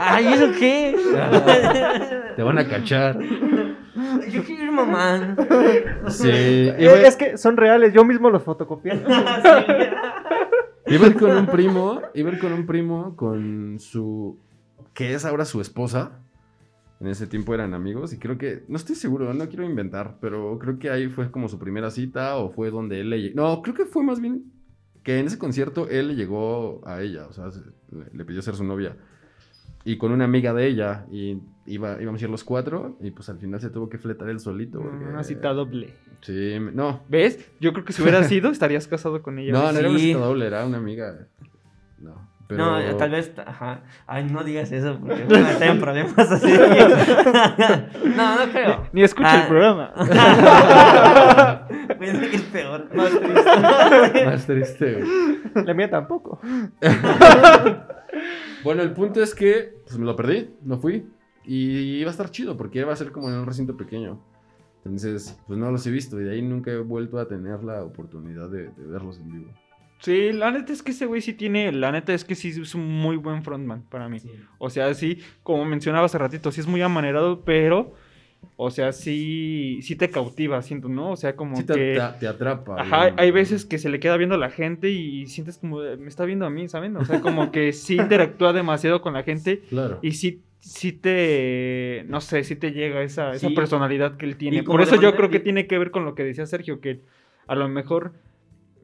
Ay, 0.00 0.26
¿eso 0.32 0.50
qué? 0.58 0.96
Te 2.36 2.42
van 2.42 2.58
a 2.58 2.66
cachar. 2.68 3.18
Yo 4.30 4.44
quiero 4.44 4.64
ir, 4.64 4.70
mamá. 4.72 5.36
Sí. 6.08 6.28
Eh, 6.30 6.76
Iba, 6.78 6.92
es 7.00 7.16
que 7.16 7.36
son 7.36 7.56
reales, 7.56 7.92
yo 7.92 8.04
mismo 8.04 8.30
los 8.30 8.42
fotocopié. 8.42 8.94
iba 10.86 11.04
a 11.04 11.08
ir 11.08 11.16
con 11.16 11.30
un 11.36 11.46
primo, 11.46 12.00
iba 12.14 12.30
a 12.30 12.32
ir 12.32 12.38
con 12.38 12.52
un 12.52 12.66
primo 12.66 13.16
con 13.16 13.78
su, 13.80 14.38
que 14.94 15.14
es 15.14 15.24
ahora 15.24 15.44
su 15.44 15.60
esposa. 15.60 16.12
En 17.00 17.06
ese 17.06 17.26
tiempo 17.28 17.54
eran 17.54 17.74
amigos 17.74 18.12
y 18.12 18.18
creo 18.18 18.36
que, 18.38 18.64
no 18.68 18.76
estoy 18.76 18.96
seguro, 18.96 19.32
no 19.32 19.48
quiero 19.48 19.64
inventar, 19.64 20.16
pero 20.20 20.58
creo 20.58 20.78
que 20.80 20.90
ahí 20.90 21.08
fue 21.08 21.30
como 21.30 21.48
su 21.48 21.58
primera 21.58 21.90
cita 21.92 22.36
o 22.36 22.50
fue 22.50 22.70
donde 22.70 23.00
él 23.00 23.10
le. 23.10 23.32
No, 23.34 23.62
creo 23.62 23.74
que 23.74 23.84
fue 23.84 24.02
más 24.02 24.20
bien 24.20 24.50
que 25.04 25.18
en 25.20 25.26
ese 25.26 25.38
concierto 25.38 25.88
él 25.88 26.08
le 26.08 26.14
llegó 26.16 26.80
a 26.86 27.00
ella, 27.00 27.26
o 27.28 27.32
sea, 27.32 27.50
se- 27.52 27.60
le, 27.92 28.06
le 28.12 28.24
pidió 28.24 28.42
ser 28.42 28.56
su 28.56 28.64
novia. 28.64 28.96
Y 29.84 29.96
con 29.96 30.10
una 30.10 30.24
amiga 30.24 30.52
de 30.52 30.66
ella, 30.66 31.06
y 31.10 31.40
iba, 31.66 32.02
íbamos 32.02 32.20
a 32.20 32.24
ir 32.24 32.30
los 32.30 32.42
cuatro, 32.44 32.98
y 33.00 33.12
pues 33.12 33.28
al 33.28 33.38
final 33.38 33.60
se 33.60 33.70
tuvo 33.70 33.88
que 33.88 33.96
fletar 33.98 34.28
él 34.28 34.40
solito. 34.40 34.80
porque- 34.82 35.04
Una 35.04 35.22
cita 35.22 35.52
doble. 35.52 35.94
Sí, 36.20 36.56
no, 36.74 37.04
¿Ves? 37.08 37.48
Yo 37.60 37.72
creo 37.72 37.84
que 37.84 37.92
si 37.92 38.02
hubiera 38.02 38.22
sido, 38.24 38.50
estarías 38.50 38.88
casado 38.88 39.22
con 39.22 39.38
ella. 39.38 39.52
no, 39.52 39.72
no 39.72 39.78
era 39.78 39.88
una 39.88 39.98
cita 40.00 40.18
doble, 40.18 40.46
era 40.46 40.66
una 40.66 40.78
amiga. 40.78 41.28
No, 42.00 42.27
pero... 42.48 42.80
No, 42.80 42.96
tal 42.96 43.10
vez, 43.10 43.32
ajá. 43.46 43.82
Ay, 44.06 44.24
no 44.24 44.42
digas 44.42 44.72
eso 44.72 44.98
porque 44.98 45.24
van 45.30 45.44
a 45.44 45.52
estar 45.52 45.68
en 45.68 45.80
problemas 45.80 46.18
así. 46.18 46.50
no, 48.16 48.46
no 48.46 48.52
creo. 48.52 48.86
Ni 48.92 49.02
escucha 49.02 49.32
Ah. 49.32 49.42
el 49.42 49.48
programa. 49.48 49.92
Pienso 51.98 52.20
que 52.30 52.36
es 52.36 52.42
peor. 52.42 52.88
Más 52.94 54.46
triste, 54.46 55.02
güey. 55.02 55.66
La 55.66 55.74
mía 55.74 55.90
tampoco. 55.90 56.40
Bueno, 58.64 58.82
el 58.82 58.92
punto 58.92 59.22
es 59.22 59.34
que 59.36 59.76
pues 59.86 59.96
me 59.98 60.04
lo 60.04 60.16
perdí, 60.16 60.50
no 60.62 60.78
fui. 60.78 61.06
Y 61.44 62.00
iba 62.00 62.08
a 62.08 62.10
estar 62.10 62.28
chido 62.30 62.56
porque 62.56 62.80
iba 62.80 62.92
a 62.92 62.96
ser 62.96 63.12
como 63.12 63.28
en 63.28 63.36
un 63.36 63.46
recinto 63.46 63.76
pequeño. 63.76 64.20
Entonces, 64.84 65.38
pues 65.46 65.56
no 65.58 65.70
los 65.70 65.86
he 65.86 65.90
visto 65.92 66.20
y 66.20 66.24
de 66.24 66.32
ahí 66.32 66.42
nunca 66.42 66.72
he 66.72 66.78
vuelto 66.78 67.18
a 67.20 67.28
tener 67.28 67.62
la 67.62 67.84
oportunidad 67.84 68.48
de, 68.50 68.64
de 68.70 68.86
verlos 68.86 69.20
en 69.20 69.30
vivo. 69.30 69.52
Sí, 70.00 70.32
la 70.32 70.50
neta 70.50 70.72
es 70.72 70.82
que 70.82 70.92
ese 70.92 71.06
güey 71.06 71.20
sí 71.20 71.32
tiene. 71.32 71.72
La 71.72 71.90
neta 71.92 72.14
es 72.14 72.24
que 72.24 72.34
sí 72.34 72.48
es 72.50 72.74
un 72.74 72.86
muy 72.88 73.16
buen 73.16 73.42
frontman 73.42 73.82
para 73.82 74.08
mí. 74.08 74.18
O 74.58 74.70
sea, 74.70 74.94
sí, 74.94 75.18
como 75.42 75.64
mencionaba 75.64 76.06
hace 76.06 76.18
ratito, 76.18 76.52
sí 76.52 76.60
es 76.60 76.66
muy 76.66 76.82
amanerado, 76.82 77.42
pero. 77.44 77.94
O 78.56 78.70
sea, 78.70 78.92
sí, 78.92 79.80
sí 79.82 79.96
te 79.96 80.10
cautiva, 80.10 80.62
siento, 80.62 80.88
¿no? 80.88 81.10
O 81.12 81.16
sea, 81.16 81.34
como 81.34 81.56
Sí 81.56 81.64
te, 81.64 81.74
que. 81.74 82.00
te- 82.20 82.26
atrapa. 82.28 82.80
Ajá, 82.80 83.04
digamos. 83.06 83.20
hay 83.20 83.30
veces 83.32 83.64
que 83.64 83.78
se 83.78 83.88
le 83.88 83.98
queda 83.98 84.16
viendo 84.16 84.36
a 84.36 84.38
la 84.38 84.50
gente 84.50 84.90
y 84.90 85.26
sientes 85.26 85.58
como, 85.58 85.78
me 85.78 86.06
está 86.08 86.24
viendo 86.24 86.46
a 86.46 86.50
mí, 86.50 86.68
¿saben? 86.68 86.96
O 86.96 87.04
sea, 87.04 87.20
como 87.20 87.50
que 87.50 87.72
sí 87.72 87.96
interactúa 87.96 88.52
demasiado 88.52 89.00
con 89.00 89.14
la 89.14 89.24
gente 89.24 89.62
Claro. 89.70 89.98
y 90.02 90.12
sí, 90.12 90.42
sí 90.60 90.92
te, 90.92 92.04
no 92.08 92.20
sé, 92.20 92.44
sí 92.44 92.54
te 92.56 92.72
llega 92.72 93.02
esa, 93.02 93.32
personalidad 93.54 94.16
que 94.16 94.26
él 94.26 94.36
tiene. 94.36 94.62
Por 94.62 94.82
eso 94.82 95.00
yo 95.00 95.16
creo 95.16 95.30
que 95.30 95.40
tiene 95.40 95.66
que 95.66 95.78
ver 95.78 95.90
con 95.90 96.04
lo 96.04 96.14
que 96.14 96.24
decía 96.24 96.46
Sergio, 96.46 96.80
que 96.80 97.00
a 97.48 97.54
lo 97.54 97.68
mejor 97.68 98.12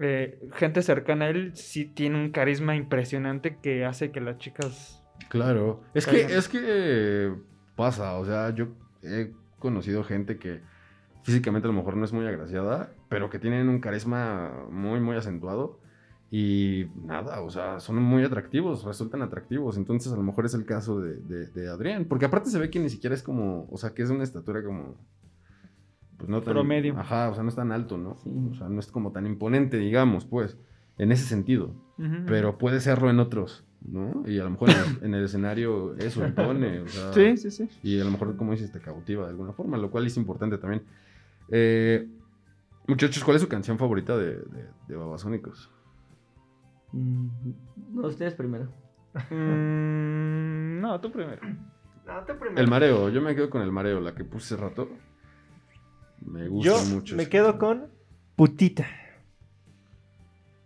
eh, 0.01 0.40
gente 0.55 0.82
cercana 0.82 1.26
a 1.26 1.28
él 1.30 1.53
sí 1.55 1.84
tiene 1.84 2.16
un 2.22 2.30
carisma 2.30 2.76
impresionante 2.76 3.57
que 3.62 3.84
hace 3.84 4.11
que 4.11 4.20
las 4.20 4.38
chicas... 4.38 5.03
Claro. 5.28 5.82
Es 5.95 6.07
que, 6.07 6.22
es 6.22 6.49
que 6.49 7.32
pasa, 7.76 8.14
o 8.18 8.24
sea, 8.24 8.51
yo 8.51 8.68
he 9.03 9.32
conocido 9.59 10.05
gente 10.05 10.38
que 10.38 10.61
físicamente 11.22 11.66
a 11.66 11.70
lo 11.70 11.76
mejor 11.76 11.97
no 11.97 12.05
es 12.05 12.12
muy 12.12 12.26
agraciada, 12.26 12.92
pero 13.09 13.30
que 13.30 13.38
tienen 13.38 13.68
un 13.68 13.80
carisma 13.80 14.66
muy, 14.70 15.01
muy 15.01 15.16
acentuado. 15.16 15.80
Y 16.30 16.86
nada, 17.05 17.42
o 17.42 17.51
sea, 17.51 17.78
son 17.78 18.03
muy 18.03 18.24
atractivos, 18.24 18.82
resultan 18.84 19.22
atractivos. 19.22 19.76
Entonces, 19.76 20.12
a 20.12 20.16
lo 20.16 20.22
mejor 20.24 20.47
es 20.47 20.55
el 20.55 20.64
caso 20.66 21.01
de, 21.01 21.16
de- 21.16 21.47
de 21.47 21.68
Adrián. 21.68 22.07
Porque 22.07 22.24
aparte 22.24 22.51
se 22.51 22.59
ve 22.59 22.70
que 22.70 22.80
ni 22.80 22.88
siquiera 22.88 23.14
es 23.14 23.22
como, 23.22 23.68
o 23.70 23.76
sea, 23.76 23.90
que 23.95 24.03
es 24.03 24.11
una 24.11 24.24
estatura 24.24 24.64
como. 24.64 24.97
Pues 26.18 26.28
no 26.28 26.42
tan. 26.42 26.54
Promedio. 26.54 26.98
Ajá, 26.98 27.30
o 27.30 27.34
sea, 27.34 27.42
no 27.42 27.48
es 27.48 27.54
tan 27.56 27.72
alto, 27.72 27.98
¿no? 27.98 28.16
Sí. 28.22 28.30
O 28.50 28.54
sea, 28.54 28.68
no 28.68 28.78
es 28.80 28.86
como 28.90 29.12
tan 29.12 29.26
imponente, 29.26 29.76
digamos, 29.78 30.24
pues, 30.24 30.56
en 30.98 31.12
ese 31.12 31.24
sentido. 31.24 31.74
Pero 32.26 32.58
puede 32.58 32.80
serlo 32.80 33.08
en 33.10 33.20
otros, 33.20 33.64
¿no? 33.80 34.22
Y 34.26 34.38
a 34.40 34.44
lo 34.44 34.50
mejor 34.50 34.70
en 34.70 34.76
el, 34.76 35.04
en 35.04 35.14
el 35.14 35.24
escenario 35.24 35.94
eso 35.96 36.26
impone, 36.26 36.80
o 36.80 36.88
sea. 36.88 37.12
Sí, 37.12 37.36
sí, 37.36 37.50
sí. 37.50 37.68
Y 37.82 38.00
a 38.00 38.04
lo 38.04 38.10
mejor, 38.10 38.36
como 38.36 38.52
dices, 38.52 38.72
te 38.72 38.80
cautiva 38.80 39.24
de 39.24 39.30
alguna 39.30 39.52
forma, 39.52 39.76
lo 39.76 39.90
cual 39.90 40.06
es 40.06 40.16
importante 40.16 40.58
también. 40.58 40.82
Eh, 41.50 42.08
muchachos, 42.88 43.22
¿cuál 43.22 43.36
es 43.36 43.42
su 43.42 43.48
canción 43.48 43.78
favorita 43.78 44.16
de, 44.16 44.36
de, 44.36 44.68
de 44.88 44.96
Babasónicos? 44.96 45.70
Mm, 46.92 47.28
No, 47.92 48.06
ustedes 48.08 48.34
primero. 48.34 48.68
Mm, 49.30 50.80
no, 50.80 51.00
tú 51.00 51.10
primero. 51.12 51.40
El 52.56 52.68
mareo, 52.68 53.08
yo 53.08 53.22
me 53.22 53.34
quedo 53.34 53.48
con 53.50 53.62
el 53.62 53.72
mareo, 53.72 54.00
la 54.00 54.14
que 54.14 54.24
puse 54.24 54.54
hace 54.54 54.62
rato. 54.62 54.88
Me 56.24 56.48
gusta 56.48 56.70
Yo 56.70 56.84
mucho. 56.86 57.16
me 57.16 57.28
quedo 57.28 57.58
canción. 57.58 57.80
con 57.80 57.90
Putita. 58.36 58.86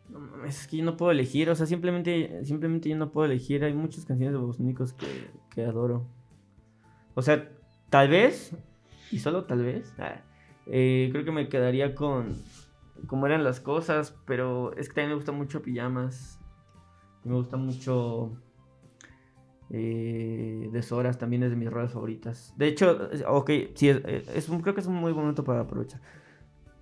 No 0.08 0.20
mames, 0.20 0.60
es 0.62 0.66
que 0.68 0.78
yo 0.78 0.84
no 0.84 0.96
puedo 0.96 1.10
elegir, 1.12 1.50
o 1.50 1.54
sea, 1.54 1.66
simplemente, 1.66 2.44
simplemente 2.44 2.88
yo 2.88 2.96
no 2.96 3.10
puedo 3.12 3.26
elegir. 3.26 3.62
Hay 3.64 3.74
muchas 3.74 4.04
canciones 4.04 4.32
de 4.32 4.38
Bosníacos 4.38 4.92
que, 4.94 5.30
que 5.50 5.64
adoro. 5.64 6.06
O 7.14 7.22
sea, 7.22 7.48
tal 7.90 8.08
vez, 8.08 8.52
y 9.10 9.18
solo 9.18 9.44
tal 9.44 9.62
vez, 9.62 9.92
ah, 9.98 10.22
eh, 10.66 11.08
creo 11.12 11.24
que 11.24 11.32
me 11.32 11.48
quedaría 11.48 11.94
con 11.94 12.36
cómo 13.06 13.26
eran 13.26 13.44
las 13.44 13.60
cosas, 13.60 14.16
pero 14.26 14.74
es 14.76 14.88
que 14.88 14.94
también 14.94 15.10
me 15.10 15.16
gusta 15.16 15.32
mucho 15.32 15.62
Pijamas. 15.62 16.38
Me 17.24 17.34
gusta 17.34 17.56
mucho 17.56 18.32
eh, 19.70 20.68
Deshoras, 20.72 21.18
también 21.18 21.42
es 21.42 21.50
de 21.50 21.56
mis 21.56 21.70
rolas 21.70 21.92
favoritas. 21.92 22.54
De 22.56 22.68
hecho, 22.68 23.08
ok, 23.28 23.50
sí, 23.74 23.88
es, 23.88 24.48
un- 24.48 24.60
creo 24.60 24.74
que 24.74 24.80
es 24.80 24.86
un 24.86 24.94
muy 24.96 25.12
momento 25.14 25.44
para 25.44 25.60
aprovechar. 25.60 26.00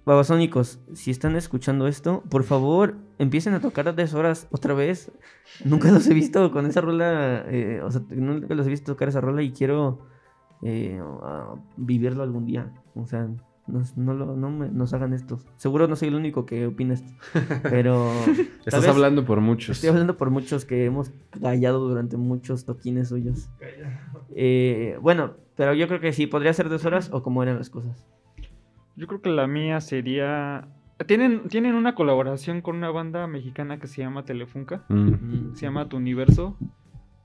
Babasónicos, 0.04 0.78
si 0.94 1.10
están 1.10 1.34
escuchando 1.34 1.88
esto, 1.88 2.22
por 2.30 2.44
favor, 2.44 2.94
empiecen 3.18 3.54
a 3.54 3.60
tocar 3.60 3.92
Deshoras 3.94 4.46
otra 4.52 4.72
vez. 4.72 5.10
Nunca 5.64 5.90
los 5.90 6.06
he 6.08 6.14
visto 6.14 6.52
con 6.52 6.64
esa 6.66 6.80
rola, 6.80 7.44
eh, 7.48 7.80
o 7.82 7.90
sea, 7.90 8.02
nunca 8.10 8.54
los 8.54 8.66
he 8.68 8.70
visto 8.70 8.92
tocar 8.92 9.08
esa 9.08 9.20
rola 9.20 9.42
y 9.42 9.50
quiero 9.50 10.06
eh, 10.62 11.02
vivirlo 11.76 12.22
algún 12.22 12.46
día. 12.46 12.72
O 12.94 13.04
sea, 13.06 13.28
nos, 13.66 13.96
no, 13.96 14.14
lo- 14.14 14.36
no 14.36 14.50
me- 14.50 14.68
nos 14.68 14.92
hagan 14.94 15.12
esto. 15.12 15.38
Seguro 15.56 15.88
no 15.88 15.96
soy 15.96 16.08
el 16.08 16.14
único 16.14 16.46
que 16.46 16.66
opina 16.66 16.94
esto, 16.94 17.12
pero... 17.62 18.10
Estás 18.66 18.82
vez 18.82 18.90
hablando 18.90 19.24
por 19.24 19.40
muchos. 19.40 19.76
Estoy 19.76 19.90
hablando 19.90 20.16
por 20.16 20.30
muchos 20.30 20.64
que 20.64 20.84
hemos 20.84 21.10
callado 21.40 21.88
durante 21.88 22.16
muchos 22.16 22.64
toquines 22.64 23.08
suyos. 23.08 23.48
Eh, 24.34 24.98
bueno, 25.00 25.34
pero 25.56 25.74
yo 25.74 25.88
creo 25.88 26.00
que 26.00 26.12
sí, 26.12 26.26
podría 26.26 26.52
ser 26.52 26.68
dos 26.68 26.84
horas 26.84 27.10
o 27.12 27.22
como 27.22 27.42
eran 27.42 27.56
las 27.58 27.70
cosas. 27.70 28.04
Yo 28.96 29.06
creo 29.06 29.20
que 29.20 29.30
la 29.30 29.46
mía 29.46 29.80
sería... 29.80 30.68
Tienen, 31.06 31.48
tienen 31.48 31.74
una 31.74 31.94
colaboración 31.94 32.62
con 32.62 32.76
una 32.76 32.90
banda 32.90 33.26
mexicana 33.26 33.78
que 33.78 33.86
se 33.86 34.00
llama 34.00 34.24
Telefunca. 34.24 34.84
Mm. 34.88 35.54
Se 35.54 35.66
llama 35.66 35.88
Tu 35.90 35.96
Universo. 35.98 36.56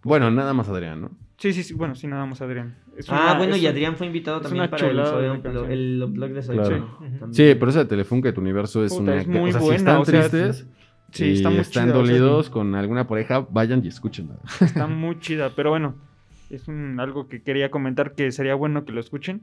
Bueno, 0.04 0.30
nada 0.32 0.54
más 0.54 0.68
Adrián, 0.68 1.02
¿no? 1.02 1.12
Sí, 1.42 1.54
sí, 1.54 1.64
sí. 1.64 1.74
Bueno, 1.74 1.96
sí, 1.96 2.06
nada 2.06 2.24
más 2.28 2.40
Adrián. 2.44 2.78
Es 2.96 3.10
ah, 3.10 3.14
una- 3.14 3.38
bueno, 3.40 3.56
es 3.56 3.64
y 3.64 3.66
un- 3.66 3.72
Adrián 3.72 3.96
fue 3.96 4.06
invitado 4.06 4.42
también 4.42 4.70
para 4.70 4.88
el, 4.88 4.96
canción. 5.42 5.72
el 5.72 6.04
Unplug 6.04 6.34
de 6.34 6.44
Soy 6.44 6.56
Claro. 6.56 7.00
Sí, 7.32 7.56
pero 7.56 7.72
esa 7.72 7.80
de 7.80 7.86
Telefunca 7.86 8.32
tu 8.32 8.42
universo 8.42 8.86
es 8.86 8.92
Puta, 8.92 9.02
una. 9.02 9.16
es 9.16 9.28
muy 9.28 9.50
o 9.50 9.54
sea, 9.54 9.60
si 9.62 9.66
buena, 9.66 9.78
están 9.78 9.98
o 10.02 10.06
sea, 10.06 10.20
tristes. 10.30 10.68
Sí, 11.12 11.26
y 11.26 11.34
está 11.34 11.50
muy 11.50 11.60
están 11.60 11.88
chida, 11.88 11.98
o 11.98 12.06
sea, 12.06 12.14
dolidos 12.16 12.50
con 12.52 12.76
alguna 12.76 13.08
pareja, 13.08 13.40
vayan 13.50 13.84
y 13.84 13.88
escúchenla. 13.88 14.36
Está 14.62 14.86
muy 14.86 15.20
chida, 15.20 15.50
pero 15.56 15.72
bueno, 15.72 15.96
es 16.52 16.68
un, 16.68 17.00
algo 17.00 17.28
que 17.28 17.42
quería 17.42 17.72
comentar 17.72 18.14
que 18.14 18.32
sería 18.32 18.54
bueno 18.54 18.86
que 18.86 18.92
lo 18.92 19.00
escuchen. 19.00 19.42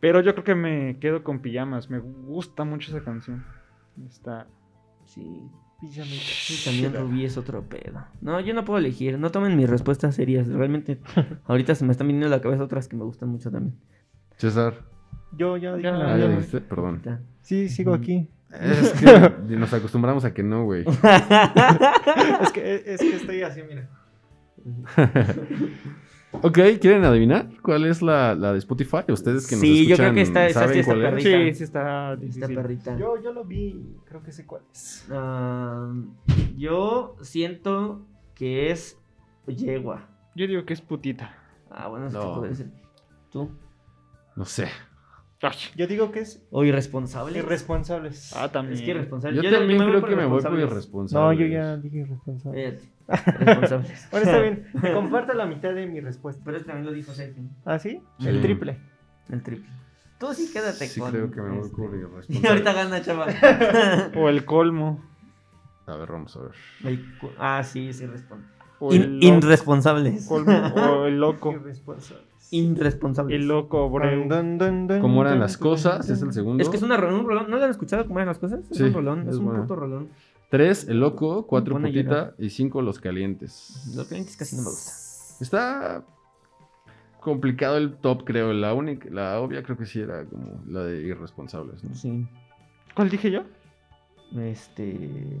Pero 0.00 0.22
yo 0.22 0.32
creo 0.32 0.44
que 0.44 0.54
me 0.54 0.98
quedo 0.98 1.22
con 1.22 1.40
pijamas, 1.42 1.90
me 1.90 1.98
gusta 1.98 2.64
mucho 2.64 2.90
esa 2.90 3.04
canción. 3.04 3.44
Está... 4.08 4.46
Sí. 5.04 5.42
Sí, 5.90 6.62
también 6.64 6.94
Rubí 6.94 7.24
es 7.24 7.36
otro 7.36 7.62
pedo. 7.68 8.04
No, 8.20 8.38
yo 8.40 8.54
no 8.54 8.64
puedo 8.64 8.78
elegir. 8.78 9.18
No 9.18 9.32
tomen 9.32 9.56
mis 9.56 9.68
respuestas 9.68 10.14
serias. 10.14 10.46
Realmente, 10.46 11.00
ahorita 11.46 11.74
se 11.74 11.84
me 11.84 11.92
están 11.92 12.06
viniendo 12.06 12.28
a 12.28 12.30
la 12.30 12.40
cabeza 12.40 12.62
otras 12.62 12.86
que 12.86 12.96
me 12.96 13.04
gustan 13.04 13.30
mucho 13.30 13.50
también. 13.50 13.76
César. 14.36 14.74
Yo 15.36 15.56
ya 15.56 15.74
dije 15.74 15.88
Ah, 15.88 16.16
ya 16.16 16.26
viste, 16.26 16.60
perdón. 16.60 17.02
Sí, 17.40 17.68
sigo 17.68 17.94
aquí. 17.94 18.28
Es 18.52 18.92
que 19.48 19.56
nos 19.56 19.72
acostumbramos 19.72 20.24
a 20.24 20.32
que 20.32 20.42
no, 20.42 20.64
güey. 20.64 20.84
es, 22.42 22.52
que, 22.52 22.82
es 22.86 23.00
que 23.00 23.16
estoy 23.16 23.42
así, 23.42 23.62
mira. 23.62 23.88
Ok, 26.40 26.58
¿quieren 26.80 27.04
adivinar 27.04 27.48
cuál 27.62 27.84
es 27.84 28.00
la, 28.00 28.34
la 28.34 28.52
de 28.52 28.58
Spotify? 28.58 28.98
Ustedes 29.10 29.46
que 29.46 29.54
nos 29.56 29.60
Sí, 29.60 29.86
yo 29.86 29.94
escuchan, 29.94 29.96
creo 29.96 30.14
que 30.14 30.20
está- 30.22 30.46
esa 30.46 30.60
¿saben 30.60 30.74
sí 30.74 30.80
está 30.80 30.92
cuál 30.94 31.04
es? 31.04 31.10
perrita. 31.24 31.38
Sí, 31.50 31.54
sí 31.54 31.64
está 31.64 32.12
Esta 32.14 32.16
difícil. 32.24 32.54
perrita. 32.56 32.96
Yo, 32.98 33.22
yo 33.22 33.32
lo 33.32 33.44
vi, 33.44 33.96
creo 34.06 34.22
que 34.22 34.32
sé 34.32 34.46
cuál 34.46 34.62
es. 34.72 35.06
Yo 36.56 37.16
siento 37.20 38.06
que 38.34 38.70
es 38.70 38.98
yegua. 39.46 40.08
Yo 40.34 40.46
digo 40.46 40.64
que 40.64 40.72
es 40.72 40.80
putita. 40.80 41.36
Ah, 41.70 41.88
bueno, 41.88 42.06
es 42.06 42.12
que 42.12 42.18
No. 42.18 42.38
puede 42.38 42.54
ser. 42.54 42.70
¿Tú? 43.30 43.50
No 44.34 44.44
sé. 44.44 44.68
Ay, 45.42 45.50
Yo 45.76 45.86
digo 45.88 46.12
que 46.12 46.20
es 46.20 46.46
¿O 46.50 46.64
irresponsable? 46.64 47.38
irresponsables. 47.40 48.32
Ah, 48.36 48.50
también. 48.50 48.74
Es 48.74 48.82
que 48.82 48.90
irresponsable. 48.92 49.36
Yo, 49.36 49.42
Yo- 49.42 49.58
también 49.58 49.78
yo 49.80 49.86
creo 49.88 50.04
que 50.04 50.16
me 50.16 50.24
voy 50.26 50.40
por 50.40 50.52
irresponsables. 50.52 50.70
irresponsable. 50.70 51.26
no, 51.26 51.32
yo 51.32 51.46
ya 51.46 51.76
dije 51.76 51.96
irresponsables. 51.98 52.88
Fíjate, 53.08 53.42
Irresponsables. 53.42 54.08
Bueno, 54.10 54.26
está 54.26 54.40
bien. 54.42 54.66
Me 54.82 54.92
comparto 54.92 55.32
la 55.34 55.46
mitad 55.46 55.74
de 55.74 55.86
mi 55.86 56.00
respuesta. 56.00 56.42
Pero 56.44 56.56
este 56.56 56.68
también 56.68 56.86
lo 56.86 56.92
dijo 56.92 57.12
Sergio. 57.12 57.42
¿Ah, 57.64 57.78
sí? 57.78 58.00
Sí. 58.18 58.28
El 58.28 58.40
triple. 58.40 58.78
El 59.30 59.42
triple. 59.42 59.68
Tú 60.18 60.32
sí 60.34 60.50
quédate 60.52 60.86
Sí, 60.86 61.00
con. 61.00 61.10
creo 61.10 61.30
que 61.30 61.40
me 61.40 61.50
voy 61.50 61.60
este. 61.60 61.76
por 61.76 62.24
Y 62.28 62.46
ahorita 62.46 62.72
gana, 62.72 63.02
chaval. 63.02 63.34
O 64.16 64.28
el 64.28 64.44
colmo. 64.44 65.04
A 65.86 65.96
ver, 65.96 66.12
vamos 66.12 66.36
a 66.36 66.42
ver. 66.42 66.52
El 66.84 67.04
ah, 67.38 67.62
sí, 67.64 67.88
es 67.88 68.00
irresponsable. 68.00 68.52
O 68.78 68.94
In- 68.94 69.22
irresponsables. 69.22 70.26
colmo, 70.26 70.52
O 70.76 71.06
el 71.06 71.18
loco. 71.18 71.52
Irresponsables. 71.52 72.26
Irresponsables. 72.52 73.34
El 73.34 73.48
loco, 73.48 73.88
dun, 73.88 75.00
¿Cómo 75.00 75.22
eran 75.22 75.40
las 75.40 75.56
cosas? 75.56 76.08
Es 76.10 76.20
el 76.22 76.32
segundo. 76.32 76.62
Es 76.62 76.68
que 76.68 76.76
es 76.76 76.82
una, 76.82 76.96
un 76.96 77.24
rolón. 77.24 77.50
¿No 77.50 77.56
lo 77.56 77.64
han 77.64 77.70
escuchado 77.70 78.04
cómo 78.06 78.18
eran 78.18 78.28
las 78.28 78.38
cosas? 78.38 78.60
Es 78.70 78.76
Sí, 78.76 78.82
un 78.84 78.92
rolón, 78.92 79.22
es, 79.22 79.28
es 79.28 79.36
un 79.36 79.56
puto 79.56 79.74
rolón. 79.74 80.08
Tres, 80.52 80.86
el 80.86 81.00
loco. 81.00 81.46
Cuatro, 81.46 81.76
Buena 81.76 81.88
putita. 81.88 82.34
Y 82.36 82.50
cinco, 82.50 82.82
los 82.82 82.98
calientes. 82.98 83.90
Los 83.96 84.06
clientes 84.06 84.36
casi 84.36 84.54
no 84.54 84.60
me 84.60 84.68
gusta. 84.68 84.92
Está 85.40 86.04
complicado 87.20 87.78
el 87.78 87.94
top, 87.94 88.24
creo. 88.24 88.52
La 88.52 88.74
única, 88.74 89.08
la 89.10 89.40
obvia 89.40 89.62
creo 89.62 89.78
que 89.78 89.86
sí 89.86 90.00
era 90.00 90.26
como 90.26 90.62
la 90.68 90.84
de 90.84 91.00
irresponsables, 91.04 91.82
¿no? 91.82 91.94
Sí. 91.94 92.26
¿Cuál 92.94 93.08
dije 93.08 93.30
yo? 93.30 93.44
Este. 94.36 95.40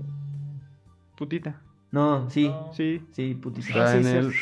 Putita. 1.18 1.60
No, 1.90 2.30
sí. 2.30 2.50
Sí. 2.72 3.02
Sí, 3.12 3.34
putita. 3.34 3.68
Está 3.68 3.98
en 3.98 4.06
el. 4.06 4.32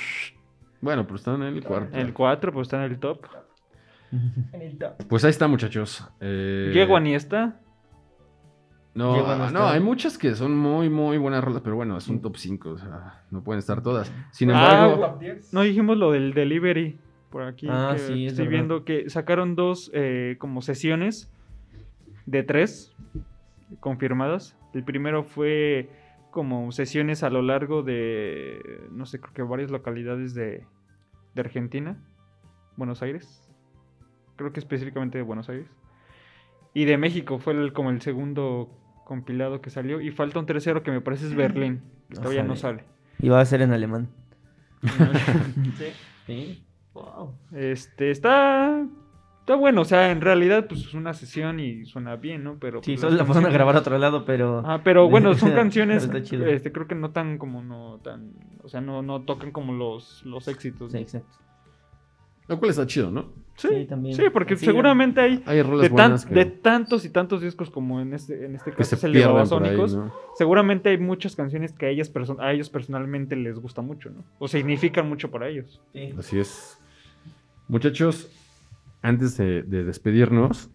Bueno, 0.80 1.02
pero 1.02 1.16
está 1.16 1.34
en 1.34 1.42
el 1.42 1.64
cuarto. 1.64 1.98
El 1.98 2.14
4, 2.14 2.52
pues 2.52 2.68
está 2.68 2.76
en 2.84 2.92
el 2.92 3.00
top. 3.00 3.26
En 4.52 4.62
el 4.62 4.78
top. 4.78 5.04
Pues 5.08 5.24
ahí 5.24 5.30
está, 5.30 5.48
muchachos. 5.48 6.06
Eh, 6.20 6.70
Yegua 6.72 7.00
ni 7.00 7.16
está. 7.16 7.60
No, 8.94 9.50
no 9.50 9.66
hay 9.68 9.80
muchas 9.80 10.18
que 10.18 10.34
son 10.34 10.56
muy, 10.56 10.88
muy 10.90 11.16
buenas 11.16 11.44
rolas, 11.44 11.62
pero 11.62 11.76
bueno, 11.76 11.96
es 11.96 12.08
un 12.08 12.20
top 12.20 12.36
5, 12.36 12.70
o 12.70 12.78
sea, 12.78 13.22
no 13.30 13.42
pueden 13.44 13.60
estar 13.60 13.82
todas. 13.82 14.12
Sin 14.32 14.50
Ah, 14.50 14.84
embargo, 14.86 15.06
Top 15.12 15.20
10. 15.20 15.52
No 15.54 15.62
dijimos 15.62 15.96
lo 15.96 16.10
del 16.12 16.34
delivery. 16.34 16.98
Por 17.30 17.42
aquí. 17.42 17.68
Ah, 17.70 17.90
que 17.92 17.98
sí, 18.00 18.26
es 18.26 18.32
Estoy 18.32 18.46
verdad. 18.46 18.58
viendo 18.58 18.84
que 18.84 19.08
sacaron 19.08 19.54
dos 19.54 19.90
eh, 19.94 20.34
como 20.40 20.60
sesiones 20.62 21.30
de 22.26 22.42
tres 22.42 22.96
confirmadas. 23.78 24.56
El 24.74 24.82
primero 24.84 25.22
fue 25.22 25.88
como 26.32 26.72
sesiones 26.72 27.22
a 27.22 27.30
lo 27.30 27.42
largo 27.42 27.82
de, 27.84 28.60
no 28.90 29.06
sé, 29.06 29.20
creo 29.20 29.32
que 29.32 29.42
varias 29.42 29.70
localidades 29.70 30.34
de, 30.34 30.64
de 31.34 31.40
Argentina. 31.40 31.96
Buenos 32.76 33.02
Aires. 33.02 33.48
Creo 34.36 34.52
que 34.52 34.58
específicamente 34.60 35.18
de 35.18 35.22
Buenos 35.22 35.48
Aires. 35.48 35.68
Y 36.74 36.84
de 36.84 36.96
México 36.98 37.38
fue 37.38 37.52
el- 37.52 37.72
como 37.72 37.90
el 37.90 38.00
segundo 38.00 38.70
compilado 39.10 39.60
que 39.60 39.70
salió. 39.70 40.00
Y 40.00 40.12
falta 40.12 40.38
un 40.38 40.46
tercero 40.46 40.84
que 40.84 40.92
me 40.92 41.00
parece 41.00 41.26
es 41.26 41.34
Berlín. 41.34 41.82
que 42.08 42.14
No 42.14 42.20
todavía 42.20 42.44
no 42.44 42.54
sale. 42.54 42.84
Y 43.18 43.28
va 43.28 43.40
a 43.40 43.44
ser 43.44 43.60
en 43.60 43.72
alemán. 43.72 44.08
Sí. 45.76 45.86
Sí. 46.26 46.64
Wow. 46.94 47.34
Este, 47.52 48.12
está. 48.12 48.86
Está 49.40 49.56
bueno, 49.56 49.80
o 49.80 49.84
sea, 49.84 50.12
en 50.12 50.20
realidad, 50.20 50.66
pues 50.68 50.82
es 50.82 50.94
una 50.94 51.12
sesión 51.12 51.58
y 51.58 51.84
suena 51.86 52.14
bien, 52.14 52.44
¿no? 52.44 52.58
Pero. 52.60 52.82
Sí, 52.84 52.92
pues, 52.92 53.00
solo 53.00 53.16
las 53.16 53.22
la 53.22 53.26
pasaron 53.26 53.50
a 53.50 53.52
grabar 53.52 53.74
a 53.74 53.80
otro 53.80 53.98
lado, 53.98 54.24
pero. 54.24 54.62
Ah, 54.64 54.82
pero 54.84 55.08
bueno, 55.10 55.34
son 55.42 55.50
canciones. 55.52 56.06
Pero 56.06 56.18
está 56.18 56.30
chido. 56.30 56.46
este, 56.46 56.70
creo 56.70 56.86
que 56.86 56.94
no 56.94 57.10
tan 57.10 57.36
como 57.36 57.62
no 57.62 57.98
tan. 58.04 58.30
O 58.62 58.68
sea, 58.68 58.80
no, 58.80 59.02
no 59.02 59.22
tocan 59.22 59.50
como 59.50 59.72
los, 59.72 60.24
los 60.24 60.46
éxitos. 60.46 60.92
Sí, 60.92 60.98
exacto. 60.98 61.36
Lo 62.50 62.58
cual 62.58 62.70
está 62.70 62.86
chido, 62.86 63.10
¿no? 63.10 63.32
Sí, 63.56 63.68
Sí, 63.68 63.84
también. 63.86 64.14
Sí, 64.16 64.22
porque 64.32 64.56
Sí, 64.56 64.64
seguramente 64.66 65.20
hay. 65.20 65.42
Hay 65.46 65.58
De, 65.62 65.90
tan- 65.90 66.18
que, 66.18 66.34
de 66.34 66.44
tantos 66.46 67.04
y 67.04 67.10
tantos 67.10 67.42
discos 67.42 67.70
como 67.70 68.00
en 68.00 68.12
este, 68.14 68.44
en 68.46 68.54
este 68.56 68.70
que 68.70 68.78
caso 68.78 68.90
se 68.90 68.96
es 68.96 69.04
el 69.04 69.12
de 69.12 69.26
Babasónicos, 69.26 69.94
¿no? 69.94 70.12
seguramente 70.36 70.88
hay 70.90 70.98
muchas 70.98 71.36
canciones 71.36 71.72
que 71.72 71.86
a, 71.86 71.88
ellas 71.90 72.12
perso- 72.12 72.40
a 72.40 72.52
ellos 72.52 72.70
personalmente 72.70 73.36
les 73.36 73.58
gusta 73.58 73.82
mucho, 73.82 74.10
¿no? 74.10 74.24
O 74.38 74.48
significan 74.48 75.08
mucho 75.08 75.30
para 75.30 75.48
ellos. 75.48 75.80
Sí. 75.92 76.14
Así 76.18 76.38
es. 76.38 76.78
Muchachos, 77.68 78.30
antes 79.02 79.36
de, 79.36 79.62
de 79.62 79.84
despedirnos, 79.84 80.70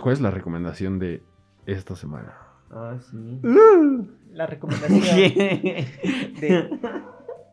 ¿cuál 0.00 0.12
es 0.14 0.20
la 0.20 0.30
recomendación 0.30 0.98
de 0.98 1.22
esta 1.66 1.96
semana? 1.96 2.34
Ah, 2.70 2.96
sí. 3.10 3.40
La 4.32 4.46
recomendación 4.46 5.00
de, 6.40 6.68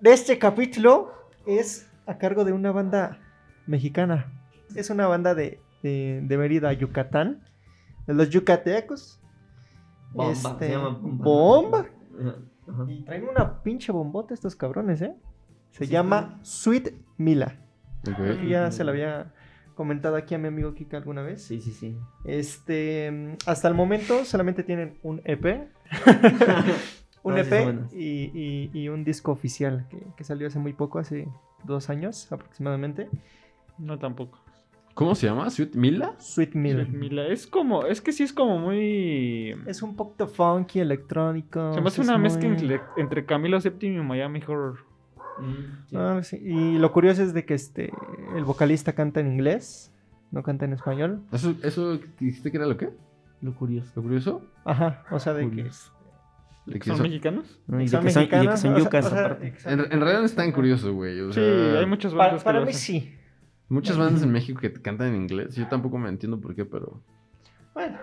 de 0.01 0.11
este 0.13 0.37
capítulo 0.37 1.11
es 1.47 1.89
a 2.05 2.17
cargo 2.17 2.43
de 2.43 2.51
una 2.51 2.71
banda 2.71 3.19
mexicana. 3.67 4.31
Es 4.75 4.89
una 4.89 5.07
banda 5.07 5.35
de, 5.35 5.59
de, 5.83 6.21
de 6.23 6.37
Mérida, 6.37 6.71
Yucatán. 6.73 7.41
De 8.07 8.13
los 8.13 8.29
yucatecos. 8.29 9.19
Bomba. 10.13 10.31
Este, 10.31 10.67
se 10.67 10.71
llama 10.71 10.89
Bomba. 10.89 11.25
Bomba. 11.25 11.85
Ajá, 12.19 12.35
ajá. 12.71 12.85
Y 12.91 13.01
traen 13.03 13.27
una 13.27 13.61
pinche 13.63 13.91
bombota 13.91 14.33
estos 14.33 14.55
cabrones, 14.55 15.01
¿eh? 15.01 15.13
Se 15.71 15.85
Sí, 15.85 15.91
llama 15.91 16.39
Sweet 16.43 16.93
Mila. 17.17 17.57
Que 18.03 18.47
ya 18.47 18.71
se 18.71 18.83
la 18.83 18.91
había 18.91 19.33
comentado 19.73 20.15
aquí 20.15 20.35
a 20.35 20.37
mi 20.37 20.47
amigo 20.47 20.73
Kika 20.73 20.95
alguna 20.97 21.21
vez. 21.21 21.41
Sí, 21.43 21.59
sí, 21.59 21.71
sí. 21.71 21.97
Este, 22.23 23.35
hasta 23.45 23.67
el 23.67 23.73
momento 23.73 24.23
solamente 24.23 24.63
tienen 24.63 24.97
un 25.03 25.21
EP. 25.25 25.67
un 27.23 27.37
EP 27.37 27.91
y, 27.93 28.31
y- 28.33 28.69
y 28.73 28.89
un 28.89 29.03
disco 29.03 29.31
oficial 29.31 29.87
que, 29.89 29.97
que 30.15 30.23
salió 30.23 30.47
hace 30.47 30.59
muy 30.59 30.73
poco, 30.73 30.99
hace 30.99 31.27
dos 31.63 31.89
años 31.89 32.31
aproximadamente. 32.31 33.09
No 33.77 33.97
tampoco. 33.99 34.39
¿Cómo 34.93 35.13
se 35.13 35.27
llama? 35.27 35.49
¿Sweet 35.49 35.75
Mila? 35.75 36.13
Sweet 36.19 36.55
Mila. 36.55 36.85
Sweet 36.85 36.95
Mila. 36.97 37.27
Es 37.27 37.45
como, 37.47 37.85
es 37.85 37.99
que 37.99 38.13
sí 38.13 38.23
es 38.23 38.31
como 38.31 38.57
muy. 38.59 39.53
Es 39.67 39.81
un 39.81 39.95
poquito 39.97 40.27
funky, 40.27 40.79
electrónico. 40.79 41.73
Se 41.73 41.81
me 41.81 41.87
hace 41.87 42.01
una 42.01 42.17
mezcla 42.17 42.47
muy- 42.47 42.57
entre, 42.57 42.81
entre 42.97 43.25
Camilo 43.25 43.59
VII 43.59 43.89
y 43.89 43.99
Miami 43.99 44.41
Horror. 44.47 44.77
Mm, 45.39 45.87
sí. 45.89 45.95
Ah, 45.97 46.19
sí, 46.23 46.37
Y 46.41 46.77
lo 46.77 46.93
curioso 46.93 47.23
es 47.23 47.33
de 47.33 47.43
que 47.43 47.55
este 47.55 47.91
el 48.37 48.45
vocalista 48.45 48.93
canta 48.93 49.19
en 49.19 49.27
inglés, 49.33 49.91
no 50.31 50.43
canta 50.43 50.63
en 50.63 50.71
español. 50.71 51.23
¿Eso, 51.33 51.55
eso 51.61 51.99
dijiste 52.19 52.51
que 52.51 52.55
era 52.57 52.65
lo 52.65 52.77
qué? 52.77 52.89
Lo 53.41 53.53
curioso. 53.53 53.91
¿Lo 53.97 54.01
curioso? 54.01 54.41
Ajá, 54.63 55.03
o 55.11 55.19
sea, 55.19 55.33
de 55.33 55.43
que 55.43 55.49
Curioso. 55.49 55.91
De 56.67 56.79
que 56.79 56.85
¿Son 56.87 56.97
son- 56.97 57.03
mexicanos? 57.03 57.59
No, 57.67 57.79
y 57.81 57.83
de 57.83 57.89
son 57.89 58.01
que 58.05 58.11
son, 58.11 58.23
y 58.23 58.25
de 58.27 58.29
que 58.29 58.35
mexicanos, 58.37 58.59
son 58.61 58.71
o 58.71 58.75
sea- 58.75 58.83
yucas 58.85 59.05
o 59.07 59.09
sea. 59.09 59.73
En, 59.73 59.79
en 59.81 59.89
realidad 59.99 60.19
no 60.21 60.25
es 60.25 60.35
tan 60.35 60.53
curioso, 60.53 60.93
güey. 60.93 61.19
o 61.19 61.33
Sí, 61.33 61.41
hay 61.41 61.85
muchas 61.85 62.13
Para, 62.13 62.27
bandas 62.27 62.43
para 62.45 62.61
mí 62.61 62.71
sí. 62.71 63.13
Muchas 63.69 63.97
bandas 63.97 64.21
en 64.23 64.31
México 64.31 64.59
que 64.59 64.71
cantan 64.73 65.07
en 65.09 65.15
inglés. 65.23 65.55
Yo 65.55 65.67
tampoco 65.67 65.97
me 65.97 66.09
entiendo 66.09 66.39
por 66.39 66.53
qué, 66.55 66.65
pero. 66.65 67.01
Bueno, 67.73 67.97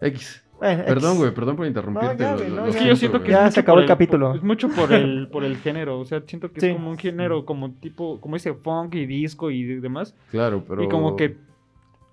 X. 0.00 0.44
bueno, 0.58 0.84
Perdón, 0.84 1.18
güey, 1.18 1.34
perdón 1.34 1.56
por 1.56 1.66
interrumpirte. 1.66 2.14
No, 2.14 2.18
ya, 2.20 2.30
lo- 2.32 2.36
güey, 2.38 2.48
lo- 2.50 2.56
no, 2.56 2.62
lo 2.62 2.68
Es 2.68 2.76
que 2.76 2.86
yo 2.86 2.96
siento, 2.96 3.22
que. 3.22 3.30
Ya 3.30 3.38
se 3.38 3.44
mucho 3.46 3.60
acabó 3.60 3.76
por 3.76 3.82
el 3.82 3.88
capítulo. 3.88 4.34
es 4.36 4.42
mucho 4.42 4.68
por 4.68 4.92
el, 4.92 5.28
por 5.28 5.44
el 5.44 5.56
género. 5.56 5.98
O 5.98 6.04
sea, 6.04 6.22
siento 6.26 6.52
que 6.52 6.60
Sí. 6.60 6.66
es 6.68 6.74
como 6.74 6.90
un 6.90 6.98
género 6.98 7.44
como 7.44 7.72
tipo, 7.72 8.20
como 8.20 8.36
dice, 8.36 8.54
funk 8.54 8.94
y 8.94 9.06
disco 9.06 9.50
y 9.50 9.64
de- 9.64 9.80
demás. 9.80 10.14
Claro, 10.30 10.64
pero. 10.66 10.82
Y 10.84 10.88
como 10.88 11.16
que 11.16 11.36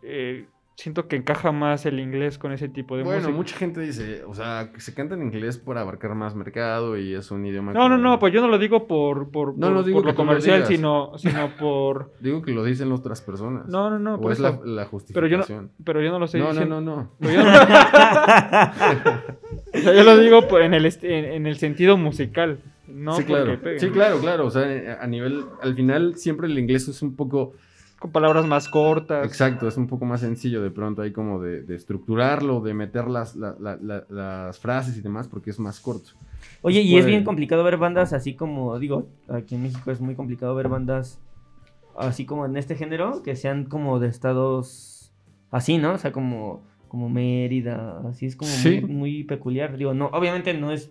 eh, 0.01 0.47
siento 0.81 1.09
que 1.09 1.17
encaja 1.17 1.51
más 1.51 1.85
el 1.85 1.99
inglés 1.99 2.37
con 2.37 2.53
ese 2.53 2.69
tipo 2.69 2.95
de 2.95 3.03
Bueno, 3.03 3.19
música. 3.19 3.35
mucha 3.35 3.57
gente 3.57 3.81
dice, 3.81 4.23
o 4.25 4.33
sea, 4.33 4.71
que 4.73 4.79
se 4.79 4.93
canta 4.93 5.15
en 5.15 5.23
inglés 5.23 5.57
por 5.57 5.77
abarcar 5.77 6.15
más 6.15 6.35
mercado 6.35 6.97
y 6.97 7.13
es 7.13 7.31
un 7.31 7.45
idioma. 7.45 7.73
No, 7.73 7.89
no, 7.89 7.97
no, 7.97 8.17
pues 8.17 8.33
yo 8.33 8.39
no 8.39 8.47
lo 8.47 8.57
digo 8.57 8.87
por, 8.87 9.29
por, 9.29 9.57
No, 9.57 9.67
por- 9.67 9.71
no 9.75 9.83
digo 9.83 9.97
por 9.99 10.05
lo 10.05 10.15
comercial, 10.15 10.65
sino, 10.65 11.17
sino 11.17 11.49
por... 11.59 12.13
Digo 12.21 12.41
que 12.41 12.51
lo 12.51 12.63
dicen 12.63 12.91
otras 12.93 13.21
personas. 13.21 13.67
No, 13.67 13.89
no, 13.89 13.99
no, 13.99 14.15
o 14.15 14.21
por 14.21 14.31
es 14.31 14.39
eso. 14.39 14.61
la, 14.63 14.83
la 14.83 14.89
Pero 15.13 15.27
yo 15.27 15.37
no, 15.37 15.43
justificación. 15.43 15.71
pero 15.83 16.01
yo 16.01 16.11
no 16.11 16.19
lo 16.19 16.25
estoy 16.25 16.39
No, 16.39 16.45
no, 16.47 16.51
diciendo. 16.53 16.81
no, 16.81 16.95
no. 16.95 17.11
Pero 17.19 17.33
yo, 17.33 17.43
no- 17.43 17.49
O 19.73 19.77
sea, 19.81 19.93
yo 19.95 20.03
lo 20.03 20.17
digo 20.17 20.59
en 20.59 20.73
el, 20.73 20.85
en, 20.85 21.25
en 21.25 21.45
el 21.47 21.57
sentido 21.57 21.97
musical. 21.97 22.59
No 22.87 23.13
sí, 23.15 23.23
claro. 23.23 23.57
Sí, 23.77 23.89
claro, 23.89 24.19
claro. 24.19 24.45
O 24.47 24.49
sea, 24.49 24.97
a 25.01 25.07
nivel. 25.07 25.43
Al 25.61 25.75
final, 25.75 26.15
siempre 26.15 26.47
el 26.47 26.57
inglés 26.57 26.87
es 26.87 27.01
un 27.01 27.15
poco. 27.15 27.53
Con 27.99 28.11
palabras 28.11 28.45
más 28.45 28.69
cortas. 28.69 29.25
Exacto, 29.25 29.67
es 29.67 29.75
un 29.77 29.87
poco 29.87 30.05
más 30.05 30.21
sencillo 30.21 30.61
de 30.61 30.71
pronto 30.71 31.01
ahí 31.01 31.11
como 31.11 31.39
de, 31.41 31.63
de 31.63 31.75
estructurarlo, 31.75 32.61
de 32.61 32.73
meter 32.73 33.07
las, 33.09 33.35
la- 33.35 33.55
la- 33.59 33.75
la- 33.81 34.05
las 34.09 34.57
frases 34.59 34.97
y 34.97 35.01
demás, 35.01 35.27
porque 35.27 35.49
es 35.49 35.59
más 35.59 35.79
corto. 35.81 36.11
Oye, 36.61 36.81
y 36.81 36.97
es 36.97 37.05
bien 37.05 37.23
complicado 37.25 37.63
ver 37.63 37.77
bandas 37.77 38.13
así 38.13 38.35
como, 38.35 38.79
digo, 38.79 39.07
aquí 39.27 39.55
en 39.55 39.63
México 39.63 39.91
es 39.91 39.99
muy 39.99 40.15
complicado 40.15 40.55
ver 40.55 40.69
bandas 40.69 41.19
así 41.97 42.25
como 42.25 42.45
en 42.45 42.55
este 42.55 42.75
género, 42.75 43.21
que 43.23 43.35
sean 43.35 43.65
como 43.65 43.99
de 43.99 44.07
estados 44.07 45.11
así, 45.51 45.77
¿no? 45.77 45.93
O 45.93 45.97
sea, 45.97 46.11
como 46.13 46.63
como 46.87 47.07
Mérida, 47.07 48.01
así 48.09 48.25
es 48.25 48.35
como 48.35 48.49
Sí. 48.49 48.81
muy, 48.81 48.91
muy 48.91 49.23
peculiar. 49.23 49.77
Digo, 49.77 49.93
no, 49.93 50.07
obviamente 50.07 50.55
no 50.55 50.71
es 50.71 50.89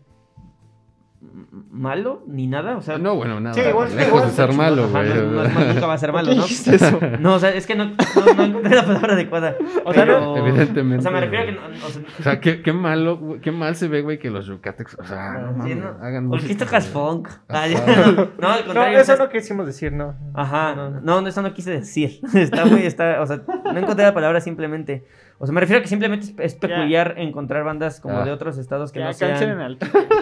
malo 1.71 2.23
ni 2.27 2.47
nada, 2.47 2.77
o 2.77 2.81
sea, 2.83 2.97
No, 2.99 3.17
bueno, 3.17 3.41
nada. 3.41 3.55
Sí, 3.55 3.61
igual- 3.61 3.89
lejos 3.95 4.09
igual 4.09 4.25
de 4.27 4.31
ser 4.33 4.53
malo, 4.53 4.85
ajá, 4.85 5.03
güey. 5.03 5.15
no- 5.27 5.45
nunca 5.75 5.87
va 5.87 5.95
a 5.95 5.99
ser 5.99 6.13
malo, 6.13 6.27
¿Por 6.29 6.35
qué 6.35 6.41
¿no? 6.41 6.43
dijiste 6.45 6.77
eso? 6.77 7.01
No, 7.21 7.35
o 7.35 7.39
sea, 7.39 7.51
es 7.55 7.67
que 7.67 7.75
no, 7.75 7.87
no, 7.87 8.35
no 8.37 8.43
encontré 8.45 8.75
la 8.77 8.85
palabra 8.85 9.15
adecuada. 9.15 9.57
O 9.85 9.93
sea, 9.93 10.05
pero- 10.05 10.37
Evidentemente, 10.37 10.99
O 10.99 11.03
sea, 11.03 11.11
me 11.11 11.21
refiero 11.21 11.45
a 11.45 11.47
que 11.47 11.59
o 11.59 11.89
sea, 11.91 12.03
O 12.19 12.23
sea, 12.23 12.41
qué, 12.41 12.63
qué 12.63 12.73
malo, 12.73 13.39
qué 13.43 13.51
mal 13.51 13.75
se 13.75 13.89
ve, 13.89 14.03
güey, 14.03 14.19
que 14.19 14.31
los 14.31 14.47
yucatecos, 14.47 14.97
o 14.99 15.05
sea, 15.05 15.33
no, 15.57 15.65
Sí, 15.65 15.75
¿no? 15.75 15.89
hagan 16.01 16.29
¿Por 16.29 16.39
qué 16.39 16.45
música, 16.47 16.65
tocas 16.65 16.87
funk? 16.87 17.29
Ajá. 17.49 17.65
Ah, 17.65 17.67
no, 17.69 18.15
no, 18.39 18.49
al 18.49 18.61
No, 18.61 18.65
contrario. 18.65 18.99
eso 18.99 19.13
o 19.13 19.17
sea, 19.17 19.25
no 19.27 19.31
quisimos 19.31 19.67
decir, 19.67 19.93
no. 19.93 20.15
Ajá, 20.35 20.75
No, 21.03 21.27
eso 21.27 21.43
no 21.43 21.53
quise 21.53 21.71
decir. 21.73 22.21
Está 22.35 22.65
muy, 22.65 22.83
está, 22.83 23.21
o 23.21 23.27
sea, 23.27 23.41
no 23.65 23.77
encontré 23.79 24.05
la 24.05 24.15
palabra 24.15 24.41
simplemente. 24.41 25.05
O 25.41 25.47
sea, 25.47 25.53
me 25.55 25.61
refiero 25.61 25.79
a 25.79 25.83
que 25.83 25.89
simplemente 25.89 26.35
es, 26.45 26.55
peculiar 26.57 27.15
encontrar 27.17 27.63
bandas 27.63 28.01
como 28.01 28.19
Ah. 28.19 28.25
de 28.25 28.33
otros 28.33 28.59
estados 28.59 28.91
que 28.91 28.99
Ya, 28.99 29.07
no 29.07 29.13
sean... 29.13 29.31
cancelen 29.33 29.61
al 29.61 29.79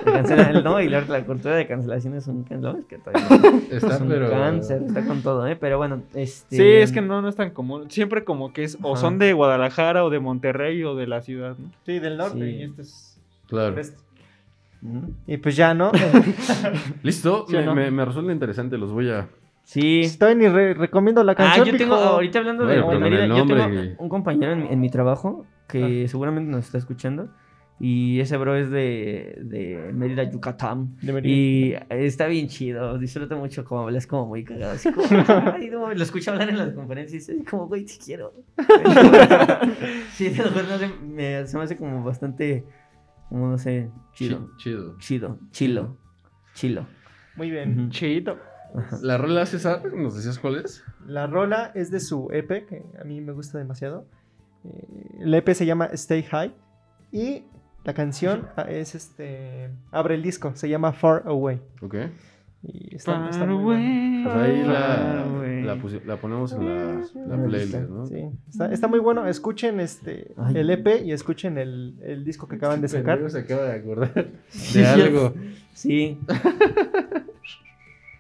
no, 0.64 0.80
y 0.80 0.88
la, 0.88 1.00
la 1.02 1.24
cultura 1.24 1.54
de 1.56 1.66
cancelación 1.66 2.14
es 2.14 2.26
un, 2.26 2.44
¿no? 2.60 2.76
es 2.78 2.84
que 2.86 2.98
todavía 2.98 3.26
no- 3.28 3.58
Está, 3.70 3.94
es 3.96 4.00
un 4.00 4.08
pero... 4.08 4.30
cáncer, 4.30 4.82
está 4.86 5.04
con 5.04 5.22
todo, 5.22 5.46
¿eh? 5.46 5.56
Pero 5.56 5.78
bueno, 5.78 6.02
este... 6.14 6.56
Sí, 6.56 6.62
es 6.62 6.92
que 6.92 7.00
no, 7.00 7.20
no 7.22 7.28
es 7.28 7.36
tan 7.36 7.50
común. 7.50 7.90
Siempre 7.90 8.24
como 8.24 8.52
que 8.52 8.64
es 8.64 8.78
o 8.82 8.96
son 8.96 9.18
de 9.18 9.32
Guadalajara 9.32 10.04
o 10.04 10.10
de 10.10 10.20
Monterrey 10.20 10.82
o 10.84 10.94
de 10.94 11.06
la 11.06 11.20
ciudad, 11.22 11.56
¿no? 11.58 11.70
Sí, 11.84 11.98
del 11.98 12.16
norte. 12.16 12.38
Sí. 12.38 12.56
Y 12.56 12.62
este 12.62 12.82
es. 12.82 13.20
Claro. 13.48 13.78
este. 13.80 13.96
Y 15.26 15.36
pues 15.38 15.56
ya, 15.56 15.74
¿no? 15.74 15.90
Listo, 17.02 17.46
¿Sí 17.48 17.56
o 17.56 17.58
me, 17.60 17.64
no? 17.66 17.74
me, 17.74 17.90
me 17.90 18.04
resulta 18.04 18.32
interesante, 18.32 18.78
los 18.78 18.92
voy 18.92 19.10
a... 19.10 19.28
Sí. 19.64 20.02
Estoy 20.02 20.36
ni 20.36 20.46
re- 20.46 20.74
recomiendo 20.74 21.24
la 21.24 21.32
Ah, 21.32 21.34
canción. 21.34 21.66
yo 21.66 21.76
tengo, 21.76 21.94
ahorita 21.96 22.38
hablando 22.38 22.66
de, 22.66 22.80
Bueno, 22.80 23.00
Mérida, 23.00 23.26
yo 23.26 23.44
tengo 23.46 23.94
un 23.98 24.08
compañero 24.08 24.52
en 24.52 24.62
mi, 24.62 24.68
en 24.68 24.80
mi 24.80 24.90
trabajo 24.90 25.44
que 25.66 26.06
seguramente 26.06 26.48
nos 26.50 26.64
está 26.66 26.78
escuchando. 26.78 27.28
Y 27.78 28.20
ese 28.20 28.38
bro 28.38 28.56
es 28.56 28.70
de, 28.70 29.38
de 29.42 29.90
Mérida, 29.92 30.22
Yucatán. 30.24 30.96
De 31.02 31.12
Mérida. 31.12 31.34
Y 31.34 31.74
está 31.90 32.26
bien 32.26 32.48
chido, 32.48 32.96
disfruto 32.98 33.36
mucho 33.36 33.64
como 33.66 33.82
hablas 33.82 34.06
como 34.06 34.26
muy 34.26 34.44
cagado. 34.44 34.72
Así 34.72 34.90
como, 34.92 35.06
ay, 35.52 35.68
no, 35.70 35.92
lo 35.92 36.02
escucho 36.02 36.30
hablar 36.32 36.48
en 36.48 36.56
las 36.58 36.72
conferencias 36.72 37.28
y 37.28 37.32
es 37.40 37.44
como, 37.48 37.66
güey, 37.68 37.84
te 37.84 37.98
quiero. 38.02 38.32
sí, 40.12 40.32
no 40.36 40.78
sé, 40.78 40.88
me- 41.02 41.46
se 41.46 41.56
me 41.56 41.64
hace 41.64 41.76
como 41.76 42.02
bastante, 42.02 42.64
como 43.28 43.48
no 43.50 43.58
sé, 43.58 43.90
chido. 44.14 44.50
Chi- 44.56 44.70
Chido. 44.70 44.96
Chido, 44.98 45.38
chilo, 45.50 45.96
chilo. 46.54 46.86
Muy 47.36 47.50
bien. 47.50 47.78
Ujú. 47.78 47.88
Chito. 47.90 48.38
La 49.02 49.16
rola, 49.18 49.46
César, 49.46 49.82
¿nos 49.94 50.16
decías 50.16 50.38
cuál 50.38 50.56
es? 50.64 50.82
La 51.06 51.26
rola 51.26 51.72
es 51.74 51.90
de 51.90 52.00
su 52.00 52.28
EP, 52.32 52.66
que 52.66 52.82
a 53.00 53.04
mí 53.04 53.20
me 53.20 53.32
gusta 53.32 53.58
demasiado. 53.58 54.06
Eh, 54.64 55.18
el 55.20 55.34
EP 55.34 55.48
se 55.50 55.64
llama 55.66 55.86
Stay 55.92 56.22
High. 56.22 56.54
Y 57.12 57.44
la 57.86 57.94
canción 57.94 58.48
ah, 58.56 58.66
es 58.68 58.94
este. 58.96 59.70
Abre 59.92 60.16
el 60.16 60.22
disco, 60.22 60.50
se 60.54 60.68
llama 60.68 60.92
Far 60.92 61.22
Away. 61.24 61.60
Ok. 61.82 61.94
Y 62.64 62.96
está, 62.96 63.28
está 63.30 63.46
muy 63.46 63.62
bueno. 63.62 64.28
Pues 64.28 64.36
ahí 64.36 64.62
la, 64.64 66.16
ponemos 66.16 66.52
en 66.52 66.66
la, 66.66 67.44
playlist, 67.44 67.88
¿no? 67.88 68.06
Sí, 68.06 68.28
está, 68.48 68.72
está 68.72 68.88
muy 68.88 68.98
bueno. 68.98 69.28
Escuchen 69.28 69.78
este 69.78 70.34
Ay. 70.36 70.56
el 70.58 70.70
EP 70.70 71.04
y 71.04 71.12
escuchen 71.12 71.58
el, 71.58 71.94
el 72.02 72.24
disco 72.24 72.48
que 72.48 72.56
acaban 72.56 72.80
de 72.80 72.88
sacar. 72.88 73.20
Se 73.30 73.38
acaba 73.38 73.62
de 73.66 73.72
acordar 73.78 74.26
Sí, 74.48 74.80
de 74.80 74.86
algo. 74.86 75.34
Sí. 75.74 76.18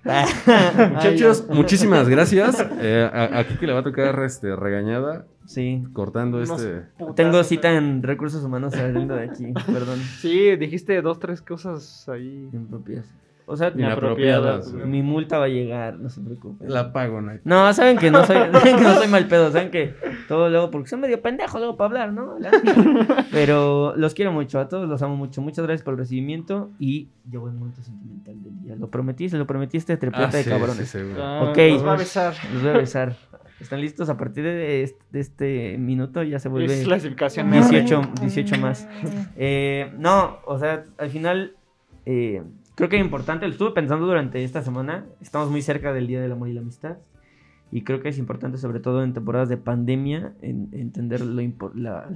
Muchachos, 0.92 1.44
Ay, 1.48 1.56
muchísimas 1.56 2.08
gracias. 2.08 2.64
Eh, 2.80 3.10
a- 3.12 3.40
aquí 3.40 3.56
que 3.56 3.66
le 3.66 3.72
va 3.72 3.80
a 3.80 3.82
tocar 3.82 4.22
este, 4.22 4.54
regañada, 4.54 5.26
Sí. 5.46 5.84
cortando 5.92 6.38
Unos 6.38 6.50
este... 6.60 6.80
putazos, 6.98 7.14
Tengo 7.16 7.40
¿eh? 7.40 7.44
cita 7.44 7.72
en 7.74 8.02
recursos 8.02 8.42
humanos 8.44 8.74
saliendo 8.74 9.14
de 9.14 9.24
aquí, 9.24 9.52
perdón. 9.66 9.98
Sí, 10.18 10.56
dijiste 10.56 11.00
dos, 11.02 11.18
tres 11.18 11.40
cosas 11.42 12.08
ahí. 12.08 12.48
Impropias. 12.52 13.04
O 13.48 13.56
sea, 13.56 13.72
Inapropiadas. 13.72 14.72
Mi 14.72 15.02
multa 15.02 15.38
va 15.38 15.44
a 15.44 15.48
llegar, 15.48 16.00
no 16.00 16.08
se 16.08 16.20
preocupen. 16.20 16.68
La 16.68 16.92
pago, 16.92 17.20
¿no? 17.20 17.30
No, 17.44 17.72
saben 17.74 17.96
que 17.96 18.10
no 18.10 18.26
soy, 18.26 18.38
que 18.64 18.72
no 18.72 18.94
soy 18.96 19.06
mal 19.06 19.28
pedo, 19.28 19.52
saben 19.52 19.70
que 19.70 19.94
todo 20.26 20.50
luego, 20.50 20.72
porque 20.72 20.88
soy 20.88 20.98
medio 20.98 21.22
pendejo 21.22 21.58
luego 21.58 21.76
para 21.76 21.86
hablar, 21.86 22.12
¿no? 22.12 22.34
Pero 23.30 23.94
los 23.96 24.14
quiero 24.14 24.32
mucho, 24.32 24.58
a 24.58 24.68
todos 24.68 24.88
los 24.88 25.00
amo 25.02 25.14
mucho. 25.16 25.42
Muchas 25.42 25.64
gracias 25.64 25.84
por 25.84 25.94
el 25.94 25.98
recibimiento 25.98 26.70
y 26.80 27.08
llegó 27.30 27.46
el 27.46 27.54
momento 27.54 27.82
sentimental 27.84 28.42
del 28.42 28.60
día. 28.62 28.74
Lo 28.74 28.90
prometí, 28.90 29.28
se 29.28 29.38
lo 29.38 29.46
prometí 29.46 29.76
este 29.76 29.96
triplete 29.96 30.24
Ah, 30.26 30.36
de 30.38 30.42
sí, 30.42 30.50
cabrones. 30.50 30.76
sí, 30.78 30.86
seguro. 30.86 31.22
Ah, 31.22 31.44
Ok. 31.50 31.58
Nos 31.70 31.86
va 31.86 31.92
a 31.92 31.96
besar. 31.96 32.34
Los 32.52 32.62
voy 32.62 32.70
a 32.72 32.76
besar. 32.78 33.16
¿Están 33.60 33.80
listos? 33.80 34.08
A 34.10 34.16
partir 34.16 34.44
de 34.44 34.82
este, 34.82 34.98
de 35.12 35.20
este 35.20 35.78
minuto 35.78 36.22
ya 36.22 36.38
se 36.38 36.48
vuelve... 36.48 36.74
Es 36.80 36.84
clasificación 36.84 37.50
18, 37.50 38.02
18 38.20 38.58
más. 38.58 38.86
Eh, 39.36 39.90
no, 39.98 40.38
o 40.46 40.58
sea, 40.58 40.84
al 40.98 41.10
final 41.10 41.54
eh, 42.04 42.42
creo 42.74 42.88
que 42.88 42.96
es 42.96 43.02
importante, 43.02 43.46
lo 43.46 43.52
estuve 43.52 43.70
pensando 43.72 44.06
durante 44.06 44.44
esta 44.44 44.62
semana, 44.62 45.06
estamos 45.22 45.50
muy 45.50 45.62
cerca 45.62 45.92
del 45.92 46.06
Día 46.06 46.20
del 46.20 46.32
Amor 46.32 46.48
y 46.48 46.52
la 46.52 46.60
Amistad 46.60 46.98
y 47.72 47.82
creo 47.82 48.00
que 48.02 48.10
es 48.10 48.18
importante 48.18 48.58
sobre 48.58 48.78
todo 48.80 49.02
en 49.02 49.12
temporadas 49.14 49.48
de 49.48 49.56
pandemia 49.56 50.34
en- 50.42 50.68
entender 50.72 51.22
lo 51.22 51.42
la, 51.74 52.08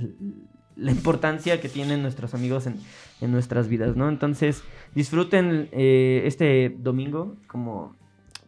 la 0.77 0.91
importancia 0.93 1.61
que 1.61 1.69
tienen 1.69 2.03
nuestros 2.03 2.35
amigos 2.35 2.67
en, 2.67 2.77
en 3.21 3.33
nuestras 3.33 3.67
vidas, 3.69 3.97
¿no? 3.97 4.09
Entonces 4.09 4.62
disfruten 4.95 5.69
eh, 5.73 6.23
este 6.27 6.77
domingo 6.79 7.37
como, 7.49 7.97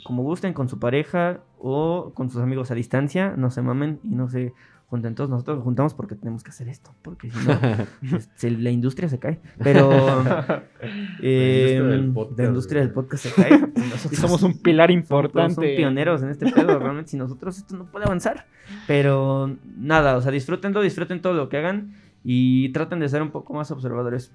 como 0.05 0.23
gusten 0.23 0.53
con 0.53 0.69
su 0.69 0.79
pareja 0.79 1.41
o 1.59 2.13
con 2.15 2.31
sus 2.31 2.41
amigos 2.41 2.71
a 2.71 2.75
distancia, 2.75 3.35
no 3.37 3.51
se 3.51 3.63
mamen 3.63 4.01
y 4.03 4.15
no 4.15 4.29
se 4.29 4.53
junten 4.89 5.15
todos. 5.15 5.31
Nosotros 5.31 5.57
nos 5.59 5.65
juntamos 5.65 5.95
porque 5.95 6.15
tenemos 6.17 6.43
que 6.43 6.51
hacer 6.51 6.69
esto, 6.69 6.95
porque 7.03 7.31
si 7.31 7.47
no, 7.49 7.59
pues, 8.11 8.29
se- 8.35 8.51
la 8.51 8.71
industria 8.71 9.09
se 9.09 9.19
cae. 9.19 9.41
Pero 9.63 9.91
eh, 11.23 11.79
industria 11.79 11.89
del 11.93 12.13
podcast, 12.13 12.39
la 12.39 12.45
industria 12.47 12.81
del 12.83 12.91
podcast 12.91 13.25
se 13.27 13.33
cae. 13.43 13.59
Nosotros 13.77 14.13
Y 14.13 14.17
somos 14.17 14.43
un 14.43 14.59
pilar 14.59 14.91
somos 14.91 15.03
importante. 15.03 15.77
pioneros 15.77 16.23
en 16.23 16.31
este 16.31 16.51
pedo. 16.51 16.79
Realmente, 16.79 17.11
sin 17.11 17.21
nosotros 17.21 17.57
esto 17.59 17.77
no 17.77 17.87
puede 17.87 18.05
avanzar. 18.07 18.47
Pero 18.87 19.57
nada, 19.77 20.17
o 20.17 20.21
sea, 20.23 20.31
disfrútenlo, 20.33 20.81
disfruten 20.83 21.21
todo 21.23 21.33
lo 21.35 21.49
que 21.49 21.59
hagan 21.59 21.95
y 22.25 22.71
traten 22.71 23.01
de 23.01 23.09
ser 23.09 23.23
un 23.23 23.31
poco 23.31 23.55
más 23.55 23.71
observadores. 23.71 24.33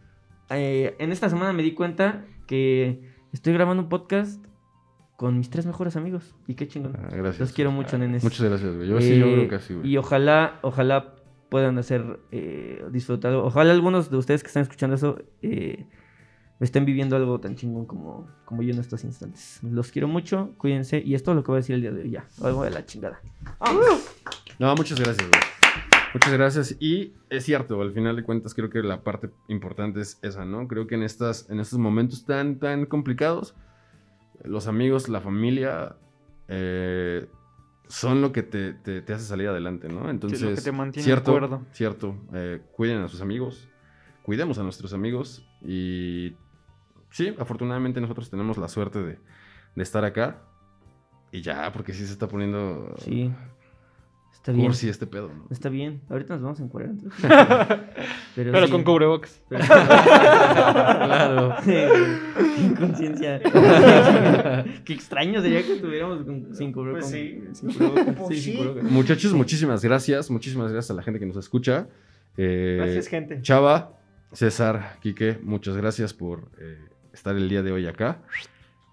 Eh, 0.50 0.96
en 1.00 1.12
esta 1.12 1.30
semana 1.30 1.54
me 1.54 1.64
di 1.64 1.74
cuenta 1.74 2.24
que 2.46 3.02
estoy 3.34 3.54
grabando 3.54 3.84
un 3.84 3.90
podcast 3.90 4.44
con 5.18 5.38
mis 5.38 5.50
tres 5.50 5.66
mejores 5.66 5.96
amigos. 5.98 6.34
Y 6.48 6.54
qué 6.54 6.68
chingón. 6.68 6.94
Ah, 6.96 7.10
gracias. 7.12 7.40
Los 7.40 7.52
quiero 7.52 7.72
mucho, 7.72 7.98
nenes. 7.98 8.24
Muchas 8.24 8.42
gracias, 8.48 8.74
güey. 8.76 8.88
Yo 8.88 9.02
sí, 9.02 9.18
yo 9.20 9.26
Eh, 9.26 9.34
creo 9.34 9.50
que 9.50 9.60
sí, 9.60 9.74
güey. 9.74 9.90
Y 9.90 9.98
ojalá, 9.98 10.60
ojalá 10.62 11.16
puedan 11.50 11.78
hacer 11.78 12.20
eh, 12.32 12.86
disfrutado. 12.92 13.44
Ojalá 13.44 13.74
algunos 13.74 14.10
de 14.10 14.18
ustedes 14.18 14.44
que 14.44 14.48
están 14.48 14.64
escuchando 14.64 14.96
eso 14.96 15.18
eh, 15.42 15.86
estén 16.60 16.86
viviendo 16.86 17.16
algo 17.16 17.40
tan 17.40 17.56
chingón 17.56 17.86
como, 17.86 18.28
como 18.46 18.62
yo 18.62 18.74
en 18.74 18.80
estos 18.80 19.04
instantes. 19.04 19.60
Los 19.64 19.92
quiero 19.92 20.08
mucho, 20.08 20.54
cuídense. 20.58 21.02
Y 21.04 21.16
esto 21.16 21.32
es 21.32 21.36
lo 21.36 21.44
que 21.44 21.48
voy 21.52 21.58
a 21.58 21.62
decir 21.62 21.76
el 21.76 21.82
día 21.82 21.92
de 21.92 22.02
hoy. 22.04 22.12
Ya, 22.12 22.26
algo 22.44 22.64
de 22.64 22.70
la 22.72 22.86
chingada. 22.86 23.20
No, 24.60 24.76
muchas 24.76 25.00
gracias, 25.00 25.28
güey. 25.28 25.42
Muchas 26.14 26.34
gracias. 26.34 26.76
Y 26.80 27.14
es 27.30 27.44
cierto, 27.44 27.82
al 27.82 27.92
final 27.94 28.16
de 28.16 28.24
cuentas, 28.24 28.54
creo 28.54 28.70
que 28.70 28.82
la 28.82 29.02
parte 29.04 29.30
importante 29.50 30.00
es 30.02 30.20
esa, 30.22 30.46
¿no? 30.46 30.68
Creo 30.68 30.88
que 30.88 30.96
en, 30.96 31.04
estas, 31.04 31.50
en 31.50 31.60
estos 31.60 31.78
momentos 31.80 32.26
tan, 32.26 32.60
tan 32.60 32.86
complicados, 32.86 33.56
los 34.44 34.68
amigos, 34.68 35.10
la 35.10 35.22
familia, 35.22 35.96
eh, 36.48 37.28
son 37.88 38.22
lo 38.22 38.32
que 38.32 38.44
te, 38.44 38.74
te- 38.74 39.02
te 39.02 39.14
hace 39.14 39.26
salir 39.26 39.48
adelante, 39.48 39.88
¿no? 39.90 40.10
Entonces, 40.10 40.42
lo 40.42 40.54
que 40.56 40.62
te 40.62 40.72
mantiene 40.72 41.04
cierto, 41.06 41.32
cuerdo. 41.32 41.62
cierto. 41.72 42.16
eh, 42.34 42.62
cuiden 42.74 42.98
a 43.02 43.08
sus 43.08 43.22
amigos, 43.22 43.68
cuidemos 44.24 44.58
a 44.60 44.64
nuestros 44.64 44.94
amigos 44.94 45.48
y 45.62 46.36
sí, 47.12 47.34
afortunadamente 47.40 48.02
nosotros 48.02 48.30
tenemos 48.30 48.58
la 48.58 48.68
suerte 48.68 49.00
de, 49.02 49.20
de 49.76 49.84
estar 49.84 50.04
acá 50.04 50.42
y 51.32 51.42
ya, 51.42 51.72
porque 51.72 51.94
sí 51.94 52.06
se 52.06 52.12
está 52.14 52.28
poniendo 52.28 52.94
Sí. 53.00 53.32
Está 54.38 54.52
bien. 54.54 54.66
cursi 54.68 54.88
este 54.88 55.06
pedo, 55.08 55.30
¿no? 55.34 55.46
Está 55.50 55.68
bien. 55.70 56.00
Ahorita 56.10 56.36
nos 56.36 56.44
vamos 56.44 56.60
a 56.60 56.64
encuadrar. 56.64 56.94
Pero, 58.36 58.52
Pero 58.54 58.66
sí. 58.66 58.72
con 58.72 58.84
cubrebocas. 58.84 59.42
Pero- 59.50 59.64
Claro. 59.68 61.56
Inconsciencia. 62.64 63.42
Qué 64.86 64.94
extraño 64.94 65.42
sería 65.42 65.64
que 65.64 65.74
estuviéramos 65.74 66.24
con, 66.24 66.56
sin 66.56 66.72
cubrebocas. 66.72 67.12
Pues 67.12 67.14
sí. 67.14 67.44
Sin 67.54 67.74
cubrebocas. 67.74 68.16
Pues 68.16 68.42
Sí, 68.44 68.54
sin. 68.54 68.94
Muchachos, 68.94 69.34
muchísimas 69.34 69.84
gracias. 69.84 70.32
Muchísimas 70.32 70.72
gracias 70.72 70.92
a 70.92 70.94
la 70.94 71.04
gente 71.04 71.20
que 71.20 71.26
nos 71.26 71.38
escucha. 71.38 71.88
Eh, 72.38 72.76
Gracias, 72.80 73.08
gente. 73.08 73.42
Chava, 73.42 73.98
César, 74.32 74.98
Quique, 75.02 75.40
muchas 75.42 75.76
gracias 75.76 76.14
por 76.14 76.50
eh, 76.60 76.78
estar 77.12 77.36
el 77.36 77.50
día 77.50 77.64
de 77.64 77.72
hoy 77.72 77.88
acá. 77.88 78.20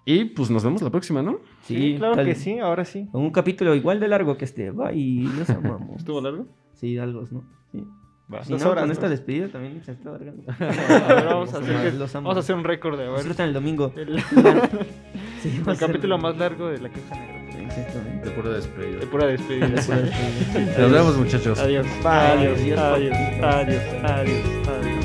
Y 0.05 0.25
pues 0.25 0.51
nos 0.51 0.63
vemos 0.63 0.81
la 0.83 0.91
próxima, 0.91 1.21
¿no? 1.23 1.39
Sí, 1.63 1.95
claro 1.97 2.15
tal- 2.15 2.25
que 2.25 2.35
sí, 2.35 2.59
ahora 2.59 2.85
sí. 2.85 3.07
Con 3.11 3.21
un 3.23 3.31
capítulo 3.31 3.73
igual 3.73 3.99
de 3.99 4.07
largo 4.07 4.37
que 4.37 4.45
este. 4.45 4.69
Bye. 4.71 5.23
Los 5.37 5.49
amamos. 5.49 5.95
¿Estuvo 5.97 6.21
largo? 6.21 6.45
Sí, 6.73 6.97
algo, 6.97 7.23
¿no? 7.31 7.43
Sí. 7.71 7.83
Va. 8.31 8.43
Si 8.43 8.51
Dos 8.53 8.63
no, 8.63 8.69
horas, 8.71 8.83
con 8.83 8.91
esta 8.91 9.05
¿no? 9.05 9.09
despedida 9.09 9.47
también 9.49 9.83
se 9.83 9.91
está 9.93 10.09
alargando. 10.09 10.43
A 10.59 11.13
ver, 11.13 11.25
vamos 11.25 11.53
a 11.53 11.57
hacer, 11.57 11.91
que- 11.91 11.97
Los 11.97 12.15
amo. 12.15 12.27
vamos 12.29 12.37
a 12.37 12.39
hacer 12.41 12.55
un 12.55 12.63
récord 12.63 12.97
de. 12.99 13.11
Disfrutan 13.13 13.47
el 13.47 13.53
domingo. 13.53 13.91
El, 13.95 14.19
Sí, 15.41 15.61
va 15.67 15.75
capítulo 15.75 16.17
más 16.17 16.37
largo 16.37 16.67
de 16.69 16.79
la 16.79 16.89
queja 16.89 17.15
negra. 17.15 17.35
Exactamente. 17.65 18.29
De 18.29 18.35
pura 18.35 18.49
despedida. 18.51 18.99
De 18.99 19.05
pura 19.07 19.25
despedida. 19.27 19.67
Pura 19.67 19.77
despedida. 20.07 20.81
Nos 20.81 20.91
vemos, 20.91 21.17
muchachos. 21.17 21.59
Adiós. 21.59 21.85
Bye. 22.03 22.11
Adiós. 22.11 22.59
Adiós, 22.59 22.79
Adiós. 22.79 23.15
Adiós. 23.43 23.81
Adiós. 24.03 24.43
Adiós. 24.67 25.04